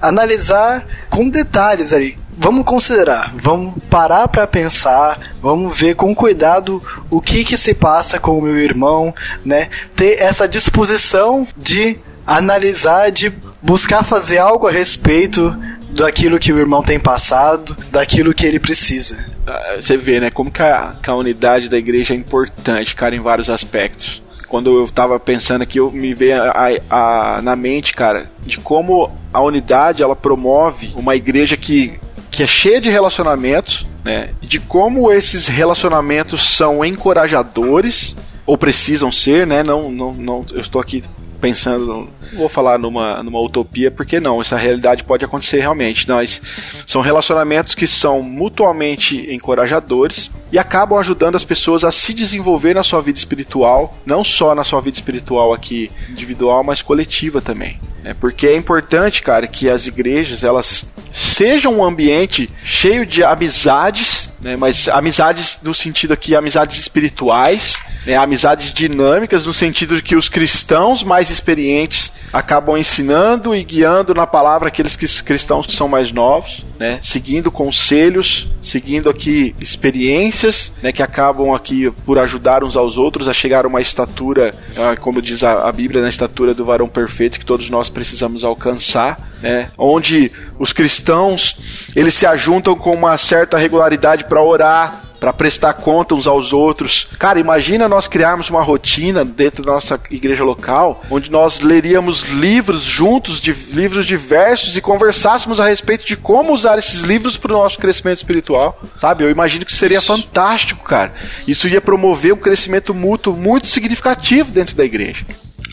analisar 0.01 0.85
com 1.09 1.29
detalhes 1.29 1.93
aí. 1.93 2.17
Vamos 2.37 2.65
considerar, 2.65 3.33
vamos 3.35 3.75
parar 3.89 4.27
para 4.27 4.45
pensar, 4.45 5.33
vamos 5.41 5.77
ver 5.77 5.95
com 5.95 6.13
cuidado 6.13 6.83
o 7.09 7.21
que 7.21 7.45
que 7.45 7.55
se 7.55 7.73
passa 7.73 8.19
com 8.19 8.37
o 8.37 8.41
meu 8.41 8.57
irmão, 8.57 9.15
né? 9.43 9.69
Ter 9.95 10.21
essa 10.21 10.45
disposição 10.45 11.47
de 11.55 11.97
analisar, 12.27 13.09
de 13.09 13.31
buscar 13.61 14.03
fazer 14.03 14.37
algo 14.37 14.67
a 14.67 14.71
respeito 14.71 15.57
daquilo 15.95 16.37
que 16.37 16.51
o 16.51 16.59
irmão 16.59 16.83
tem 16.83 16.99
passado, 16.99 17.75
daquilo 17.89 18.33
que 18.33 18.45
ele 18.45 18.59
precisa. 18.59 19.25
Ah, 19.47 19.77
você 19.79 19.95
vê, 19.95 20.19
né, 20.19 20.29
como 20.29 20.51
que 20.51 20.61
a, 20.61 20.95
que 21.01 21.09
a 21.09 21.15
unidade 21.15 21.69
da 21.69 21.77
igreja 21.77 22.13
é 22.13 22.17
importante, 22.17 22.95
cara, 22.95 23.15
em 23.15 23.19
vários 23.19 23.49
aspectos. 23.49 24.21
Quando 24.47 24.77
eu 24.77 24.87
tava 24.89 25.19
pensando 25.19 25.63
aqui, 25.63 25.79
eu 25.79 25.91
me 25.91 26.13
veio 26.13 26.41
a, 26.41 26.67
a, 26.89 27.41
na 27.41 27.55
mente, 27.55 27.93
cara, 27.93 28.29
de 28.45 28.57
como 28.59 29.11
a 29.33 29.41
unidade 29.41 30.03
ela 30.03 30.15
promove 30.15 30.93
uma 30.95 31.15
igreja 31.15 31.57
que, 31.57 31.99
que 32.29 32.43
é 32.43 32.47
cheia 32.47 32.79
de 32.79 32.89
relacionamentos, 32.89 33.87
né? 34.03 34.29
De 34.41 34.59
como 34.59 35.11
esses 35.11 35.47
relacionamentos 35.47 36.55
são 36.55 36.85
encorajadores 36.85 38.15
ou 38.45 38.57
precisam 38.57 39.11
ser, 39.11 39.47
né? 39.47 39.63
Não, 39.63 39.91
não, 39.91 40.13
não. 40.13 40.45
Eu 40.53 40.61
estou 40.61 40.79
aqui 40.79 41.01
pensando, 41.45 42.09
vou 42.33 42.49
falar 42.49 42.79
numa, 42.79 43.21
numa 43.21 43.39
utopia, 43.39 43.91
porque 43.91 44.19
não, 44.19 44.41
essa 44.41 44.57
realidade 44.57 45.03
pode 45.03 45.23
acontecer 45.23 45.59
realmente. 45.59 46.09
Mas 46.09 46.41
são 46.87 47.01
relacionamentos 47.01 47.75
que 47.75 47.85
são 47.85 48.23
mutuamente 48.23 49.31
encorajadores 49.31 50.31
e 50.51 50.57
acabam 50.57 50.97
ajudando 50.97 51.35
as 51.35 51.43
pessoas 51.43 51.83
a 51.83 51.91
se 51.91 52.15
desenvolver 52.15 52.73
na 52.73 52.81
sua 52.81 52.99
vida 52.99 53.19
espiritual, 53.19 53.95
não 54.03 54.23
só 54.23 54.55
na 54.55 54.63
sua 54.63 54.81
vida 54.81 54.97
espiritual 54.97 55.53
aqui 55.53 55.91
individual, 56.09 56.63
mas 56.63 56.81
coletiva 56.81 57.39
também. 57.39 57.79
Né? 58.05 58.15
Porque 58.19 58.45
é 58.45 58.55
importante, 58.55 59.23
cara, 59.23 59.47
que 59.47 59.67
as 59.67 59.87
igrejas 59.87 60.43
elas 60.43 60.85
sejam 61.11 61.79
um 61.79 61.83
ambiente 61.83 62.51
cheio 62.63 63.03
de 63.03 63.23
amizades, 63.23 64.29
né? 64.39 64.55
mas 64.55 64.87
amizades 64.87 65.57
no 65.63 65.73
sentido 65.73 66.13
aqui, 66.13 66.35
amizades 66.35 66.77
espirituais, 66.77 67.77
né? 68.05 68.15
amizades 68.15 68.71
dinâmicas, 68.71 69.47
no 69.47 69.53
sentido 69.53 69.95
de 69.95 70.03
que 70.03 70.15
os 70.15 70.29
cristãos 70.29 71.03
mais 71.03 71.31
experientes 71.31 72.11
acabam 72.33 72.77
ensinando 72.77 73.55
e 73.55 73.63
guiando 73.63 74.13
na 74.13 74.27
palavra 74.27 74.67
aqueles 74.67 74.97
que, 74.97 75.07
cristãos 75.23 75.65
que 75.65 75.73
são 75.73 75.87
mais 75.87 76.11
novos, 76.11 76.63
né? 76.77 76.99
seguindo 77.01 77.49
conselhos, 77.49 78.47
seguindo 78.61 79.09
aqui 79.09 79.55
experiências 79.59 80.71
né? 80.83 80.91
que 80.91 81.01
acabam 81.01 81.53
aqui 81.53 81.89
por 82.05 82.19
ajudar 82.19 82.61
uns 82.61 82.75
aos 82.75 82.97
outros 82.97 83.29
a 83.29 83.33
chegar 83.33 83.63
a 83.63 83.67
uma 83.69 83.81
estatura, 83.81 84.53
ah, 84.75 84.97
como 84.97 85.21
diz 85.21 85.43
a, 85.43 85.67
a 85.67 85.71
Bíblia, 85.71 86.01
na 86.01 86.09
estatura 86.09 86.53
do 86.53 86.65
varão 86.65 86.89
perfeito 86.89 87.39
que 87.39 87.45
todos 87.45 87.69
nós 87.69 87.89
precisamos 87.95 88.43
alcançar, 88.43 89.17
né? 89.41 89.71
onde 89.77 90.29
os 90.59 90.73
cristãos 90.73 91.57
eles 91.95 92.13
se 92.13 92.25
ajuntam 92.25 92.75
com 92.75 92.91
uma 92.91 93.17
certa 93.17 93.57
regularidade 93.57 94.25
para 94.25 94.43
orar, 94.43 95.05
para 95.17 95.31
prestar 95.31 95.73
conta 95.75 96.13
uns 96.13 96.27
aos 96.27 96.51
outros. 96.51 97.07
Cara, 97.17 97.39
imagina 97.39 97.87
nós 97.87 98.05
criarmos 98.05 98.49
uma 98.49 98.61
rotina 98.61 99.23
dentro 99.23 99.63
da 99.63 99.71
nossa 99.71 99.97
igreja 100.11 100.43
local, 100.43 101.01
onde 101.09 101.31
nós 101.31 101.61
leríamos 101.61 102.23
livros 102.23 102.81
juntos, 102.81 103.39
de 103.39 103.53
livros 103.53 104.05
diversos 104.05 104.75
e 104.75 104.81
conversássemos 104.81 105.61
a 105.61 105.65
respeito 105.65 106.05
de 106.05 106.17
como 106.17 106.53
usar 106.53 106.77
esses 106.77 107.01
livros 107.01 107.37
para 107.37 107.53
o 107.53 107.57
nosso 107.57 107.79
crescimento 107.79 108.17
espiritual, 108.17 108.77
sabe? 108.99 109.23
Eu 109.23 109.31
imagino 109.31 109.65
que 109.65 109.73
seria 109.73 109.99
Isso. 109.99 110.07
fantástico, 110.07 110.83
cara. 110.83 111.13
Isso 111.47 111.67
ia 111.67 111.79
promover 111.79 112.33
um 112.33 112.37
crescimento 112.37 112.93
mútuo 112.93 113.33
muito 113.33 113.67
significativo 113.67 114.51
dentro 114.51 114.75
da 114.75 114.83
igreja. 114.83 115.25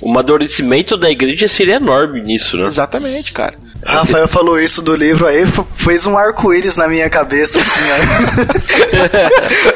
O 0.02 0.10
amadurecimento 0.10 0.96
da 0.96 1.08
igreja 1.08 1.46
seria 1.46 1.76
enorme 1.76 2.20
nisso, 2.20 2.56
né? 2.56 2.66
Exatamente, 2.66 3.32
cara. 3.32 3.54
Rafael 3.84 4.26
falou 4.28 4.60
isso 4.60 4.82
do 4.82 4.94
livro 4.94 5.26
aí, 5.26 5.44
fez 5.74 6.06
um 6.06 6.18
arco-íris 6.18 6.76
na 6.76 6.88
minha 6.88 7.08
cabeça, 7.08 7.60
assim, 7.60 7.80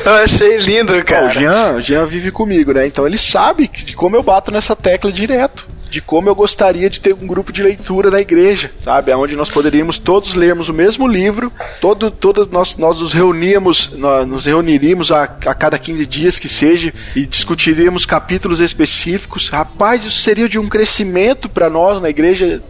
ó. 0.05 0.09
eu 0.11 0.15
achei 0.25 0.59
lindo, 0.59 0.93
cara. 1.05 1.27
o 1.27 1.33
Jean, 1.33 1.73
o 1.77 1.81
Jean 1.81 2.05
vive 2.05 2.31
comigo, 2.31 2.73
né? 2.73 2.87
Então 2.87 3.07
ele 3.07 3.19
sabe 3.19 3.69
de 3.69 3.95
como 3.95 4.17
eu 4.17 4.23
bato 4.23 4.51
nessa 4.51 4.77
tecla 4.77 5.13
direto 5.13 5.76
de 5.91 6.01
como 6.01 6.29
eu 6.29 6.35
gostaria 6.35 6.89
de 6.91 7.01
ter 7.01 7.15
um 7.15 7.27
grupo 7.27 7.53
de 7.53 7.63
leitura 7.63 8.11
na 8.11 8.21
igreja, 8.21 8.71
sabe? 8.83 9.13
Onde 9.13 9.37
nós 9.37 9.51
poderíamos 9.51 9.99
todos 9.99 10.35
lermos 10.35 10.69
o 10.69 10.75
mesmo 10.75 11.07
livro, 11.07 11.53
todo, 11.81 12.11
todo 12.11 12.49
nós, 12.51 12.77
nós 12.77 13.01
nos 13.01 13.13
reuníamos, 13.13 13.93
nós 13.93 14.27
nos 14.27 14.47
reuniríamos 14.47 15.13
a, 15.13 15.25
a 15.25 15.55
cada 15.55 15.79
15 15.79 16.07
dias 16.07 16.39
que 16.39 16.49
seja 16.49 16.93
e 17.15 17.27
discutiríamos 17.27 18.05
capítulos 18.05 18.61
específicos. 18.61 19.49
Rapaz, 19.49 20.05
isso 20.05 20.19
seria 20.21 20.49
de 20.49 20.59
um 20.59 20.69
crescimento 20.69 21.49
para 21.49 21.71
nós 21.71 22.01
na 22.01 22.11
igreja, 22.11 22.63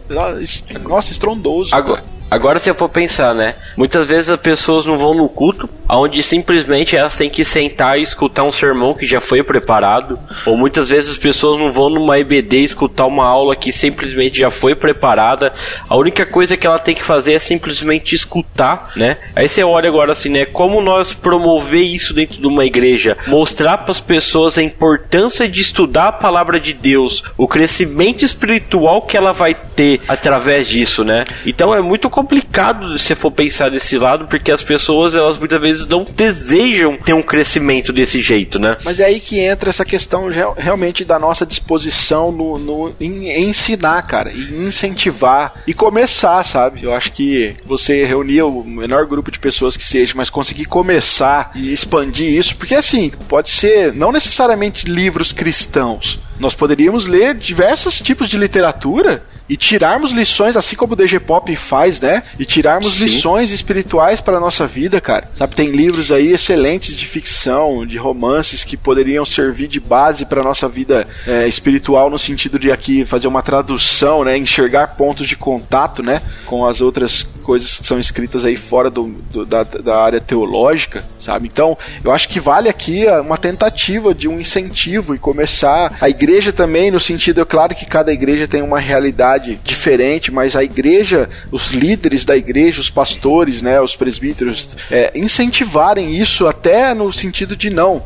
nossa, 0.83 1.11
estrondoso. 1.11 1.75
Agora, 1.75 2.03
Agora, 2.29 2.59
se 2.59 2.69
eu 2.69 2.75
for 2.75 2.89
pensar, 2.89 3.33
né? 3.33 3.55
Muitas 3.77 4.07
vezes 4.07 4.29
as 4.29 4.39
pessoas 4.39 4.85
não 4.85 4.97
vão 4.97 5.13
no 5.13 5.29
culto, 5.29 5.69
onde 5.89 6.21
simplesmente 6.21 6.95
elas 6.95 7.15
têm 7.15 7.29
que 7.29 7.45
sentar 7.45 7.97
e 7.97 8.01
escutar 8.03 8.43
um 8.43 8.51
sermão 8.51 8.93
que 8.93 9.05
já 9.05 9.21
foi 9.21 9.41
preparado. 9.41 10.19
Ou 10.45 10.57
muitas 10.57 10.89
vezes 10.89 11.11
as 11.11 11.17
pessoas 11.17 11.57
não 11.57 11.71
vão 11.71 11.89
numa 11.89 12.19
EBD 12.19 12.57
escutar 12.63 13.05
uma 13.05 13.25
aula 13.25 13.55
que 13.55 13.71
simplesmente 13.71 14.39
já 14.39 14.51
foi 14.51 14.75
preparada. 14.75 15.53
A 15.87 15.95
única 15.95 16.25
coisa 16.25 16.57
que 16.57 16.67
ela 16.67 16.79
tem 16.79 16.93
que 16.93 17.03
fazer 17.03 17.33
é 17.33 17.39
simplesmente 17.39 18.13
escutar, 18.13 18.91
né? 18.95 19.17
Aí 19.33 19.47
você 19.47 19.63
olha 19.63 19.87
agora 19.87 20.11
assim, 20.11 20.29
né? 20.29 20.45
Como 20.45 20.81
nós 20.81 21.13
promover 21.13 21.83
isso 21.83 22.13
dentro 22.13 22.39
de 22.39 22.47
uma 22.47 22.65
igreja? 22.65 23.17
Mostrar 23.27 23.77
para 23.77 23.91
as 23.91 24.01
pessoas 24.01 24.57
a 24.57 24.63
importância 24.63 25.47
de 25.47 25.61
estudar 25.61 26.07
a 26.07 26.11
palavra 26.11 26.59
de 26.59 26.73
Deus, 26.73 27.23
o 27.37 27.47
crescimento 27.47 28.25
espiritual 28.25 29.03
que 29.03 29.15
ela 29.15 29.31
vai 29.31 29.53
ter 29.53 30.01
através 30.07 30.67
disso, 30.67 31.05
né? 31.05 31.23
Então 31.45 31.73
é 31.73 31.81
muito 31.81 32.09
complicado 32.17 32.97
se 32.97 33.13
for 33.13 33.29
pensar 33.29 33.69
desse 33.69 33.95
lado, 33.95 34.25
porque 34.25 34.51
as 34.51 34.63
pessoas, 34.63 35.13
elas 35.13 35.37
muitas 35.37 35.61
vezes 35.61 35.85
não 35.85 36.03
desejam 36.03 36.97
ter 36.97 37.13
um 37.13 37.21
crescimento 37.21 37.93
desse 37.93 38.19
jeito, 38.21 38.57
né? 38.57 38.75
Mas 38.83 38.99
é 38.99 39.05
aí 39.05 39.19
que 39.19 39.39
entra 39.39 39.69
essa 39.69 39.85
questão 39.85 40.27
realmente 40.57 41.05
da 41.05 41.19
nossa 41.19 41.45
disposição 41.45 42.31
no, 42.31 42.57
no 42.57 42.95
em, 42.99 43.47
ensinar, 43.47 44.01
cara, 44.01 44.31
e 44.31 44.67
incentivar 44.67 45.61
e 45.67 45.75
começar, 45.75 46.43
sabe? 46.43 46.83
Eu 46.83 46.91
acho 46.91 47.11
que 47.11 47.55
você 47.63 48.03
reunir 48.03 48.41
o 48.41 48.63
menor 48.63 49.05
grupo 49.05 49.29
de 49.29 49.37
pessoas 49.37 49.77
que 49.77 49.85
seja, 49.85 50.13
mas 50.15 50.31
conseguir 50.31 50.65
começar 50.65 51.51
e 51.53 51.71
expandir 51.71 52.35
isso, 52.35 52.55
porque 52.55 52.73
assim, 52.73 53.11
pode 53.29 53.49
ser 53.49 53.93
não 53.93 54.11
necessariamente 54.11 54.87
livros 54.87 55.31
cristãos, 55.31 56.19
nós 56.39 56.55
poderíamos 56.55 57.05
ler 57.05 57.35
diversos 57.35 57.99
tipos 57.99 58.27
de 58.27 58.37
literatura 58.37 59.23
e 59.49 59.55
tirarmos 59.55 60.11
lições, 60.11 60.55
assim 60.55 60.75
como 60.75 60.93
o 60.93 60.95
DG 60.95 61.19
Pop 61.19 61.55
faz, 61.55 61.99
né? 62.01 62.23
E 62.37 62.45
tirarmos 62.45 62.93
Sim. 62.93 63.03
lições 63.03 63.51
espirituais 63.51 64.19
para 64.19 64.37
a 64.37 64.39
nossa 64.39 64.67
vida, 64.67 64.99
cara. 64.99 65.29
Sabe, 65.35 65.55
tem 65.55 65.71
livros 65.71 66.11
aí 66.11 66.33
excelentes 66.33 66.95
de 66.95 67.05
ficção, 67.05 67.85
de 67.85 67.97
romances 67.97 68.63
que 68.63 68.75
poderiam 68.75 69.25
servir 69.25 69.67
de 69.67 69.79
base 69.79 70.25
para 70.25 70.43
nossa 70.43 70.67
vida 70.67 71.07
é, 71.25 71.47
espiritual 71.47 72.09
no 72.09 72.19
sentido 72.19 72.59
de 72.59 72.71
aqui 72.71 73.05
fazer 73.05 73.27
uma 73.27 73.41
tradução, 73.41 74.23
né? 74.23 74.37
Enxergar 74.37 74.95
pontos 74.95 75.27
de 75.27 75.35
contato, 75.35 76.03
né? 76.03 76.21
Com 76.45 76.65
as 76.65 76.81
outras 76.81 77.23
coisas 77.23 77.79
que 77.79 77.87
são 77.87 77.97
escritas 77.99 78.43
aí 78.43 78.57
fora 78.57 78.89
do, 78.89 79.07
do 79.31 79.45
da, 79.45 79.63
da 79.63 80.01
área 80.01 80.19
teológica, 80.19 81.05
sabe? 81.17 81.47
Então, 81.47 81.77
eu 82.03 82.11
acho 82.11 82.27
que 82.27 82.39
vale 82.39 82.67
aqui 82.67 83.05
uma 83.21 83.37
tentativa 83.37 84.13
de 84.13 84.27
um 84.27 84.39
incentivo 84.39 85.15
e 85.15 85.19
começar 85.19 85.95
a 86.01 86.09
igreja 86.09 86.51
também 86.51 86.91
no 86.91 86.99
sentido, 86.99 87.39
é 87.39 87.45
claro 87.45 87.73
que 87.73 87.85
cada 87.85 88.11
igreja 88.11 88.47
tem 88.47 88.61
uma 88.61 88.79
realidade 88.79 89.36
diferente, 89.37 90.31
mas 90.31 90.55
a 90.55 90.63
igreja, 90.63 91.29
os 91.51 91.71
líderes 91.71 92.25
da 92.25 92.35
igreja, 92.35 92.81
os 92.81 92.89
pastores, 92.89 93.61
né, 93.61 93.79
os 93.81 93.95
presbíteros, 93.95 94.75
é, 94.91 95.11
incentivarem 95.15 96.15
isso 96.15 96.47
até 96.47 96.93
no 96.93 97.11
sentido 97.11 97.55
de 97.55 97.69
não, 97.69 98.03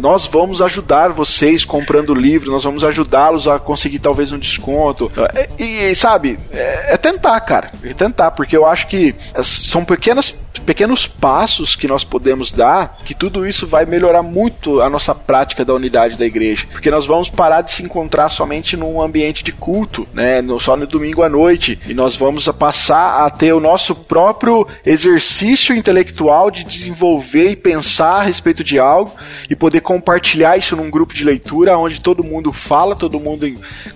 nós 0.00 0.26
vamos 0.26 0.62
ajudar 0.62 1.08
vocês 1.08 1.64
comprando 1.64 2.14
livro, 2.14 2.50
nós 2.50 2.64
vamos 2.64 2.84
ajudá-los 2.84 3.48
a 3.48 3.58
conseguir 3.58 3.98
talvez 3.98 4.32
um 4.32 4.38
desconto. 4.38 5.10
É, 5.34 5.48
e, 5.58 5.94
sabe, 5.94 6.38
é, 6.52 6.94
é 6.94 6.96
tentar, 6.96 7.38
cara, 7.40 7.70
é 7.84 7.92
tentar, 7.92 8.30
porque 8.32 8.56
eu 8.56 8.66
acho 8.66 8.86
que 8.86 9.14
são 9.42 9.84
pequenas 9.84 10.34
pequenos 10.70 11.04
passos 11.04 11.74
que 11.74 11.88
nós 11.88 12.04
podemos 12.04 12.52
dar, 12.52 13.00
que 13.04 13.12
tudo 13.12 13.44
isso 13.44 13.66
vai 13.66 13.84
melhorar 13.84 14.22
muito 14.22 14.80
a 14.80 14.88
nossa 14.88 15.12
prática 15.12 15.64
da 15.64 15.74
unidade 15.74 16.16
da 16.16 16.24
igreja. 16.24 16.68
Porque 16.70 16.92
nós 16.92 17.06
vamos 17.06 17.28
parar 17.28 17.62
de 17.62 17.72
se 17.72 17.82
encontrar 17.82 18.28
somente 18.28 18.76
num 18.76 19.02
ambiente 19.02 19.42
de 19.42 19.50
culto, 19.50 20.06
né? 20.14 20.40
Só 20.60 20.76
no 20.76 20.86
domingo 20.86 21.24
à 21.24 21.28
noite. 21.28 21.76
E 21.88 21.92
nós 21.92 22.14
vamos 22.14 22.46
passar 22.50 23.26
a 23.26 23.30
ter 23.30 23.52
o 23.52 23.58
nosso 23.58 23.96
próprio 23.96 24.64
exercício 24.86 25.74
intelectual 25.74 26.52
de 26.52 26.62
desenvolver 26.62 27.50
e 27.50 27.56
pensar 27.56 28.20
a 28.20 28.22
respeito 28.22 28.62
de 28.62 28.78
algo 28.78 29.12
e 29.50 29.56
poder 29.56 29.80
compartilhar 29.80 30.56
isso 30.56 30.76
num 30.76 30.88
grupo 30.88 31.12
de 31.12 31.24
leitura 31.24 31.76
onde 31.76 32.00
todo 32.00 32.22
mundo 32.22 32.52
fala, 32.52 32.94
todo 32.94 33.18
mundo 33.18 33.44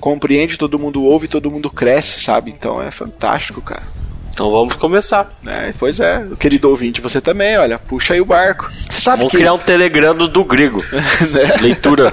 compreende, 0.01 0.59
todo 0.59 0.77
mundo 0.77 1.05
ouve, 1.05 1.29
todo 1.29 1.53
mundo 1.53 1.71
cresce, 1.71 2.21
sabe? 2.21 2.51
Então 2.51 2.83
é 2.83 2.91
fantástico, 2.91 3.61
cara. 3.61 4.04
Então 4.35 4.51
vamos 4.51 4.74
começar. 4.74 5.31
É, 5.47 5.73
pois 5.78 6.01
é, 6.01 6.24
querido 6.40 6.69
ouvinte, 6.69 7.01
você 7.01 7.20
também, 7.20 7.56
olha, 7.56 7.78
puxa 7.78 8.15
aí 8.15 8.20
o 8.20 8.24
barco. 8.24 8.69
Você 8.90 9.01
sabe 9.01 9.19
vamos 9.19 9.31
que... 9.31 9.39
criar 9.39 9.55
um 9.55 9.59
telegrama 9.59 10.27
do 10.27 10.44
grego. 10.44 10.82
né? 10.90 11.56
Leitura. 11.61 12.12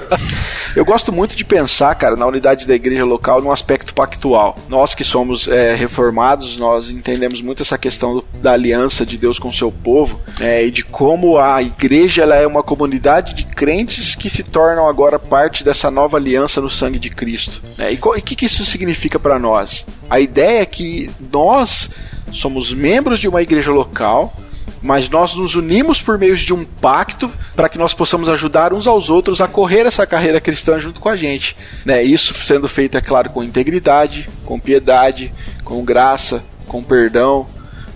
Eu 0.75 0.85
gosto 0.85 1.11
muito 1.11 1.35
de 1.35 1.43
pensar, 1.43 1.93
cara, 1.95 2.15
na 2.15 2.25
unidade 2.25 2.65
da 2.65 2.73
igreja 2.73 3.03
local 3.03 3.41
num 3.41 3.51
aspecto 3.51 3.93
pactual. 3.93 4.57
Nós 4.69 4.95
que 4.95 5.03
somos 5.03 5.47
é, 5.47 5.75
reformados, 5.75 6.57
nós 6.57 6.89
entendemos 6.89 7.41
muito 7.41 7.61
essa 7.61 7.77
questão 7.77 8.15
do, 8.15 8.25
da 8.41 8.53
aliança 8.53 9.05
de 9.05 9.17
Deus 9.17 9.37
com 9.37 9.49
o 9.49 9.53
seu 9.53 9.71
povo 9.71 10.21
é, 10.39 10.65
e 10.65 10.71
de 10.71 10.83
como 10.83 11.37
a 11.37 11.61
igreja 11.61 12.21
ela 12.23 12.35
é 12.35 12.47
uma 12.47 12.63
comunidade 12.63 13.33
de 13.33 13.43
crentes 13.43 14.15
que 14.15 14.29
se 14.29 14.43
tornam 14.43 14.87
agora 14.87 15.19
parte 15.19 15.63
dessa 15.63 15.91
nova 15.91 16.17
aliança 16.17 16.61
no 16.61 16.69
sangue 16.69 16.99
de 16.99 17.09
Cristo. 17.09 17.61
Né? 17.77 17.93
E 17.93 17.99
o 18.01 18.13
que, 18.21 18.35
que 18.35 18.45
isso 18.45 18.63
significa 18.63 19.19
para 19.19 19.37
nós? 19.37 19.85
A 20.09 20.19
ideia 20.19 20.61
é 20.61 20.65
que 20.65 21.09
nós 21.31 21.89
somos 22.31 22.73
membros 22.73 23.19
de 23.19 23.27
uma 23.27 23.41
igreja 23.41 23.71
local, 23.71 24.33
mas 24.81 25.09
nós 25.09 25.35
nos 25.35 25.55
unimos 25.55 26.01
por 26.01 26.17
meio 26.17 26.35
de 26.35 26.53
um 26.53 26.65
pacto 26.65 27.29
para 27.55 27.69
que 27.69 27.77
nós 27.77 27.93
possamos 27.93 28.27
ajudar 28.29 28.73
uns 28.73 28.87
aos 28.87 29.09
outros 29.09 29.39
a 29.39 29.47
correr 29.47 29.85
essa 29.85 30.07
carreira 30.07 30.41
cristã 30.41 30.79
junto 30.79 30.99
com 30.99 31.09
a 31.09 31.15
gente. 31.15 31.55
Né? 31.85 32.03
Isso 32.03 32.33
sendo 32.33 32.67
feito, 32.67 32.97
é 32.97 33.01
claro, 33.01 33.29
com 33.29 33.43
integridade, 33.43 34.27
com 34.45 34.59
piedade, 34.59 35.31
com 35.63 35.83
graça, 35.83 36.43
com 36.67 36.81
perdão, 36.81 37.47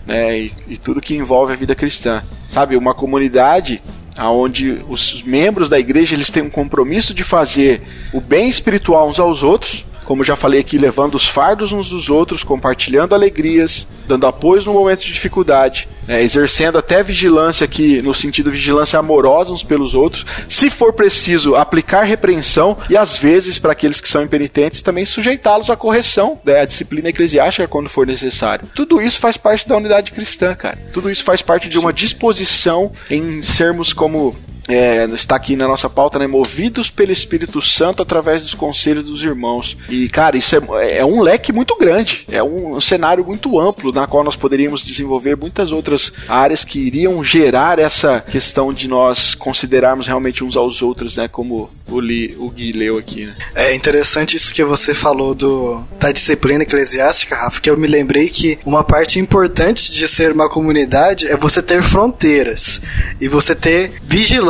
né? 0.05 0.39
e, 0.39 0.53
e 0.67 0.77
tudo 0.77 1.01
que 1.01 1.15
envolve 1.15 1.53
a 1.53 1.55
vida 1.55 1.73
cristã. 1.73 2.23
Sabe, 2.49 2.77
uma 2.77 2.93
comunidade 2.93 3.81
onde 4.17 4.81
os 4.87 5.23
membros 5.23 5.67
da 5.67 5.79
igreja 5.79 6.15
eles 6.15 6.29
têm 6.29 6.43
um 6.43 6.49
compromisso 6.49 7.13
de 7.13 7.23
fazer 7.23 7.81
o 8.13 8.21
bem 8.21 8.47
espiritual 8.47 9.09
uns 9.09 9.19
aos 9.19 9.43
outros, 9.43 9.85
como 10.05 10.23
já 10.23 10.35
falei 10.35 10.59
aqui, 10.59 10.77
levando 10.77 11.15
os 11.15 11.27
fardos 11.27 11.71
uns 11.71 11.89
dos 11.89 12.09
outros, 12.09 12.43
compartilhando 12.43 13.15
alegrias, 13.15 13.87
dando 14.07 14.27
apoio 14.27 14.63
no 14.63 14.73
momento 14.73 15.01
de 15.01 15.11
dificuldade, 15.11 15.87
né, 16.07 16.21
exercendo 16.21 16.77
até 16.77 17.01
vigilância 17.01 17.65
aqui, 17.65 18.01
no 18.01 18.13
sentido 18.13 18.51
vigilância 18.51 18.99
amorosa 18.99 19.51
uns 19.51 19.63
pelos 19.63 19.95
outros. 19.95 20.25
Se 20.47 20.69
for 20.69 20.93
preciso, 20.93 21.55
aplicar 21.55 22.03
repreensão 22.03 22.77
e, 22.89 22.95
às 22.95 23.17
vezes, 23.17 23.57
para 23.57 23.71
aqueles 23.71 23.99
que 23.99 24.07
são 24.07 24.21
impenitentes, 24.21 24.81
também 24.81 25.05
sujeitá-los 25.05 25.69
à 25.69 25.75
correção, 25.75 26.39
né, 26.45 26.61
à 26.61 26.65
disciplina 26.65 27.09
eclesiástica 27.09 27.67
quando 27.67 27.89
for 27.89 28.05
necessário. 28.05 28.67
Tudo 28.75 29.01
isso 29.01 29.19
faz 29.19 29.37
parte 29.37 29.67
da 29.67 29.75
unidade 29.75 30.11
cristã, 30.11 30.53
cara. 30.55 30.77
Tudo 30.93 31.09
isso 31.09 31.23
faz 31.23 31.41
parte 31.41 31.67
de 31.67 31.79
uma 31.79 31.91
disposição 31.91 32.91
em 33.09 33.41
sermos 33.41 33.91
como 33.91 34.35
é, 34.67 35.05
está 35.13 35.35
aqui 35.35 35.55
na 35.55 35.67
nossa 35.67 35.89
pauta, 35.89 36.17
né? 36.19 36.27
Movidos 36.27 36.89
pelo 36.89 37.11
Espírito 37.11 37.61
Santo 37.61 38.01
através 38.01 38.41
dos 38.41 38.53
conselhos 38.53 39.03
dos 39.03 39.23
irmãos. 39.23 39.77
E, 39.89 40.09
cara, 40.09 40.37
isso 40.37 40.55
é, 40.55 40.97
é 40.97 41.05
um 41.05 41.21
leque 41.21 41.53
muito 41.53 41.77
grande, 41.77 42.25
é 42.31 42.41
um, 42.41 42.75
um, 42.75 42.81
cenário 42.81 43.23
muito 43.23 43.59
amplo 43.59 43.91
na 43.91 44.07
qual 44.07 44.23
nós 44.23 44.35
poderíamos 44.35 44.83
desenvolver 44.83 45.35
muitas 45.35 45.71
outras 45.71 46.11
áreas 46.27 46.63
que 46.63 46.79
iriam 46.79 47.23
gerar 47.23 47.79
essa 47.79 48.21
questão 48.21 48.73
de 48.73 48.87
nós 48.87 49.33
considerarmos 49.33 50.07
realmente 50.07 50.43
uns 50.43 50.55
aos 50.55 50.81
outros, 50.81 51.15
né? 51.15 51.27
Como 51.27 51.69
o, 51.87 51.99
Li, 51.99 52.35
o 52.37 52.49
Gui 52.49 52.71
leu 52.71 52.97
aqui, 52.97 53.25
né? 53.25 53.35
É 53.53 53.75
interessante 53.75 54.35
isso 54.35 54.53
que 54.53 54.63
você 54.63 54.93
falou 54.93 55.35
do, 55.35 55.83
da 55.99 56.11
disciplina 56.11 56.63
eclesiástica, 56.63 57.35
Rafa, 57.35 57.61
que 57.61 57.69
eu 57.69 57.77
me 57.77 57.87
lembrei 57.87 58.29
que 58.29 58.57
uma 58.65 58.83
parte 58.83 59.19
importante 59.19 59.91
de 59.91 60.07
ser 60.07 60.31
uma 60.31 60.49
comunidade 60.49 61.27
é 61.27 61.37
você 61.37 61.61
ter 61.61 61.83
fronteiras 61.83 62.81
e 63.21 63.27
você 63.27 63.53
ter 63.53 64.01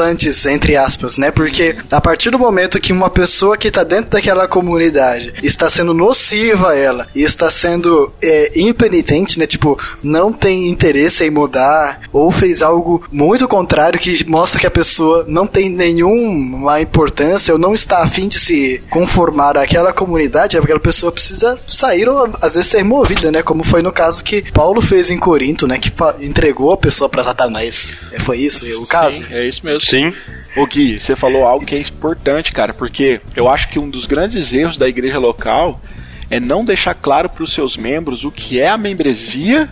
vigilantes, 0.05 0.45
entre 0.45 0.75
aspas, 0.75 1.17
né? 1.17 1.31
Porque 1.31 1.75
a 1.91 2.01
partir 2.01 2.29
do 2.29 2.39
momento 2.39 2.79
que 2.79 2.93
uma 2.93 3.09
pessoa 3.09 3.57
que 3.57 3.67
está 3.67 3.83
dentro 3.83 4.11
daquela 4.11 4.47
comunidade 4.47 5.33
está 5.41 5.69
sendo 5.69 5.93
nociva 5.93 6.71
a 6.71 6.75
ela 6.75 7.07
e 7.15 7.23
está 7.23 7.49
sendo 7.49 8.11
é, 8.21 8.51
impenitente, 8.59 9.39
né? 9.39 9.47
Tipo, 9.47 9.79
não 10.03 10.31
tem 10.31 10.69
interesse 10.69 11.23
em 11.23 11.29
mudar 11.29 12.01
ou 12.11 12.31
fez 12.31 12.61
algo 12.61 13.03
muito 13.11 13.47
contrário 13.47 13.99
que 13.99 14.27
mostra 14.27 14.59
que 14.59 14.67
a 14.67 14.71
pessoa 14.71 15.25
não 15.27 15.47
tem 15.47 15.69
nenhuma 15.69 16.81
importância 16.81 17.53
ou 17.53 17.59
não 17.59 17.73
está 17.73 18.01
afim 18.01 18.27
de 18.27 18.39
se 18.39 18.83
conformar 18.89 19.57
àquela 19.57 19.93
comunidade, 19.93 20.57
aquela 20.57 20.79
pessoa 20.79 21.11
precisa 21.11 21.57
sair 21.67 22.07
ou 22.07 22.29
às 22.41 22.55
vezes 22.55 22.69
ser 22.69 22.83
movida, 22.83 23.31
né? 23.31 23.41
Como 23.41 23.63
foi 23.63 23.81
no 23.81 23.91
caso 23.91 24.23
que 24.23 24.41
Paulo 24.51 24.81
fez 24.81 25.09
em 25.09 25.17
Corinto, 25.17 25.67
né? 25.67 25.79
Que 25.79 25.91
entregou 26.21 26.71
a 26.71 26.77
pessoa 26.77 27.09
para 27.09 27.23
Satanás. 27.23 27.93
É, 28.11 28.19
foi 28.19 28.39
isso 28.39 28.65
o 28.81 28.85
caso? 28.85 29.17
Sim, 29.17 29.25
é 29.31 29.47
isso 29.47 29.65
mesmo. 29.65 29.81
Sim. 29.95 30.13
Ô 30.57 30.65
Gui, 30.65 30.99
você 30.99 31.15
falou 31.15 31.45
algo 31.45 31.65
que 31.65 31.73
é 31.73 31.79
importante, 31.79 32.51
cara, 32.51 32.73
porque 32.73 33.21
eu 33.33 33.47
acho 33.47 33.69
que 33.69 33.79
um 33.79 33.89
dos 33.89 34.05
grandes 34.05 34.51
erros 34.51 34.77
da 34.77 34.89
igreja 34.89 35.17
local 35.19 35.81
é 36.29 36.37
não 36.37 36.65
deixar 36.65 36.93
claro 36.93 37.29
para 37.29 37.43
os 37.43 37.53
seus 37.53 37.77
membros 37.77 38.25
o 38.25 38.31
que 38.31 38.59
é 38.59 38.67
a 38.67 38.77
membresia 38.77 39.69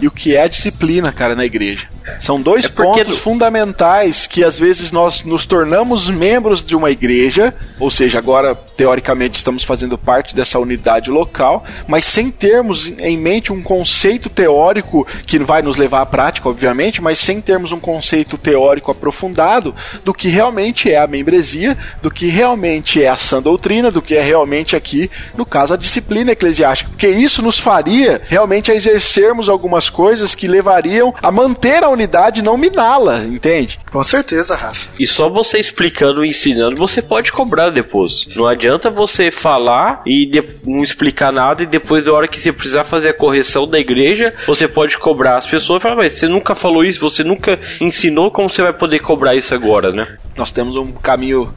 e 0.00 0.06
o 0.06 0.10
que 0.10 0.34
é 0.34 0.42
a 0.42 0.48
disciplina, 0.48 1.12
cara, 1.12 1.34
na 1.34 1.44
igreja. 1.44 1.88
São 2.20 2.40
dois 2.40 2.64
É 2.66 2.68
pontos 2.68 3.08
no- 3.08 3.16
fundamentais 3.16 4.26
que 4.26 4.44
às 4.44 4.58
vezes 4.58 4.92
nós 4.92 5.24
nos 5.24 5.46
tornamos 5.46 6.08
membros 6.08 6.64
de 6.64 6.76
uma 6.76 6.90
igreja, 6.90 7.54
ou 7.80 7.90
seja, 7.90 8.18
agora 8.18 8.54
teoricamente 8.54 9.36
estamos 9.36 9.64
fazendo 9.64 9.96
parte 9.96 10.36
dessa 10.36 10.58
unidade 10.58 11.10
local, 11.10 11.64
mas 11.88 12.04
sem 12.04 12.30
termos 12.30 12.88
em 12.98 13.16
mente 13.16 13.50
um 13.52 13.62
conceito 13.62 14.28
teórico 14.28 15.06
que 15.26 15.38
vai 15.38 15.62
nos 15.62 15.76
levar 15.78 16.02
à 16.02 16.06
prática, 16.06 16.48
obviamente, 16.48 17.00
mas 17.00 17.18
sem 17.18 17.40
termos 17.40 17.72
um 17.72 17.80
conceito 17.80 18.36
teórico 18.36 18.90
aprofundado 18.90 19.74
do 20.04 20.12
que 20.12 20.28
realmente 20.28 20.90
é 20.92 20.98
a 20.98 21.06
membresia, 21.06 21.76
do 22.02 22.10
que 22.10 22.26
realmente 22.26 23.02
é 23.02 23.08
a 23.08 23.16
sã 23.16 23.40
doutrina, 23.40 23.90
do 23.90 24.02
que 24.02 24.14
é 24.14 24.22
realmente 24.22 24.76
aqui, 24.76 25.10
no 25.36 25.46
caso, 25.46 25.72
a 25.72 25.76
disciplina 25.76 26.32
eclesiástica, 26.32 26.90
porque 26.90 27.08
isso 27.08 27.40
nos 27.42 27.58
faria 27.58 28.20
realmente 28.28 28.70
a 28.70 28.74
exercermos 28.74 29.48
algumas 29.48 29.88
coisas 29.88 30.34
que 30.34 30.46
levariam 30.46 31.14
a 31.22 31.32
manter 31.32 31.82
a 31.82 31.88
unidade 31.96 32.40
e 32.40 32.42
não 32.42 32.56
miná-la, 32.56 33.24
entende? 33.24 33.78
Com 33.90 34.02
certeza, 34.02 34.54
Rafa. 34.54 34.86
E 34.98 35.06
só 35.06 35.28
você 35.28 35.58
explicando 35.58 36.24
e 36.24 36.28
ensinando, 36.28 36.76
você 36.76 37.02
pode 37.02 37.32
cobrar 37.32 37.70
depois. 37.70 38.28
Não 38.36 38.46
adianta 38.46 38.88
você 38.90 39.30
falar 39.30 40.02
e 40.06 40.24
de- 40.26 40.44
não 40.64 40.82
explicar 40.82 41.32
nada 41.32 41.62
e 41.62 41.66
depois, 41.66 42.04
da 42.04 42.12
hora 42.12 42.28
que 42.28 42.38
você 42.38 42.52
precisar 42.52 42.84
fazer 42.84 43.08
a 43.08 43.14
correção 43.14 43.66
da 43.66 43.78
igreja, 43.78 44.32
você 44.46 44.68
pode 44.68 44.96
cobrar 44.98 45.36
as 45.36 45.46
pessoas 45.46 45.80
e 45.80 45.82
falar, 45.82 45.96
mas 45.96 46.12
você 46.12 46.28
nunca 46.28 46.54
falou 46.54 46.84
isso, 46.84 47.00
você 47.00 47.24
nunca 47.24 47.58
ensinou, 47.80 48.30
como 48.30 48.48
você 48.48 48.62
vai 48.62 48.72
poder 48.72 49.00
cobrar 49.00 49.34
isso 49.34 49.54
agora, 49.54 49.90
né? 49.92 50.16
Nós 50.36 50.52
temos 50.52 50.76
um 50.76 50.92
caminho 50.92 51.52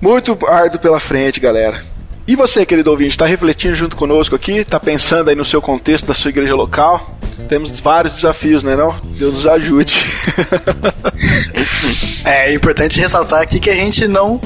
muito 0.00 0.36
árduo 0.46 0.80
pela 0.80 0.98
frente, 0.98 1.38
galera. 1.40 1.80
E 2.26 2.36
você, 2.36 2.64
querido 2.64 2.90
ouvinte, 2.90 3.10
está 3.10 3.26
refletindo 3.26 3.74
junto 3.74 3.96
conosco 3.96 4.34
aqui? 4.36 4.52
Está 4.58 4.78
pensando 4.78 5.30
aí 5.30 5.36
no 5.36 5.44
seu 5.44 5.60
contexto 5.60 6.06
da 6.06 6.14
sua 6.14 6.28
igreja 6.28 6.54
local? 6.54 7.18
Temos 7.48 7.80
vários 7.80 8.14
desafios, 8.16 8.62
né 8.62 8.76
não? 8.76 8.94
Deus 9.18 9.34
nos 9.34 9.46
ajude. 9.46 9.98
É 12.24 12.52
importante 12.54 13.00
ressaltar 13.00 13.40
aqui 13.42 13.58
que 13.58 13.70
a 13.70 13.74
gente 13.74 14.06
não 14.06 14.40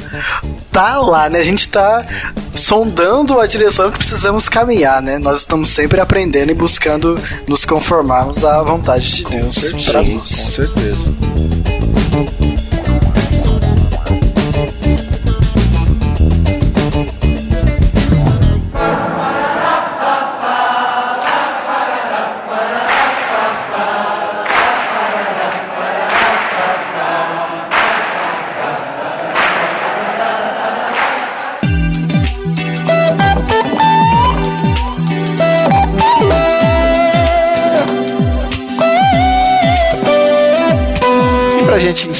tá 0.71 0.99
lá, 0.99 1.29
né? 1.29 1.41
A 1.41 1.45
gente 1.45 1.69
tá 1.69 2.07
sondando 2.55 3.39
a 3.39 3.47
direção 3.47 3.91
que 3.91 3.99
precisamos 3.99 4.49
caminhar, 4.49 5.03
né? 5.03 5.19
Nós 5.19 5.41
estamos 5.41 5.69
sempre 5.69 6.01
aprendendo 6.01 6.51
e 6.51 6.55
buscando 6.55 7.19
nos 7.47 7.65
conformarmos 7.65 8.45
à 8.45 8.62
vontade 8.62 9.15
de 9.15 9.25
Deus 9.25 9.73
para 9.85 10.05
com 10.05 10.15
nós. 10.15 10.31
certeza. 10.31 11.15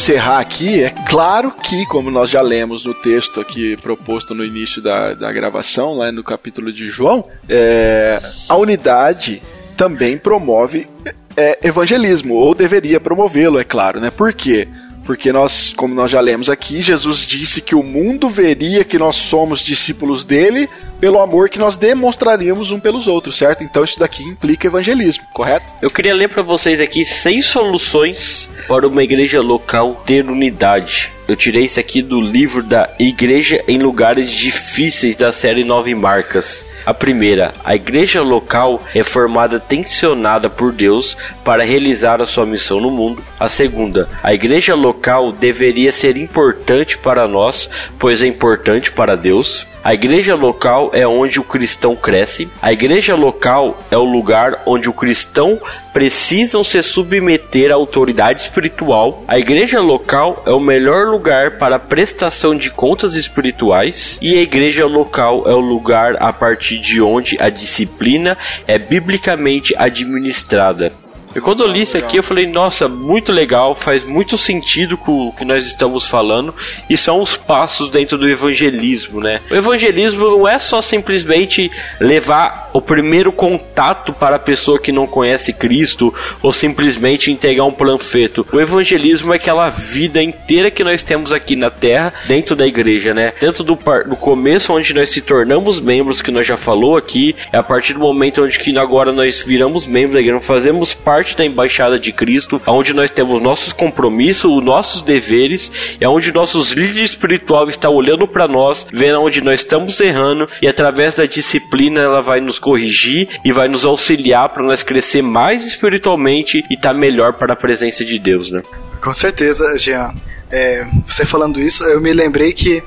Encerrar 0.05 0.39
aqui, 0.39 0.85
é 0.85 0.91
claro 0.91 1.51
que, 1.51 1.87
como 1.87 2.11
nós 2.11 2.29
já 2.29 2.43
lemos 2.43 2.85
no 2.85 2.93
texto 2.93 3.41
aqui 3.41 3.75
proposto 3.79 4.35
no 4.35 4.45
início 4.45 4.83
da, 4.83 5.15
da 5.15 5.33
gravação, 5.33 5.97
lá 5.97 6.13
no 6.13 6.23
capítulo 6.23 6.71
de 6.71 6.91
João, 6.91 7.27
é, 7.49 8.21
a 8.47 8.55
unidade 8.55 9.43
também 9.79 10.19
promove 10.19 10.87
é, 11.35 11.59
evangelismo, 11.67 12.35
ou 12.35 12.55
deveria 12.55 13.01
promovê-lo, 13.01 13.59
é 13.59 13.65
claro, 13.65 13.99
né? 13.99 14.11
Por 14.11 14.35
quê? 14.35 14.69
Porque 15.05 15.33
nós, 15.33 15.73
como 15.77 15.95
nós 15.95 16.11
já 16.11 16.21
lemos 16.21 16.49
aqui, 16.49 16.81
Jesus 16.81 17.27
disse 17.27 17.61
que 17.61 17.75
o 17.75 17.83
mundo 17.83 18.29
veria 18.29 18.85
que 18.85 18.99
nós 18.99 19.17
somos 19.17 19.61
discípulos 19.61 20.25
dele 20.25 20.69
pelo 21.01 21.21
amor 21.21 21.51
que 21.51 21.59
nós 21.59 21.77
demonstraríamos 21.77 22.71
um 22.71 22.81
pelos 22.81 23.07
outros, 23.07 23.37
certo? 23.37 23.63
Então 23.63 23.85
isso 23.85 23.99
daqui 23.99 24.23
implica 24.23 24.67
evangelismo, 24.67 25.25
correto? 25.35 25.67
Eu 25.83 25.91
queria 25.91 26.15
ler 26.15 26.31
para 26.31 26.43
vocês 26.43 26.81
aqui 26.81 27.05
seis 27.05 27.45
soluções 27.45 28.49
para 28.67 28.89
uma 28.89 29.03
igreja 29.03 29.43
local 29.43 30.03
ter 30.07 30.25
unidade. 30.25 31.13
Eu 31.27 31.35
tirei 31.35 31.65
isso 31.65 31.81
aqui 31.81 32.03
do 32.03 32.21
livro 32.21 32.63
da 32.63 32.95
Igreja 32.99 33.65
em 33.67 33.79
Lugares 33.79 34.31
Difíceis 34.31 35.17
da 35.17 35.33
série 35.33 35.65
Nove 35.65 35.95
Marcas. 35.95 36.67
A 36.85 36.93
primeira, 36.93 37.55
a 37.65 37.75
igreja 37.75 38.21
local 38.21 38.83
é 38.95 39.03
formada 39.03 39.59
tensionada 39.59 40.51
por 40.51 40.71
Deus 40.71 41.17
para 41.43 41.65
realizar 41.65 42.21
a 42.21 42.27
sua 42.27 42.45
missão 42.45 42.79
no 42.79 42.91
mundo. 42.91 43.25
A 43.41 43.49
segunda, 43.49 44.07
a 44.23 44.35
igreja 44.35 44.75
local 44.75 45.33
deveria 45.33 45.91
ser 45.93 46.19
importante 46.19 46.99
para 46.99 47.27
nós, 47.27 47.71
pois 47.99 48.21
é 48.21 48.27
importante 48.27 48.93
para 48.93 49.17
Deus. 49.17 49.67
A 49.85 49.93
igreja 49.93 50.35
local 50.35 50.91
é 50.95 51.07
onde 51.07 51.39
o 51.39 51.45
cristão 51.45 51.95
cresce. 51.95 52.49
A 52.63 52.73
igreja 52.73 53.15
local 53.15 53.79
é 53.91 53.99
o 53.99 54.03
lugar 54.03 54.63
onde 54.65 54.89
o 54.89 54.95
cristão 54.95 55.61
precisam 55.93 56.65
se 56.65 56.83
submeter 56.83 57.71
à 57.71 57.75
autoridade 57.75 58.41
espiritual. 58.41 59.23
A 59.29 59.39
igreja 59.39 59.81
local 59.81 60.43
é 60.47 60.53
o 60.53 60.59
melhor 60.59 61.09
lugar 61.09 61.59
para 61.59 61.79
prestação 61.79 62.57
de 62.57 62.71
contas 62.71 63.13
espirituais. 63.13 64.19
E 64.23 64.39
a 64.39 64.41
igreja 64.41 64.87
local 64.87 65.45
é 65.47 65.55
o 65.55 65.61
lugar 65.61 66.17
a 66.19 66.33
partir 66.33 66.79
de 66.79 67.03
onde 67.03 67.37
a 67.39 67.51
disciplina 67.51 68.39
é 68.67 68.79
biblicamente 68.79 69.75
administrada. 69.77 71.04
E 71.35 71.41
quando 71.41 71.65
eu 71.65 71.71
li 71.71 71.83
isso 71.83 71.97
aqui, 71.97 72.17
eu 72.17 72.23
falei, 72.23 72.47
nossa, 72.47 72.89
muito 72.89 73.33
legal, 73.33 73.75
faz 73.75 74.05
muito 74.05 74.39
sentido 74.39 74.97
com 74.97 75.29
o 75.29 75.33
que 75.33 75.45
nós 75.45 75.65
estamos 75.65 76.05
falando, 76.07 76.55
e 76.89 76.97
são 76.97 77.21
os 77.21 77.37
passos 77.37 77.91
dentro 77.91 78.17
do 78.17 78.29
evangelismo, 78.29 79.21
né? 79.21 79.41
O 79.51 79.55
evangelismo 79.55 80.25
não 80.31 80.49
é 80.49 80.59
só 80.59 80.81
simplesmente 80.81 81.71
levar 82.01 82.71
o 82.73 82.81
primeiro 82.81 83.33
contato 83.33 84.13
para 84.13 84.37
a 84.37 84.39
pessoa 84.39 84.81
que 84.81 84.93
não 84.93 85.07
conhece 85.07 85.53
Cristo, 85.53 86.15
ou 86.43 86.53
simplesmente 86.53 87.31
entregar 87.31 87.65
um 87.65 87.73
panfleto. 87.73 88.47
O 88.53 88.61
evangelismo 88.61 89.33
é 89.33 89.37
aquela 89.37 89.71
vida 89.71 90.23
inteira 90.23 90.71
que 90.71 90.85
nós 90.85 91.03
temos 91.03 91.33
aqui 91.33 91.57
na 91.57 91.71
terra, 91.71 92.13
dentro 92.27 92.55
da 92.55 92.67
igreja, 92.67 93.13
né? 93.13 93.33
Dentro 93.41 93.65
do, 93.65 93.77
par- 93.77 94.05
do 94.05 94.17
começo, 94.17 94.73
onde 94.73 94.95
nós 94.95 95.11
se 95.11 95.21
tornamos 95.21 95.81
membros, 95.81 96.21
que 96.21 96.31
nós 96.31 96.47
já 96.47 96.57
falou 96.57 96.97
aqui, 96.97 97.35
é 97.53 97.57
a 97.57 97.63
partir 97.63 97.95
do 97.95 98.01
momento 98.01 98.43
onde 98.45 98.59
que 98.59 98.77
agora 98.79 99.13
nós 99.13 99.41
viramos 99.41 99.87
membros 99.87 100.15
da 100.15 100.21
igreja, 100.21 100.41
fazemos 100.41 100.95
parte 100.95 101.24
da 101.33 101.45
embaixada 101.45 101.99
de 101.99 102.13
Cristo, 102.13 102.61
onde 102.67 102.93
nós 102.93 103.11
temos 103.11 103.41
nossos 103.41 103.73
compromissos, 103.73 104.51
os 104.51 104.65
nossos 104.65 105.03
deveres, 105.03 105.97
e 106.01 106.07
onde 106.07 106.33
nossos 106.33 106.73
líderes 106.73 107.11
espirituais 107.11 107.71
estão 107.71 107.93
olhando 107.93 108.27
para 108.27 108.49
nós, 108.49 108.87
vendo 108.93 109.21
onde 109.21 109.41
nós 109.41 109.61
estamos 109.61 109.99
errando, 110.01 110.49
e 110.61 110.69
através 110.69 111.15
da 111.15 111.27
disciplina 111.27 112.01
ela 112.01 112.21
vai 112.21 112.41
nos 112.41 112.59
corrigir 112.59 113.29
e 113.45 113.53
vai 113.53 113.69
nos 113.69 113.85
auxiliar 113.85 114.49
para 114.49 114.65
nós 114.65 114.83
crescer 114.83 115.23
mais 115.23 115.65
espiritualmente 115.65 116.65
e 116.71 116.75
estar 116.75 116.95
melhor 116.95 117.35
para 117.35 117.55
a 117.55 117.57
presença 117.57 118.05
de 118.05 118.19
Deus, 118.19 118.51
né? 118.51 118.63
Com 119.01 119.13
certeza, 119.13 119.77
Jean. 119.79 120.13
É, 120.51 120.87
você 121.07 121.25
falando 121.25 121.61
isso, 121.61 121.85
eu 121.85 122.01
me 122.01 122.13
lembrei 122.13 122.53
que 122.53 122.83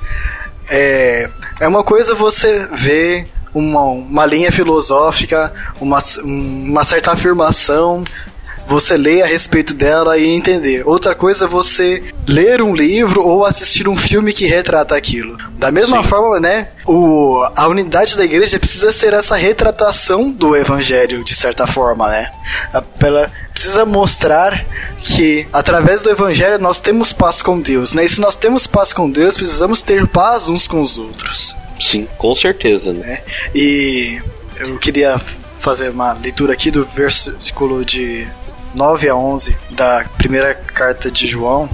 é, 0.70 1.28
é 1.60 1.68
uma 1.68 1.82
coisa 1.82 2.14
você 2.14 2.68
ver 2.72 3.28
uma, 3.54 3.82
uma 3.82 4.26
linha 4.26 4.52
filosófica, 4.52 5.52
uma, 5.80 5.98
uma 6.22 6.84
certa 6.84 7.12
afirmação 7.12 8.04
você 8.68 8.96
ler 8.96 9.22
a 9.22 9.26
respeito 9.26 9.72
dela 9.74 10.18
e 10.18 10.28
entender. 10.28 10.86
Outra 10.86 11.14
coisa 11.14 11.46
é 11.46 11.48
você 11.48 12.02
ler 12.26 12.60
um 12.60 12.74
livro 12.74 13.26
ou 13.26 13.44
assistir 13.44 13.88
um 13.88 13.96
filme 13.96 14.32
que 14.32 14.44
retrata 14.46 14.94
aquilo. 14.94 15.36
Da 15.58 15.72
mesma 15.72 16.02
Sim. 16.02 16.08
forma, 16.08 16.38
né? 16.38 16.68
O, 16.86 17.42
a 17.56 17.66
unidade 17.66 18.16
da 18.16 18.24
igreja 18.24 18.58
precisa 18.58 18.92
ser 18.92 19.12
essa 19.14 19.34
retratação 19.36 20.30
do 20.30 20.54
evangelho, 20.54 21.24
de 21.24 21.34
certa 21.34 21.66
forma, 21.66 22.08
né? 22.08 22.30
A- 22.72 22.82
Pela, 22.82 23.30
precisa 23.52 23.84
mostrar 23.86 24.66
que 25.00 25.46
através 25.52 26.02
do 26.02 26.10
evangelho 26.10 26.58
nós 26.58 26.78
temos 26.78 27.12
paz 27.12 27.40
com 27.40 27.58
Deus, 27.60 27.94
né? 27.94 28.04
E 28.04 28.08
se 28.08 28.20
nós 28.20 28.36
temos 28.36 28.66
paz 28.66 28.92
com 28.92 29.10
Deus, 29.10 29.36
precisamos 29.36 29.80
ter 29.82 30.06
paz 30.06 30.48
uns 30.48 30.68
com 30.68 30.80
os 30.82 30.98
outros. 30.98 31.56
Sim, 31.80 32.06
com 32.18 32.34
certeza, 32.34 32.92
né? 32.92 33.06
né? 33.06 33.20
E 33.54 34.20
eu 34.58 34.78
queria 34.78 35.20
fazer 35.60 35.90
uma 35.90 36.12
leitura 36.12 36.52
aqui 36.52 36.70
do 36.70 36.84
versículo 36.84 37.84
de 37.84 38.26
9 38.74 39.08
a 39.08 39.16
11 39.16 39.56
da 39.70 40.04
primeira 40.16 40.54
carta 40.54 41.10
de 41.10 41.26
João, 41.26 41.68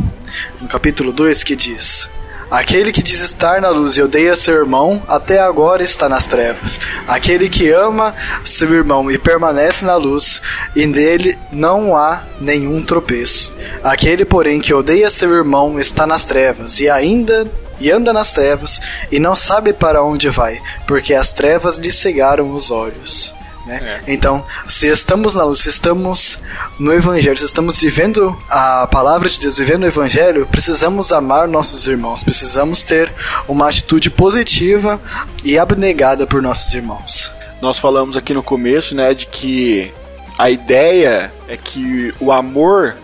no 0.61 0.69
capítulo 0.69 1.13
2, 1.13 1.43
que 1.43 1.57
diz: 1.57 2.09
Aquele 2.51 2.93
que 2.93 3.03
diz 3.03 3.21
estar 3.21 3.61
na 3.61 3.71
luz 3.71 3.97
e 3.97 4.03
odeia 4.03 4.37
seu 4.37 4.55
irmão, 4.55 5.03
até 5.09 5.41
agora 5.41 5.83
está 5.83 6.09
nas 6.09 6.27
trevas. 6.27 6.81
Aquele 7.07 7.49
que 7.49 7.71
ama 7.71 8.15
seu 8.45 8.73
irmão 8.73 9.11
e 9.11 9.19
permanece 9.19 9.85
na 9.85 9.97
luz, 9.97 10.41
e 10.77 10.87
nele 10.87 11.37
não 11.51 11.97
há 11.97 12.23
nenhum 12.41 12.83
tropeço. 12.83 13.53
Aquele, 13.83 14.25
porém, 14.25 14.61
que 14.61 14.73
odeia 14.73 15.11
seu 15.11 15.35
irmão 15.35 15.81
está 15.81 16.07
nas 16.07 16.25
trevas, 16.25 16.81
e 16.81 16.89
ainda 16.89 17.51
e 17.81 17.91
anda 17.91 18.13
nas 18.13 18.31
trevas, 18.31 18.81
e 19.11 19.19
não 19.19 19.35
sabe 19.35 19.73
para 19.73 20.05
onde 20.05 20.29
vai, 20.29 20.61
porque 20.87 21.13
as 21.13 21.33
trevas 21.33 21.77
lhe 21.77 21.91
cegaram 21.91 22.53
os 22.53 22.71
olhos. 22.71 23.35
Né? 23.67 24.03
Então, 24.07 24.45
se 24.69 24.87
estamos 24.89 25.35
na 25.35 25.45
luz, 25.45 25.61
se 25.61 25.71
estamos 25.71 26.39
no 26.79 26.93
Evangelho, 26.93 27.39
se 27.39 27.45
estamos 27.45 27.81
vivendo 27.81 28.37
a 28.51 28.87
palavra 28.87 29.29
de 29.29 29.41
Deus, 29.41 29.57
vivendo 29.59 29.85
o 29.85 29.87
Evangelho, 29.87 30.47
precisamos 30.47 31.13
amar 31.13 31.49
nossos 31.49 31.87
irmãos, 31.87 32.23
precisamos 32.23 32.83
ter 32.83 33.13
uma 33.49 33.69
atitude 33.69 34.11
positiva 34.11 35.01
e 35.43 35.59
abnegada 35.59 36.27
por 36.27 36.43
nossos 36.43 36.75
irmãos. 36.75 37.33
Nós 37.63 37.79
falamos 37.79 38.17
aqui 38.17 38.35
no 38.35 38.43
começo, 38.43 38.95
né, 38.95 39.15
de 39.15 39.27
que 39.27 39.93
a 40.37 40.51
ideia 40.51 41.33
é 41.49 41.57
que 41.57 42.13
o 42.21 42.31
amor 42.33 42.97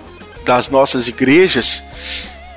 das 0.45 0.69
nossas 0.69 1.09
igrejas 1.09 1.83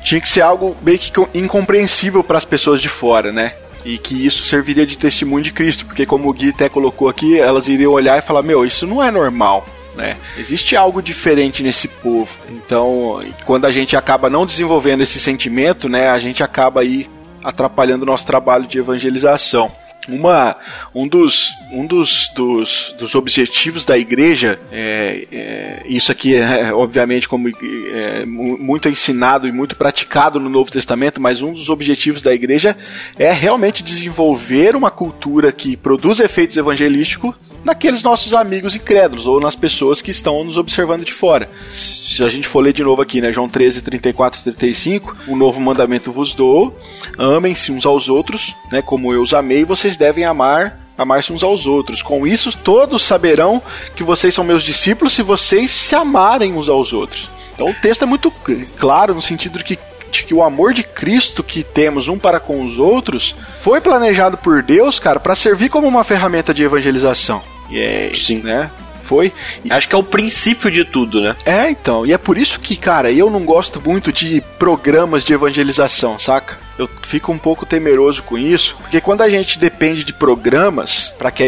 tinha 0.04 0.20
que 0.20 0.28
ser 0.28 0.42
algo 0.42 0.76
meio 0.82 1.00
que 1.00 1.12
co- 1.12 1.30
incompreensível 1.34 2.22
para 2.24 2.38
as 2.38 2.44
pessoas 2.44 2.82
de 2.82 2.90
fora, 2.90 3.32
né? 3.32 3.54
E 3.86 3.98
que 3.98 4.26
isso 4.26 4.46
serviria 4.46 4.86
de 4.86 4.98
testemunho 4.98 5.44
de 5.44 5.52
Cristo, 5.52 5.86
porque 5.86 6.06
como 6.06 6.30
o 6.30 6.34
Gui 6.34 6.50
até 6.50 6.70
colocou 6.70 7.10
aqui, 7.10 7.38
elas 7.40 7.68
iriam 7.68 7.92
olhar 7.92 8.18
e 8.18 8.22
falar: 8.22 8.42
"Meu, 8.42 8.66
isso 8.66 8.88
não 8.88 9.04
é 9.04 9.12
normal". 9.12 9.66
Né? 9.96 10.18
Existe 10.38 10.76
algo 10.76 11.04
diferente 11.04 11.62
nesse 11.62 11.88
povo. 11.88 12.32
Então, 12.50 13.24
quando 13.46 13.66
a 13.66 13.72
gente 13.72 13.96
acaba 13.96 14.28
não 14.28 14.44
desenvolvendo 14.44 15.02
esse 15.02 15.20
sentimento, 15.20 15.88
né, 15.88 16.10
a 16.10 16.18
gente 16.18 16.42
acaba 16.42 16.82
aí 16.82 17.08
atrapalhando 17.44 18.02
o 18.02 18.06
nosso 18.06 18.26
trabalho 18.26 18.66
de 18.66 18.80
evangelização. 18.80 19.72
Uma, 20.08 20.56
um 20.94 21.08
dos, 21.08 21.52
um 21.72 21.86
dos, 21.86 22.30
dos, 22.36 22.94
dos 22.98 23.16
objetivos 23.16 23.86
da 23.86 23.98
igreja, 23.98 24.60
é, 24.72 25.28
é, 25.32 25.84
isso 25.86 26.12
aqui 26.12 26.36
é 26.36 26.74
obviamente 26.74 27.28
como 27.28 27.50
é, 27.50 28.26
mu- 28.26 28.58
muito 28.58 28.90
ensinado 28.90 29.48
e 29.48 29.52
muito 29.52 29.76
praticado 29.76 30.40
no 30.40 30.50
Novo 30.50 30.72
Testamento, 30.72 31.22
mas 31.22 31.42
um 31.42 31.54
dos 31.54 31.70
objetivos 31.70 32.22
da 32.22 32.34
igreja 32.34 32.76
é 33.18 33.32
realmente 33.32 33.84
desenvolver 33.84 34.76
uma 34.76 34.92
cultura 34.92 35.52
que 35.52 35.76
produz 35.78 36.20
efeitos 36.20 36.58
evangelísticos 36.58 37.36
naqueles 37.64 38.04
nossos 38.04 38.34
amigos 38.34 38.76
incrédulos 38.76 39.26
ou 39.26 39.40
nas 39.40 39.56
pessoas 39.56 40.02
que 40.02 40.12
estão 40.12 40.44
nos 40.44 40.58
observando 40.58 41.06
de 41.06 41.14
fora. 41.14 41.50
Se 41.70 42.24
a 42.24 42.30
gente 42.30 42.48
for 42.48 42.62
ler 42.62 42.74
de 42.74 42.84
novo 42.84 43.02
aqui, 43.02 43.22
né, 43.22 43.32
João 43.32 43.50
13, 43.50 43.82
34 43.82 44.40
e 44.40 44.44
35, 44.44 45.16
o 45.28 45.36
novo 45.36 45.60
mandamento 45.62 46.12
vos 46.12 46.34
dou, 46.34 46.78
amem-se 47.18 47.72
uns 47.72 47.86
aos 47.86 48.10
outros, 48.10 48.56
né, 48.72 48.82
como 48.82 49.14
eu 49.14 49.22
os 49.22 49.34
amei, 49.34 49.64
vocês 49.64 49.98
devem 49.98 50.26
amar 50.26 50.84
amar-se 50.98 51.34
uns 51.34 51.44
aos 51.44 51.66
outros. 51.66 52.02
Com 52.02 52.26
isso, 52.28 52.56
todos 52.56 53.04
saberão 53.04 53.62
que 53.96 54.04
vocês 54.04 54.34
são 54.34 54.44
meus 54.44 54.64
discípulos 54.64 55.14
se 55.14 55.24
vocês 55.24 55.72
se 55.72 55.96
amarem 55.96 56.54
uns 56.54 56.70
aos 56.70 56.94
outros. 56.94 57.30
Então 57.54 57.68
o 57.68 57.74
texto 57.74 58.04
é 58.04 58.06
muito 58.06 58.32
claro 58.80 59.14
no 59.14 59.22
sentido 59.22 59.58
de 59.58 59.64
que, 59.64 59.80
de 60.12 60.24
que 60.24 60.34
o 60.34 60.44
amor 60.44 60.74
de 60.74 60.84
Cristo 60.84 61.44
que 61.44 61.64
temos 61.64 62.08
um 62.08 62.18
para 62.18 62.40
com 62.40 62.64
os 62.64 62.78
outros 62.80 63.36
foi 63.62 63.82
planejado 63.82 64.38
por 64.38 64.62
Deus, 64.62 65.00
cara, 65.00 65.20
para 65.20 65.36
servir 65.36 65.70
como 65.70 65.88
uma 65.88 66.04
ferramenta 66.04 66.54
de 66.54 66.64
evangelização. 66.64 67.53
É, 67.74 68.12
Sim. 68.14 68.42
né? 68.44 68.72
Foi. 69.04 69.34
Acho 69.70 69.90
que 69.90 69.96
é 69.96 69.98
o 69.98 70.04
princípio 70.04 70.72
de 70.72 70.86
tudo, 70.86 71.22
né? 71.22 71.36
é, 71.46 71.70
então. 71.70 72.06
E 72.06 72.14
é 72.14 72.18
por 72.18 72.38
isso 72.38 72.60
que, 72.60 72.76
cara, 72.76 73.12
eu 73.12 73.30
não 73.30 73.44
gosto 73.44 73.82
muito 73.82 74.14
de 74.14 74.42
programas 74.58 75.26
de 75.26 75.34
evangelização, 75.34 76.18
saca? 76.18 76.58
Eu 76.80 76.90
fico 77.06 77.32
um 77.32 77.38
pouco 77.38 77.66
temeroso 77.66 78.24
com 78.24 78.38
isso, 78.38 78.76
porque 78.80 79.02
quando 79.02 79.22
a 79.22 79.30
gente 79.30 79.60
depende 79.60 80.04
de 80.04 80.14
programas 80.14 81.14
para 81.18 81.30
que 81.32 81.44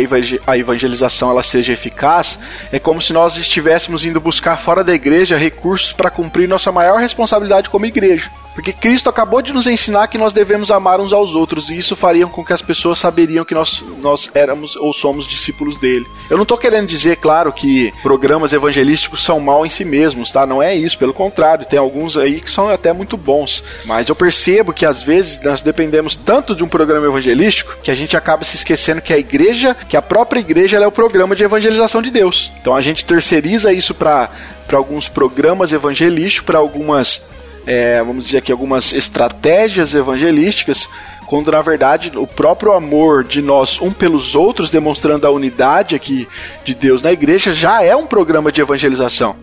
a 0.46 0.58
evangelização 0.58 1.32
ela 1.32 1.42
seja 1.42 1.74
eficaz, 1.74 2.38
é 2.72 2.78
como 2.78 3.02
se 3.02 3.14
nós 3.14 3.38
estivéssemos 3.38 4.06
indo 4.06 4.20
buscar 4.20 4.58
fora 4.58 4.84
da 4.84 4.94
igreja 4.94 5.38
recursos 5.38 5.94
para 5.94 6.12
cumprir 6.12 6.48
nossa 6.48 6.72
maior 6.72 7.00
responsabilidade 7.00 7.70
como 7.70 7.86
igreja. 7.86 8.30
Porque 8.56 8.72
Cristo 8.72 9.10
acabou 9.10 9.42
de 9.42 9.54
nos 9.54 9.68
ensinar 9.68 10.08
que 10.08 10.18
nós 10.18 10.32
devemos 10.32 10.72
amar 10.72 11.02
uns 11.02 11.12
aos 11.12 11.36
outros, 11.36 11.70
e 11.70 11.78
isso 11.78 11.96
faria 11.96 12.26
com 12.26 12.44
que 12.44 12.54
as 12.54 12.62
pessoas 12.62 12.98
saberiam 12.98 13.44
que 13.44 13.54
nós, 13.54 13.84
nós 14.02 14.30
éramos 14.34 14.78
ou 14.78 14.94
somos 14.94 15.28
discípulos 15.28 15.78
dele. 15.78 16.08
Eu 16.30 16.38
não 16.38 16.44
estou 16.44 16.58
querendo 16.58 16.88
dizer, 16.88 17.18
claro, 17.18 17.52
que 17.52 17.94
programas 18.02 18.54
evangelísticos 18.54 19.24
são 19.24 19.40
mal 19.42 19.66
em 19.66 19.70
si 19.70 19.84
mesmos, 19.84 20.32
tá? 20.32 20.46
Não 20.46 20.64
é 20.64 20.74
isso, 20.74 20.98
pelo 20.98 21.14
contrário, 21.14 21.66
tem 21.66 21.78
alguns 21.78 22.16
aí 22.18 22.40
que 22.40 22.50
são 22.50 22.70
até 22.70 22.94
muito 22.94 23.18
bons. 23.18 23.62
Mas 23.86 24.08
eu 24.08 24.16
percebo 24.16 24.74
que 24.74 24.86
às 24.86 25.02
vezes 25.02 25.42
nós 25.44 25.62
dependemos 25.62 26.16
tanto 26.16 26.56
de 26.56 26.64
um 26.64 26.68
programa 26.68 27.08
evangelístico 27.08 27.76
que 27.84 27.92
a 27.92 27.96
gente 27.96 28.16
acaba 28.16 28.46
se 28.46 28.56
esquecendo 28.56 29.02
que 29.02 29.12
a 29.12 29.18
igreja, 29.18 29.76
que 29.76 29.98
a 29.98 30.02
própria 30.02 30.40
igreja, 30.40 30.78
é 30.78 30.88
o 30.88 30.92
programa 30.92 31.36
de 31.36 31.44
evangelização 31.44 32.02
de 32.02 32.10
Deus. 32.10 32.52
Então 32.62 32.74
a 32.74 32.82
gente 32.82 33.04
terceiriza 33.04 33.74
isso 33.74 33.94
para 33.94 34.32
alguns 34.72 35.10
programas 35.10 35.74
evangelísticos, 35.74 36.46
para 36.46 36.60
algumas 36.60 37.35
é, 37.66 38.02
vamos 38.04 38.26
dizer 38.26 38.38
aqui, 38.38 38.52
algumas 38.52 38.94
estratégias 38.94 39.94
evangelísticas, 39.94 40.88
quando 41.28 41.52
na 41.52 41.62
verdade 41.62 42.12
o 42.16 42.28
próprio 42.28 42.74
amor 42.74 43.24
de 43.24 43.42
nós 43.42 43.80
um 43.82 43.92
pelos 43.92 44.36
outros, 44.36 44.70
demonstrando 44.70 45.26
a 45.28 45.32
unidade 45.32 45.96
aqui 45.96 46.28
de 46.64 46.74
Deus 46.76 47.02
na 47.02 47.12
igreja, 47.12 47.54
já 47.54 47.82
é 47.84 47.96
um 47.96 48.06
programa 48.06 48.52
de 48.52 48.62
evangelização. 48.62 49.36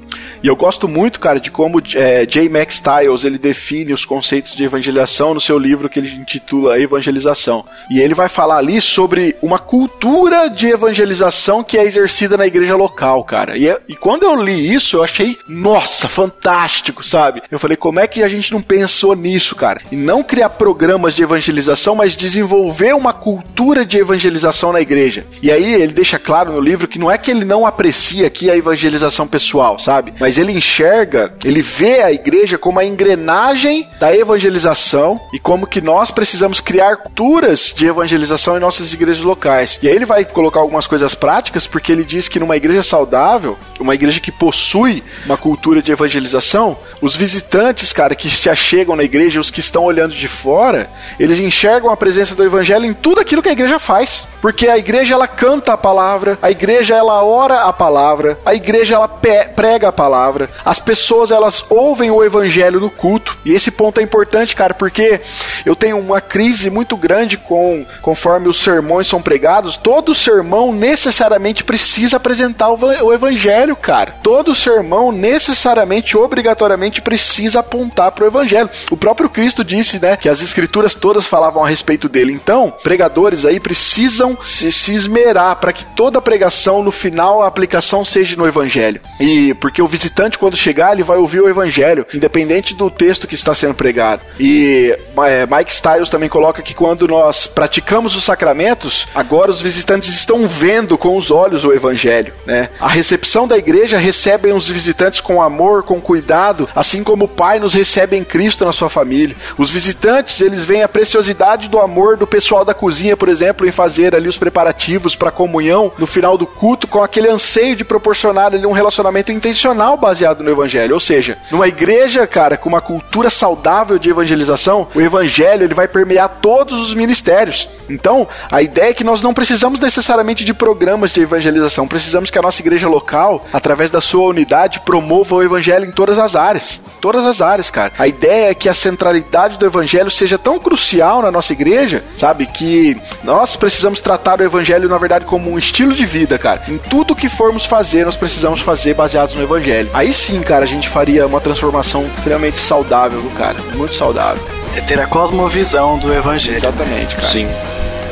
E 0.43 0.47
eu 0.49 0.57
gosto 0.57 0.89
muito, 0.89 1.21
cara, 1.21 1.39
de 1.39 1.51
como 1.51 1.81
é, 1.95 2.27
J. 2.27 2.49
Max 2.49 2.75
Stiles 2.77 3.25
ele 3.25 3.39
define 3.39 3.93
os 3.93 4.05
conceitos 4.05 4.55
de 4.55 4.65
evangelização 4.65 5.33
no 5.35 5.41
seu 5.41 5.59
livro 5.59 5.89
que 5.89 5.99
ele 6.01 6.11
intitula 6.11 6.79
Evangelização. 6.81 7.65
E 7.91 8.01
ele 8.01 8.13
vai 8.13 8.29
falar 8.29 8.59
ali 8.59 8.81
sobre 8.81 9.37
uma 9.41 9.59
cultura 9.59 10.49
de 10.49 10.67
evangelização 10.67 11.63
que 11.63 11.79
é 11.79 11.85
exercida 11.85 12.37
na 12.37 12.47
igreja 12.47 12.75
local, 12.77 13.23
cara. 13.25 13.57
E, 13.57 13.69
é- 13.69 13.81
e 13.89 13.95
quando 13.95 14.25
eu 14.25 14.35
li 14.43 14.75
isso, 14.75 14.97
eu 14.97 15.05
achei, 15.05 15.37
nossa, 15.49 16.09
fantástico, 16.09 17.05
sabe? 17.05 17.43
Eu 17.51 17.59
falei, 17.59 17.77
como 17.77 18.01
é 18.01 18.07
que 18.07 18.23
a 18.23 18.29
gente 18.29 18.53
não 18.53 18.61
pensou 18.61 19.15
nisso, 19.15 19.55
cara? 19.55 19.81
E 19.91 19.97
não 19.97 20.23
criar 20.23 20.51
programas 20.51 21.15
de 21.15 21.23
evangelização, 21.23 21.72
mas 21.95 22.17
desenvolver 22.17 22.95
uma 22.95 23.13
cultura 23.13 23.85
de 23.85 23.99
evangelização 23.99 24.73
na 24.73 24.81
igreja. 24.81 25.27
E 25.43 25.51
aí 25.51 25.75
ele 25.75 25.93
deixa 25.93 26.19
claro 26.19 26.53
no 26.53 26.61
livro 26.61 26.89
que 26.89 26.99
não 26.99 27.11
é 27.11 27.19
que 27.19 27.31
ele 27.31 27.45
não 27.45 27.67
aprecia 27.67 28.27
aqui 28.27 28.51
a 28.51 28.57
evangelização 28.57 29.27
pessoal, 29.27 29.79
sabe? 29.79 30.15
Mas 30.19 30.39
ele 30.39 30.53
enxerga, 30.53 31.35
ele 31.45 31.63
vê 31.63 32.03
a 32.03 32.13
igreja 32.13 32.59
como 32.59 32.79
a 32.79 32.85
engrenagem 32.85 33.89
da 33.99 34.15
evangelização 34.15 35.21
e 35.33 35.39
como 35.39 35.67
que 35.67 35.81
nós 35.81 36.11
precisamos 36.11 36.61
criar 36.61 36.97
culturas 36.97 37.73
de 37.75 37.87
evangelização 37.87 38.57
em 38.57 38.61
nossas 38.61 38.93
igrejas 38.93 39.23
locais. 39.23 39.79
E 39.83 39.89
aí 39.89 39.95
ele 39.95 40.05
vai 40.05 40.25
colocar 40.25 40.61
algumas 40.61 40.87
coisas 40.87 41.15
práticas, 41.15 41.67
porque 41.67 41.93
ele 41.93 42.05
diz 42.05 42.29
que 42.29 42.39
numa 42.41 42.57
igreja 42.57 42.83
saudável, 42.83 43.57
uma 43.81 43.95
igreja 43.95 44.21
que 44.21 44.33
possui 44.33 45.03
uma 45.25 45.37
cultura 45.37 45.83
de 45.83 45.93
evangelização, 45.93 46.77
os 47.01 47.15
visitantes, 47.17 47.93
cara, 47.93 48.15
que 48.15 48.31
se 48.31 48.49
achegam 48.49 48.97
na 48.97 49.05
igreja, 49.05 49.41
os 49.41 49.51
que 49.51 49.61
estão 49.61 49.85
olhando 49.85 50.15
de 50.15 50.29
fora, 50.29 50.91
eles 51.19 51.41
enxergam 51.41 51.62
a 51.69 51.97
presença 51.97 52.35
do 52.35 52.45
evangelho 52.45 52.85
em 52.85 52.93
tudo 52.93 53.21
aquilo 53.21 53.43
que 53.43 53.49
a 53.49 53.53
igreja 53.53 53.79
faz. 53.79 54.27
Porque 54.41 54.69
a 54.69 54.77
igreja 54.77 55.15
ela 55.15 55.29
canta 55.29 55.73
a 55.73 55.77
palavra, 55.77 56.37
a 56.43 56.51
igreja 56.51 56.97
ela 56.97 57.23
ora 57.23 57.63
a 57.63 57.73
palavra, 57.73 58.39
a 58.45 58.55
igreja 58.55 58.97
ela 58.97 59.07
prega 59.09 59.89
a 59.89 59.93
palavra, 59.93 60.51
as 60.65 60.81
pessoas 60.81 61.31
elas 61.31 61.65
ouvem 61.71 62.11
o 62.11 62.25
evangelho 62.25 62.81
no 62.81 62.91
culto. 62.91 63.39
E 63.45 63.53
esse 63.53 63.71
ponto 63.71 64.01
é 64.01 64.03
importante, 64.03 64.57
cara, 64.57 64.75
porque 64.75 65.21
eu 65.65 65.77
tenho 65.77 65.99
uma 65.99 66.21
crise 66.21 66.71
muito 66.71 66.97
grande 66.97 67.37
com 67.37 67.87
conforme 68.01 68.49
os 68.49 68.61
sermões 68.61 69.07
são 69.07 69.23
pregados, 69.23 69.77
todo 69.77 70.15
sermão 70.15 70.73
necessariamente 70.73 71.63
precisa 71.63 72.17
apresentar 72.17 72.71
o 72.71 73.13
evangelho, 73.13 73.77
cara. 73.77 74.17
Todo 74.23 74.55
sermão 74.55 75.13
necessariamente, 75.13 76.17
obrigatoriamente 76.17 77.01
precisa 77.01 77.61
apontar 77.61 78.11
para 78.13 78.25
o 78.25 78.27
evangelho. 78.27 78.71
O 78.91 78.97
próprio 78.97 79.29
Cristo 79.29 79.63
disse, 79.63 80.01
né, 80.01 80.17
que 80.17 80.29
as 80.29 80.41
escrituras 80.41 80.95
todas 80.95 81.27
falavam 81.27 81.52
falavam 81.53 81.65
a 81.65 81.69
respeito 81.69 82.09
dele. 82.09 82.33
Então, 82.33 82.73
pregadores 82.83 83.45
aí 83.45 83.61
precisam 83.61 84.37
se, 84.41 84.73
se 84.73 84.95
esmerar 84.95 85.57
para 85.57 85.73
que 85.73 85.85
toda 85.95 86.21
pregação, 86.21 86.83
no 86.83 86.91
final, 86.91 87.43
a 87.43 87.47
aplicação 87.47 88.05
seja 88.05 88.37
no 88.37 88.47
Evangelho. 88.47 89.01
E 89.21 89.53
porque 89.55 89.83
o 89.83 89.87
visitante, 89.87 90.39
quando 90.39 90.57
chegar, 90.57 90.93
ele 90.93 91.03
vai 91.03 91.19
ouvir 91.19 91.41
o 91.41 91.49
Evangelho, 91.49 92.07
independente 92.15 92.75
do 92.75 92.91
texto 92.91 93.27
que 93.27 93.35
está 93.35 93.55
sendo 93.55 93.75
pregado. 93.75 94.23
E 94.41 94.97
é, 95.27 95.47
Mike 95.47 95.73
Styles 95.73 96.09
também 96.09 96.29
coloca 96.29 96.63
que 96.63 96.75
quando 96.75 97.07
nós 97.07 97.47
praticamos 97.47 98.17
os 98.17 98.25
sacramentos, 98.25 99.07
agora 99.15 99.51
os 99.51 99.61
visitantes 99.61 100.09
estão 100.09 100.47
vendo 100.47 100.97
com 100.97 101.17
os 101.17 101.31
olhos 101.31 101.65
o 101.65 101.73
Evangelho. 101.73 102.33
Né? 102.47 102.71
A 102.81 102.89
recepção 102.89 103.47
da 103.47 103.59
igreja 103.59 103.99
recebem 103.99 104.53
os 104.53 104.69
visitantes 104.69 105.21
com 105.21 105.43
amor, 105.43 105.83
com 105.83 106.01
cuidado, 106.01 106.69
assim 106.75 107.05
como 107.05 107.25
o 107.25 107.29
Pai 107.29 107.59
nos 107.59 107.75
recebe 107.75 108.17
em 108.17 108.25
Cristo 108.25 108.65
na 108.65 108.73
sua 108.73 108.89
família. 108.89 109.37
Os 109.59 109.71
visitantes, 109.71 110.41
eles 110.41 110.65
veem 110.65 110.83
a 110.83 110.89
preciosidade 110.89 111.42
do 111.69 111.81
amor 111.81 112.17
do 112.17 112.27
pessoal 112.27 112.65
da 112.65 112.73
cozinha, 112.73 113.17
por 113.17 113.29
exemplo, 113.29 113.67
em 113.67 113.73
fazer 113.73 114.15
ali 114.15 114.29
os 114.29 114.37
preparativos 114.37 115.17
para 115.17 115.29
a 115.29 115.33
comunhão 115.33 115.93
no 115.99 116.07
final 116.07 116.39
do 116.39 116.47
culto, 116.47 116.87
com 116.87 117.03
aquele 117.03 117.29
anseio 117.29 117.75
de 117.75 117.85
proporcionar 117.85 118.55
ali 118.55 118.65
um 118.65 118.73
relacionamento 118.73 119.33
intencional 119.33 119.97
baseado 119.97 120.45
no 120.45 120.51
Evangelho. 120.51 120.95
Ou 120.95 121.01
seja, 121.01 121.39
numa 121.51 121.67
igreja, 121.67 122.27
cara, 122.27 122.57
com 122.57 122.69
uma 122.69 122.81
cultura 122.81 123.29
saudável 123.29 123.99
de 123.99 124.09
evangelização, 124.09 124.87
o 124.95 125.01
Evangelho 125.01 125.65
ele 125.65 125.75
vai 125.75 125.89
permear 125.89 126.39
todos 126.41 126.79
os 126.79 126.95
ministérios. 126.95 127.69
Então, 127.91 128.29
a 128.51 128.63
ideia 128.63 128.91
é 128.91 128.95
que 128.95 129.05
nós 129.05 129.21
não 129.21 129.35
precisamos 129.35 129.81
necessariamente 129.81 130.45
de 130.45 130.55
programas 130.55 131.11
de 131.11 131.23
evangelização, 131.23 131.89
precisamos 131.89 132.31
que 132.31 132.39
a 132.39 132.43
nossa 132.43 132.63
igreja 132.63 132.89
local, 132.89 133.45
através 133.53 133.91
da 133.91 134.01
sua 134.01 134.27
unidade, 134.27 134.81
promova 134.81 135.35
o 135.35 135.43
Evangelho 135.43 135.87
em 135.87 135.93
todas 135.93 136.19
as 136.19 136.37
áreas. 136.37 136.81
Todas 137.01 137.27
as 137.27 137.41
áreas, 137.41 137.69
cara. 137.69 137.93
A 137.99 138.07
ideia 138.07 138.51
é 138.51 138.55
que 138.55 138.69
a 138.69 138.75
centralidade 138.75 139.59
do 139.59 139.67
Evangelho 139.67 140.11
seja 140.11 140.39
tão 140.39 140.59
crucial 140.59 141.21
na 141.21 141.32
nossa 141.33 141.53
igreja, 141.53 142.05
sabe? 142.17 142.47
Que 142.47 142.97
nós 143.25 143.57
precisamos 143.57 144.01
tratar 144.01 144.41
o 144.41 144.45
Evangelho, 144.45 144.89
na 144.89 144.99
verdade, 144.99 145.25
como 145.25 145.51
um 145.51 145.59
estilo 145.59 145.95
de 145.95 146.05
vida, 146.05 146.39
cara. 146.39 146.63
Em 146.69 146.79
tudo 146.79 147.17
que 147.17 147.29
formos 147.29 147.65
fazer, 147.65 148.05
nós 148.05 148.17
precisamos 148.17 148.61
fazer 148.61 148.95
baseados 148.95 149.35
no 149.35 149.43
Evangelho. 149.43 149.91
Aí 149.93 150.13
sim, 150.13 150.41
cara, 150.43 150.65
a 150.65 150.69
gente 150.69 150.89
faria 150.89 151.27
uma 151.27 151.41
transformação 151.41 152.07
extremamente 152.15 152.59
saudável 152.59 153.21
do 153.21 153.31
cara. 153.31 153.57
Muito 153.75 153.95
saudável. 153.95 154.43
É 154.77 154.81
ter 154.81 155.01
a 155.01 155.07
cosmovisão 155.07 155.99
do 155.99 156.13
Evangelho. 156.13 156.57
Exatamente, 156.57 157.17
cara. 157.17 157.29
Sim. 157.29 157.49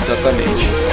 Exatamente. 0.05 0.90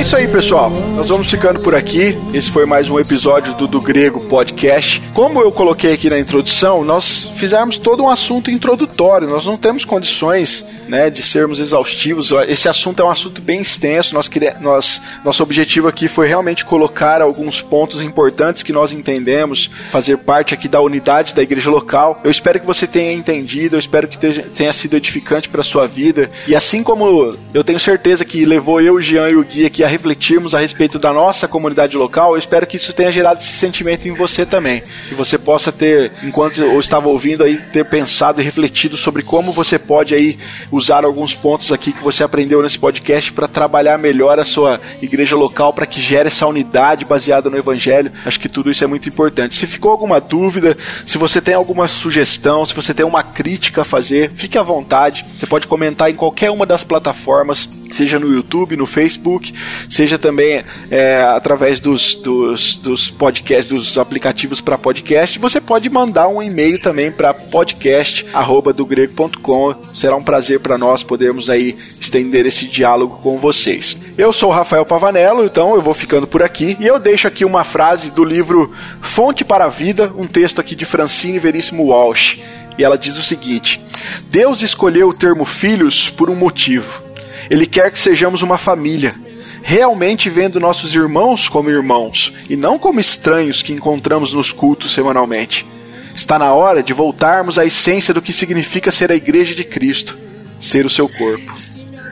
É 0.00 0.02
isso 0.02 0.16
aí, 0.16 0.26
pessoal. 0.26 0.70
Nós 0.96 1.10
vamos 1.10 1.30
ficando 1.30 1.60
por 1.60 1.74
aqui. 1.74 2.16
Esse 2.32 2.50
foi 2.50 2.64
mais 2.64 2.88
um 2.88 2.98
episódio 2.98 3.52
do 3.52 3.68
Do 3.68 3.82
Grego 3.82 4.18
Podcast. 4.18 4.98
Como 5.12 5.42
eu 5.42 5.52
coloquei 5.52 5.92
aqui 5.92 6.08
na 6.08 6.18
introdução, 6.18 6.82
nós 6.82 7.30
fizemos 7.36 7.76
todo 7.76 8.02
um 8.02 8.08
assunto 8.08 8.50
introdutório. 8.50 9.28
Nós 9.28 9.44
não 9.44 9.58
temos 9.58 9.84
condições, 9.84 10.64
né, 10.88 11.10
de 11.10 11.22
sermos 11.22 11.58
exaustivos. 11.60 12.32
Esse 12.48 12.66
assunto 12.66 13.02
é 13.02 13.04
um 13.04 13.10
assunto 13.10 13.42
bem 13.42 13.60
extenso. 13.60 14.14
Nós, 14.14 14.30
nós, 14.62 15.02
nosso 15.22 15.42
objetivo 15.42 15.86
aqui 15.86 16.08
foi 16.08 16.26
realmente 16.26 16.64
colocar 16.64 17.20
alguns 17.20 17.60
pontos 17.60 18.00
importantes 18.00 18.62
que 18.62 18.72
nós 18.72 18.94
entendemos, 18.94 19.68
fazer 19.90 20.16
parte 20.16 20.54
aqui 20.54 20.66
da 20.66 20.80
unidade 20.80 21.34
da 21.34 21.42
igreja 21.42 21.68
local. 21.68 22.18
Eu 22.24 22.30
espero 22.30 22.58
que 22.58 22.66
você 22.66 22.86
tenha 22.86 23.12
entendido. 23.12 23.76
Eu 23.76 23.80
espero 23.80 24.08
que 24.08 24.16
tenha 24.16 24.72
sido 24.72 24.96
edificante 24.96 25.50
para 25.50 25.62
sua 25.62 25.86
vida. 25.86 26.30
E 26.48 26.56
assim 26.56 26.82
como 26.82 27.36
eu 27.52 27.62
tenho 27.62 27.78
certeza 27.78 28.24
que 28.24 28.46
levou 28.46 28.80
eu, 28.80 28.98
Jean 28.98 29.28
e 29.28 29.36
o 29.36 29.44
Gui 29.44 29.66
aqui 29.66 29.84
a 29.84 29.89
refletirmos 29.90 30.54
a 30.54 30.60
respeito 30.60 30.98
da 30.98 31.12
nossa 31.12 31.46
comunidade 31.46 31.96
local, 31.96 32.32
eu 32.32 32.38
espero 32.38 32.66
que 32.66 32.76
isso 32.76 32.92
tenha 32.92 33.10
gerado 33.10 33.40
esse 33.40 33.52
sentimento 33.52 34.06
em 34.08 34.14
você 34.14 34.46
também. 34.46 34.82
Que 35.08 35.14
você 35.14 35.36
possa 35.36 35.70
ter, 35.72 36.12
enquanto 36.22 36.58
eu 36.62 36.78
estava 36.80 37.08
ouvindo 37.08 37.44
aí, 37.44 37.56
ter 37.56 37.84
pensado 37.84 38.40
e 38.40 38.44
refletido 38.44 38.96
sobre 38.96 39.22
como 39.22 39.52
você 39.52 39.78
pode 39.78 40.14
aí 40.14 40.38
usar 40.70 41.04
alguns 41.04 41.34
pontos 41.34 41.72
aqui 41.72 41.92
que 41.92 42.02
você 42.02 42.22
aprendeu 42.22 42.62
nesse 42.62 42.78
podcast 42.78 43.32
para 43.32 43.48
trabalhar 43.48 43.98
melhor 43.98 44.38
a 44.38 44.44
sua 44.44 44.80
igreja 45.02 45.36
local 45.36 45.72
para 45.72 45.86
que 45.86 46.00
gere 46.00 46.28
essa 46.28 46.46
unidade 46.46 47.04
baseada 47.04 47.50
no 47.50 47.56
evangelho. 47.56 48.12
Acho 48.24 48.38
que 48.38 48.48
tudo 48.48 48.70
isso 48.70 48.84
é 48.84 48.86
muito 48.86 49.08
importante. 49.08 49.56
Se 49.56 49.66
ficou 49.66 49.90
alguma 49.90 50.20
dúvida, 50.20 50.76
se 51.04 51.18
você 51.18 51.40
tem 51.40 51.54
alguma 51.54 51.88
sugestão, 51.88 52.64
se 52.64 52.74
você 52.74 52.94
tem 52.94 53.04
uma 53.04 53.22
crítica 53.22 53.82
a 53.82 53.84
fazer, 53.84 54.30
fique 54.34 54.56
à 54.56 54.62
vontade. 54.62 55.24
Você 55.36 55.46
pode 55.46 55.66
comentar 55.66 56.10
em 56.10 56.14
qualquer 56.14 56.50
uma 56.50 56.64
das 56.64 56.84
plataformas 56.84 57.68
seja 57.92 58.18
no 58.18 58.32
YouTube, 58.32 58.76
no 58.76 58.86
Facebook, 58.86 59.52
seja 59.88 60.18
também 60.18 60.64
é, 60.90 61.22
através 61.22 61.78
dos, 61.80 62.14
dos, 62.14 62.76
dos 62.76 63.10
podcasts, 63.10 63.68
dos 63.68 63.98
aplicativos 63.98 64.60
para 64.60 64.78
podcast. 64.78 65.38
Você 65.38 65.60
pode 65.60 65.88
mandar 65.88 66.26
um 66.28 66.42
e-mail 66.42 66.80
também 66.80 67.12
para 67.12 67.34
podcast@dogrego.com. 67.34 69.74
Será 69.94 70.16
um 70.16 70.22
prazer 70.22 70.60
para 70.60 70.78
nós 70.78 71.02
podermos 71.02 71.50
aí 71.50 71.76
estender 72.00 72.46
esse 72.46 72.66
diálogo 72.66 73.18
com 73.22 73.36
vocês. 73.36 73.96
Eu 74.16 74.32
sou 74.32 74.48
o 74.50 74.52
Rafael 74.52 74.86
Pavanello, 74.86 75.44
então 75.44 75.74
eu 75.74 75.82
vou 75.82 75.94
ficando 75.94 76.26
por 76.26 76.42
aqui 76.42 76.76
e 76.80 76.86
eu 76.86 76.98
deixo 76.98 77.28
aqui 77.28 77.44
uma 77.44 77.64
frase 77.64 78.10
do 78.10 78.24
livro 78.24 78.72
Fonte 79.00 79.44
para 79.44 79.64
a 79.64 79.68
Vida, 79.68 80.12
um 80.16 80.26
texto 80.26 80.60
aqui 80.60 80.74
de 80.74 80.84
Francine 80.84 81.38
Veríssimo 81.38 81.86
Walsh. 81.86 82.40
E 82.78 82.84
ela 82.84 82.96
diz 82.96 83.18
o 83.18 83.22
seguinte: 83.22 83.84
Deus 84.30 84.62
escolheu 84.62 85.08
o 85.08 85.14
termo 85.14 85.44
filhos 85.44 86.08
por 86.08 86.30
um 86.30 86.34
motivo 86.34 87.09
ele 87.50 87.66
quer 87.66 87.90
que 87.90 87.98
sejamos 87.98 88.42
uma 88.42 88.56
família, 88.56 89.14
realmente 89.60 90.30
vendo 90.30 90.60
nossos 90.60 90.94
irmãos 90.94 91.48
como 91.48 91.68
irmãos 91.68 92.32
e 92.48 92.56
não 92.56 92.78
como 92.78 93.00
estranhos 93.00 93.60
que 93.60 93.72
encontramos 93.72 94.32
nos 94.32 94.52
cultos 94.52 94.92
semanalmente. 94.92 95.66
Está 96.14 96.38
na 96.38 96.54
hora 96.54 96.82
de 96.82 96.92
voltarmos 96.92 97.58
à 97.58 97.66
essência 97.66 98.14
do 98.14 98.22
que 98.22 98.32
significa 98.32 98.92
ser 98.92 99.10
a 99.10 99.16
igreja 99.16 99.54
de 99.54 99.64
Cristo, 99.64 100.16
ser 100.60 100.86
o 100.86 100.90
seu 100.90 101.08
corpo. 101.08 101.52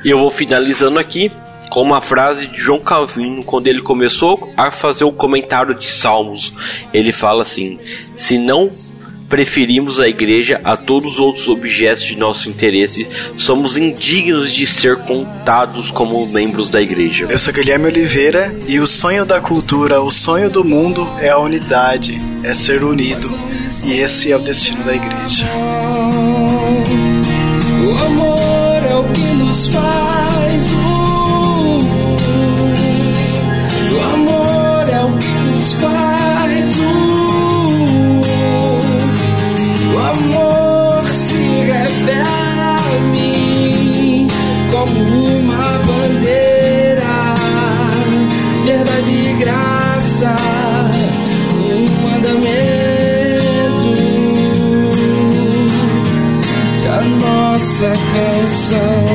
E 0.05 0.11
eu 0.11 0.19
vou 0.19 0.31
finalizando 0.31 0.99
aqui 0.99 1.31
com 1.71 1.83
uma 1.83 2.01
frase 2.01 2.47
de 2.47 2.59
João 2.59 2.81
Calvino 2.81 3.45
quando 3.45 3.67
ele 3.67 3.83
começou 3.83 4.53
a 4.57 4.71
fazer 4.71 5.05
o 5.05 5.13
comentário 5.13 5.75
de 5.75 5.91
Salmos. 5.93 6.53
Ele 6.93 7.13
fala 7.13 7.43
assim: 7.43 7.79
Se 8.17 8.39
não 8.39 8.71
preferimos 9.29 10.01
a 10.01 10.09
igreja 10.09 10.61
a 10.65 10.77
todos 10.77 11.15
os 11.15 11.19
outros 11.19 11.49
objetos 11.49 12.05
de 12.05 12.17
nosso 12.17 12.49
interesse, 12.49 13.07
somos 13.37 13.77
indignos 13.77 14.53
de 14.53 14.67
ser 14.67 14.97
contados 14.97 15.91
como 15.91 16.27
membros 16.29 16.71
da 16.71 16.81
igreja. 16.81 17.27
Eu 17.29 17.39
sou 17.39 17.53
Guilherme 17.53 17.87
Oliveira 17.87 18.57
e 18.67 18.81
o 18.81 18.87
sonho 18.87 19.25
da 19.27 19.41
cultura, 19.41 20.01
o 20.01 20.11
sonho 20.11 20.49
do 20.49 20.65
mundo 20.65 21.09
é 21.21 21.29
a 21.29 21.39
unidade, 21.39 22.17
é 22.43 22.55
ser 22.55 22.83
unido. 22.83 23.31
E 23.85 23.93
esse 23.93 24.33
é 24.33 24.37
o 24.37 24.41
destino 24.41 24.83
da 24.83 24.95
igreja. 24.95 25.45
O 27.85 28.05
amor 28.05 28.83
é 28.91 28.95
o 28.95 29.05
que 29.13 29.35
nos 29.35 29.69
faz 29.69 30.28
so 58.69 59.08